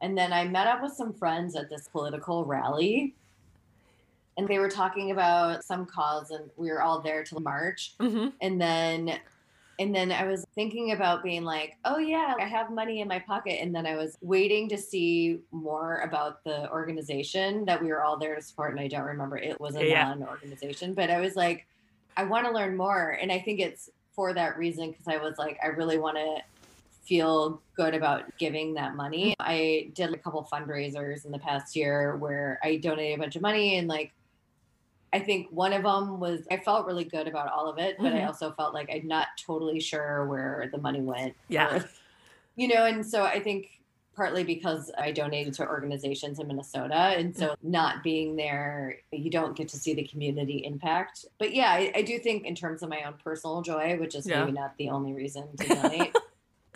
And 0.00 0.16
then 0.16 0.32
I 0.32 0.44
met 0.46 0.66
up 0.66 0.82
with 0.82 0.92
some 0.92 1.12
friends 1.12 1.56
at 1.56 1.68
this 1.70 1.88
political 1.88 2.44
rally. 2.44 3.14
And 4.38 4.46
they 4.46 4.58
were 4.58 4.68
talking 4.68 5.12
about 5.12 5.64
some 5.64 5.86
cause, 5.86 6.30
and 6.30 6.50
we 6.56 6.70
were 6.70 6.82
all 6.82 7.00
there 7.00 7.24
to 7.24 7.40
march 7.40 7.94
Mhm. 7.98 8.32
and 8.42 8.60
then 8.60 9.18
and 9.78 9.94
then 9.94 10.10
i 10.12 10.24
was 10.24 10.44
thinking 10.54 10.92
about 10.92 11.22
being 11.22 11.44
like 11.44 11.76
oh 11.84 11.98
yeah 11.98 12.34
i 12.40 12.44
have 12.44 12.70
money 12.70 13.00
in 13.00 13.08
my 13.08 13.18
pocket. 13.18 13.60
And 13.60 13.74
then 13.74 13.86
i 13.86 13.94
was 13.96 14.16
waiting 14.20 14.68
to 14.70 14.78
see 14.78 15.40
more 15.52 16.00
about 16.00 16.42
the 16.44 16.70
organization 16.70 17.64
that 17.66 17.82
we 17.82 17.88
were 17.88 18.02
all 18.02 18.16
there 18.18 18.34
to 18.36 18.42
support 18.42 18.70
and 18.72 18.80
i 18.80 18.88
don't 18.88 19.04
remember 19.04 19.36
it 19.36 19.60
was 19.60 19.76
a 19.76 19.86
Yeah. 19.86 20.08
non-organization 20.08 20.94
but 20.94 21.10
i 21.10 21.20
was 21.20 21.36
like 21.36 21.66
i 22.16 22.24
want 22.24 22.46
to 22.46 22.52
learn 22.52 22.76
more. 22.76 23.18
And 23.20 23.30
i 23.30 23.38
think 23.38 23.60
it's 23.60 23.90
for 24.14 24.32
that 24.32 24.56
reason 24.56 24.90
because 24.90 25.08
i 25.08 25.18
was 25.18 25.36
like 25.38 25.58
i 25.62 25.66
really 25.66 25.98
want 25.98 26.16
to 26.16 26.38
feel 27.04 27.62
good 27.76 27.94
about 27.94 28.24
giving 28.36 28.74
that 28.74 28.96
money. 28.96 29.32
I 29.38 29.90
did 29.94 30.12
a 30.12 30.16
couple 30.18 30.42
fundraisers 30.52 31.24
in 31.24 31.30
the 31.30 31.38
past 31.38 31.76
year 31.76 32.16
where 32.16 32.58
i 32.64 32.76
donated 32.76 33.18
a 33.18 33.22
bunch 33.22 33.36
of 33.36 33.42
money 33.42 33.78
and 33.78 33.86
like 33.86 34.12
I 35.12 35.18
think 35.20 35.48
one 35.50 35.72
of 35.72 35.82
them 35.84 36.20
was 36.20 36.40
I 36.50 36.58
felt 36.58 36.86
really 36.86 37.04
good 37.04 37.26
about 37.28 37.50
all 37.52 37.68
of 37.68 37.78
it, 37.78 37.96
but 37.98 38.12
I 38.12 38.20
Mhm. 38.20 38.26
also 38.26 38.50
felt 38.52 38.74
like 38.74 38.90
I'm 38.92 39.06
not 39.06 39.28
totally 39.44 39.80
sure 39.80 40.26
where 40.26 40.68
the 40.72 40.78
money 40.78 41.00
went. 41.00 41.34
Yeah. 41.48 41.76
or- 41.76 41.84
you 42.56 42.68
know, 42.68 42.84
and 42.86 43.04
so 43.06 43.24
I 43.24 43.40
think 43.40 43.68
partly 44.14 44.44
because 44.44 44.90
I 44.96 45.12
donated 45.12 45.52
to 45.54 45.68
organizations 45.68 46.38
in 46.38 46.46
Minnesota, 46.48 46.94
and 46.94 47.36
so 47.36 47.54
not 47.62 48.02
being 48.02 48.34
there, 48.36 48.96
you 49.12 49.30
don't 49.30 49.54
get 49.54 49.68
to 49.68 49.76
see 49.76 49.92
the 49.92 50.04
community 50.04 50.64
impact. 50.64 51.26
But 51.38 51.54
yeah, 51.54 51.70
I, 51.70 51.92
I 51.96 52.00
do 52.02 52.18
think 52.18 52.46
in 52.46 52.54
terms 52.54 52.82
of 52.82 52.88
my 52.88 53.02
own 53.02 53.14
personal 53.22 53.60
joy, 53.60 53.98
which 54.00 54.14
is 54.14 54.26
Yeah. 54.26 54.40
maybe 54.40 54.52
not 54.52 54.74
the 54.78 54.88
only 54.88 55.12
reason 55.12 55.54
to 55.58 55.68
donate. 55.82 56.16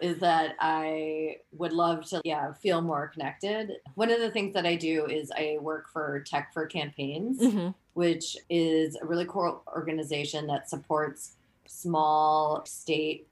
Is 0.01 0.19
that 0.19 0.55
I 0.61 1.39
would 1.53 1.73
love 1.73 2.05
to 2.11 2.21
yeah 2.25 2.53
feel 2.55 2.81
more 2.81 3.09
connected. 3.09 3.73
One 3.95 4.11
of 4.11 4.21
the 4.21 4.31
things 4.31 4.55
that 4.55 4.67
I 4.67 4.77
do 4.77 5.07
is 5.07 5.31
I 5.37 5.59
work 5.61 5.89
for 5.89 6.21
Tech 6.27 6.53
for 6.53 6.67
Campaigns, 6.67 7.41
Mhm. 7.41 7.75
which 7.95 8.37
is 8.49 8.97
a 8.97 9.07
really 9.07 9.27
cool 9.27 9.63
organization 9.69 10.47
that 10.49 10.69
supports 10.69 11.37
small 11.67 12.65
state 12.67 13.27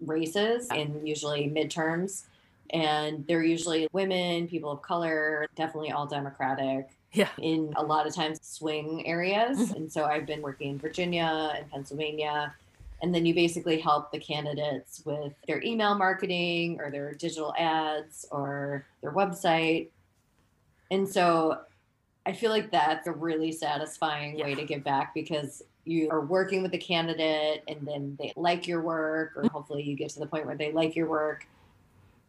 races 0.00 0.68
and 0.70 1.06
usually 1.06 1.48
midterms. 1.48 2.24
And 2.72 3.26
they're 3.26 3.42
usually 3.42 3.88
women, 3.92 4.46
people 4.46 4.70
of 4.70 4.82
color, 4.82 5.46
definitely 5.56 5.90
all 5.90 6.06
Democratic 6.06 6.90
Yeah. 7.12 7.28
in 7.38 7.72
a 7.76 7.82
lot 7.82 8.06
of 8.06 8.14
times 8.14 8.38
swing 8.42 9.06
areas. 9.06 9.72
and 9.72 9.90
so 9.90 10.04
I've 10.04 10.26
been 10.26 10.42
working 10.42 10.70
in 10.70 10.78
Virginia 10.78 11.52
and 11.56 11.68
Pennsylvania. 11.70 12.54
And 13.02 13.14
then 13.14 13.24
you 13.24 13.34
basically 13.34 13.80
help 13.80 14.12
the 14.12 14.18
candidates 14.18 15.02
with 15.04 15.32
their 15.46 15.62
email 15.62 15.94
marketing 15.94 16.78
or 16.80 16.90
their 16.90 17.14
digital 17.14 17.54
ads 17.58 18.26
or 18.30 18.86
their 19.00 19.12
website. 19.12 19.88
And 20.90 21.08
so 21.08 21.60
I 22.26 22.32
feel 22.32 22.50
like 22.50 22.70
that's 22.70 23.06
a 23.06 23.12
really 23.12 23.52
satisfying 23.52 24.38
way 24.38 24.54
to 24.54 24.64
give 24.64 24.84
back 24.84 25.14
because 25.14 25.62
you 25.84 26.10
are 26.10 26.20
working 26.20 26.60
with 26.62 26.72
the 26.72 26.78
candidate 26.78 27.64
and 27.66 27.86
then 27.86 28.16
they 28.20 28.32
like 28.36 28.68
your 28.68 28.82
work, 28.82 29.32
or 29.34 29.44
mm-hmm. 29.44 29.52
hopefully 29.54 29.82
you 29.82 29.96
get 29.96 30.10
to 30.10 30.20
the 30.20 30.26
point 30.26 30.44
where 30.44 30.56
they 30.56 30.72
like 30.72 30.94
your 30.94 31.08
work. 31.08 31.46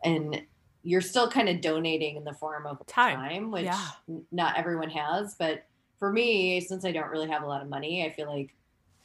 And 0.04 0.42
you're 0.84 1.02
still 1.02 1.30
kind 1.30 1.50
of 1.50 1.62
donating 1.62 2.16
in 2.16 2.24
the 2.24 2.34
form 2.34 2.66
of 2.66 2.84
Time. 2.88 3.18
time, 3.18 3.52
which 3.52 3.66
Yeah. 3.66 3.88
not 4.32 4.58
everyone 4.58 4.90
has. 4.90 5.36
But 5.36 5.66
for 6.00 6.12
me, 6.12 6.62
since 6.62 6.86
I 6.86 6.92
don't 6.92 7.10
really 7.10 7.30
have 7.30 7.44
a 7.44 7.46
lot 7.46 7.62
of 7.62 7.70
money, 7.70 8.06
I 8.06 8.12
feel 8.12 8.28
like 8.28 8.56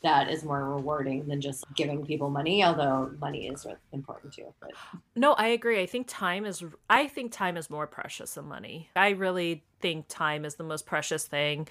that 0.03 0.31
is 0.31 0.45
more 0.45 0.75
rewarding 0.75 1.27
than 1.27 1.41
just 1.41 1.65
giving 1.75 2.05
people 2.05 2.31
money, 2.31 2.63
although 2.63 3.11
money 3.21 3.49
is 3.49 3.67
important 3.93 4.33
too. 4.33 4.53
But 4.61 4.71
No, 5.15 5.33
I 5.33 5.49
agree. 5.49 5.81
I 5.81 5.87
think 5.87 6.07
time 6.09 6.45
is 6.45 6.63
I 6.89 7.09
think 7.09 7.33
time 7.33 7.57
is 7.57 7.71
more 7.71 7.87
precious 7.87 8.35
than 8.35 8.47
money. 8.47 8.91
I 8.95 9.11
really 9.11 9.65
think 9.81 10.07
time 10.09 10.45
is 10.45 10.57
the 10.57 10.65
most 10.65 10.87
precious 10.87 11.27
thing. 11.27 11.69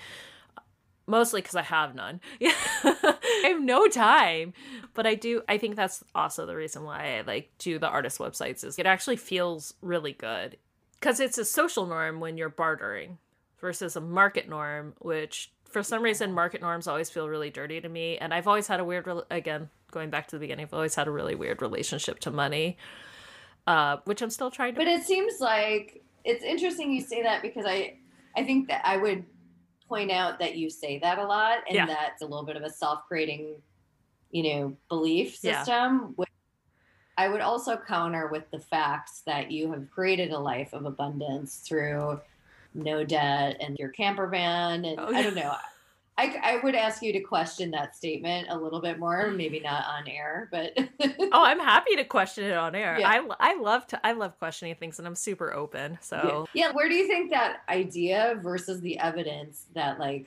Mostly 1.08 1.42
because 1.42 1.56
I 1.56 1.62
have 1.62 1.94
none. 1.94 2.20
I 2.42 3.44
have 3.44 3.62
no 3.62 3.88
time. 3.88 4.54
But 4.96 5.06
I 5.06 5.16
do 5.16 5.44
I 5.48 5.58
think 5.58 5.76
that's 5.76 6.04
also 6.14 6.46
the 6.46 6.56
reason 6.56 6.84
why 6.84 7.18
I 7.18 7.22
like 7.22 7.52
do 7.60 7.78
the 7.78 7.88
artist 7.88 8.20
websites 8.20 8.64
is 8.64 8.80
it 8.80 8.88
actually 8.88 9.18
feels 9.18 9.76
really 9.82 10.14
good. 10.14 10.58
Because 11.00 11.20
it's 11.20 11.38
a 11.38 11.46
social 11.46 11.86
norm 11.86 12.20
when 12.20 12.38
you're 12.38 12.50
bartering 12.50 13.20
versus 13.60 13.96
a 13.96 14.02
market 14.02 14.50
norm, 14.50 14.94
which 15.00 15.52
for 15.76 15.84
some 15.84 16.02
reason 16.02 16.32
market 16.32 16.62
norms 16.62 16.88
always 16.88 17.10
feel 17.10 17.28
really 17.28 17.50
dirty 17.50 17.82
to 17.82 17.90
me. 17.90 18.18
And 18.18 18.34
I've 18.34 18.48
always 18.48 18.66
had 18.66 18.80
a 18.80 18.86
weird 18.86 19.06
rel 19.08 19.26
again, 19.30 19.70
going 19.92 20.10
back 20.10 20.26
to 20.30 20.38
the 20.38 20.40
beginning, 20.40 20.64
I've 20.68 20.74
always 20.74 20.96
had 20.96 21.06
a 21.06 21.12
really 21.12 21.36
weird 21.36 21.62
relationship 21.62 22.20
to 22.22 22.32
money 22.32 22.78
uh, 23.68 23.98
which 24.06 24.22
I'm 24.22 24.30
still 24.30 24.50
trying 24.52 24.74
to. 24.76 24.80
but 24.80 24.88
it 24.88 25.04
seems 25.04 25.42
like 25.42 26.02
it's 26.24 26.46
interesting 26.46 26.94
you 26.94 27.02
say 27.02 27.24
that 27.24 27.42
because 27.42 27.66
I 27.68 27.98
I 28.38 28.44
think 28.46 28.70
that 28.70 28.82
I 28.86 28.96
would 28.96 29.26
point 29.90 30.12
out 30.12 30.40
that 30.40 30.56
you 30.56 30.70
say 30.70 30.98
that 31.00 31.18
a 31.20 31.26
lot 31.26 31.58
and 31.68 31.76
Yeah. 31.76 31.86
that's 31.88 32.22
a 32.22 32.26
little 32.26 32.46
bit 32.46 32.56
of 32.56 32.64
a 32.64 32.70
self-creating, 32.70 33.56
you 34.32 34.44
know, 34.44 34.78
belief 34.88 35.44
Yeah. 35.44 35.58
system. 35.64 36.14
which 36.16 36.30
I 37.18 37.28
would 37.28 37.42
also 37.42 37.76
counter 37.76 38.28
with 38.28 38.50
the 38.52 38.60
facts 38.60 39.22
that 39.26 39.52
you 39.52 39.72
have 39.74 39.92
created 39.92 40.32
a 40.32 40.40
life 40.40 40.72
of 40.72 40.86
abundance 40.86 41.58
through 41.68 42.22
no 42.76 43.04
debt 43.04 43.58
and 43.60 43.78
your 43.78 43.90
camper 43.90 44.28
van 44.28 44.86
and 44.86 45.00
Oh, 45.00 45.14
I 45.14 45.22
don't 45.22 45.36
know. 45.36 45.54
I, 46.18 46.40
I 46.42 46.60
would 46.64 46.76
ask 46.76 47.02
you 47.02 47.12
to 47.12 47.20
question 47.20 47.72
that 47.72 47.94
statement 47.94 48.48
a 48.50 48.58
little 48.58 48.80
bit 48.80 49.00
more, 49.00 49.26
mm-hmm. 49.26 49.36
maybe 49.36 49.60
not 49.60 49.84
on 49.86 50.08
air, 50.08 50.48
but 50.50 50.72
oh, 50.78 51.30
I'm 51.34 51.60
happy 51.60 51.98
to 51.98 52.06
question 52.06 52.46
it 52.46 52.56
on 52.56 52.74
air. 52.74 52.98
Yeah. 53.00 53.10
I 53.10 53.28
I 53.40 53.56
love 53.60 53.86
to 53.88 54.06
I 54.06 54.14
love 54.14 54.38
questioning 54.40 54.76
things, 54.76 54.98
and 54.98 55.08
I'm 55.08 55.16
super 55.16 55.54
open. 55.54 55.98
So 56.02 56.48
yeah. 56.54 56.72
Where 56.72 56.88
do 56.88 56.96
you 56.96 57.08
think 57.08 57.32
that 57.32 57.64
idea 57.68 58.40
versus 58.42 58.80
the 58.80 58.98
evidence 59.00 59.66
that 59.74 60.00
like 60.00 60.26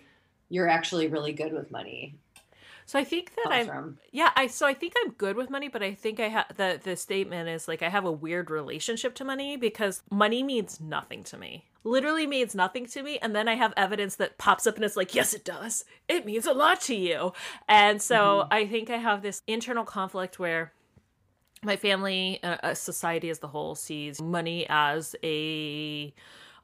you're 0.50 0.68
actually 0.68 1.08
really 1.08 1.32
good 1.32 1.54
with 1.54 1.70
money 1.70 2.14
so 2.88 2.98
I 2.98 3.04
think 3.04 3.34
that 3.34 3.52
I'm 3.52 3.66
from? 3.66 3.98
yeah 4.12 4.30
I 4.34 4.46
so 4.46 4.66
I 4.66 4.72
think 4.72 4.94
I'm 5.04 5.12
good 5.12 5.36
with 5.36 5.50
money, 5.50 5.68
but 5.68 5.82
I 5.82 5.92
think 5.92 6.20
I 6.20 6.28
have 6.28 6.46
the 6.56 6.80
the 6.82 6.96
statement 6.96 7.50
is 7.50 7.68
like 7.68 7.82
I 7.82 7.90
have 7.90 8.06
a 8.06 8.10
weird 8.10 8.50
relationship 8.50 9.14
to 9.16 9.24
money 9.24 9.58
because 9.58 10.02
money 10.10 10.42
means 10.42 10.80
nothing 10.80 11.22
to 11.24 11.36
me. 11.36 11.66
Literally 11.84 12.26
means 12.26 12.54
nothing 12.54 12.86
to 12.86 13.02
me, 13.02 13.18
and 13.20 13.34
then 13.34 13.48
I 13.48 13.54
have 13.54 13.72
evidence 13.76 14.16
that 14.16 14.36
pops 14.36 14.66
up 14.66 14.76
and 14.76 14.84
it's 14.84 14.96
like, 14.96 15.14
yes, 15.14 15.32
it 15.32 15.44
does. 15.44 15.84
It 16.08 16.26
means 16.26 16.46
a 16.46 16.52
lot 16.52 16.80
to 16.82 16.94
you, 16.94 17.32
and 17.68 18.02
so 18.02 18.16
Mhm. 18.16 18.48
I 18.50 18.66
think 18.66 18.90
I 18.90 18.96
have 18.96 19.22
this 19.22 19.42
internal 19.46 19.84
conflict 19.84 20.38
where 20.38 20.72
my 21.62 21.76
family, 21.76 22.40
uh, 22.42 22.56
uh, 22.62 22.74
society 22.74 23.30
as 23.30 23.38
the 23.40 23.48
whole, 23.48 23.74
sees 23.74 24.20
money 24.20 24.66
as 24.68 25.16
a 25.24 26.12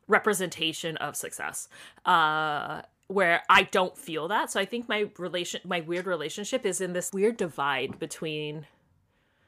representation 0.08 0.96
of 0.98 1.16
success. 1.16 1.68
Uh, 2.04 2.82
where 3.06 3.42
I 3.50 3.64
don't 3.64 3.96
feel 3.98 4.28
that. 4.28 4.50
So 4.50 4.58
I 4.58 4.64
think 4.64 4.88
my 4.88 5.10
relation 5.18 5.60
my 5.64 5.80
weird 5.80 6.06
relationship 6.06 6.64
is 6.64 6.80
in 6.80 6.92
this 6.94 7.10
weird 7.12 7.36
divide 7.36 7.98
between 7.98 8.66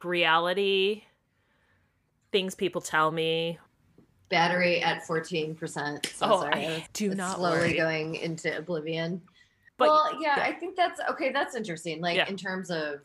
reality, 0.05 1.05
things 2.31 2.55
people 2.55 2.81
tell 2.83 3.11
me. 3.11 3.59
Battery 4.29 4.83
at 4.83 5.03
14%. 5.07 6.07
So 6.07 6.27
Oh, 6.27 6.41
sorry. 6.41 6.67
I 6.67 6.87
do 6.93 7.09
it's 7.11 7.17
not 7.17 7.37
slowly 7.37 7.59
worry. 7.59 7.77
going 7.77 8.15
into 8.17 8.57
oblivion. 8.57 9.23
But 9.79 9.89
well, 9.89 10.21
yeah, 10.21 10.37
yeah. 10.39 10.45
I 10.45 10.53
think 10.53 10.75
that's 10.75 11.01
okay. 11.11 11.31
That's 11.33 11.55
interesting. 11.55 12.01
Like 12.01 12.17
Yeah. 12.17 12.29
in 12.29 12.37
terms 12.37 12.71
of 12.71 13.01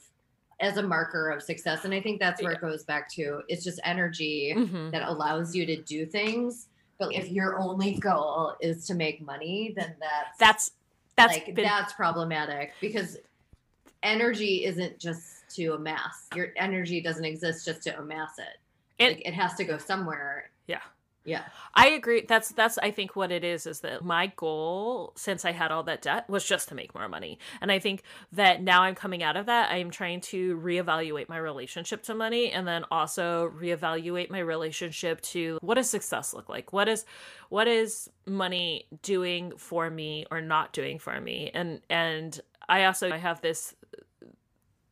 as 0.59 0.77
a 0.77 0.83
marker 0.83 1.29
of 1.29 1.41
success. 1.43 1.85
And 1.85 1.93
I 1.93 1.99
think 2.01 2.19
that's 2.19 2.41
where 2.41 2.51
it 2.53 2.61
goes 2.61 2.83
back 2.83 3.09
to 3.13 3.41
it's 3.49 3.63
just 3.63 3.79
energy 3.83 4.53
Mhm. 4.55 4.91
that 4.91 5.01
allows 5.07 5.55
you 5.55 5.65
to 5.65 5.75
do 5.81 6.05
things. 6.05 6.67
But 6.99 7.13
if 7.13 7.29
your 7.31 7.57
only 7.59 7.95
goal 7.95 8.55
is 8.61 8.85
to 8.87 8.93
make 8.93 9.21
money, 9.21 9.73
then 9.75 9.95
that's 9.99 10.37
that's 10.37 10.71
that's 11.17 11.33
like 11.33 11.53
been 11.55 11.65
that's 11.65 11.93
problematic 11.93 12.73
because 12.79 13.17
energy 14.03 14.65
isn't 14.65 14.97
just 14.99 15.49
to 15.55 15.73
amass. 15.73 16.27
Your 16.35 16.49
energy 16.55 17.01
doesn't 17.01 17.25
exist 17.25 17.65
just 17.65 17.83
to 17.83 17.97
amass 17.99 18.39
it. 18.39 18.57
It- 19.03 19.17
like, 19.17 19.27
it 19.27 19.33
has 19.33 19.55
to 19.55 19.63
go 19.65 19.77
somewhere. 19.77 20.49
Yeah. 20.67 20.81
Yeah. 21.23 21.43
I 21.75 21.89
agree. 21.89 22.25
That's 22.27 22.49
that's 22.49 22.77
I 22.79 22.91
think 22.91 23.15
what 23.15 23.31
it 23.31 23.43
is 23.43 23.67
is 23.67 23.81
that 23.81 24.03
my 24.03 24.31
goal 24.35 25.13
since 25.15 25.45
I 25.45 25.51
had 25.51 25.71
all 25.71 25.83
that 25.83 26.01
debt 26.01 26.27
was 26.27 26.43
just 26.43 26.69
to 26.69 26.75
make 26.75 26.95
more 26.95 27.07
money. 27.07 27.37
And 27.61 27.71
I 27.71 27.79
think 27.79 28.03
that 28.31 28.63
now 28.63 28.81
I'm 28.81 28.95
coming 28.95 29.21
out 29.21 29.37
of 29.37 29.45
that, 29.45 29.71
I'm 29.71 29.91
trying 29.91 30.21
to 30.21 30.57
reevaluate 30.57 31.29
my 31.29 31.37
relationship 31.37 32.03
to 32.03 32.15
money 32.15 32.51
and 32.51 32.67
then 32.67 32.85
also 32.89 33.49
reevaluate 33.49 34.31
my 34.31 34.39
relationship 34.39 35.21
to 35.21 35.59
what 35.61 35.75
does 35.75 35.89
success 35.89 36.33
look 36.33 36.49
like? 36.49 36.73
What 36.73 36.87
is 36.87 37.05
what 37.49 37.67
is 37.67 38.09
money 38.25 38.87
doing 39.03 39.53
for 39.57 39.89
me 39.89 40.25
or 40.31 40.41
not 40.41 40.73
doing 40.73 40.97
for 40.97 41.19
me? 41.21 41.51
And 41.53 41.81
and 41.89 42.39
I 42.67 42.85
also 42.85 43.11
I 43.11 43.17
have 43.17 43.41
this 43.41 43.75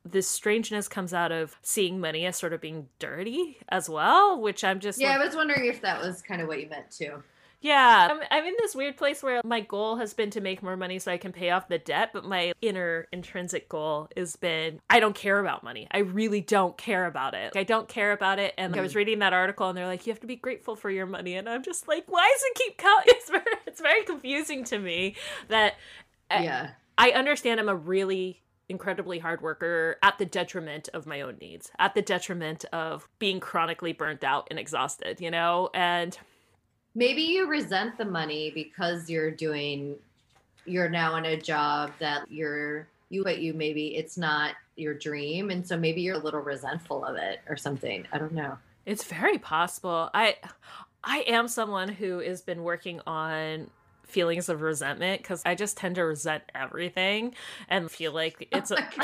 this 0.05 0.27
strangeness 0.27 0.87
comes 0.87 1.13
out 1.13 1.31
of 1.31 1.57
seeing 1.61 1.99
money 1.99 2.25
as 2.25 2.37
sort 2.37 2.53
of 2.53 2.61
being 2.61 2.87
dirty 2.99 3.57
as 3.69 3.89
well, 3.89 4.39
which 4.39 4.63
I'm 4.63 4.79
just 4.79 4.99
Yeah, 4.99 5.09
like, 5.09 5.21
I 5.21 5.25
was 5.25 5.35
wondering 5.35 5.65
if 5.65 5.81
that 5.81 6.01
was 6.01 6.21
kind 6.21 6.41
of 6.41 6.47
what 6.47 6.59
you 6.61 6.69
meant 6.69 6.89
too. 6.91 7.21
yeah, 7.61 8.07
I'm, 8.09 8.21
I'm 8.31 8.45
in 8.45 8.53
this 8.59 8.73
weird 8.73 8.95
place 8.95 9.21
where 9.21 9.41
my 9.43 9.59
goal 9.59 9.97
has 9.97 10.13
been 10.13 10.29
to 10.31 10.39
make 10.41 10.63
more 10.63 10.77
money 10.77 10.97
so 10.97 11.11
I 11.11 11.17
can 11.17 11.33
pay 11.33 11.49
off 11.49 11.67
the 11.67 11.77
debt, 11.77 12.11
but 12.13 12.23
my 12.23 12.53
inner 12.61 13.07
intrinsic 13.11 13.67
goal 13.67 14.07
has 14.15 14.37
been 14.37 14.79
I 14.89 15.01
don't 15.01 15.15
care 15.15 15.39
about 15.39 15.63
money. 15.63 15.85
I 15.91 15.99
really 15.99 16.39
don't 16.39 16.77
care 16.77 17.05
about 17.05 17.33
it. 17.33 17.51
I 17.57 17.65
don't 17.65 17.89
care 17.89 18.13
about 18.13 18.39
it. 18.39 18.53
And 18.57 18.75
I 18.77 18.81
was 18.81 18.93
mm. 18.93 18.97
reading 18.97 19.19
that 19.19 19.33
article 19.33 19.67
and 19.67 19.77
they're 19.77 19.87
like, 19.87 20.07
you 20.07 20.13
have 20.13 20.21
to 20.21 20.27
be 20.27 20.37
grateful 20.37 20.77
for 20.77 20.89
your 20.89 21.05
money. 21.05 21.35
And 21.35 21.49
I'm 21.49 21.61
just 21.63 21.89
like, 21.89 22.05
why 22.07 22.33
does 22.33 22.43
it 22.45 22.55
keep 22.55 22.77
coming? 22.77 23.05
It's 23.07 23.29
very, 23.29 23.43
it's 23.67 23.81
very 23.81 24.03
confusing 24.05 24.63
to 24.65 24.79
me 24.79 25.15
that 25.49 25.75
I- 26.31 26.43
yeah. 26.45 26.69
I 26.97 27.11
understand 27.11 27.59
I'm 27.59 27.69
a 27.69 27.75
really 27.75 28.41
incredibly 28.69 29.19
hard 29.19 29.41
worker 29.41 29.97
at 30.01 30.17
the 30.17 30.25
detriment 30.25 30.87
of 30.93 31.05
my 31.05 31.21
own 31.21 31.37
needs, 31.41 31.71
at 31.79 31.95
the 31.95 32.01
detriment 32.01 32.65
of 32.71 33.07
being 33.17 33.39
chronically 33.39 33.91
burnt 33.91 34.23
out 34.23 34.47
and 34.49 34.59
exhausted, 34.59 35.19
you 35.19 35.31
know? 35.31 35.69
And 35.73 36.17
Maybe 36.95 37.21
you 37.21 37.47
resent 37.47 37.97
the 37.97 38.05
money 38.05 38.51
because 38.53 39.09
you're 39.09 39.31
doing 39.31 39.95
you're 40.65 40.89
now 40.89 41.15
in 41.15 41.25
a 41.25 41.37
job 41.39 41.91
that 41.99 42.29
you're 42.29 42.87
you 43.09 43.23
but 43.23 43.39
you 43.39 43.53
maybe 43.53 43.95
it's 43.95 44.17
not 44.17 44.55
your 44.75 44.93
dream 44.93 45.49
and 45.49 45.65
so 45.65 45.77
maybe 45.77 46.01
you're 46.01 46.15
a 46.15 46.19
little 46.19 46.41
resentful 46.41 47.03
of 47.05 47.15
it 47.15 47.39
or 47.47 47.57
something. 47.57 48.05
I 48.11 48.17
don't 48.17 48.33
know. 48.33 48.57
It's 48.85 49.03
very 49.03 49.37
possible. 49.37 50.09
I 50.13 50.35
I 51.03 51.19
am 51.27 51.47
someone 51.47 51.89
who 51.89 52.19
has 52.19 52.41
been 52.41 52.63
working 52.63 53.01
on 53.07 53.69
feelings 54.09 54.49
of 54.49 54.61
resentment 54.61 55.21
because 55.21 55.41
I 55.45 55.55
just 55.55 55.77
tend 55.77 55.95
to 55.95 56.03
resent 56.03 56.43
everything 56.53 57.35
and 57.67 57.89
feel 57.89 58.11
like 58.11 58.47
oh 58.53 58.57
it's 58.57 58.71
Oh 58.71 58.75
a. 58.75 58.77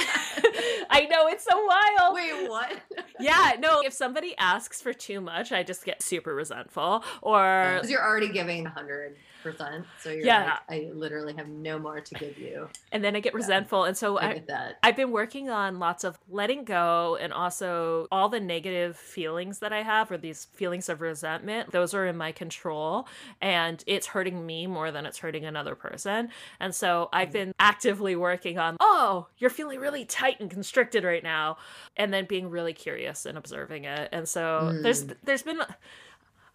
I 0.89 1.07
know 1.09 1.27
it's 1.27 1.43
so 1.43 1.65
wild. 1.65 2.15
Wait, 2.15 2.49
what? 2.49 2.81
Yeah, 3.17 3.53
no, 3.59 3.81
if 3.81 3.93
somebody 3.93 4.35
asks 4.37 4.81
for 4.81 4.91
too 4.91 5.21
much, 5.21 5.53
I 5.53 5.63
just 5.63 5.85
get 5.85 6.01
super 6.01 6.35
resentful. 6.35 7.01
Or 7.21 7.63
oh, 7.63 7.75
Because 7.75 7.89
you're 7.89 8.03
already 8.03 8.27
giving 8.27 8.65
hundred 8.65 9.15
percent, 9.45 9.85
so 10.01 10.09
you're 10.09 10.25
Yeah. 10.25 10.57
like, 10.69 10.87
I 10.87 10.91
literally 10.93 11.33
have 11.35 11.47
no 11.47 11.79
more 11.79 12.01
to 12.01 12.15
give 12.15 12.37
you. 12.37 12.67
and 12.91 13.03
then 13.03 13.15
I 13.15 13.21
get 13.21 13.33
resentful. 13.33 13.85
And 13.85 13.95
so 13.95 14.17
I 14.17 14.29
I, 14.29 14.33
get 14.33 14.47
that. 14.47 14.79
I've 14.83 14.95
been 14.95 15.11
working 15.11 15.49
on 15.49 15.79
lots 15.79 16.03
of 16.03 16.17
letting 16.29 16.65
go 16.65 17.17
and 17.21 17.31
also 17.31 18.07
all 18.11 18.27
the 18.29 18.39
negative 18.39 18.97
feelings 18.97 19.59
that 19.59 19.71
I 19.71 19.83
have 19.83 20.11
or 20.11 20.17
these 20.17 20.45
feelings 20.53 20.89
of 20.89 21.01
resentment. 21.01 21.71
Those 21.71 21.93
are 21.93 22.05
in 22.05 22.17
my 22.17 22.31
control 22.31 23.07
and 23.41 23.83
it's 23.87 24.07
hurting 24.07 24.45
me 24.45 24.67
more 24.67 24.91
than 24.91 25.05
it's 25.05 25.19
hurting 25.19 25.45
another 25.45 25.75
person. 25.75 26.29
And 26.59 26.73
so 26.73 27.09
I've 27.13 27.29
mm-hmm. 27.29 27.33
been 27.33 27.53
actively 27.59 28.15
working 28.15 28.57
on, 28.57 28.77
oh, 28.79 29.27
you're 29.37 29.49
feeling 29.49 29.79
really 29.79 30.05
tight 30.05 30.39
and 30.39 30.49
constricted 30.49 31.03
right 31.03 31.23
now. 31.23 31.57
And 31.97 32.13
then 32.13 32.25
being 32.25 32.49
really 32.49 32.73
curious 32.73 33.25
and 33.25 33.37
observing 33.37 33.85
it. 33.85 34.09
And 34.11 34.27
so 34.27 34.77
there's 34.81 35.05
mm. 35.05 35.15
there's 35.23 35.43
been 35.43 35.59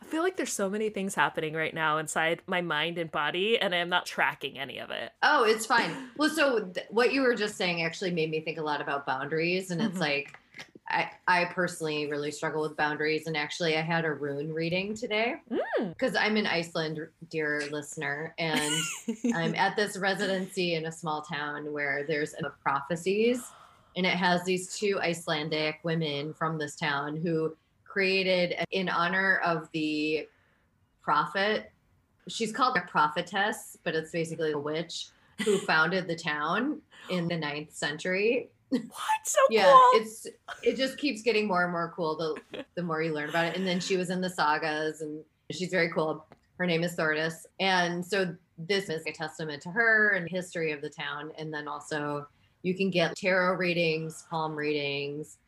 I 0.02 0.06
feel 0.06 0.22
like 0.22 0.36
there's 0.36 0.52
so 0.52 0.68
many 0.70 0.88
things 0.90 1.14
happening 1.14 1.54
right 1.54 1.72
now 1.74 1.98
inside 1.98 2.42
my 2.46 2.60
mind 2.62 2.98
and 2.98 3.10
body, 3.10 3.58
and 3.58 3.74
I'm 3.74 3.88
not 3.88 4.06
tracking 4.06 4.58
any 4.58 4.78
of 4.78 4.90
it. 4.90 5.12
Oh, 5.22 5.44
it's 5.44 5.66
fine. 5.66 6.10
Well, 6.16 6.30
so 6.30 6.64
th- 6.64 6.86
what 6.90 7.12
you 7.12 7.20
were 7.22 7.34
just 7.34 7.56
saying 7.56 7.82
actually 7.82 8.10
made 8.10 8.30
me 8.30 8.40
think 8.40 8.58
a 8.58 8.62
lot 8.62 8.80
about 8.80 9.06
boundaries, 9.06 9.70
and 9.70 9.80
it's 9.80 9.96
Mhm. 9.96 10.00
like 10.00 10.36
I 10.88 11.08
I 11.28 11.44
personally 11.44 12.10
really 12.10 12.32
struggle 12.32 12.62
with 12.62 12.76
boundaries, 12.76 13.28
and 13.28 13.36
actually 13.36 13.76
I 13.76 13.82
had 13.82 14.04
a 14.04 14.12
rune 14.12 14.52
reading 14.52 14.94
today 14.94 15.36
Mm. 15.48 15.90
because 15.90 16.16
I'm 16.16 16.36
in 16.36 16.46
Iceland, 16.48 16.98
dear 17.28 17.62
listener, 17.70 18.34
and 18.38 18.74
I'm 19.34 19.54
at 19.54 19.76
this 19.76 19.96
residency 19.96 20.74
in 20.74 20.86
a 20.86 20.92
small 20.92 21.22
town 21.22 21.72
where 21.72 22.02
there's 22.02 22.34
a 22.34 22.50
prophecies, 22.64 23.52
and 23.96 24.04
it 24.04 24.14
has 24.16 24.42
these 24.44 24.76
two 24.76 24.98
Icelandic 25.00 25.78
women 25.84 26.34
from 26.34 26.58
this 26.58 26.74
town 26.74 27.16
who 27.16 27.56
created 27.90 28.54
in 28.70 28.88
honor 28.88 29.38
of 29.44 29.68
the 29.72 30.28
prophet. 31.02 31.72
She's 32.28 32.52
called 32.52 32.76
a 32.76 32.82
prophetess, 32.82 33.76
but 33.82 33.94
it's 33.94 34.12
basically 34.12 34.52
a 34.52 34.58
witch 34.58 35.08
who 35.44 35.58
founded 35.66 36.06
the 36.06 36.14
town 36.16 36.80
in 37.08 37.26
the 37.26 37.36
ninth 37.36 37.74
century. 37.74 38.48
What? 38.68 38.82
So 39.24 39.40
Yeah, 39.50 39.64
cool. 39.72 40.00
it's 40.00 40.26
it 40.62 40.76
just 40.76 40.96
keeps 40.98 41.22
getting 41.22 41.48
more 41.48 41.64
and 41.64 41.72
more 41.72 41.92
cool 41.96 42.16
the 42.52 42.62
the 42.76 42.82
more 42.82 43.02
you 43.02 43.12
learn 43.12 43.28
about 43.30 43.46
it. 43.46 43.56
And 43.56 43.66
then 43.66 43.80
she 43.80 43.96
was 43.96 44.10
in 44.10 44.20
the 44.20 44.30
sagas, 44.30 45.00
and 45.00 45.24
she's 45.50 45.70
very 45.70 45.90
cool. 45.90 46.24
Her 46.56 46.66
name 46.66 46.84
is 46.84 46.94
Thordis, 46.94 47.46
and 47.58 48.06
so 48.06 48.36
this 48.58 48.88
is 48.88 49.04
a 49.06 49.12
testament 49.12 49.62
to 49.62 49.70
her 49.70 50.10
and 50.10 50.28
history 50.28 50.70
of 50.70 50.82
the 50.82 50.90
town. 50.90 51.32
And 51.36 51.52
then 51.52 51.66
also 51.66 52.28
you 52.62 52.74
can 52.76 52.90
get 52.90 53.16
tarot 53.16 53.54
readings, 53.56 54.24
palm 54.30 54.54
readings, 54.54 55.38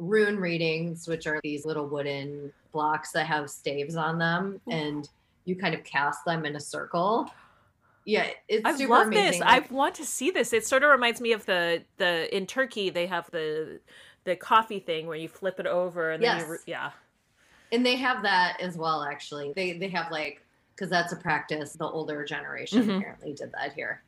rune 0.00 0.38
readings, 0.38 1.06
which 1.06 1.26
are 1.26 1.40
these 1.44 1.64
little 1.64 1.86
wooden 1.86 2.52
blocks 2.72 3.12
that 3.12 3.26
have 3.26 3.50
staves 3.50 3.96
on 3.96 4.18
them, 4.18 4.60
and 4.68 5.08
you 5.44 5.54
kind 5.56 5.74
of 5.74 5.84
cast 5.84 6.24
them 6.24 6.44
in 6.44 6.56
a 6.56 6.60
circle. 6.60 7.30
Yeah, 8.04 8.28
it's 8.48 8.64
I 8.64 8.76
super 8.76 8.90
love 8.94 9.06
amazing. 9.08 9.30
this. 9.32 9.40
like- 9.40 9.70
I 9.70 9.74
want 9.74 9.94
to 9.96 10.06
see 10.06 10.30
this. 10.30 10.52
It 10.52 10.66
sort 10.66 10.82
of 10.82 10.90
reminds 10.90 11.20
me 11.20 11.32
of 11.32 11.44
the 11.46 11.84
the 11.98 12.34
in 12.34 12.46
Turkey 12.46 12.90
they 12.90 13.06
have 13.06 13.30
the 13.30 13.80
the 14.24 14.36
coffee 14.36 14.80
thing 14.80 15.06
where 15.06 15.16
you 15.16 15.28
flip 15.28 15.60
it 15.60 15.66
over 15.66 16.10
and 16.10 16.22
then 16.22 16.36
you 16.36 16.42
Yes. 16.42 16.50
re- 16.50 16.58
yeah. 16.66 16.90
and 17.72 17.84
they 17.86 17.96
have 17.96 18.22
that 18.22 18.58
as 18.60 18.76
well 18.76 19.02
actually 19.02 19.52
they 19.54 19.78
they 19.78 19.88
have 19.88 20.10
like 20.10 20.44
because 20.74 20.90
that's 20.90 21.12
a 21.12 21.16
practice 21.16 21.72
the 21.74 21.86
older 21.86 22.24
generation 22.24 22.82
Mhm. 22.84 22.98
apparently 22.98 23.32
did 23.32 23.50
that 23.52 23.72
here 23.74 24.02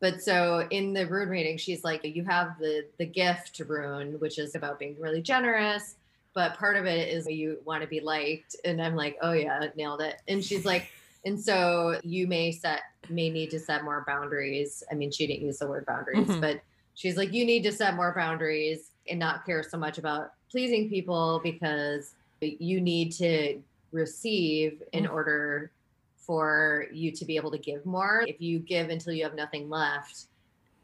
but 0.00 0.22
so 0.22 0.66
in 0.70 0.92
the 0.92 1.06
rune 1.06 1.28
reading 1.28 1.56
she's 1.56 1.84
like 1.84 2.04
you 2.04 2.24
have 2.24 2.58
the 2.58 2.84
the 2.98 3.06
gift 3.06 3.60
rune 3.66 4.18
which 4.20 4.38
is 4.38 4.54
about 4.54 4.78
being 4.78 4.96
really 4.98 5.20
generous 5.22 5.96
but 6.34 6.56
part 6.56 6.76
of 6.76 6.84
it 6.86 7.08
is 7.08 7.26
you 7.26 7.58
want 7.64 7.82
to 7.82 7.88
be 7.88 8.00
liked 8.00 8.56
and 8.64 8.80
i'm 8.80 8.94
like 8.94 9.16
oh 9.22 9.32
yeah 9.32 9.66
nailed 9.76 10.00
it 10.00 10.20
and 10.28 10.44
she's 10.44 10.64
like 10.64 10.88
and 11.24 11.38
so 11.40 11.98
you 12.04 12.26
may 12.26 12.50
set 12.52 12.80
may 13.08 13.28
need 13.30 13.50
to 13.50 13.58
set 13.58 13.82
more 13.84 14.04
boundaries 14.06 14.82
i 14.90 14.94
mean 14.94 15.10
she 15.10 15.26
didn't 15.26 15.44
use 15.44 15.58
the 15.58 15.66
word 15.66 15.84
boundaries 15.86 16.26
Mhm. 16.28 16.40
but 16.40 16.60
she's 16.94 17.16
like 17.16 17.32
you 17.32 17.44
need 17.44 17.62
to 17.64 17.72
set 17.72 17.94
more 17.96 18.12
boundaries 18.14 18.90
and 19.08 19.18
not 19.18 19.44
care 19.46 19.62
so 19.62 19.78
much 19.78 19.98
about 19.98 20.32
pleasing 20.50 20.88
people 20.88 21.40
because 21.42 22.14
you 22.40 22.80
need 22.80 23.10
to 23.12 23.60
receive 23.92 24.82
in 24.92 25.04
Mm. 25.04 25.12
order 25.12 25.70
for 26.28 26.84
you 26.92 27.10
to 27.10 27.24
be 27.24 27.36
able 27.36 27.50
to 27.50 27.58
give 27.58 27.84
more. 27.86 28.22
If 28.28 28.38
you 28.38 28.58
give 28.58 28.90
until 28.90 29.14
you 29.14 29.24
have 29.24 29.34
nothing 29.34 29.70
left, 29.70 30.26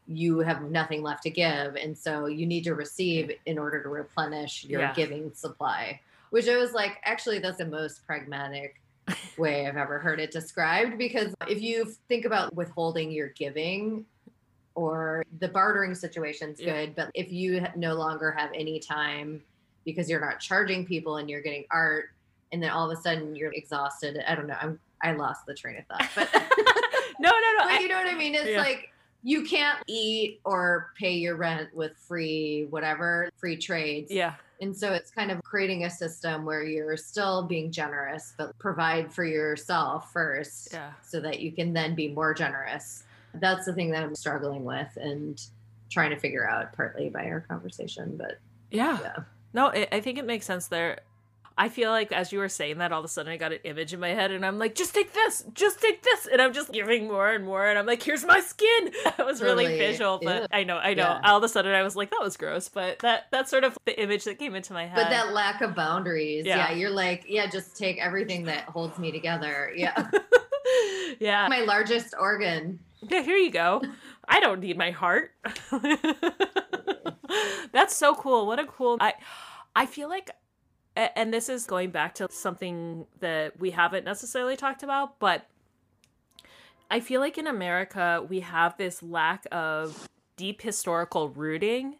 you 0.07 0.39
have 0.39 0.63
nothing 0.63 1.03
left 1.03 1.21
to 1.23 1.29
give. 1.29 1.75
And 1.75 1.95
so 1.95 2.25
you 2.25 2.47
need 2.47 2.63
to 2.63 2.73
receive 2.73 3.31
in 3.45 3.59
order 3.59 3.81
to 3.83 3.87
replenish 3.89 4.65
your 4.65 4.81
Yeah. 4.81 4.93
giving 4.95 5.31
supply, 5.35 6.01
which 6.31 6.49
I 6.49 6.57
was 6.57 6.73
like, 6.73 6.97
actually, 7.05 7.37
that's 7.39 7.59
the 7.59 7.65
most 7.67 8.05
pragmatic 8.07 8.81
way 9.37 9.67
I've 9.67 9.77
ever 9.77 9.99
heard 9.99 10.19
it 10.19 10.31
described. 10.31 10.97
Because 10.97 11.35
if 11.47 11.61
you 11.61 11.93
think 12.07 12.25
about 12.25 12.53
withholding 12.55 13.11
your 13.11 13.29
giving, 13.29 14.05
or 14.73 15.23
the 15.39 15.47
bartering 15.47 15.93
situation's 15.95 16.59
Yeah. 16.59 16.85
good, 16.85 16.95
but 16.95 17.11
if 17.13 17.31
you 17.31 17.65
no 17.75 17.93
longer 17.93 18.31
have 18.31 18.49
any 18.53 18.79
time 18.79 19.41
because 19.85 20.09
you're 20.09 20.19
not 20.19 20.39
charging 20.39 20.85
people 20.87 21.17
and 21.17 21.29
you're 21.29 21.41
getting 21.41 21.65
art, 21.69 22.09
and 22.51 22.61
then 22.63 22.71
all 22.71 22.89
of 22.89 22.97
a 22.97 23.01
sudden 23.01 23.35
you're 23.35 23.53
exhausted. 23.53 24.17
I 24.27 24.33
don't 24.35 24.47
know. 24.47 24.57
I'm 24.59 24.79
I 25.05 25.13
lost 25.13 25.45
the 25.45 25.53
train 25.53 25.77
of 25.77 25.85
thought, 25.85 26.09
but 26.15 26.29
No, 27.19 27.29
no, 27.29 27.59
no. 27.59 27.69
but 27.69 27.81
you 27.81 27.87
know 27.87 27.95
what 27.95 28.07
I 28.07 28.15
mean? 28.15 28.35
It's 28.35 28.47
Yeah. 28.49 28.57
like 28.59 28.89
you 29.23 29.43
can't 29.45 29.79
eat 29.87 30.39
or 30.43 30.91
pay 30.97 31.13
your 31.13 31.35
rent 31.35 31.69
with 31.73 31.95
free 31.97 32.67
whatever 32.69 33.29
free 33.37 33.57
trades. 33.57 34.11
yeah. 34.11 34.33
And 34.61 34.75
so 34.75 34.93
it's 34.93 35.11
kind 35.11 35.31
of 35.31 35.43
creating 35.43 35.83
a 35.83 35.89
system 35.89 36.45
where 36.45 36.63
you're 36.63 36.95
still 36.95 37.43
being 37.43 37.71
generous, 37.71 38.33
but 38.37 38.57
provide 38.57 39.11
for 39.13 39.25
yourself 39.25 40.13
first 40.13 40.69
Yeah. 40.71 40.91
so 41.01 41.19
that 41.21 41.39
you 41.41 41.51
can 41.51 41.73
then 41.73 41.93
be 41.93 42.07
more 42.07 42.33
generous. 42.33 43.03
That's 43.33 43.65
the 43.65 43.73
thing 43.73 43.91
that 43.91 44.01
I'm 44.03 44.15
struggling 44.15 44.63
with 44.63 44.95
and 44.95 45.41
trying 45.89 46.11
to 46.11 46.17
figure 46.17 46.49
out 46.49 46.71
partly 46.73 47.09
by 47.09 47.25
our 47.25 47.41
conversation. 47.41 48.15
But 48.15 48.39
Yeah. 48.71 48.97
yeah. 49.01 49.15
No, 49.53 49.67
I 49.67 49.87
I 49.91 49.99
think 49.99 50.17
it 50.19 50.25
makes 50.25 50.45
sense 50.45 50.67
there. 50.67 50.99
I 51.57 51.69
feel 51.69 51.89
like 51.89 52.11
as 52.11 52.33
you 52.33 52.39
were 52.39 52.49
saying 52.49 52.79
that, 52.79 52.91
all 52.91 52.99
of 52.99 53.05
a 53.05 53.07
sudden 53.07 53.31
I 53.31 53.37
got 53.37 53.53
an 53.53 53.59
image 53.63 53.93
in 53.93 54.01
my 54.01 54.09
head, 54.09 54.31
and 54.31 54.45
I'm 54.45 54.59
like, 54.59 54.75
just 54.75 54.93
take 54.93 55.13
this, 55.13 55.45
just 55.53 55.79
take 55.79 56.03
this, 56.03 56.27
and 56.29 56.41
I'm 56.41 56.51
just 56.51 56.73
giving 56.73 57.07
more 57.07 57.31
and 57.31 57.45
more, 57.45 57.65
and 57.65 57.79
I'm 57.79 57.85
like, 57.85 58.03
here's 58.03 58.25
my 58.25 58.41
skin. 58.41 58.91
That 59.05 59.25
was 59.25 59.41
really 59.41 59.63
Totally. 59.63 59.79
visual, 59.79 60.19
but 60.21 60.41
Ew. 60.41 60.47
I 60.51 60.63
know, 60.65 60.77
I 60.77 60.93
know. 60.93 61.03
Yeah. 61.03 61.21
All 61.23 61.37
of 61.37 61.43
a 61.43 61.47
sudden 61.49 61.73
I 61.73 61.81
was 61.83 61.95
like, 61.95 62.09
that 62.11 62.19
was 62.21 62.35
gross, 62.35 62.67
but 62.67 62.99
that 62.99 63.27
that's 63.31 63.49
sort 63.49 63.63
of 63.63 63.77
the 63.85 63.97
image 64.01 64.25
that 64.25 64.37
came 64.37 64.53
into 64.55 64.73
my 64.73 64.85
head. 64.85 64.95
But 64.95 65.09
that 65.09 65.31
lack 65.31 65.61
of 65.61 65.73
boundaries, 65.75 66.45
Yeah. 66.45 66.71
yeah. 66.71 66.75
you're 66.75 66.89
like, 66.89 67.23
yeah, 67.29 67.49
just 67.49 67.77
take 67.77 67.99
everything 67.99 68.43
that 68.45 68.65
holds 68.65 68.97
me 68.99 69.11
together. 69.13 69.71
Yeah. 69.75 70.09
yeah, 71.19 71.47
My 71.47 71.61
largest 71.61 72.13
organ. 72.19 72.79
yeah. 73.01 73.21
Here 73.21 73.37
you 73.37 73.51
go. 73.51 73.81
I 74.27 74.41
don't 74.41 74.59
need 74.59 74.77
my 74.77 74.91
heart. 74.91 75.31
That's 77.71 77.95
so 77.95 78.13
cool. 78.15 78.45
What 78.47 78.59
a 78.59 78.65
cool. 78.65 78.97
I 78.99 79.13
I 79.75 79.85
feel 79.85 80.09
like 80.09 80.31
and 80.95 81.33
this 81.33 81.49
is 81.49 81.65
going 81.65 81.91
back 81.91 82.15
to 82.15 82.27
something 82.31 83.05
that 83.19 83.59
we 83.59 83.71
haven't 83.71 84.05
necessarily 84.05 84.55
talked 84.55 84.83
about, 84.83 85.19
but 85.19 85.47
I 86.89 86.99
feel 86.99 87.19
like 87.19 87.37
in 87.37 87.47
America 87.47 88.25
we 88.27 88.41
have 88.41 88.77
this 88.77 89.01
lack 89.01 89.45
of 89.51 90.07
deep 90.37 90.61
historical 90.61 91.29
rooting 91.29 91.95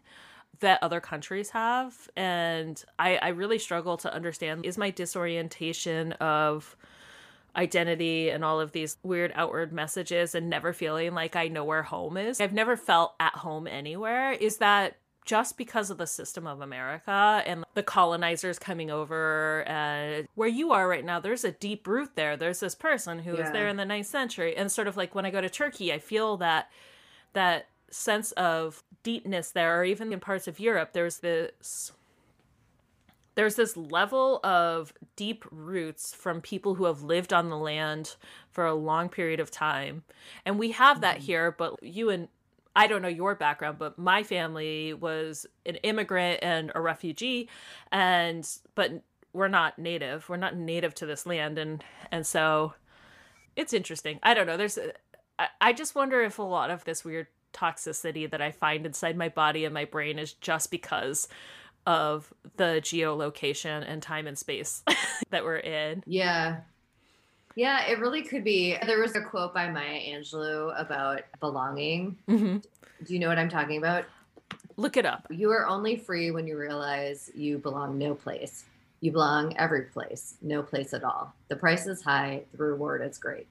that 0.60 0.82
other 0.82 1.00
countries 1.00 1.50
have 1.50 2.08
and 2.16 2.82
I, 2.98 3.16
I 3.16 3.28
really 3.28 3.58
struggle 3.58 3.98
to 3.98 4.12
understand 4.12 4.64
is 4.64 4.78
my 4.78 4.90
disorientation 4.90 6.12
of 6.12 6.76
identity 7.56 8.30
and 8.30 8.44
all 8.44 8.60
of 8.60 8.72
these 8.72 8.96
weird 9.02 9.32
outward 9.34 9.72
messages 9.72 10.34
and 10.34 10.48
never 10.48 10.72
feeling 10.72 11.14
like 11.14 11.36
I 11.36 11.48
know 11.48 11.64
where 11.64 11.82
home 11.82 12.16
is. 12.16 12.40
I've 12.40 12.52
never 12.52 12.76
felt 12.76 13.14
at 13.18 13.34
home 13.34 13.66
anywhere. 13.66 14.32
Is 14.32 14.58
that 14.58 14.96
just 15.26 15.58
because 15.58 15.90
of 15.90 15.98
the 15.98 16.06
system 16.06 16.46
of 16.46 16.60
America 16.60 17.42
and 17.44 17.64
the 17.74 17.82
colonizers 17.82 18.58
coming 18.58 18.90
over 18.90 19.64
and 19.66 20.28
where 20.36 20.48
you 20.48 20.72
are 20.72 20.88
right 20.88 21.04
now, 21.04 21.18
there's 21.18 21.44
a 21.44 21.50
deep 21.50 21.86
root 21.86 22.10
there. 22.14 22.36
There's 22.36 22.60
this 22.60 22.76
person 22.76 23.18
who 23.18 23.32
was 23.32 23.50
there 23.50 23.68
in 23.68 23.76
the 23.76 23.84
ninth 23.84 24.06
century. 24.06 24.56
And 24.56 24.70
sort 24.70 24.86
of 24.86 24.96
like 24.96 25.14
when 25.14 25.26
I 25.26 25.30
go 25.30 25.40
to 25.40 25.50
Turkey, 25.50 25.92
I 25.92 25.98
feel 25.98 26.36
that 26.38 26.70
that 27.32 27.66
sense 27.90 28.32
of 28.32 28.84
deepness 29.02 29.50
there, 29.50 29.80
or 29.80 29.84
even 29.84 30.12
in 30.12 30.20
parts 30.20 30.48
of 30.48 30.60
Europe, 30.60 30.92
there's 30.92 31.18
this 31.18 31.92
there's 33.34 33.56
this 33.56 33.76
level 33.76 34.40
of 34.42 34.94
deep 35.14 35.44
roots 35.50 36.14
from 36.14 36.40
people 36.40 36.74
who 36.74 36.86
have 36.86 37.02
lived 37.02 37.34
on 37.34 37.50
the 37.50 37.56
land 37.56 38.16
for 38.50 38.64
a 38.64 38.74
long 38.74 39.10
period 39.10 39.40
of 39.40 39.50
time. 39.50 40.04
And 40.46 40.58
we 40.58 40.70
have 40.70 41.02
that 41.02 41.16
mm-hmm. 41.16 41.26
here, 41.26 41.50
but 41.52 41.82
you 41.82 42.08
and 42.08 42.28
I 42.76 42.86
don't 42.86 43.02
know 43.02 43.08
your 43.08 43.34
background, 43.34 43.78
but 43.78 43.98
my 43.98 44.22
family 44.22 44.92
was 44.92 45.46
an 45.64 45.76
immigrant 45.76 46.40
and 46.42 46.70
a 46.74 46.80
refugee 46.80 47.48
and 47.90 48.48
but 48.74 49.02
we're 49.32 49.48
not 49.48 49.78
native. 49.78 50.28
We're 50.28 50.36
not 50.36 50.56
native 50.56 50.94
to 50.96 51.06
this 51.06 51.26
land 51.26 51.58
and 51.58 51.82
and 52.12 52.26
so 52.26 52.74
it's 53.56 53.72
interesting. 53.72 54.20
I 54.22 54.34
don't 54.34 54.46
know. 54.46 54.58
There's 54.58 54.78
I, 55.38 55.48
I 55.60 55.72
just 55.72 55.94
wonder 55.94 56.22
if 56.22 56.38
a 56.38 56.42
lot 56.42 56.70
of 56.70 56.84
this 56.84 57.04
weird 57.04 57.28
toxicity 57.54 58.30
that 58.30 58.42
I 58.42 58.50
find 58.50 58.84
inside 58.84 59.16
my 59.16 59.30
body 59.30 59.64
and 59.64 59.72
my 59.72 59.86
brain 59.86 60.18
is 60.18 60.34
just 60.34 60.70
because 60.70 61.28
of 61.86 62.32
the 62.56 62.80
geolocation 62.82 63.84
and 63.86 64.02
time 64.02 64.26
and 64.26 64.36
space 64.36 64.82
that 65.30 65.44
we're 65.44 65.56
in. 65.56 66.02
Yeah. 66.06 66.58
Yeah, 67.56 67.86
it 67.86 67.98
really 67.98 68.22
could 68.22 68.44
be. 68.44 68.76
There 68.86 69.00
was 69.00 69.16
a 69.16 69.20
quote 69.22 69.54
by 69.54 69.70
Maya 69.70 69.98
Angelou 69.98 70.78
about 70.78 71.22
belonging. 71.40 72.16
hmm 72.28 72.58
Do 73.04 73.12
you 73.14 73.18
know 73.18 73.28
what 73.28 73.38
I'm 73.38 73.48
talking 73.48 73.78
about? 73.78 74.04
Look 74.76 74.98
it 74.98 75.06
up. 75.06 75.26
You 75.30 75.50
are 75.50 75.66
only 75.66 75.96
free 75.96 76.30
when 76.30 76.46
you 76.46 76.58
realize 76.58 77.30
you 77.34 77.56
belong 77.56 77.96
no 77.98 78.14
place. 78.14 78.66
You 79.00 79.10
belong 79.10 79.56
every 79.56 79.82
place, 79.82 80.34
no 80.42 80.62
place 80.62 80.92
at 80.92 81.02
all. 81.02 81.34
The 81.48 81.56
price 81.56 81.86
is 81.86 82.02
high, 82.02 82.42
the 82.52 82.62
reward 82.62 83.02
is 83.02 83.16
great. 83.18 83.46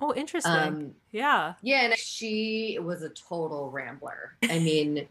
Oh, 0.00 0.12
interesting. 0.12 0.52
Um, 0.52 0.94
yeah. 1.12 1.54
yeah, 1.62 1.82
and 1.84 1.96
she 1.96 2.78
was 2.82 3.02
a 3.02 3.10
total 3.10 3.70
rambler. 3.70 4.34
I 4.50 4.58
mean, 4.58 5.06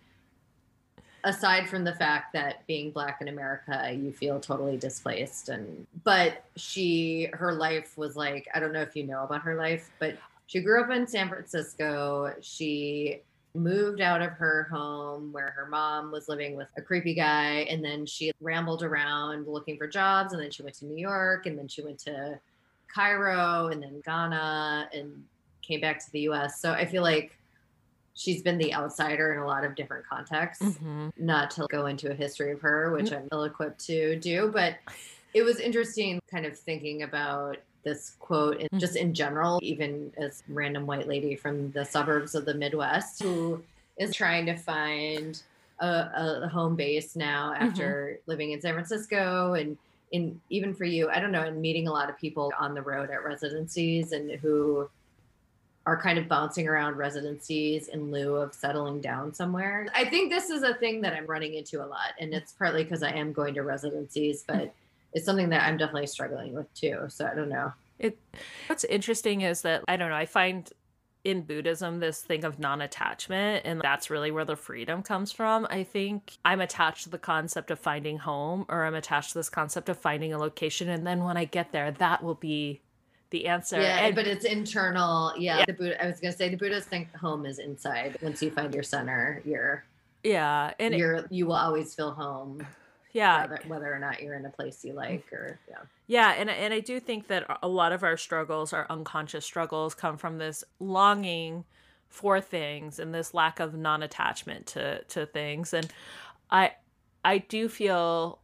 aside 1.24 1.70
from 1.70 1.84
the 1.84 1.94
fact 1.96 2.34
that 2.34 2.66
being 2.68 2.92
black 2.92 3.20
in 3.22 3.28
America, 3.30 3.92
you 3.94 4.12
feel 4.12 4.40
totally 4.40 4.78
displaced 4.78 5.50
and 5.50 5.88
but 6.04 6.46
she 6.56 7.30
her 7.34 7.54
life 7.54 7.98
was 7.98 8.16
like, 8.16 8.48
I 8.54 8.60
don't 8.60 8.74
know 8.74 8.82
if 8.82 8.96
you 8.96 9.06
know 9.06 9.24
about 9.24 9.42
her 9.42 9.56
life, 9.56 9.90
but 10.00 10.18
she 10.48 10.62
grew 10.62 10.84
up 10.84 10.92
in 10.92 11.08
San 11.08 11.30
Francisco. 11.30 12.34
She 12.42 13.22
moved 13.56 14.02
out 14.02 14.22
of 14.22 14.32
her 14.32 14.68
home 14.72 15.32
where 15.32 15.52
her 15.52 15.68
mom 15.68 16.12
was 16.12 16.28
living 16.28 16.56
with 16.56 16.70
a 16.76 16.82
creepy 16.82 17.14
guy 17.14 17.68
and 17.70 17.86
then 17.86 18.06
she 18.06 18.32
rambled 18.42 18.82
around 18.82 19.48
looking 19.48 19.78
for 19.78 19.88
jobs 19.88 20.34
and 20.34 20.42
then 20.42 20.50
she 20.50 20.64
went 20.64 20.76
to 20.76 20.86
New 20.86 20.98
York 20.98 21.46
and 21.46 21.58
then 21.58 21.68
she 21.68 21.84
went 21.84 22.00
to 22.00 22.40
Cairo 22.94 23.68
and 23.68 23.82
then 23.82 24.02
Ghana 24.04 24.90
and 24.94 25.24
came 25.62 25.82
back 25.82 26.04
to 26.04 26.12
the 26.12 26.22
US. 26.30 26.60
So 26.60 26.72
I 26.72 26.86
feel 26.86 27.04
like 27.04 27.38
she's 28.16 28.42
been 28.42 28.58
the 28.58 28.74
outsider 28.74 29.34
in 29.34 29.40
a 29.40 29.46
lot 29.46 29.64
of 29.66 29.76
different 29.76 30.06
contexts. 30.08 30.64
Mhm. 30.64 31.12
Not 31.18 31.52
to 31.52 31.68
go 31.70 31.88
into 31.88 32.12
a 32.12 32.14
history 32.14 32.52
of 32.52 32.62
her, 32.62 32.92
which 32.92 33.08
mm-hmm. 33.08 33.16
I'm 33.16 33.30
ill 33.32 33.44
equipped 33.44 33.84
to 33.88 34.16
do, 34.18 34.50
but 34.54 34.76
it 35.34 35.44
was 35.44 35.60
interesting 35.60 36.22
kind 36.30 36.46
of 36.46 36.58
thinking 36.58 37.04
about 37.04 37.58
this 37.84 38.16
quote 38.20 38.62
and 38.62 38.80
just 38.80 38.96
mm-hmm. 38.96 39.08
in 39.08 39.14
general, 39.14 39.60
even 39.62 40.12
as 40.18 40.44
random 40.48 40.86
white 40.86 41.08
lady 41.08 41.36
from 41.36 41.72
the 41.72 41.84
suburbs 41.84 42.36
of 42.36 42.46
the 42.46 42.54
Midwest 42.54 43.22
who 43.22 43.62
is 43.98 44.16
trying 44.16 44.46
to 44.46 44.56
find 44.56 45.42
a, 45.80 46.42
a 46.44 46.48
home 46.48 46.76
base 46.76 47.16
now 47.16 47.52
mm-hmm. 47.52 47.64
after 47.64 48.20
living 48.26 48.52
in 48.52 48.62
San 48.62 48.74
Francisco 48.74 49.54
and 49.54 49.78
in 50.12 50.40
even 50.52 50.74
for 50.76 50.86
you, 50.86 51.10
I 51.10 51.20
don't 51.20 51.32
know, 51.32 51.42
and 51.42 51.60
meeting 51.60 51.88
a 51.88 51.92
lot 51.92 52.10
of 52.10 52.18
people 52.18 52.52
on 52.58 52.76
the 52.76 52.82
road 52.82 53.10
at 53.10 53.24
residencies 53.24 54.12
and 54.12 54.32
who 54.32 54.88
are 55.86 56.02
kind 56.02 56.18
of 56.18 56.28
bouncing 56.28 56.68
around 56.68 56.96
residencies 56.96 57.90
in 57.90 58.10
lieu 58.10 58.36
of 58.36 58.54
settling 58.54 59.02
down 59.02 59.34
somewhere. 59.34 59.88
I 59.94 60.06
think 60.06 60.32
this 60.32 60.50
is 60.50 60.64
a 60.64 60.76
thing 60.76 61.02
that 61.02 61.14
I'm 61.14 61.26
running 61.26 61.56
into 61.56 61.84
a 61.84 61.88
lot. 61.88 62.14
And 62.20 62.34
it's 62.34 62.54
partly 62.54 62.84
because 62.84 63.04
I 63.04 63.12
am 63.12 63.34
going 63.34 63.54
to 63.56 63.64
residencies, 63.64 64.44
but 64.48 64.74
it's 65.12 65.26
something 65.26 65.50
that 65.50 65.64
I'm 65.64 65.78
definitely 65.78 66.08
struggling 66.08 66.54
with 66.54 66.74
too. 66.74 67.06
So 67.10 67.26
I 67.26 67.36
don't 67.36 67.50
know. 67.50 67.74
It 68.00 68.18
what's 68.68 68.86
interesting 68.86 69.42
is 69.42 69.62
that 69.64 69.84
I 69.88 69.98
don't 69.98 70.10
know, 70.10 70.16
I 70.16 70.26
find 70.26 70.70
in 71.24 71.42
Buddhism 71.42 72.00
this 72.00 72.22
thing 72.22 72.44
of 72.44 72.60
non-attachment 72.60 73.66
and 73.66 73.80
that's 73.80 74.10
really 74.10 74.32
where 74.32 74.44
the 74.44 74.56
freedom 74.56 75.02
comes 75.04 75.32
from. 75.32 75.68
I 75.70 75.84
think 75.84 76.38
I'm 76.44 76.60
attached 76.60 77.04
to 77.04 77.10
the 77.10 77.18
concept 77.18 77.72
of 77.72 77.80
finding 77.80 78.18
home 78.18 78.66
or 78.68 78.86
I'm 78.86 78.96
attached 78.96 79.32
to 79.32 79.40
this 79.40 79.50
concept 79.50 79.90
of 79.90 79.98
finding 79.98 80.34
a 80.34 80.38
location 80.38 80.90
and 80.90 81.06
then 81.06 81.24
when 81.24 81.38
I 81.38 81.46
get 81.46 81.72
there 81.72 81.92
that 81.92 82.24
will 82.24 82.36
be 82.36 82.82
the 83.34 83.48
answer. 83.48 83.82
Yeah, 83.82 84.06
And- 84.06 84.16
but 84.16 84.26
it's 84.28 84.46
internal. 84.46 85.34
Yeah, 85.38 85.58
Yeah. 85.60 85.66
the 85.66 85.74
Buddha. 85.74 86.02
I 86.02 86.08
was 86.08 86.22
gonna 86.22 86.32
say 86.34 86.48
the 86.50 86.56
Buddha's 86.56 86.86
think 86.86 87.14
home 87.16 87.46
is 87.46 87.60
inside. 87.60 88.18
Once 88.22 88.42
you 88.42 88.50
find 88.52 88.74
your 88.74 88.84
center, 88.84 89.42
you're 89.44 89.84
yeah, 90.24 90.74
and 90.80 90.94
it- 90.94 90.98
you're 90.98 91.26
you 91.30 91.48
will 91.48 91.56
always 91.56 91.94
feel 91.94 92.12
home, 92.12 92.66
yeah, 93.12 93.42
whether, 93.42 93.60
whether 93.68 93.94
or 93.94 94.00
not 94.00 94.22
you're 94.22 94.36
in 94.36 94.46
a 94.46 94.50
place 94.50 94.86
you 94.86 94.94
like 94.94 95.26
or 95.34 95.60
yeah. 95.70 95.80
Yeah, 96.08 96.30
and 96.38 96.50
and 96.50 96.74
I 96.74 96.80
do 96.80 97.00
think 97.00 97.28
that 97.28 97.46
a 97.62 97.68
lot 97.68 97.92
of 97.92 98.04
our 98.04 98.16
struggles, 98.16 98.72
our 98.72 98.86
unconscious 98.90 99.44
struggles, 99.46 99.94
come 99.96 100.18
from 100.18 100.38
this 100.38 100.64
longing 100.80 101.66
for 102.08 102.40
things 102.40 103.00
and 103.00 103.14
this 103.14 103.34
lack 103.34 103.60
of 103.60 103.74
non-attachment 103.74 104.68
to 104.68 105.04
to 105.06 105.26
things. 105.26 105.74
And 105.74 105.88
I 106.52 106.74
I 107.26 107.40
do 107.40 107.68
feel 107.68 108.40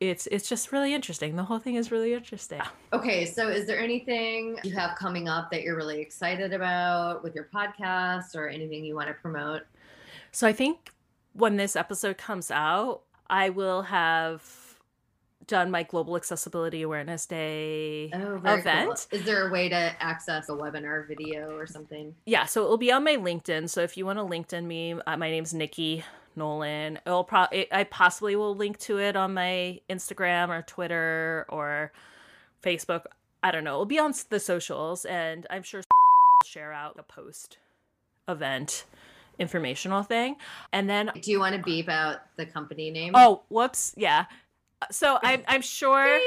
it's 0.00 0.26
it's 0.28 0.48
just 0.48 0.70
really 0.72 0.94
interesting. 0.94 1.36
The 1.36 1.42
whole 1.44 1.58
thing 1.58 1.74
is 1.74 1.90
really 1.90 2.14
interesting. 2.14 2.60
Okay, 2.92 3.24
so 3.26 3.48
is 3.48 3.66
there 3.66 3.78
anything 3.78 4.56
you 4.62 4.72
have 4.74 4.96
coming 4.96 5.28
up 5.28 5.50
that 5.50 5.62
you're 5.62 5.76
really 5.76 6.00
excited 6.00 6.52
about 6.52 7.22
with 7.22 7.34
your 7.34 7.48
podcast 7.52 8.34
or 8.36 8.48
anything 8.48 8.84
you 8.84 8.94
want 8.94 9.08
to 9.08 9.14
promote? 9.14 9.62
So 10.32 10.46
I 10.46 10.52
think 10.52 10.90
when 11.32 11.56
this 11.56 11.74
episode 11.76 12.16
comes 12.18 12.50
out, 12.50 13.02
I 13.28 13.50
will 13.50 13.82
have 13.82 14.44
done 15.46 15.70
my 15.70 15.82
Global 15.82 16.14
Accessibility 16.16 16.82
Awareness 16.82 17.24
Day 17.24 18.10
Oh, 18.12 18.34
event. 18.36 19.06
cool. 19.10 19.18
Is 19.18 19.24
there 19.24 19.48
a 19.48 19.50
way 19.50 19.68
to 19.70 19.94
access 19.98 20.48
a 20.50 20.52
webinar 20.52 21.08
video 21.08 21.56
or 21.56 21.66
something? 21.66 22.14
Yeah, 22.26 22.44
so 22.44 22.64
it 22.64 22.68
will 22.68 22.76
be 22.76 22.92
on 22.92 23.02
my 23.02 23.16
LinkedIn. 23.16 23.70
So 23.70 23.80
if 23.80 23.96
you 23.96 24.04
want 24.04 24.18
to 24.18 24.24
LinkedIn 24.24 24.64
me, 24.64 24.92
uh, 25.06 25.16
my 25.16 25.30
name's 25.30 25.54
Nikki 25.54 26.04
Nolan. 26.38 26.98
It'll 27.06 27.24
pro- 27.24 27.46
it, 27.52 27.68
I 27.72 27.84
possibly 27.84 28.36
will 28.36 28.54
link 28.54 28.78
to 28.80 28.98
it 28.98 29.16
on 29.16 29.34
my 29.34 29.80
Instagram 29.90 30.48
or 30.48 30.62
Twitter 30.62 31.44
or 31.48 31.92
Facebook. 32.62 33.04
I 33.42 33.50
don't 33.50 33.64
know. 33.64 33.74
It'll 33.74 33.86
be 33.86 33.98
on 33.98 34.14
the 34.30 34.40
socials, 34.40 35.04
and 35.04 35.46
I'm 35.50 35.62
sure 35.62 35.82
share 36.44 36.72
out 36.72 36.96
a 36.98 37.02
post 37.02 37.58
event 38.28 38.84
informational 39.38 40.02
thing. 40.02 40.36
And 40.72 40.88
then 40.90 41.10
Do 41.20 41.30
you 41.30 41.38
want 41.38 41.54
to 41.54 41.62
beep 41.62 41.88
out 41.88 42.18
the 42.36 42.46
company 42.46 42.90
name? 42.90 43.12
oh, 43.14 43.42
whoops, 43.48 43.94
yeah. 43.96 44.24
So 44.90 45.18
I'm 45.22 45.42
I'm 45.46 45.62
sure 45.62 46.18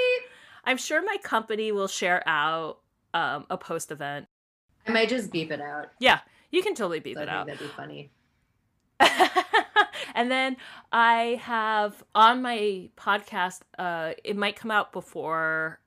I'm 0.64 0.78
sure 0.78 1.02
my 1.04 1.18
company 1.24 1.72
will 1.72 1.88
share 1.88 2.24
out 2.28 2.80
um, 3.14 3.46
a 3.50 3.58
post 3.58 3.92
event. 3.92 4.28
I 4.88 4.92
might 4.92 5.10
just 5.10 5.32
beep 5.32 5.52
it 5.52 5.60
out. 5.62 5.88
Yeah, 6.00 6.20
you 6.52 6.64
can 6.64 6.74
totally 6.76 7.00
beep 7.02 7.16
So 7.18 7.22
I 7.22 7.24
it 7.24 7.28
think 7.28 7.38
out. 7.38 7.48
that'd 7.48 7.60
be 7.60 7.68
funny. 7.76 8.10
and 10.16 10.32
then 10.32 10.58
I 10.92 11.40
have 11.42 12.04
on 12.16 12.42
my 12.42 12.90
podcast, 12.98 13.62
uh, 13.78 14.14
it 14.24 14.38
might 14.38 14.56
come 14.56 14.72
out 14.72 14.92
before 14.92 15.80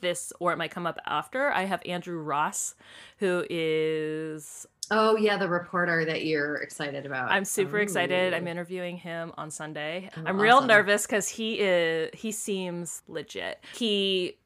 this 0.00 0.32
or 0.40 0.52
it 0.52 0.58
might 0.58 0.70
come 0.70 0.86
up 0.86 0.98
after. 1.06 1.50
I 1.50 1.64
have 1.64 1.82
Andrew 1.86 2.18
Ross, 2.18 2.74
who 3.18 3.44
is 3.48 4.66
Oh 4.92 5.16
yeah, 5.16 5.36
the 5.36 5.48
reporter 5.48 6.04
that 6.04 6.24
you're 6.24 6.56
excited 6.56 7.06
about. 7.06 7.30
I'm 7.30 7.44
super 7.44 7.78
excited. 7.78 8.34
I'm 8.34 8.48
interviewing 8.48 8.96
him 8.96 9.32
on 9.36 9.52
Sunday. 9.52 10.10
Oh, 10.16 10.22
I'm 10.26 10.40
real 10.40 10.56
awesome. 10.56 10.66
nervous 10.66 11.06
because 11.06 11.28
he 11.28 11.60
is 11.60 12.10
he 12.12 12.32
seems 12.32 13.02
legit. 13.06 13.64
He 13.74 14.36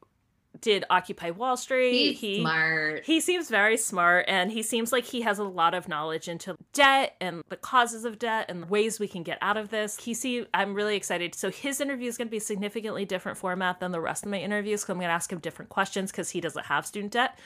did 0.61 0.85
Occupy 0.89 1.31
Wall 1.31 1.57
Street. 1.57 2.13
He's 2.13 2.19
he 2.19 2.41
smart. 2.41 3.05
he 3.05 3.19
seems 3.19 3.49
very 3.49 3.77
smart 3.77 4.25
and 4.27 4.51
he 4.51 4.63
seems 4.63 4.91
like 4.91 5.05
he 5.05 5.21
has 5.21 5.39
a 5.39 5.43
lot 5.43 5.73
of 5.73 5.87
knowledge 5.87 6.27
into 6.27 6.55
debt 6.73 7.15
and 7.21 7.43
the 7.49 7.57
causes 7.57 8.05
of 8.05 8.19
debt 8.19 8.45
and 8.49 8.63
the 8.63 8.67
ways 8.67 8.99
we 8.99 9.07
can 9.07 9.23
get 9.23 9.37
out 9.41 9.57
of 9.57 9.69
this. 9.69 9.97
He 9.97 10.13
see 10.13 10.45
I'm 10.53 10.73
really 10.73 10.95
excited. 10.95 11.35
So 11.35 11.49
his 11.49 11.81
interview 11.81 12.09
is 12.09 12.17
going 12.17 12.27
to 12.27 12.31
be 12.31 12.39
significantly 12.39 13.05
different 13.05 13.37
format 13.37 13.79
than 13.79 13.91
the 13.91 14.01
rest 14.01 14.25
of 14.25 14.31
my 14.31 14.39
interviews 14.39 14.81
because 14.81 14.91
I'm 14.91 14.97
going 14.97 15.09
to 15.09 15.13
ask 15.13 15.31
him 15.31 15.39
different 15.39 15.69
questions 15.69 16.11
because 16.11 16.29
he 16.29 16.41
doesn't 16.41 16.65
have 16.65 16.85
student 16.85 17.13
debt. 17.13 17.37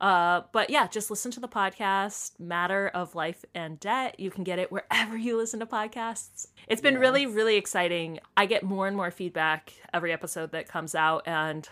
Uh, 0.00 0.42
but 0.52 0.70
yeah, 0.70 0.86
just 0.86 1.10
listen 1.10 1.30
to 1.32 1.40
the 1.40 1.48
podcast, 1.48 2.38
Matter 2.38 2.88
of 2.88 3.14
Life 3.14 3.44
and 3.54 3.80
Debt. 3.80 4.20
You 4.20 4.30
can 4.30 4.44
get 4.44 4.58
it 4.58 4.70
wherever 4.70 5.16
you 5.16 5.36
listen 5.36 5.60
to 5.60 5.66
podcasts. 5.66 6.48
It's 6.68 6.82
been 6.82 6.98
really, 6.98 7.26
really 7.26 7.56
exciting. 7.56 8.20
I 8.36 8.46
get 8.46 8.62
more 8.62 8.86
and 8.86 8.96
more 8.96 9.10
feedback 9.10 9.72
every 9.94 10.12
episode 10.12 10.52
that 10.52 10.68
comes 10.68 10.94
out, 10.94 11.22
and 11.26 11.68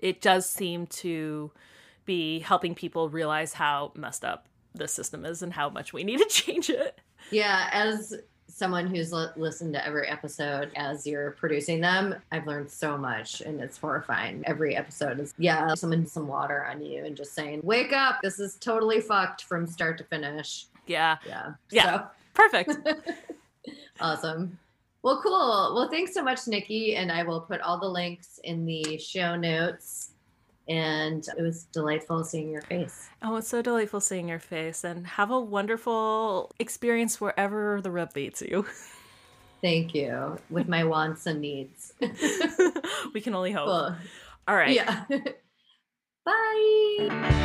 it 0.00 0.20
does 0.20 0.48
seem 0.48 0.86
to 0.86 1.50
be 2.04 2.40
helping 2.40 2.74
people 2.74 3.08
realize 3.08 3.52
how 3.54 3.92
messed 3.94 4.24
up 4.24 4.46
the 4.74 4.88
system 4.88 5.24
is 5.24 5.42
and 5.42 5.52
how 5.52 5.68
much 5.68 5.92
we 5.92 6.02
need 6.04 6.18
to 6.18 6.24
change 6.28 6.68
it. 6.70 6.98
Yeah, 7.30 7.68
as 7.72 8.14
someone 8.48 8.88
who's 8.88 9.12
li- 9.12 9.28
listened 9.36 9.72
to 9.74 9.86
every 9.86 10.08
episode 10.08 10.70
as 10.74 11.06
you're 11.06 11.32
producing 11.32 11.80
them, 11.80 12.16
I've 12.32 12.46
learned 12.46 12.68
so 12.70 12.96
much 12.98 13.40
and 13.42 13.60
it's 13.60 13.78
horrifying. 13.78 14.42
Every 14.46 14.74
episode 14.74 15.20
is, 15.20 15.34
yeah, 15.38 15.72
someone 15.74 16.06
some 16.06 16.26
water 16.26 16.64
on 16.66 16.82
you 16.82 17.04
and 17.04 17.16
just 17.16 17.32
saying, 17.34 17.60
wake 17.62 17.92
up, 17.92 18.20
this 18.22 18.40
is 18.40 18.56
totally 18.56 19.00
fucked 19.00 19.44
from 19.44 19.66
start 19.66 19.98
to 19.98 20.04
finish. 20.04 20.66
Yeah, 20.86 21.18
Yeah. 21.26 21.52
Yeah. 21.70 22.06
perfect. 22.34 22.76
Awesome. 24.00 24.58
Well, 25.02 25.20
cool. 25.22 25.72
Well, 25.74 25.88
thanks 25.90 26.12
so 26.12 26.22
much, 26.22 26.46
Nikki. 26.46 26.96
And 26.96 27.10
I 27.10 27.22
will 27.22 27.40
put 27.40 27.60
all 27.60 27.78
the 27.78 27.88
links 27.88 28.38
in 28.44 28.66
the 28.66 28.98
show 28.98 29.34
notes. 29.34 30.10
And 30.68 31.26
it 31.36 31.42
was 31.42 31.64
delightful 31.64 32.22
seeing 32.22 32.50
your 32.50 32.62
face. 32.62 33.08
Oh, 33.22 33.36
it's 33.36 33.48
so 33.48 33.60
delightful 33.62 34.00
seeing 34.00 34.28
your 34.28 34.38
face 34.38 34.84
and 34.84 35.06
have 35.06 35.30
a 35.30 35.40
wonderful 35.40 36.52
experience 36.60 37.20
wherever 37.20 37.80
the 37.80 37.90
rub 37.90 38.14
meets 38.14 38.42
you. 38.42 38.66
Thank 39.62 39.94
you. 39.94 40.38
With 40.48 40.68
my 40.68 40.84
wants 40.84 41.26
and 41.26 41.40
needs. 41.40 41.92
we 43.14 43.20
can 43.20 43.34
only 43.34 43.52
hope. 43.52 43.66
cool. 43.66 43.96
All 44.48 44.56
right. 44.56 44.74
Yeah. 44.74 45.04
Bye. 46.24 47.40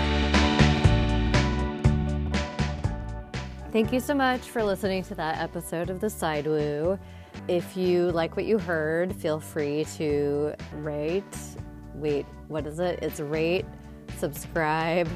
Thank 3.72 3.92
you 3.92 4.00
so 4.00 4.14
much 4.14 4.42
for 4.42 4.64
listening 4.64 5.04
to 5.06 5.16
that 5.16 5.40
episode 5.40 5.90
of 5.90 6.00
The 6.00 6.10
Side 6.10 6.48
Woo. 6.48 6.98
If 7.48 7.78
you 7.78 8.12
like 8.12 8.36
what 8.36 8.46
you 8.46 8.58
heard, 8.58 9.16
feel 9.16 9.40
free 9.40 9.86
to 9.98 10.56
rate. 10.78 11.24
Wait, 11.94 12.26
what 12.48 12.66
is 12.66 12.80
it? 12.80 13.00
It's 13.04 13.20
rate, 13.20 13.66
subscribe, 14.18 15.08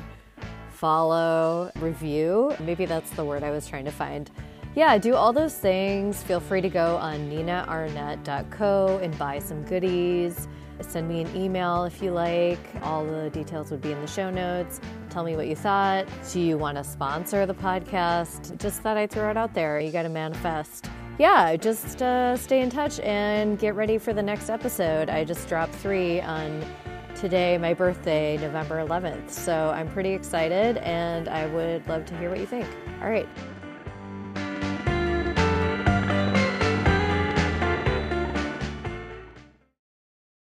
follow, 0.71 1.71
review. 1.77 2.55
Maybe 2.59 2.85
that's 2.85 3.09
the 3.11 3.25
word 3.25 3.43
I 3.43 3.49
was 3.49 3.67
trying 3.67 3.85
to 3.85 3.91
find. 3.91 4.29
Yeah, 4.75 4.97
do 4.99 5.15
all 5.15 5.33
those 5.33 5.55
things. 5.55 6.21
Feel 6.21 6.39
free 6.39 6.61
to 6.61 6.69
go 6.69 6.97
on 6.97 7.31
ninaarnett.co 7.31 8.99
and 9.01 9.17
buy 9.17 9.39
some 9.39 9.63
goodies. 9.63 10.47
Send 10.81 11.09
me 11.09 11.21
an 11.21 11.35
email 11.35 11.83
if 11.83 12.01
you 12.01 12.11
like. 12.11 12.59
All 12.83 13.03
the 13.03 13.29
details 13.31 13.71
would 13.71 13.81
be 13.81 13.91
in 13.91 13.99
the 13.99 14.07
show 14.07 14.29
notes. 14.29 14.79
Tell 15.09 15.23
me 15.23 15.35
what 15.35 15.47
you 15.47 15.55
thought. 15.55 16.07
Do 16.31 16.39
you 16.39 16.57
want 16.57 16.77
to 16.77 16.83
sponsor 16.83 17.45
the 17.45 17.55
podcast? 17.55 18.57
Just 18.59 18.81
thought 18.81 18.95
I'd 18.95 19.11
throw 19.11 19.29
it 19.31 19.35
out 19.35 19.53
there. 19.53 19.79
You 19.79 19.91
got 19.91 20.03
to 20.03 20.09
manifest. 20.09 20.89
Yeah, 21.19 21.57
just 21.57 22.01
uh, 22.01 22.37
stay 22.37 22.61
in 22.61 22.69
touch 22.69 23.01
and 23.01 23.59
get 23.59 23.75
ready 23.75 23.97
for 23.97 24.13
the 24.13 24.23
next 24.23 24.49
episode. 24.49 25.09
I 25.09 25.25
just 25.25 25.49
dropped 25.49 25.75
three 25.75 26.21
on 26.21 26.63
today, 27.13 27.57
my 27.57 27.73
birthday, 27.73 28.37
November 28.37 28.77
11th. 28.77 29.29
So 29.29 29.69
I'm 29.71 29.89
pretty 29.89 30.13
excited 30.13 30.77
and 30.77 31.27
I 31.27 31.45
would 31.47 31.85
love 31.89 32.05
to 32.05 32.17
hear 32.17 32.29
what 32.29 32.39
you 32.39 32.45
think. 32.45 32.65
All 33.01 33.09
right. 33.09 33.27